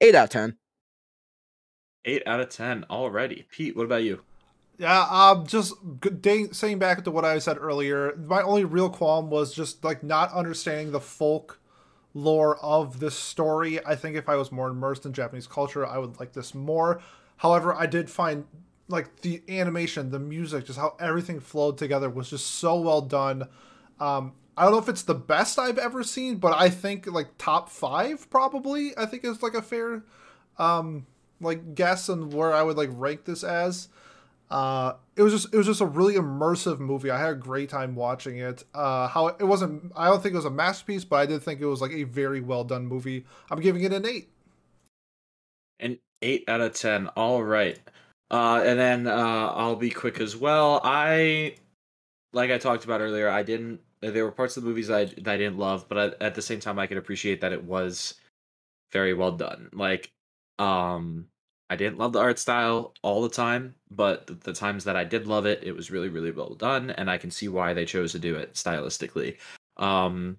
eight 0.00 0.14
out 0.14 0.24
of 0.24 0.30
ten. 0.30 0.56
Eight 2.04 2.22
out 2.26 2.38
of 2.38 2.48
ten 2.48 2.84
already. 2.88 3.44
Pete, 3.50 3.76
what 3.76 3.86
about 3.86 4.04
you? 4.04 4.22
Yeah, 4.78 5.06
um, 5.10 5.46
just 5.46 5.74
saying 6.52 6.78
back 6.78 7.04
to 7.04 7.10
what 7.10 7.24
I 7.24 7.38
said 7.38 7.58
earlier, 7.60 8.16
my 8.16 8.42
only 8.42 8.64
real 8.64 8.90
qualm 8.90 9.30
was 9.30 9.54
just 9.54 9.84
like 9.84 10.02
not 10.02 10.32
understanding 10.32 10.90
the 10.92 11.00
folk 11.00 11.60
lore 12.14 12.56
of 12.58 12.98
this 12.98 13.14
story. 13.16 13.84
I 13.84 13.94
think 13.94 14.16
if 14.16 14.28
I 14.28 14.36
was 14.36 14.50
more 14.50 14.68
immersed 14.68 15.06
in 15.06 15.12
Japanese 15.12 15.46
culture, 15.46 15.86
I 15.86 15.98
would 15.98 16.18
like 16.18 16.32
this 16.32 16.54
more. 16.54 17.00
However, 17.36 17.74
I 17.74 17.86
did 17.86 18.10
find 18.10 18.44
like 18.88 19.20
the 19.20 19.42
animation, 19.48 20.10
the 20.10 20.18
music, 20.18 20.66
just 20.66 20.78
how 20.78 20.96
everything 20.98 21.38
flowed 21.38 21.78
together 21.78 22.10
was 22.10 22.28
just 22.30 22.46
so 22.46 22.80
well 22.80 23.02
done. 23.02 23.48
Um, 24.00 24.32
I 24.56 24.64
don't 24.64 24.72
know 24.72 24.78
if 24.78 24.88
it's 24.88 25.02
the 25.02 25.14
best 25.14 25.58
I've 25.58 25.78
ever 25.78 26.02
seen, 26.02 26.36
but 26.36 26.54
I 26.58 26.70
think 26.70 27.06
like 27.06 27.28
top 27.38 27.68
five 27.70 28.28
probably. 28.30 28.96
I 28.98 29.06
think 29.06 29.24
is 29.24 29.42
like 29.42 29.54
a 29.54 29.62
fair 29.62 30.02
um 30.58 31.06
like 31.40 31.74
guess 31.74 32.08
and 32.08 32.32
where 32.32 32.52
I 32.52 32.62
would 32.62 32.76
like 32.76 32.90
rank 32.92 33.24
this 33.24 33.44
as. 33.44 33.88
Uh, 34.52 34.96
it 35.16 35.22
was 35.22 35.32
just 35.32 35.54
it 35.54 35.56
was 35.56 35.66
just 35.66 35.80
a 35.80 35.86
really 35.86 36.14
immersive 36.14 36.78
movie. 36.78 37.10
I 37.10 37.18
had 37.18 37.30
a 37.30 37.34
great 37.34 37.70
time 37.70 37.94
watching 37.94 38.36
it. 38.36 38.62
Uh, 38.74 39.08
how 39.08 39.28
it 39.28 39.42
wasn't 39.42 39.90
I 39.96 40.08
don't 40.08 40.22
think 40.22 40.34
it 40.34 40.36
was 40.36 40.44
a 40.44 40.50
masterpiece, 40.50 41.04
but 41.04 41.16
I 41.16 41.26
did 41.26 41.42
think 41.42 41.60
it 41.60 41.66
was 41.66 41.80
like 41.80 41.92
a 41.92 42.04
very 42.04 42.42
well 42.42 42.62
done 42.62 42.86
movie. 42.86 43.24
I'm 43.50 43.60
giving 43.60 43.82
it 43.82 43.94
an 43.94 44.04
eight. 44.04 44.28
An 45.80 45.98
eight 46.20 46.44
out 46.48 46.60
of 46.60 46.74
ten. 46.74 47.08
All 47.08 47.42
right. 47.42 47.78
Uh, 48.30 48.62
and 48.64 48.78
then 48.78 49.06
uh, 49.06 49.52
I'll 49.54 49.76
be 49.76 49.90
quick 49.90 50.20
as 50.20 50.36
well. 50.36 50.82
I, 50.84 51.56
like 52.34 52.50
I 52.50 52.58
talked 52.58 52.84
about 52.84 53.00
earlier, 53.00 53.30
I 53.30 53.42
didn't. 53.42 53.80
There 54.02 54.24
were 54.24 54.32
parts 54.32 54.56
of 54.58 54.64
the 54.64 54.68
movies 54.68 54.90
I 54.90 55.06
that 55.06 55.28
I 55.28 55.36
didn't 55.38 55.58
love, 55.58 55.86
but 55.88 55.98
I, 55.98 56.24
at 56.24 56.34
the 56.34 56.42
same 56.42 56.60
time, 56.60 56.78
I 56.78 56.86
could 56.86 56.98
appreciate 56.98 57.40
that 57.40 57.52
it 57.52 57.64
was 57.64 58.14
very 58.92 59.14
well 59.14 59.32
done. 59.32 59.70
Like, 59.72 60.10
um, 60.58 61.28
I 61.72 61.76
didn't 61.76 61.96
love 61.96 62.12
the 62.12 62.20
art 62.20 62.38
style 62.38 62.92
all 63.00 63.22
the 63.22 63.30
time, 63.30 63.74
but 63.90 64.26
the, 64.26 64.34
the 64.34 64.52
times 64.52 64.84
that 64.84 64.94
I 64.94 65.04
did 65.04 65.26
love 65.26 65.46
it, 65.46 65.64
it 65.64 65.72
was 65.72 65.90
really, 65.90 66.10
really 66.10 66.30
well 66.30 66.54
done, 66.54 66.90
and 66.90 67.10
I 67.10 67.16
can 67.16 67.30
see 67.30 67.48
why 67.48 67.72
they 67.72 67.86
chose 67.86 68.12
to 68.12 68.18
do 68.18 68.36
it 68.36 68.52
stylistically. 68.52 69.38
Um, 69.78 70.36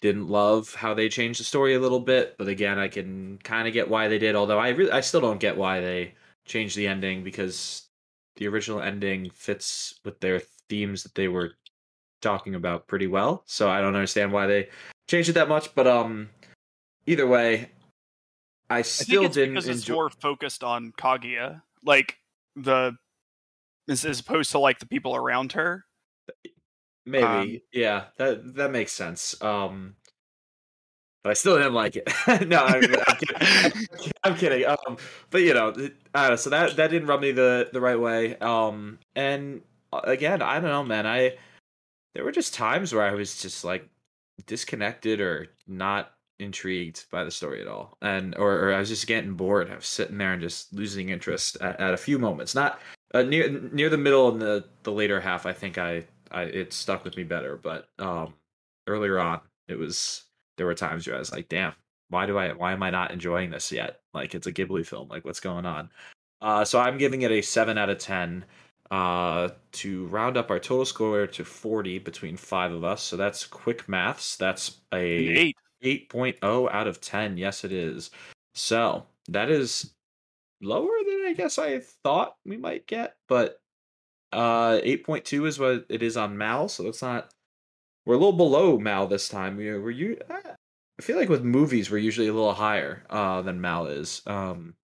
didn't 0.00 0.28
love 0.28 0.74
how 0.74 0.94
they 0.94 1.10
changed 1.10 1.38
the 1.38 1.44
story 1.44 1.74
a 1.74 1.80
little 1.80 2.00
bit, 2.00 2.36
but 2.38 2.48
again, 2.48 2.78
I 2.78 2.88
can 2.88 3.38
kind 3.44 3.68
of 3.68 3.74
get 3.74 3.90
why 3.90 4.08
they 4.08 4.18
did. 4.18 4.36
Although 4.36 4.58
I 4.58 4.70
really, 4.70 4.90
I 4.90 5.02
still 5.02 5.20
don't 5.20 5.38
get 5.38 5.58
why 5.58 5.80
they 5.80 6.14
changed 6.46 6.78
the 6.78 6.88
ending 6.88 7.22
because 7.22 7.88
the 8.36 8.48
original 8.48 8.80
ending 8.80 9.28
fits 9.34 10.00
with 10.02 10.18
their 10.20 10.40
themes 10.70 11.02
that 11.02 11.14
they 11.14 11.28
were 11.28 11.52
talking 12.22 12.54
about 12.54 12.86
pretty 12.86 13.06
well. 13.06 13.42
So 13.44 13.68
I 13.68 13.82
don't 13.82 13.96
understand 13.96 14.32
why 14.32 14.46
they 14.46 14.70
changed 15.08 15.28
it 15.28 15.34
that 15.34 15.50
much. 15.50 15.74
But 15.74 15.86
um, 15.86 16.30
either 17.04 17.26
way, 17.26 17.68
I 18.70 18.82
still 18.82 19.20
I 19.20 19.22
think 19.22 19.26
it's 19.26 19.34
didn't 19.34 19.54
because 19.54 19.68
it's 19.68 19.88
more 19.88 20.10
focused 20.10 20.62
on 20.62 20.92
Kaguya, 20.98 21.62
like 21.84 22.18
the 22.56 22.96
as, 23.88 24.04
as 24.04 24.20
opposed 24.20 24.50
to 24.52 24.58
like 24.58 24.78
the 24.78 24.86
people 24.86 25.16
around 25.16 25.52
her. 25.52 25.84
Maybe, 27.06 27.24
Um, 27.24 27.60
yeah, 27.72 28.04
that 28.18 28.54
that 28.56 28.70
makes 28.70 28.92
sense. 28.92 29.40
Um, 29.42 29.96
but 31.24 31.30
I 31.30 31.34
still 31.34 31.56
didn't 31.56 31.74
like 31.74 31.96
it. 31.96 32.08
no, 32.46 32.64
I'm, 32.64 32.84
I'm 32.84 33.16
kidding. 33.16 33.86
I'm 34.24 34.36
kidding. 34.36 34.66
Um, 34.66 34.98
but 35.30 35.42
you 35.42 35.54
know, 35.54 35.68
I 36.14 36.22
don't 36.22 36.30
know. 36.30 36.36
So 36.36 36.50
that 36.50 36.76
that 36.76 36.90
didn't 36.90 37.08
rub 37.08 37.20
me 37.20 37.32
the 37.32 37.70
the 37.72 37.80
right 37.80 37.98
way. 37.98 38.36
Um, 38.36 38.98
and 39.16 39.62
uh, 39.92 40.00
again, 40.04 40.42
I 40.42 40.60
don't 40.60 40.70
know, 40.70 40.84
man. 40.84 41.06
I 41.06 41.36
there 42.14 42.24
were 42.24 42.32
just 42.32 42.54
times 42.54 42.92
where 42.92 43.04
I 43.04 43.14
was 43.14 43.40
just 43.40 43.64
like 43.64 43.88
disconnected 44.46 45.20
or 45.20 45.48
not 45.66 46.12
intrigued 46.38 47.04
by 47.10 47.24
the 47.24 47.30
story 47.30 47.60
at 47.60 47.68
all, 47.68 47.96
and 48.00 48.36
or, 48.36 48.68
or 48.68 48.74
I 48.74 48.78
was 48.78 48.88
just 48.88 49.06
getting 49.06 49.34
bored. 49.34 49.70
I 49.70 49.76
was 49.76 49.86
sitting 49.86 50.18
there 50.18 50.32
and 50.32 50.42
just 50.42 50.72
losing 50.72 51.08
interest 51.08 51.56
at, 51.60 51.78
at 51.80 51.94
a 51.94 51.98
few 51.98 52.18
moments. 52.18 52.54
Not 52.54 52.80
uh, 53.14 53.22
near 53.22 53.48
near 53.72 53.88
the 53.88 53.98
middle 53.98 54.28
and 54.30 54.40
the 54.40 54.64
the 54.82 54.92
later 54.92 55.20
half. 55.20 55.46
I 55.46 55.52
think 55.52 55.78
I 55.78 56.04
I 56.30 56.42
it 56.42 56.72
stuck 56.72 57.04
with 57.04 57.16
me 57.16 57.24
better, 57.24 57.56
but 57.56 57.88
um 57.98 58.34
earlier 58.86 59.18
on 59.18 59.40
it 59.68 59.78
was 59.78 60.24
there 60.56 60.66
were 60.66 60.74
times 60.74 61.06
where 61.06 61.16
I 61.16 61.20
was 61.20 61.32
like, 61.32 61.48
damn, 61.48 61.72
why 62.08 62.26
do 62.26 62.38
I 62.38 62.52
why 62.52 62.72
am 62.72 62.82
I 62.82 62.90
not 62.90 63.10
enjoying 63.10 63.50
this 63.50 63.72
yet? 63.72 64.00
Like 64.14 64.34
it's 64.34 64.46
a 64.46 64.52
Ghibli 64.52 64.86
film, 64.86 65.08
like 65.08 65.24
what's 65.24 65.40
going 65.40 65.66
on? 65.66 65.90
Uh 66.40 66.64
so 66.64 66.80
I'm 66.80 66.98
giving 66.98 67.22
it 67.22 67.30
a 67.30 67.42
seven 67.42 67.78
out 67.78 67.90
of 67.90 67.98
ten. 67.98 68.44
Uh 68.90 69.50
to 69.72 70.06
round 70.06 70.36
up 70.36 70.50
our 70.50 70.58
total 70.58 70.84
score 70.84 71.26
to 71.26 71.44
40 71.44 71.98
between 71.98 72.36
five 72.36 72.72
of 72.72 72.84
us. 72.84 73.02
So 73.02 73.16
that's 73.16 73.46
quick 73.46 73.88
maths. 73.88 74.36
That's 74.36 74.80
An 74.92 74.98
a 74.98 75.04
eight. 75.04 75.56
8.0 75.82 76.72
out 76.72 76.86
of 76.86 77.00
10. 77.00 77.36
Yes, 77.36 77.64
it 77.64 77.72
is. 77.72 78.10
So 78.54 79.06
that 79.28 79.50
is 79.50 79.94
lower 80.60 80.90
than 81.06 81.24
I 81.26 81.34
guess 81.36 81.58
I 81.58 81.80
thought 82.02 82.36
we 82.44 82.56
might 82.56 82.86
get, 82.86 83.16
but 83.28 83.60
uh 84.32 84.78
8.2 84.84 85.46
is 85.46 85.58
what 85.58 85.86
it 85.88 86.02
is 86.02 86.16
on 86.16 86.36
MAL, 86.36 86.68
so 86.68 86.86
it's 86.88 87.02
not 87.02 87.32
we're 88.04 88.14
a 88.14 88.18
little 88.18 88.32
below 88.32 88.78
MAL 88.78 89.06
this 89.06 89.28
time. 89.28 89.56
We're, 89.56 89.80
we're 89.80 89.90
you 89.90 90.18
I 90.28 91.02
feel 91.02 91.16
like 91.16 91.28
with 91.28 91.44
movies 91.44 91.90
we're 91.90 91.98
usually 91.98 92.28
a 92.28 92.32
little 92.32 92.54
higher 92.54 93.04
uh 93.10 93.42
than 93.42 93.60
MAL 93.60 93.86
is. 93.86 94.22
Um 94.26 94.74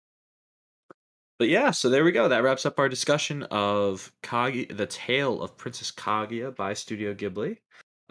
but 1.38 1.48
yeah, 1.48 1.72
so 1.72 1.90
there 1.90 2.04
we 2.04 2.12
go. 2.12 2.28
That 2.28 2.44
wraps 2.44 2.64
up 2.64 2.78
our 2.78 2.88
discussion 2.88 3.42
of 3.50 4.12
Kagi 4.22 4.74
the 4.76 4.86
Tale 4.86 5.42
of 5.42 5.56
Princess 5.56 5.90
Kaguya 5.90 6.54
by 6.54 6.74
Studio 6.74 7.12
Ghibli. 7.12 7.58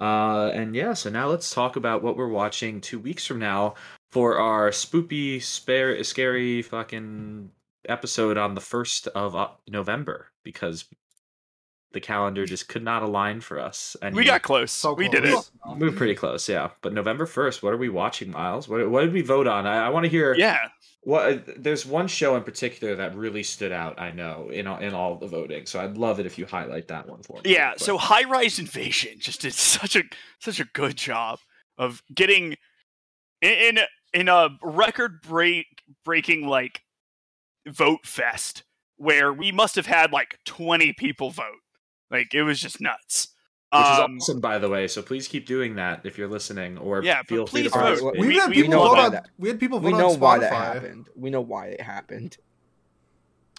Uh, 0.04 0.50
and 0.50 0.76
yeah, 0.76 0.92
so 0.94 1.10
now 1.10 1.28
let's 1.28 1.54
talk 1.54 1.78
about 1.78 2.04
what 2.04 2.18
we're 2.18 2.28
watching 2.28 2.82
two 2.82 3.00
weeks 3.00 3.26
from 3.26 3.40
now 3.40 3.74
for 4.12 4.38
our 4.38 4.70
spoopy, 4.70 5.42
spare, 5.42 6.04
scary 6.04 6.62
fucking 6.62 7.50
episode 7.88 8.38
on 8.38 8.54
the 8.54 8.60
first 8.60 9.08
of 9.08 9.34
uh, 9.34 9.48
November 9.70 10.28
because 10.44 10.84
the 11.94 12.02
calendar 12.02 12.46
just 12.46 12.68
could 12.68 12.84
not 12.84 13.02
align 13.02 13.40
for 13.40 13.62
us. 13.62 13.96
And 14.02 14.14
We 14.14 14.26
got 14.26 14.42
close. 14.42 14.74
So 14.74 14.94
we 14.94 15.08
did 15.08 15.24
it. 15.24 15.32
close. 15.32 15.52
moved 15.78 15.98
pretty 15.98 16.16
close, 16.16 16.50
yeah. 16.50 16.72
But 16.82 16.92
November 16.92 17.26
first, 17.26 17.64
what 17.64 17.72
are 17.72 17.78
we 17.78 17.88
watching, 17.88 18.32
Miles? 18.32 18.68
What 18.68 18.90
what 18.90 19.06
did 19.06 19.14
we 19.14 19.22
vote 19.22 19.48
on? 19.48 19.66
I, 19.66 19.86
I 19.86 19.90
want 19.90 20.04
to 20.04 20.10
hear. 20.10 20.36
Yeah. 20.36 20.58
What 21.06 21.34
uh, 21.34 21.38
there's 21.58 21.86
one 21.86 22.08
show 22.08 22.36
in 22.38 22.44
particular 22.44 22.96
that 22.96 23.16
really 23.16 23.44
stood 23.44 23.72
out. 23.72 24.00
I 24.00 24.12
know 24.12 24.50
in 24.50 24.68
all, 24.68 24.80
in 24.80 24.94
all 24.94 25.16
the 25.16 25.28
voting, 25.28 25.66
so 25.66 25.82
I'd 25.82 25.98
love 25.98 26.20
it 26.20 26.26
if 26.26 26.38
you 26.38 26.46
highlight 26.46 26.88
that 26.88 27.08
one 27.08 27.22
for 27.24 27.42
me. 27.44 27.54
Yeah, 27.54 27.70
real 27.70 27.78
so. 27.78 27.98
High 27.98 28.24
Rise 28.24 28.58
Invasion 28.58 29.20
just 29.20 29.42
did 29.42 29.54
such 29.54 29.96
a 29.96 30.04
such 30.40 30.60
a 30.60 30.66
good 30.66 30.96
job 30.96 31.40
of 31.78 32.02
getting 32.14 32.56
in 33.42 33.78
in, 33.78 33.80
in 34.14 34.30
a 34.30 34.50
record 34.62 35.22
break 35.22 35.66
breaking 36.06 36.48
like 36.48 36.82
vote 37.68 38.06
fest 38.06 38.64
where 38.98 39.34
we 39.34 39.52
must 39.52 39.76
have 39.76 39.88
had 39.88 40.12
like 40.12 40.40
20 40.46 40.94
people 40.94 41.32
vote. 41.32 41.62
Like 42.10 42.34
it 42.34 42.44
was 42.44 42.62
just 42.62 42.80
nuts. 42.80 43.33
Which 43.74 43.82
is 43.82 44.00
Um, 44.00 44.18
awesome, 44.18 44.40
by 44.40 44.58
the 44.60 44.70
way. 44.70 44.88
So 44.88 45.02
please 45.02 45.28
keep 45.28 45.46
doing 45.46 45.76
that 45.76 46.02
if 46.06 46.18
you're 46.18 46.28
listening, 46.28 46.78
or 46.78 47.04
Yeah, 47.04 47.24
feel 47.24 47.48
free 47.48 47.64
to 47.64 47.70
please 47.70 47.74
vote. 47.74 47.80
participate. 47.82 48.20
We, 48.22 48.28
We- 48.28 48.36
had 48.36 48.50
we 48.50 48.56
people 48.56 48.72
know 48.72 48.88
vote 48.88 49.00
on. 49.00 49.12
that. 49.14 49.30
We 49.38 49.50
had 49.50 49.60
people 49.60 49.80
vote 49.80 49.92
We 49.92 49.98
know 49.98 50.10
Spotify. 50.16 50.20
why 50.20 50.38
that 50.40 50.54
happened. 50.54 51.10
We 51.16 51.30
know 51.30 51.42
why 51.42 51.68
it 51.68 51.82
happened. 51.82 52.38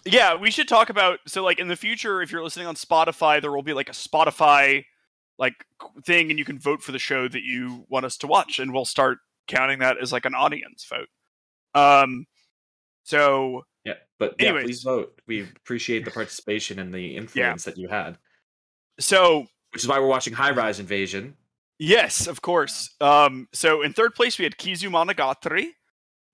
Yeah, 0.05 0.35
we 0.35 0.51
should 0.51 0.67
talk 0.67 0.89
about 0.89 1.19
so 1.27 1.43
like 1.43 1.59
in 1.59 1.67
the 1.67 1.75
future 1.75 2.21
if 2.21 2.31
you're 2.31 2.43
listening 2.43 2.67
on 2.67 2.75
Spotify 2.75 3.41
there 3.41 3.51
will 3.51 3.63
be 3.63 3.73
like 3.73 3.89
a 3.89 3.93
Spotify 3.93 4.85
like 5.39 5.65
thing 6.05 6.29
and 6.29 6.37
you 6.37 6.45
can 6.45 6.59
vote 6.59 6.83
for 6.83 6.91
the 6.91 6.99
show 6.99 7.27
that 7.27 7.41
you 7.43 7.85
want 7.89 8.05
us 8.05 8.15
to 8.17 8.27
watch 8.27 8.59
and 8.59 8.71
we'll 8.71 8.85
start 8.85 9.17
counting 9.47 9.79
that 9.79 9.97
as 9.99 10.11
like 10.13 10.25
an 10.25 10.35
audience 10.35 10.85
vote. 10.85 11.09
Um 11.73 12.27
so 13.03 13.63
Yeah, 13.83 13.95
but 14.19 14.35
yeah, 14.39 14.49
Anyways. 14.49 14.65
please 14.65 14.83
vote. 14.83 15.19
We 15.25 15.41
appreciate 15.41 16.05
the 16.05 16.11
participation 16.11 16.77
and 16.77 16.93
the 16.93 17.15
influence 17.17 17.63
that 17.63 17.77
you 17.77 17.87
had, 17.87 18.19
so 18.99 19.47
which 19.75 19.83
is 19.83 19.89
why 19.89 19.99
we're 19.99 20.07
watching 20.07 20.31
High 20.31 20.51
Rise 20.51 20.79
Invasion. 20.79 21.35
Yes, 21.79 22.27
of 22.27 22.41
course. 22.41 22.95
Um, 23.01 23.49
so 23.51 23.81
in 23.81 23.91
third 23.91 24.15
place 24.15 24.37
we 24.39 24.45
had 24.45 24.55
Kizu 24.57 24.89
Monogatari. 24.89 25.71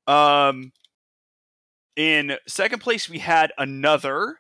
Um, 0.08 0.72
in 1.96 2.38
second 2.48 2.82
place 2.82 3.10
we 3.10 3.18
had 3.18 3.52
another, 3.58 4.38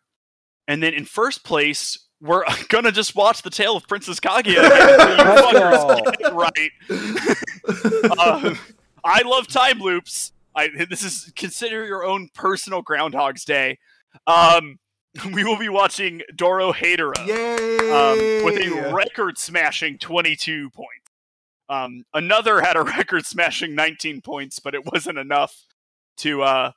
and 0.67 0.83
then 0.83 0.93
in 0.93 1.05
first 1.05 1.43
place 1.43 1.97
we're 2.21 2.43
gonna 2.69 2.91
just 2.91 3.15
watch 3.15 3.41
the 3.41 3.49
Tale 3.49 3.75
of 3.75 3.87
Princess 3.87 4.19
Kaguya. 4.19 4.61
Let's 4.69 5.17
You 5.17 5.59
go. 5.59 5.71
fuckers 5.71 6.17
get 6.19 6.31
it 6.31 6.33
right. 6.35 8.17
Um, 8.19 8.59
I 9.03 9.23
love 9.23 9.47
time 9.47 9.79
loops. 9.79 10.31
I 10.55 10.69
this 10.89 11.03
is 11.03 11.33
consider 11.35 11.87
your 11.87 12.03
own 12.05 12.29
personal 12.35 12.83
Groundhog's 12.83 13.45
Day. 13.45 13.79
Um, 14.27 14.77
we 15.33 15.43
will 15.43 15.57
be 15.57 15.69
watching 15.69 16.21
Dorohedoro 16.33 17.27
Yay! 17.27 17.89
um, 17.91 18.45
with 18.45 18.61
a 18.61 18.91
record 18.93 19.37
smashing 19.37 19.97
22 19.97 20.69
points. 20.69 20.87
Um, 21.69 22.03
another 22.13 22.61
had 22.61 22.75
a 22.75 22.83
record 22.97 23.25
smashing 23.25 23.75
19 23.75 24.21
points, 24.21 24.59
but 24.59 24.75
it 24.75 24.85
wasn't 24.85 25.17
enough 25.17 25.65
to 26.17 26.43
uh 26.43 26.71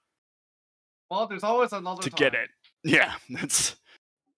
Well, 1.10 1.26
there's 1.26 1.42
always 1.44 1.72
another 1.72 2.02
to 2.02 2.10
time. 2.10 2.16
get 2.16 2.34
it. 2.34 2.50
Yeah, 2.84 3.14
that's 3.30 3.76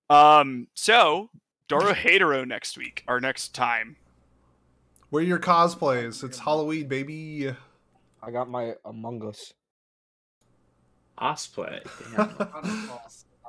um. 0.09 0.69
So 0.75 1.31
Dorohedoro 1.69 2.47
next 2.47 2.79
week, 2.79 3.05
our 3.07 3.21
next 3.21 3.55
time. 3.55 3.97
Wear 5.11 5.23
your 5.23 5.39
cosplays. 5.39 6.25
It's 6.25 6.39
Halloween, 6.39 6.89
baby. 6.89 7.55
I 8.23 8.31
got 8.31 8.49
my 8.49 8.75
Among 8.85 9.27
Us. 9.27 9.53
Osplay. 11.19 11.83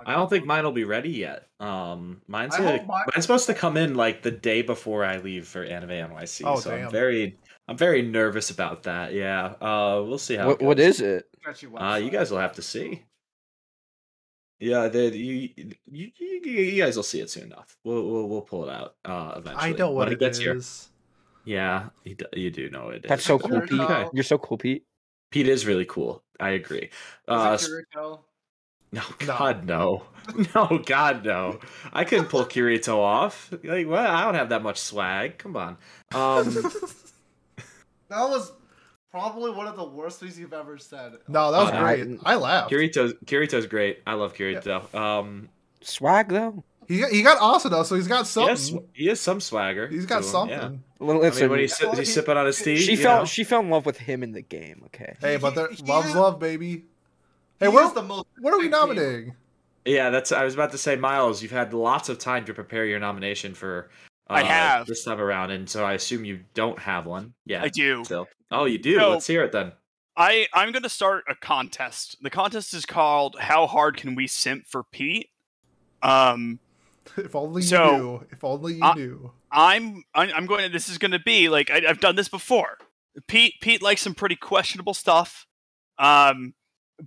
Damn. 0.06 0.08
I 0.08 0.12
don't 0.12 0.12
know. 0.12 0.12
I 0.12 0.16
don't 0.16 0.30
think 0.30 0.46
mine 0.46 0.64
will 0.64 0.72
be 0.72 0.84
ready 0.84 1.10
yet. 1.10 1.48
Um, 1.60 2.22
mine's 2.28 2.56
I 2.56 2.62
mine- 2.62 2.88
mine's 2.88 3.24
supposed 3.24 3.46
to 3.48 3.54
come 3.54 3.78
in 3.78 3.96
like 3.96 4.22
the 4.24 4.32
day 4.32 4.62
before 4.62 5.04
I 5.04 5.18
leave 5.18 5.48
for 5.48 5.64
Anime 5.64 5.90
NYC. 5.90 6.42
Oh, 6.46 6.60
so 6.60 6.72
damn. 6.72 6.86
I'm 6.86 6.92
very, 6.92 7.38
I'm 7.68 7.78
very 7.78 8.02
nervous 8.02 8.50
about 8.50 8.84
that. 8.84 9.14
Yeah. 9.14 9.54
Uh, 9.62 10.04
we'll 10.06 10.18
see 10.18 10.36
how. 10.36 10.48
What, 10.48 10.62
it 10.62 10.66
what 10.66 10.78
goes. 10.78 11.00
is 11.00 11.02
it? 11.02 11.30
You 11.62 11.78
Uh, 11.78 11.96
you 11.96 12.10
guys 12.10 12.30
will 12.32 12.40
have 12.40 12.54
to 12.54 12.62
see. 12.62 13.04
Yeah, 14.60 14.88
the, 14.88 15.16
you, 15.16 15.50
you, 15.86 16.12
you, 16.18 16.40
you 16.42 16.84
guys 16.84 16.96
will 16.96 17.04
see 17.04 17.20
it 17.22 17.30
soon 17.30 17.44
enough. 17.44 17.78
We'll, 17.84 18.04
we'll, 18.04 18.28
we'll 18.28 18.42
pull 18.42 18.68
it 18.68 18.74
out 18.74 18.96
uh, 19.06 19.34
eventually. 19.38 19.74
I 19.74 19.74
know 19.74 19.92
what 19.92 20.06
when 20.08 20.14
it 20.14 20.20
gets 20.20 20.40
is. 20.40 20.44
here. 21.46 21.58
Yeah, 21.58 21.90
you, 22.04 22.16
d- 22.16 22.26
you 22.34 22.50
do 22.50 22.70
know 22.72 22.90
it. 22.90 23.06
That's 23.08 23.22
is. 23.22 23.28
so 23.28 23.38
cool, 23.38 23.62
Pete. 23.62 23.80
You're 24.14 24.24
so 24.24 24.38
cool, 24.40 24.58
Pete. 24.58 24.84
Pete 25.32 25.48
is 25.48 25.66
really 25.68 25.86
cool. 25.86 26.24
I 26.40 26.50
agree. 26.52 26.90
Uh, 27.28 27.56
Is 27.60 27.66
s- 27.66 27.72
it 28.92 28.98
Kirito? 29.00 29.22
no, 29.22 29.26
No. 29.26 29.26
God, 29.26 29.66
no, 29.66 30.04
no, 30.56 30.78
God, 30.86 31.26
no. 31.26 31.60
I 31.94 32.04
couldn't 32.04 32.26
pull 32.30 32.46
Kirito 32.46 32.98
off. 32.98 33.52
Like, 33.64 33.88
well, 33.88 34.06
I 34.06 34.24
don't 34.26 34.36
have 34.36 34.50
that 34.50 34.62
much 34.64 34.78
swag. 34.80 35.38
Come 35.38 35.56
on. 35.58 35.78
Um, 36.14 36.48
That 38.10 38.30
was 38.30 38.54
probably 39.12 39.52
one 39.52 39.68
of 39.68 39.76
the 39.76 39.84
worst 39.84 40.20
things 40.20 40.40
you've 40.40 40.54
ever 40.54 40.78
said. 40.78 41.14
no, 41.28 41.52
that 41.52 41.60
was 41.60 41.72
Uh, 41.72 41.80
great. 41.82 42.20
I 42.24 42.36
laughed. 42.36 42.72
Kirito's 42.72 43.14
Kirito's 43.26 43.66
great. 43.68 44.00
I 44.08 44.14
love 44.14 44.34
Kirito. 44.34 44.94
Um, 44.96 45.50
Swag 45.82 46.30
though. 46.30 46.64
He 46.88 47.00
got, 47.00 47.12
he 47.12 47.22
got 47.22 47.38
Asuna, 47.40 47.84
so 47.86 47.96
he's 47.96 48.08
got 48.08 48.20
he 48.20 48.26
something. 48.26 48.50
has, 48.50 48.74
he 48.94 49.08
has 49.08 49.20
some 49.20 49.42
swagger. 49.42 49.90
he's 49.90 50.06
got 50.06 50.20
to 50.20 50.26
him, 50.26 50.32
something. 50.32 50.58
yeah. 50.58 50.70
Well, 51.06 51.18
I 51.26 51.32
mean, 51.32 51.50
when 51.50 51.60
he's, 51.60 51.78
Well, 51.82 51.92
he's 51.96 52.08
he- 52.08 52.14
sipping 52.14 52.38
on 52.38 52.46
his 52.46 52.58
tea, 52.62 52.78
she 52.78 52.96
fell. 52.96 53.20
know? 53.20 53.26
She 53.26 53.44
fell 53.44 53.60
in 53.60 53.70
love 53.70 53.86
with 53.86 53.98
him 53.98 54.24
in 54.24 54.32
the 54.32 54.42
game. 54.42 54.84
Okay. 54.86 55.16
Hey, 55.20 55.36
but 55.36 55.54
there, 55.54 55.68
He- 55.70 55.76
he 55.76 55.84
love's 55.84 56.16
love, 56.16 56.40
baby. 56.40 56.86
Hey, 57.60 57.68
He 57.68 57.74
what, 57.74 57.88
is 57.88 57.94
the 57.94 58.04
most 58.04 58.26
what 58.40 58.54
are 58.54 58.58
we 58.58 58.66
big 58.66 58.74
team. 58.74 58.80
nominating? 58.80 59.36
Yeah, 59.86 60.10
that's. 60.10 60.32
I 60.32 60.44
was 60.44 60.54
about 60.54 60.72
to 60.72 60.78
say, 60.78 60.96
Miles, 60.96 61.42
you've 61.42 61.52
had 61.52 61.74
lots 61.74 62.10
of 62.10 62.20
time 62.20 62.46
to 62.46 62.54
prepare 62.54 62.86
your 62.86 63.00
nomination 63.00 63.54
for. 63.54 63.90
Uh, 64.30 64.34
I 64.34 64.44
have. 64.44 64.86
this 64.88 65.06
time 65.06 65.22
around, 65.22 65.52
and 65.52 65.70
so 65.70 65.86
I 65.86 65.94
assume 65.94 66.26
you 66.26 66.42
don't 66.54 66.78
have 66.80 67.06
one. 67.06 67.34
Yeah, 67.46 67.64
I 67.64 67.70
do. 67.70 68.04
Still. 68.04 68.28
Oh, 68.52 68.66
you 68.66 68.78
do. 68.78 68.98
No. 68.98 69.12
Let's 69.12 69.28
hear 69.28 69.44
it 69.44 69.52
then. 69.54 69.72
I 70.18 70.48
I'm 70.54 70.72
gonna 70.74 70.90
start 70.90 71.24
a 71.30 71.36
contest. 71.36 72.18
The 72.22 72.30
contest 72.30 72.74
is 72.74 72.86
called 72.86 73.38
"How 73.40 73.66
hard 73.68 73.96
can 73.98 74.16
we 74.16 74.28
simp 74.28 74.68
for 74.68 74.84
Pete?" 74.84 75.30
Um, 76.04 76.60
If 77.18 77.36
only 77.36 77.62
you 77.62 77.68
So, 77.68 77.98
knew. 77.98 78.28
If 78.32 78.44
only 78.44 78.74
you 78.76 78.84
I- 78.84 78.94
knew. 78.96 79.32
I'm 79.50 80.04
I'm 80.14 80.30
I'm 80.36 80.46
going. 80.46 80.64
to 80.64 80.70
This 80.70 80.90
is 80.90 80.98
going 80.98 81.12
to 81.12 81.20
be 81.20 81.48
like 81.48 81.72
I, 81.72 81.84
I've 81.88 82.02
done 82.02 82.18
this 82.18 82.28
before. 82.28 82.78
Pete 83.28 83.54
Pete 83.62 83.82
likes 83.82 84.02
some 84.02 84.14
pretty 84.14 84.36
questionable 84.36 84.94
stuff. 84.94 85.48
Um, 85.98 86.54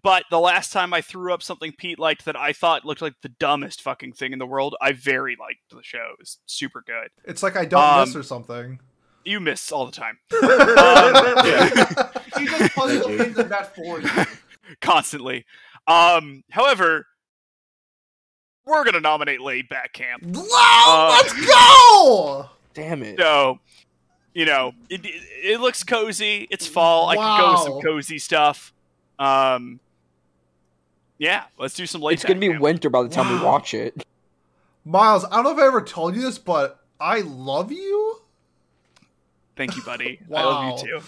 but 0.02 0.24
the 0.30 0.38
last 0.40 0.72
time 0.72 0.92
I 0.94 1.00
threw 1.00 1.32
up 1.34 1.42
something 1.42 1.72
Pete 1.72 1.98
liked 1.98 2.24
that 2.26 2.36
I 2.36 2.52
thought 2.52 2.84
looked 2.84 3.02
like 3.02 3.14
the 3.22 3.28
dumbest 3.28 3.82
fucking 3.82 4.12
thing 4.12 4.32
in 4.32 4.38
the 4.38 4.46
world, 4.46 4.76
I 4.80 4.92
very 4.92 5.36
liked 5.38 5.60
the 5.70 5.82
show. 5.82 6.10
It 6.12 6.18
was 6.18 6.38
super 6.46 6.82
good. 6.86 7.08
It's 7.24 7.42
like 7.42 7.56
I 7.56 7.64
don't 7.64 7.82
Um, 7.82 8.00
miss 8.08 8.16
or 8.16 8.22
something. 8.22 8.80
You 9.24 9.40
miss 9.40 9.70
all 9.72 9.86
the 9.86 9.92
time, 9.92 10.18
yeah. 10.32 12.08
He 12.38 12.46
just 12.46 12.74
puts 12.74 12.92
Thank 13.04 13.34
the 13.34 13.40
in 13.42 13.48
that 13.48 13.74
for 13.74 14.00
you. 14.00 14.08
constantly. 14.80 15.44
Um, 15.86 16.42
however, 16.50 17.06
we're 18.64 18.84
gonna 18.84 19.00
nominate 19.00 19.40
Laid 19.40 19.68
Back 19.68 19.92
Camp. 19.92 20.22
Wow, 20.24 20.84
Uh, 20.86 21.08
let's 21.22 21.46
go! 21.46 22.48
Damn 22.72 23.02
it. 23.02 23.18
So, 23.18 23.58
you 24.32 24.46
know, 24.46 24.72
it, 24.88 25.04
it, 25.04 25.22
it 25.42 25.60
looks 25.60 25.82
cozy. 25.82 26.46
It's 26.50 26.66
fall. 26.66 27.08
I 27.08 27.16
could 27.16 27.42
go 27.42 27.50
with 27.52 27.60
some 27.62 27.80
cozy 27.82 28.18
stuff. 28.18 28.72
Um, 29.20 29.78
yeah, 31.18 31.44
let's 31.58 31.74
do 31.74 31.86
some 31.86 32.00
late. 32.00 32.14
It's 32.14 32.24
gonna 32.24 32.40
be 32.40 32.56
winter 32.58 32.88
by 32.90 33.02
the 33.02 33.08
time 33.10 33.38
we 33.38 33.44
watch 33.44 33.74
it. 33.74 34.04
Miles, 34.84 35.24
I 35.26 35.36
don't 35.36 35.44
know 35.44 35.50
if 35.52 35.58
I 35.58 35.66
ever 35.66 35.82
told 35.82 36.16
you 36.16 36.22
this, 36.22 36.38
but 36.38 36.82
I 36.98 37.20
love 37.20 37.70
you. 37.70 38.16
Thank 39.56 39.76
you, 39.76 39.82
buddy. 39.82 40.20
I 40.34 40.42
love 40.42 40.80
you 40.80 40.86
too. 41.00 41.06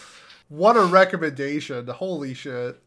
What 0.50 0.76
a 0.76 0.82
recommendation! 0.84 1.86
Holy 1.88 2.34
shit! 2.34 2.78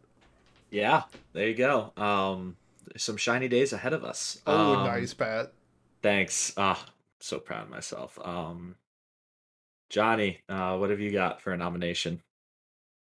Yeah, 0.70 1.04
there 1.34 1.48
you 1.48 1.56
go. 1.56 1.92
Um, 1.98 2.56
some 2.96 3.18
shiny 3.18 3.48
days 3.48 3.74
ahead 3.74 3.94
of 3.94 4.04
us. 4.04 4.40
Oh, 4.46 4.76
Um, 4.76 4.86
nice, 4.86 5.16
Pat. 5.16 5.52
Thanks. 6.04 6.54
Ah, 6.58 6.86
so 7.20 7.40
proud 7.40 7.64
of 7.64 7.70
myself. 7.72 8.20
Um, 8.24 8.76
Johnny, 9.90 10.42
uh, 10.48 10.78
what 10.78 10.92
have 10.92 11.00
you 11.00 11.12
got 11.12 11.42
for 11.42 11.52
a 11.54 11.58
nomination? 11.58 12.22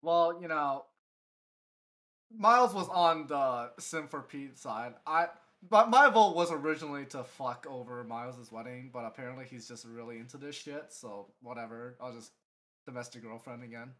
Well, 0.02 0.40
you 0.42 0.48
know, 0.48 0.86
Miles 2.36 2.74
was 2.74 2.90
on 2.90 3.28
the 3.28 3.70
Sim 3.80 4.08
for 4.08 4.22
Pete 4.22 4.58
side. 4.58 4.94
I, 5.06 5.28
but 5.70 5.90
my 5.90 6.10
vote 6.10 6.36
was 6.36 6.52
originally 6.52 7.06
to 7.08 7.24
fuck 7.24 7.66
over 7.70 8.04
Miles's 8.04 8.52
wedding, 8.52 8.90
but 8.94 9.06
apparently 9.06 9.46
he's 9.50 9.68
just 9.68 9.86
really 9.86 10.18
into 10.20 10.38
this 10.38 10.56
shit. 10.56 10.86
So 10.90 11.28
whatever, 11.42 11.96
I'll 12.02 12.14
just 12.14 12.32
domestic 12.86 13.24
girlfriend 13.24 13.64
again. 13.64 13.92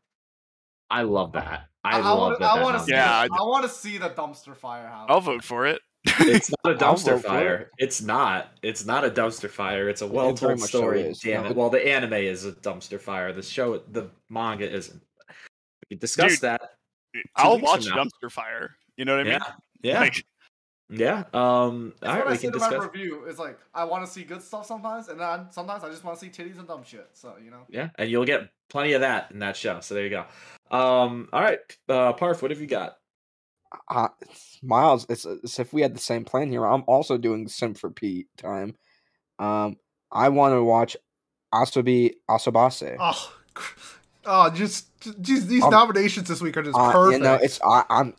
I 0.90 1.02
love 1.02 1.34
that. 1.34 1.68
I, 1.84 1.98
I 1.98 2.02
love 2.02 2.20
wanna- 2.20 2.38
that. 2.40 2.50
I 2.50 2.64
want 2.64 2.78
to 2.78 2.84
see. 2.86 2.92
Yeah, 2.92 3.28
the- 3.28 3.34
I 3.34 3.42
want 3.44 3.64
to 3.64 3.70
see 3.70 3.98
the 3.98 4.10
dumpster 4.10 4.56
fire 4.56 4.88
house. 4.88 5.08
I'll 5.10 5.20
vote 5.22 5.44
for 5.44 5.66
it. 5.66 5.82
It's 6.20 6.50
not 6.64 6.82
a 6.82 6.86
I'll 6.86 6.94
dumpster 6.96 7.22
fire. 7.22 7.56
it. 7.56 7.70
It's 7.78 8.02
not. 8.02 8.52
It's 8.62 8.86
not 8.86 9.04
a 9.04 9.10
dumpster 9.10 9.50
fire. 9.50 9.90
It's 9.90 10.02
a 10.02 10.08
well 10.08 10.34
very 10.34 10.56
told 10.56 10.62
story. 10.70 11.02
is. 11.02 11.20
Damn 11.20 11.44
No, 11.44 11.50
it. 11.50 11.56
Well, 11.58 11.70
the 11.70 11.86
anime 11.86 12.14
is 12.14 12.46
a 12.46 12.54
dumpster 12.54 13.00
fire. 13.02 13.34
The 13.34 13.42
show, 13.44 13.80
the 13.80 14.10
manga 14.30 14.70
isn't. 14.72 15.02
We 15.90 15.96
can 15.96 15.98
discuss 16.00 16.34
Dude. 16.34 16.42
that. 16.42 16.62
I'll 17.36 17.60
watch. 17.60 17.86
Dumpster 17.86 18.32
Fire. 18.32 18.76
You 18.96 19.06
know 19.06 19.18
what 19.18 19.28
I 19.28 19.30
mean? 19.30 19.40
Yeah, 19.82 19.94
yeah, 19.94 20.00
Like, 20.00 20.26
yeah. 20.90 21.24
Um, 21.34 21.94
That's 22.00 22.10
all 22.10 22.16
right, 22.18 22.26
what 22.26 22.34
I 22.34 22.36
said 22.38 22.54
can 22.54 22.54
in 22.54 22.60
my 22.60 22.70
discuss. 22.70 22.94
review. 22.94 23.24
It's 23.28 23.40
like 23.40 23.60
I 23.74 23.84
want 23.84 24.06
to 24.06 24.12
see 24.12 24.24
good 24.24 24.42
stuff 24.42 24.66
sometimes, 24.66 25.10
and 25.10 25.20
then 25.20 25.48
sometimes 25.52 25.84
I 25.84 25.90
just 25.90 26.04
want 26.04 26.20
to 26.20 26.26
see 26.26 26.32
titties 26.32 26.58
and 26.60 26.68
dumb 26.68 26.84
shit. 26.84 27.08
So 27.14 27.36
you 27.44 27.52
know. 27.52 27.62
Yeah, 27.70 27.90
and 27.98 28.10
you'll 28.10 28.26
get 28.26 28.50
plenty 28.70 28.94
of 28.94 29.02
that 29.02 29.32
in 29.32 29.40
that 29.40 29.56
show. 29.58 29.80
So 29.82 29.96
there 29.96 30.04
you 30.04 30.10
go. 30.10 30.26
Um, 30.76 31.30
all 31.32 31.42
right, 31.42 31.60
uh, 31.90 32.14
Parf, 32.14 32.42
what 32.42 32.52
have 32.52 32.60
you 32.62 32.68
got? 32.68 32.98
Uh, 33.90 34.08
Miles, 34.64 35.06
it's 35.10 35.26
as 35.26 35.60
if 35.60 35.74
we 35.74 35.82
had 35.82 35.94
the 35.94 36.00
same 36.00 36.24
plan 36.26 36.50
here. 36.50 36.66
I'm 36.66 36.84
also 36.88 37.18
doing 37.18 37.48
Sim 37.48 37.74
for 37.74 37.90
Pete 37.90 38.28
time. 38.38 38.76
Um, 39.40 39.76
I 40.12 40.30
want 40.30 40.54
to 40.54 40.64
watch 40.64 40.96
Asobi 41.54 42.14
Asobase. 42.30 42.96
Oh, 43.00 43.32
oh, 44.26 44.50
just, 44.52 44.87
just 45.22 45.48
these 45.48 45.64
Um, 45.64 45.72
nominations 45.72 46.28
this 46.28 46.42
week 46.42 46.58
are 46.58 46.64
just 46.64 46.78
Uh, 46.78 46.92
perfect. 46.92 47.20
you 47.20 47.24
know, 47.24 47.36
it's 47.36 47.60
I, 47.64 47.84
I'm. 47.90 48.14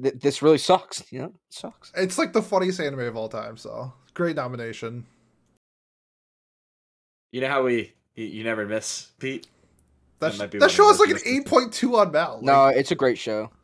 Th- 0.00 0.14
this 0.14 0.42
really 0.42 0.58
sucks. 0.58 1.02
You 1.10 1.20
know, 1.20 1.26
it 1.26 1.34
sucks. 1.50 1.92
It's 1.96 2.18
like 2.18 2.32
the 2.32 2.42
funniest 2.42 2.80
anime 2.80 3.00
of 3.00 3.16
all 3.16 3.28
time. 3.28 3.56
So 3.56 3.92
great 4.14 4.36
nomination. 4.36 5.06
You 7.32 7.40
know 7.40 7.48
how 7.48 7.62
we 7.64 7.92
you, 8.14 8.24
you 8.26 8.44
never 8.44 8.66
miss 8.66 9.08
Pete. 9.18 9.46
That, 10.20 10.32
That 10.38 10.48
sh- 10.48 10.52
be 10.52 10.58
that 10.58 10.70
show 10.70 10.84
the 10.86 10.90
is 10.94 11.00
like 11.00 11.10
an 11.10 11.18
eight 11.26 11.46
point 11.46 11.72
two 11.72 11.96
on 11.96 12.12
MAL. 12.12 12.40
No, 12.42 12.66
it's 12.66 12.90
a 12.90 12.94
great 12.94 13.18
show. 13.18 13.50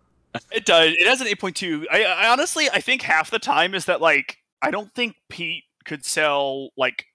It 0.52 0.64
does. 0.64 0.92
It 0.92 1.08
has 1.08 1.20
an 1.20 1.26
8.2. 1.26 1.86
I, 1.90 2.04
I 2.04 2.28
honestly, 2.28 2.70
I 2.70 2.80
think 2.80 3.02
half 3.02 3.32
the 3.32 3.40
time 3.40 3.74
is 3.74 3.86
that 3.86 4.00
like 4.00 4.36
I 4.62 4.70
don't 4.70 4.94
think 4.94 5.16
Pete 5.28 5.64
could 5.84 6.04
sell 6.04 6.68
like 6.76 7.06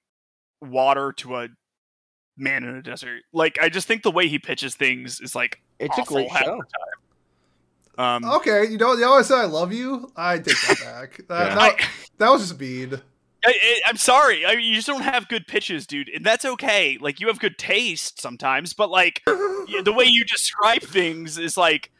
water 0.61 1.13
to 1.13 1.37
a 1.37 1.47
man 2.37 2.63
in 2.63 2.75
a 2.75 2.81
desert. 2.81 3.21
Like 3.33 3.57
I 3.61 3.69
just 3.69 3.87
think 3.87 4.03
the 4.03 4.11
way 4.11 4.27
he 4.27 4.39
pitches 4.39 4.75
things 4.75 5.19
is 5.21 5.35
like 5.35 5.61
It's 5.79 5.97
a 5.97 6.03
great 6.03 6.29
half 6.29 6.43
show. 6.45 6.57
the 6.57 6.63
time. 6.63 8.23
Um, 8.25 8.25
okay, 8.35 8.65
you 8.69 8.77
know, 8.77 8.93
you 8.93 9.05
always 9.05 9.27
say 9.27 9.35
I 9.35 9.45
love 9.45 9.71
you. 9.71 10.11
I 10.17 10.37
take 10.39 10.55
that 10.67 10.79
back. 10.81 11.21
That, 11.29 11.47
Yeah. 11.47 11.55
that, 11.55 11.89
that 12.17 12.29
was 12.29 12.41
just 12.47 12.59
mean. 12.59 13.01
I, 13.45 13.49
I, 13.49 13.79
I'm 13.87 13.97
sorry. 13.97 14.45
I 14.45 14.55
mean, 14.55 14.65
you 14.65 14.75
just 14.75 14.87
don't 14.87 15.01
have 15.03 15.27
good 15.29 15.47
pitches, 15.47 15.85
dude, 15.87 16.09
and 16.09 16.25
that's 16.25 16.43
okay. 16.45 16.97
Like 16.99 17.19
you 17.19 17.27
have 17.27 17.39
good 17.39 17.57
taste 17.57 18.19
sometimes, 18.19 18.73
but 18.73 18.89
like 18.89 19.21
the 19.27 19.93
way 19.95 20.05
you 20.05 20.25
describe 20.25 20.81
things 20.81 21.37
is 21.37 21.55
like 21.55 21.91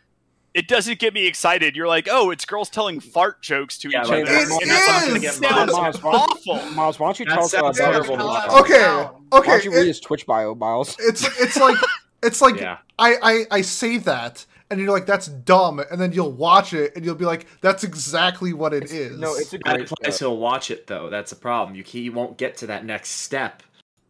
it 0.56 0.68
doesn't 0.68 0.98
get 1.00 1.14
me 1.14 1.28
excited. 1.28 1.76
You're 1.76 1.88
like, 1.88 2.08
oh, 2.10 2.32
it's 2.32 2.46
girls 2.46 2.70
telling 2.70 3.00
fart 3.00 3.42
jokes 3.44 3.78
to 3.80 3.90
Yeah, 3.90 4.02
each 4.04 4.08
like 4.10 4.24
other, 4.24 4.34
It 4.34 4.42
and 4.42 4.72
that's 4.72 4.88
not 4.88 5.02
gonna 5.02 5.16
is! 5.16 5.40
get 5.40 5.52
Miles, 5.52 5.72
sounds 5.72 6.02
Miles, 6.04 6.16
awful. 6.48 6.72
Miles, 6.72 7.00
why 7.00 7.08
don't 7.08 7.20
you 7.20 7.26
That 7.26 7.34
tell 7.36 7.44
us 7.44 7.52
sounds 7.52 7.80
about 7.80 7.92
terrible 7.92 8.16
Why 8.16 8.22
to 8.22 8.26
watch. 8.26 8.62
Okay, 8.64 8.78
Down. 8.80 9.26
okay. 9.34 9.48
don't 9.52 9.66
you 9.66 9.72
read 9.72 9.82
it- 9.82 9.88
his 9.88 10.00
Twitch 10.00 10.26
bio, 10.26 10.56
Miles? 10.56 10.96
it's 11.00 11.24
it's 11.40 11.58
like 11.58 11.78
it's 12.24 12.42
like 12.42 12.60
Yeah, 12.60 12.78
I, 12.98 13.16
I 13.22 13.46
I 13.52 13.62
say 13.62 13.98
that 14.00 14.46
and 14.72 14.80
you're 14.80 14.92
like 14.92 15.06
that's 15.06 15.28
dumb 15.28 15.80
and 15.92 16.00
then 16.02 16.12
you'll 16.14 16.32
watch 16.32 16.74
it 16.74 16.96
and 16.96 17.04
you'll 17.06 17.16
be 17.16 17.26
like 17.26 17.46
that's 17.62 17.84
exactly 17.84 18.54
what 18.54 18.74
it 18.74 18.86
is. 18.92 19.20
No, 19.20 19.36
it's 19.36 19.54
a 19.54 19.58
that 19.60 19.76
great 19.76 19.92
applies. 19.92 20.18
show. 20.18 20.30
He'll 20.30 20.38
watch 20.38 20.72
it 20.72 20.88
though. 20.88 21.10
That's 21.10 21.32
a 21.34 21.36
problem. 21.36 21.76
You 21.76 21.84
can't, 21.84 22.04
you 22.04 22.12
won't 22.14 22.38
get 22.38 22.58
to 22.58 22.68
that 22.68 22.86
next 22.86 23.10
step 23.10 23.62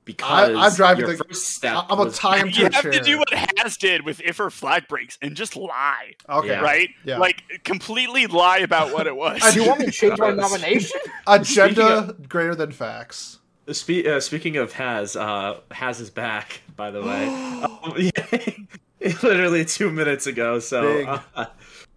because 0.06 0.56
I'm 0.56 0.74
driving 0.76 1.06
your 1.08 1.16
the- 1.18 1.24
first 1.26 1.48
step. 1.56 1.76
I- 1.76 1.86
I'm 1.90 2.00
a 2.00 2.04
was- 2.06 2.18
time 2.18 2.50
You 2.50 2.66
have 2.70 2.82
to 2.82 3.00
do 3.02 3.18
what 3.18 3.34
Has 3.58 3.76
did 3.78 4.06
with 4.06 4.22
if 4.22 4.38
her 4.38 4.50
flag 4.50 4.88
breaks 4.88 5.18
and 5.22 5.36
just 5.36 5.56
lie, 5.56 6.14
okay. 6.30 6.48
Yeah. 6.50 6.60
right? 6.62 6.90
Yeah. 7.04 7.18
Like 7.18 7.42
completely 7.64 8.28
lie 8.28 8.60
about 8.60 8.94
what 8.94 9.08
it 9.08 9.16
was. 9.16 9.42
Do 9.54 9.62
you 9.62 9.68
want 9.68 9.80
me 9.82 9.86
to 9.88 9.92
change 9.92 10.18
my 10.20 10.32
nomination? 10.32 11.00
Agenda 11.28 12.16
greater 12.30 12.56
than 12.56 12.72
facts. 12.72 13.40
Spe- 13.72 14.06
uh, 14.06 14.20
speaking 14.20 14.58
of 14.58 14.74
has, 14.74 15.16
uh, 15.16 15.60
has 15.72 16.00
is 16.00 16.12
back. 16.12 16.62
By 16.76 16.92
the 16.92 17.02
way, 17.02 17.26
um, 17.64 17.94
yeah, 17.98 19.12
literally 19.24 19.66
two 19.66 19.90
minutes 19.90 20.28
ago. 20.28 20.60
So, 20.60 20.82
Big. 20.84 21.08
uh, 21.36 21.46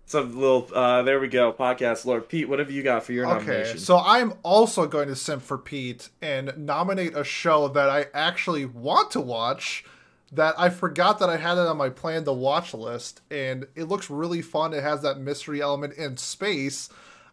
some 0.09 0.37
little. 0.39 0.69
Uh, 0.75 1.03
there 1.03 1.21
we 1.21 1.29
go. 1.29 1.53
Podcast 1.53 2.05
Lord 2.05 2.29
Pete. 2.29 2.49
What 2.49 2.59
have 2.59 2.71
you 2.71 2.83
got 2.83 3.05
for 3.05 3.13
your 3.13 3.27
Okay, 3.27 3.47
nomination? 3.47 3.79
so 3.79 3.99
I'm 3.99 4.33
also 4.43 4.87
going 4.87 5.07
to 5.09 5.15
simp 5.17 5.43
for 5.43 5.57
Pete 5.59 6.09
and 6.21 6.53
nominate 6.57 7.17
a 7.17 7.23
show 7.23 7.69
that 7.69 7.89
I 7.89 8.07
actually 8.13 8.65
want 8.65 9.11
to 9.13 9.21
watch 9.21 9.85
that 10.33 10.55
I 10.59 10.69
forgot 10.71 11.19
that 11.21 11.31
I 11.31 11.37
had 11.39 11.57
it 11.59 11.67
on 11.67 11.77
my 11.79 11.89
plan 11.91 12.25
to 12.25 12.33
watch 12.33 12.75
list, 12.75 13.21
and 13.31 13.67
it 13.77 13.85
looks 13.85 14.11
really 14.11 14.43
fun. 14.43 14.75
It 14.75 14.83
has 14.83 15.01
that 15.03 15.19
mystery 15.19 15.61
element 15.63 15.95
in 15.95 16.17
space. 16.17 16.91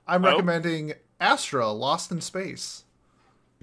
I'm 0.07 0.23
Oh. 0.23 0.30
recommending 0.31 0.93
Astra 1.19 1.72
Lost 1.72 2.11
in 2.11 2.22
Space. 2.22 2.84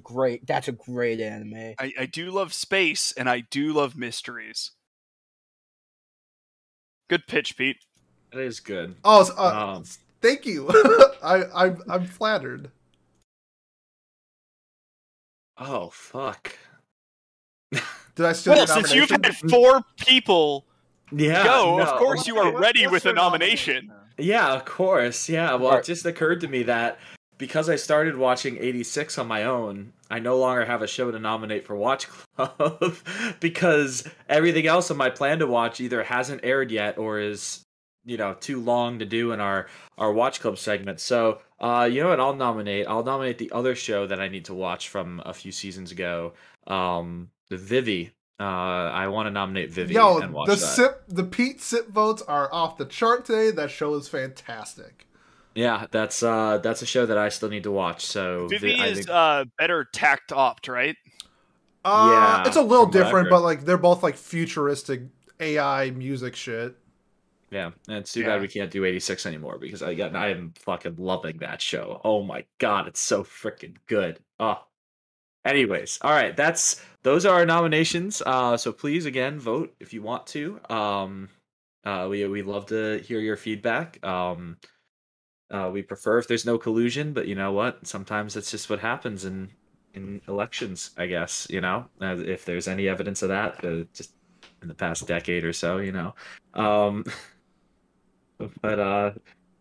Great. 0.03 0.47
That's 0.47 0.69
a 0.69 0.73
great 0.73 1.21
anime. 1.21 1.75
I, 1.79 1.93
I 2.01 2.07
do 2.07 2.31
love 2.31 2.53
space 2.53 3.13
and 3.13 3.29
I 3.29 3.41
do 3.41 3.73
love 3.73 3.97
mysteries. 3.97 4.73
Good 7.09 7.27
pitch, 7.27 7.57
Pete. 7.57 7.77
That 8.33 8.41
is 8.41 8.61
good. 8.61 8.95
Oh, 9.05 9.21
s- 9.23 9.31
uh, 9.37 9.75
Um, 9.77 9.85
thank 10.21 10.47
you. 10.47 10.69
I, 11.23 11.45
I'm 11.55 11.83
I'm 11.89 12.05
flattered. 12.07 12.71
oh 15.59 15.91
fuck. 15.91 16.57
Did 18.15 18.27
I 18.27 18.33
steal 18.33 18.53
Well, 18.55 18.67
your 18.67 18.67
since 18.67 18.93
you've 18.95 19.11
had 19.11 19.35
four 19.51 19.81
people 19.99 20.67
Yeah. 21.11 21.45
go, 21.45 21.79
no. 21.79 21.85
of 21.85 21.99
course 21.99 22.27
you 22.27 22.39
are 22.39 22.51
What's 22.53 22.61
ready 22.61 22.87
with 22.87 23.05
a 23.07 23.09
your 23.09 23.15
nomination. 23.15 23.91
Yeah, 24.19 24.53
of 24.53 24.65
course. 24.67 25.29
Yeah. 25.31 25.55
Well, 25.55 25.69
Alright. 25.69 25.81
it 25.81 25.87
just 25.87 26.05
occurred 26.05 26.41
to 26.43 26.49
me 26.49 26.63
that 26.65 26.99
because 27.39 27.71
I 27.71 27.77
started 27.77 28.17
watching 28.17 28.59
86 28.59 29.17
on 29.17 29.27
my 29.27 29.45
own, 29.45 29.95
I 30.11 30.19
no 30.19 30.37
longer 30.37 30.67
have 30.67 30.83
a 30.83 30.87
show 30.87 31.11
to 31.11 31.19
nominate 31.19 31.65
for 31.67 31.75
Watch 31.75 32.07
Club 32.37 32.95
because 33.41 34.05
everything 34.29 34.67
else 34.67 34.91
on 34.91 34.99
my 34.99 35.09
plan 35.09 35.39
to 35.39 35.47
watch 35.47 35.81
either 35.81 36.03
hasn't 36.05 36.45
aired 36.45 36.71
yet 36.71 36.99
or 36.99 37.19
is, 37.19 37.63
you 38.05 38.17
know, 38.17 38.35
too 38.35 38.61
long 38.61 38.99
to 38.99 39.05
do 39.07 39.33
in 39.33 39.41
our 39.41 39.67
our 39.99 40.13
Watch 40.13 40.41
Club 40.41 40.59
segment. 40.59 41.01
So, 41.01 41.41
uh, 41.61 41.89
you 41.91 42.03
know 42.03 42.09
what? 42.09 42.21
I'll 42.21 42.35
nominate. 42.35 42.87
I'll 42.89 43.05
nominate 43.05 43.39
the 43.39 43.53
other 43.53 43.75
show 43.75 44.07
that 44.07 44.21
I 44.21 44.29
need 44.29 44.47
to 44.47 44.55
watch 44.55 44.89
from 44.89 45.23
a 45.25 45.33
few 45.35 45.53
seasons 45.53 45.93
ago. 45.93 46.33
Um, 46.67 47.31
the 47.49 47.57
Vivy. 47.57 48.13
Uh, 48.41 48.45
I 48.45 49.07
want 49.09 49.27
to 49.27 49.31
nominate 49.31 49.71
Vivy 49.71 49.95
Yo, 49.95 50.19
and 50.19 50.33
watch 50.33 50.49
the 50.49 50.55
that. 50.57 50.59
sip, 50.61 51.05
the 51.07 51.23
Pete 51.23 51.61
sip 51.61 51.89
votes 51.91 52.23
are 52.23 52.53
off 52.53 52.77
the 52.77 52.87
chart 52.87 53.25
today. 53.25 53.53
That 53.53 53.71
show 53.71 53.95
is 53.95 54.09
fantastic. 54.09 55.07
Yeah, 55.55 55.87
that's 55.91 56.23
uh 56.23 56.59
that's 56.59 56.81
a 56.83 56.87
show 56.87 57.05
that 57.07 57.19
I 57.19 57.29
still 57.29 57.51
need 57.51 57.63
to 57.65 57.71
watch. 57.71 58.05
So 58.07 58.49
Vivy 58.49 58.75
I 58.81 58.87
is 58.87 58.99
think- 58.99 59.11
uh, 59.11 59.45
better 59.59 59.85
takt 59.93 60.33
op., 60.33 60.67
right? 60.67 60.97
Uh, 61.85 62.09
Yeah, 62.11 62.47
it's 62.49 62.57
a 62.57 62.63
little 62.63 62.87
from 62.87 62.93
what 62.93 62.97
I've 62.97 63.05
different, 63.05 63.31
but 63.31 63.43
like 63.43 63.65
they're 63.65 63.77
both 63.77 64.03
like 64.03 64.17
futuristic 64.17 65.03
AI 65.39 65.91
music 65.91 66.35
shit. 66.35 66.75
Yeah, 67.53 67.71
and 67.87 67.99
it's 67.99 68.13
too 68.13 68.21
Yeah. 68.23 68.29
bad 68.29 68.41
we 68.41 68.49
can't 68.49 68.71
do 68.71 68.85
86 68.85 69.27
anymore 69.27 69.59
because 69.59 69.83
I 69.83 69.95
got 69.95 70.17
I 70.17 70.31
am 70.31 70.53
fucking 70.57 70.97
loving 70.97 71.37
that 71.39 71.61
show. 71.61 72.01
Oh 72.03 72.23
my 72.23 72.45
god, 72.59 72.89
it's 72.89 73.01
so 73.01 73.23
freaking 73.23 73.77
good. 73.87 74.19
Oh. 74.41 74.65
Anyways, 75.45 75.99
all 76.03 76.13
right, 76.13 76.37
that's 76.37 76.83
those 77.03 77.27
are 77.27 77.35
our 77.35 77.45
nominations. 77.47 78.23
Uh 78.25 78.57
so 78.57 78.73
please 78.73 79.07
again 79.07 79.39
vote 79.39 79.75
if 79.81 79.93
you 79.93 80.01
want 80.03 80.27
to. 80.29 80.59
Um 80.71 81.29
uh 81.85 82.07
we 82.11 82.27
we 82.27 82.43
love 82.43 82.67
to 82.67 82.99
hear 83.01 83.21
your 83.21 83.37
feedback. 83.37 84.03
Um 84.05 84.57
uh 85.51 85.69
we 85.73 85.83
prefer 85.83 86.19
if 86.19 86.29
there's 86.29 86.47
no 86.47 86.57
collusion, 86.59 87.13
but 87.13 87.27
you 87.29 87.35
know 87.35 87.53
what? 87.53 87.87
Sometimes 87.87 88.35
that's 88.35 88.51
just 88.51 88.71
what 88.71 88.79
happens 88.81 89.25
in 89.25 89.51
in 89.95 90.23
elections, 90.27 90.93
I 90.97 91.07
guess, 91.07 91.47
you 91.51 91.61
know. 91.61 91.85
Uh, 92.01 92.17
if 92.17 92.47
there's 92.47 92.67
any 92.67 92.89
evidence 92.89 93.21
of 93.23 93.29
that, 93.29 93.63
uh, 93.63 93.85
just 93.93 94.15
in 94.63 94.69
the 94.69 94.75
past 94.75 95.07
decade 95.07 95.45
or 95.45 95.53
so, 95.53 95.77
you 95.79 95.93
know. 95.93 96.15
Um, 96.55 97.05
but 98.61 98.79
uh, 98.79 99.13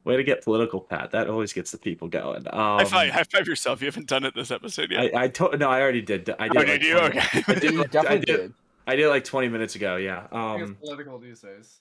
way 0.03 0.17
to 0.17 0.23
get 0.23 0.43
political, 0.43 0.79
Pat. 0.81 1.11
That 1.11 1.29
always 1.29 1.53
gets 1.53 1.71
the 1.71 1.77
people 1.77 2.07
going. 2.07 2.47
Um, 2.47 2.79
high 2.79 2.85
five, 2.85 3.09
high 3.11 3.23
five 3.23 3.47
yourself. 3.47 3.81
You 3.81 3.87
haven't 3.87 4.07
done 4.07 4.23
it 4.23 4.33
this 4.35 4.51
episode 4.51 4.91
yet. 4.91 5.15
I, 5.15 5.23
I 5.23 5.27
to- 5.29 5.57
no, 5.57 5.69
I 5.69 5.81
already 5.81 6.01
did. 6.01 6.29
I 6.39 6.47
did. 6.47 6.57
oh, 6.57 6.59
like 6.59 6.67
did 6.67 6.83
you? 6.83 6.97
20 6.99 7.17
Okay. 7.19 7.43
I 7.47 7.53
did, 7.55 7.73
You 7.73 7.81
I 8.07 8.17
did. 8.17 8.25
did. 8.25 8.53
I 8.87 8.95
did 8.95 9.05
it 9.05 9.09
like 9.09 9.23
20 9.23 9.47
minutes 9.49 9.75
ago. 9.75 9.95
Yeah. 9.97 10.25
Um, 10.31 10.75
political 10.83 11.19
these 11.19 11.41
days. 11.41 11.79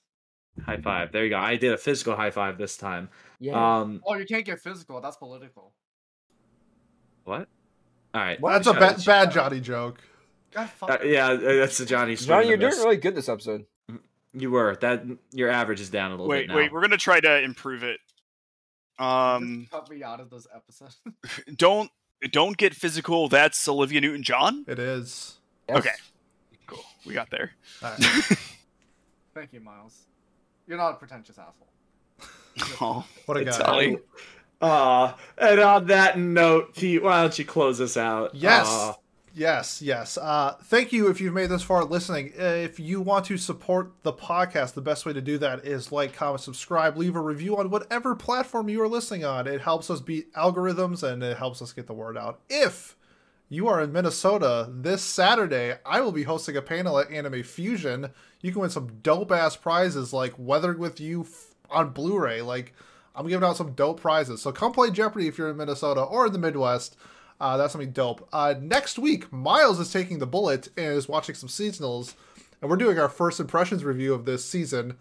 high 0.65 0.77
five. 0.77 1.13
There 1.13 1.25
you 1.25 1.31
go. 1.31 1.39
I 1.39 1.57
did 1.57 1.73
a 1.73 1.79
physical 1.79 2.15
high 2.15 2.31
five 2.31 2.59
this 2.59 2.77
time. 2.77 3.09
Yeah. 3.39 3.79
Um, 3.81 4.03
Oh, 4.07 4.15
you 4.17 4.27
can't 4.27 4.45
get 4.45 4.61
physical. 4.61 5.01
That's 5.01 5.17
political. 5.17 5.73
what? 7.25 7.49
All 8.13 8.21
right. 8.21 8.41
Well, 8.41 8.53
that's 8.53 8.67
a 8.67 8.73
ba- 8.75 8.97
bad 9.07 9.31
Johnny 9.31 9.61
joke. 9.61 10.01
God, 10.53 10.69
fuck. 10.71 10.91
Uh, 10.91 10.99
yeah, 11.05 11.29
uh, 11.29 11.37
that's 11.37 11.79
the 11.79 11.87
Johnny. 11.87 12.17
Johnny, 12.17 12.49
you're 12.49 12.57
doing 12.57 12.73
really 12.73 12.97
good 12.97 13.15
this 13.15 13.29
episode. 13.29 13.67
You 14.33 14.51
were 14.51 14.77
that. 14.81 15.05
Your 15.33 15.51
average 15.51 15.81
is 15.81 15.91
down 15.91 16.11
a 16.11 16.15
little 16.15 16.29
wait, 16.29 16.43
bit 16.43 16.49
now. 16.49 16.57
wait. 16.57 16.73
We're 16.73 16.81
gonna 16.83 16.97
try 16.97 17.21
to 17.21 17.43
improve 17.43 17.83
it. 17.83 17.99
Um, 18.99 19.61
Just 19.61 19.71
cut 19.73 19.91
me 19.91 20.03
out 20.03 20.21
of 20.21 20.31
those 20.31 20.47
episodes. 20.55 20.99
don't 21.57 21.91
don't 22.31 22.57
get 22.57 22.75
physical. 22.75 23.29
That's 23.29 23.67
Olivia 23.69 24.01
Newton 24.01 24.23
John. 24.23 24.65
It 24.69 24.79
is. 24.79 25.39
Yes. 25.69 25.79
Okay. 25.79 25.95
Cool. 26.67 26.85
We 27.07 27.15
got 27.15 27.31
there. 27.31 27.53
All 27.83 27.91
right. 27.99 28.39
Thank 29.35 29.53
you, 29.53 29.61
Miles. 29.61 30.07
You're 30.67 30.79
not 30.79 30.91
a 30.91 30.95
pretentious 30.97 31.39
asshole. 31.39 31.67
Oh, 32.81 33.07
What 33.27 33.39
a 33.39 33.45
guy. 33.45 33.59
Ollie. 33.61 33.99
Uh, 34.61 35.13
and 35.39 35.61
on 35.61 35.87
that 35.87 36.19
note, 36.19 36.75
Pete, 36.75 37.03
why 37.03 37.23
don't 37.23 37.39
you 37.39 37.45
close 37.47 37.81
us 37.81 37.97
out? 37.97 38.35
Yes. 38.35 38.69
Uh, 38.69 38.93
Yes, 39.33 39.81
yes. 39.81 40.19
Uh, 40.19 40.57
thank 40.65 40.93
you 40.93 41.09
if 41.09 41.21
you've 41.21 41.35
made 41.35 41.51
this 41.51 41.63
far 41.63 41.85
listening. 41.85 42.33
If 42.37 42.81
you 42.81 43.01
want 43.01 43.27
to 43.27 43.37
support 43.37 43.93
the 44.03 44.13
podcast, 44.13 44.75
the 44.75 44.81
best 44.81 45.07
way 45.07 45.13
to 45.13 45.21
do 45.21 45.39
that 45.39 45.65
is 45.65 45.93
like, 45.93 46.15
comment, 46.15 46.41
subscribe, 46.41 46.97
leave 46.97 47.15
a 47.15 47.21
review 47.21 47.57
on 47.57 47.71
whatever 47.71 48.17
platform 48.17 48.69
you 48.69 48.83
are 48.83 48.89
listening 48.89 49.25
on. 49.25 49.47
It 49.47 49.61
helps 49.61 49.89
us 49.89 50.01
beat 50.01 50.33
algorithms 50.35 51.03
and 51.05 51.23
it 51.23 51.37
helps 51.37 51.63
us 51.63 51.73
get 51.73 51.87
the 51.87 51.93
word 51.93 52.19
out. 52.19 52.41
If 52.49 52.97
you 53.49 53.69
are 53.69 53.81
in 53.81 53.93
Minnesota 53.93 54.69
this 54.69 55.03
Saturday, 55.03 55.77
I 55.87 56.01
will 56.01 56.13
be 56.13 56.25
hosting 56.25 56.57
a 56.57 56.63
panel 56.63 56.99
at 56.99 57.11
Anime 57.11 57.45
Fusion. 57.45 58.11
You 58.41 58.51
can 58.51 58.63
win 58.63 58.71
some 58.71 58.99
dope 59.03 59.31
ass 59.31 59.55
prizes 59.55 60.13
like 60.13 60.35
Weathering 60.39 60.79
with 60.79 61.01
You 61.01 61.27
on 61.71 61.91
Blu 61.91 62.19
ray. 62.19 62.43
Like, 62.43 62.75
I'm 63.15 63.29
giving 63.29 63.47
out 63.47 63.57
some 63.57 63.75
dope 63.75 64.01
prizes. 64.01 64.43
So 64.43 64.51
come 64.51 64.73
play 64.73 64.91
Jeopardy 64.91 65.29
if 65.29 65.39
you're 65.39 65.51
in 65.51 65.57
Minnesota 65.57 66.01
or 66.01 66.27
in 66.27 66.33
the 66.33 66.39
Midwest. 66.39 66.97
Uh, 67.41 67.57
that's 67.57 67.73
gonna 67.75 67.87
be 67.87 67.91
dope. 67.91 68.29
Uh, 68.33 68.55
next 68.61 68.99
week, 68.99 69.33
Miles 69.33 69.81
is 69.81 69.93
taking 69.93 70.19
the 70.19 70.27
bullet 70.27 70.69
and 70.77 70.93
is 70.95 71.09
watching 71.09 71.35
some 71.35 71.49
seasonals, 71.49 72.15
and 72.61 72.71
we're 72.71 72.77
doing 72.77 72.99
our 72.99 73.09
first 73.09 73.41
impressions 73.41 73.83
review 73.83 74.13
of 74.13 74.27
this 74.27 74.45
season, 74.45 74.97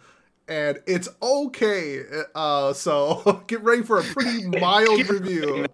and 0.47 0.79
it's 0.87 1.09
okay. 1.21 2.01
Uh, 2.33 2.73
so 2.73 3.43
get 3.47 3.61
ready 3.61 3.83
for 3.83 3.99
a 3.99 4.03
pretty 4.03 4.47
mild 4.59 5.09
review. 5.09 5.65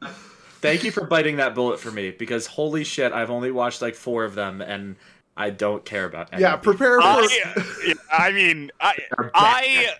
Thank 0.61 0.83
you 0.83 0.91
for 0.91 1.05
biting 1.05 1.35
that 1.35 1.53
bullet 1.53 1.79
for 1.79 1.91
me 1.91 2.09
because 2.09 2.47
holy 2.47 2.83
shit, 2.83 3.13
I've 3.13 3.29
only 3.29 3.51
watched 3.51 3.83
like 3.83 3.93
four 3.93 4.23
of 4.23 4.33
them 4.33 4.61
and 4.61 4.95
I 5.37 5.51
don't 5.51 5.85
care 5.85 6.05
about 6.05 6.29
any 6.33 6.41
Yeah, 6.41 6.55
prepare 6.55 6.99
for. 6.99 7.07
I, 7.07 7.93
I 8.11 8.31
mean, 8.31 8.71
I, 8.79 8.97
I. 9.33 9.95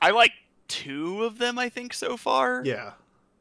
I 0.00 0.10
like 0.10 0.32
two 0.66 1.22
of 1.22 1.38
them. 1.38 1.58
I 1.58 1.68
think 1.68 1.94
so 1.94 2.16
far. 2.16 2.62
Yeah, 2.64 2.92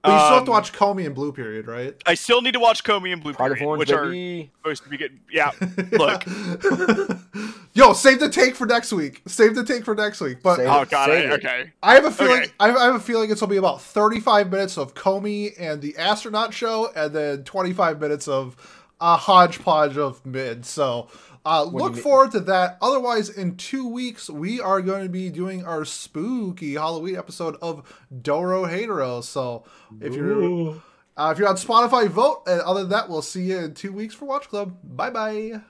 but 0.03 0.11
you 0.13 0.17
still 0.19 0.29
have 0.35 0.45
to 0.45 0.51
Um, 0.51 0.55
watch 0.55 0.73
Komi 0.73 1.05
and 1.05 1.13
Blue 1.13 1.31
Period, 1.31 1.67
right? 1.67 1.95
I 2.05 2.13
still 2.15 2.41
need 2.41 2.53
to 2.53 2.59
watch 2.59 2.83
Komi 2.83 3.13
and 3.13 3.21
Blue 3.21 3.33
Pride 3.33 3.49
Period, 3.53 3.65
Orange, 3.67 3.79
which 3.79 3.91
are 3.91 4.11
supposed 4.57 4.83
to 4.83 4.89
be 4.89 4.97
good. 4.97 5.19
Yeah, 5.31 5.51
look. 5.91 6.23
Yo, 7.73 7.93
save 7.93 8.19
the 8.19 8.29
take 8.29 8.55
for 8.55 8.65
next 8.65 8.91
week. 8.91 9.21
Save 9.27 9.55
the 9.55 9.63
take 9.63 9.85
for 9.85 9.95
next 9.95 10.19
week. 10.19 10.41
But 10.43 10.57
Save 10.57 10.67
Oh 10.67 10.85
god. 10.85 11.09
I, 11.09 11.21
Save 11.21 11.29
it. 11.31 11.33
okay. 11.45 11.71
I 11.81 11.95
have 11.95 12.05
a 12.05 12.11
feeling. 12.11 12.41
Okay. 12.43 12.51
I 12.59 12.67
have, 12.67 12.77
I 12.77 12.85
have 12.85 12.95
a 12.95 12.99
feeling 12.99 13.31
it's 13.31 13.39
gonna 13.39 13.49
be 13.49 13.57
about 13.57 13.81
thirty-five 13.81 14.51
minutes 14.51 14.77
of 14.77 14.93
Komi 14.93 15.53
and 15.59 15.81
the 15.81 15.95
astronaut 15.97 16.53
show, 16.53 16.91
and 16.95 17.13
then 17.13 17.43
twenty-five 17.43 17.99
minutes 18.01 18.27
of 18.27 18.57
a 18.99 19.15
hodgepodge 19.17 19.97
of 19.97 20.25
mid. 20.25 20.65
So 20.65 21.07
uh, 21.45 21.63
look 21.63 21.95
forward 21.97 22.31
to 22.31 22.39
that. 22.41 22.77
Otherwise, 22.81 23.29
in 23.29 23.55
two 23.57 23.87
weeks 23.87 24.29
we 24.29 24.59
are 24.61 24.81
going 24.81 25.03
to 25.03 25.09
be 25.09 25.29
doing 25.29 25.65
our 25.65 25.85
spooky 25.85 26.73
Halloween 26.73 27.15
episode 27.15 27.57
of 27.61 27.83
Dorohedoro. 28.13 29.23
So 29.23 29.63
if 29.99 30.13
you're 30.13 30.75
uh, 31.17 31.31
if 31.31 31.39
you're 31.39 31.47
on 31.49 31.55
Spotify, 31.55 32.07
vote. 32.07 32.43
And 32.47 32.61
other 32.61 32.81
than 32.81 32.89
that, 32.89 33.09
we'll 33.09 33.21
see 33.21 33.43
you 33.43 33.57
in 33.59 33.73
two 33.73 33.91
weeks 33.91 34.15
for 34.15 34.25
Watch 34.25 34.47
Club. 34.49 34.77
Bye 34.83 35.09
bye. 35.09 35.61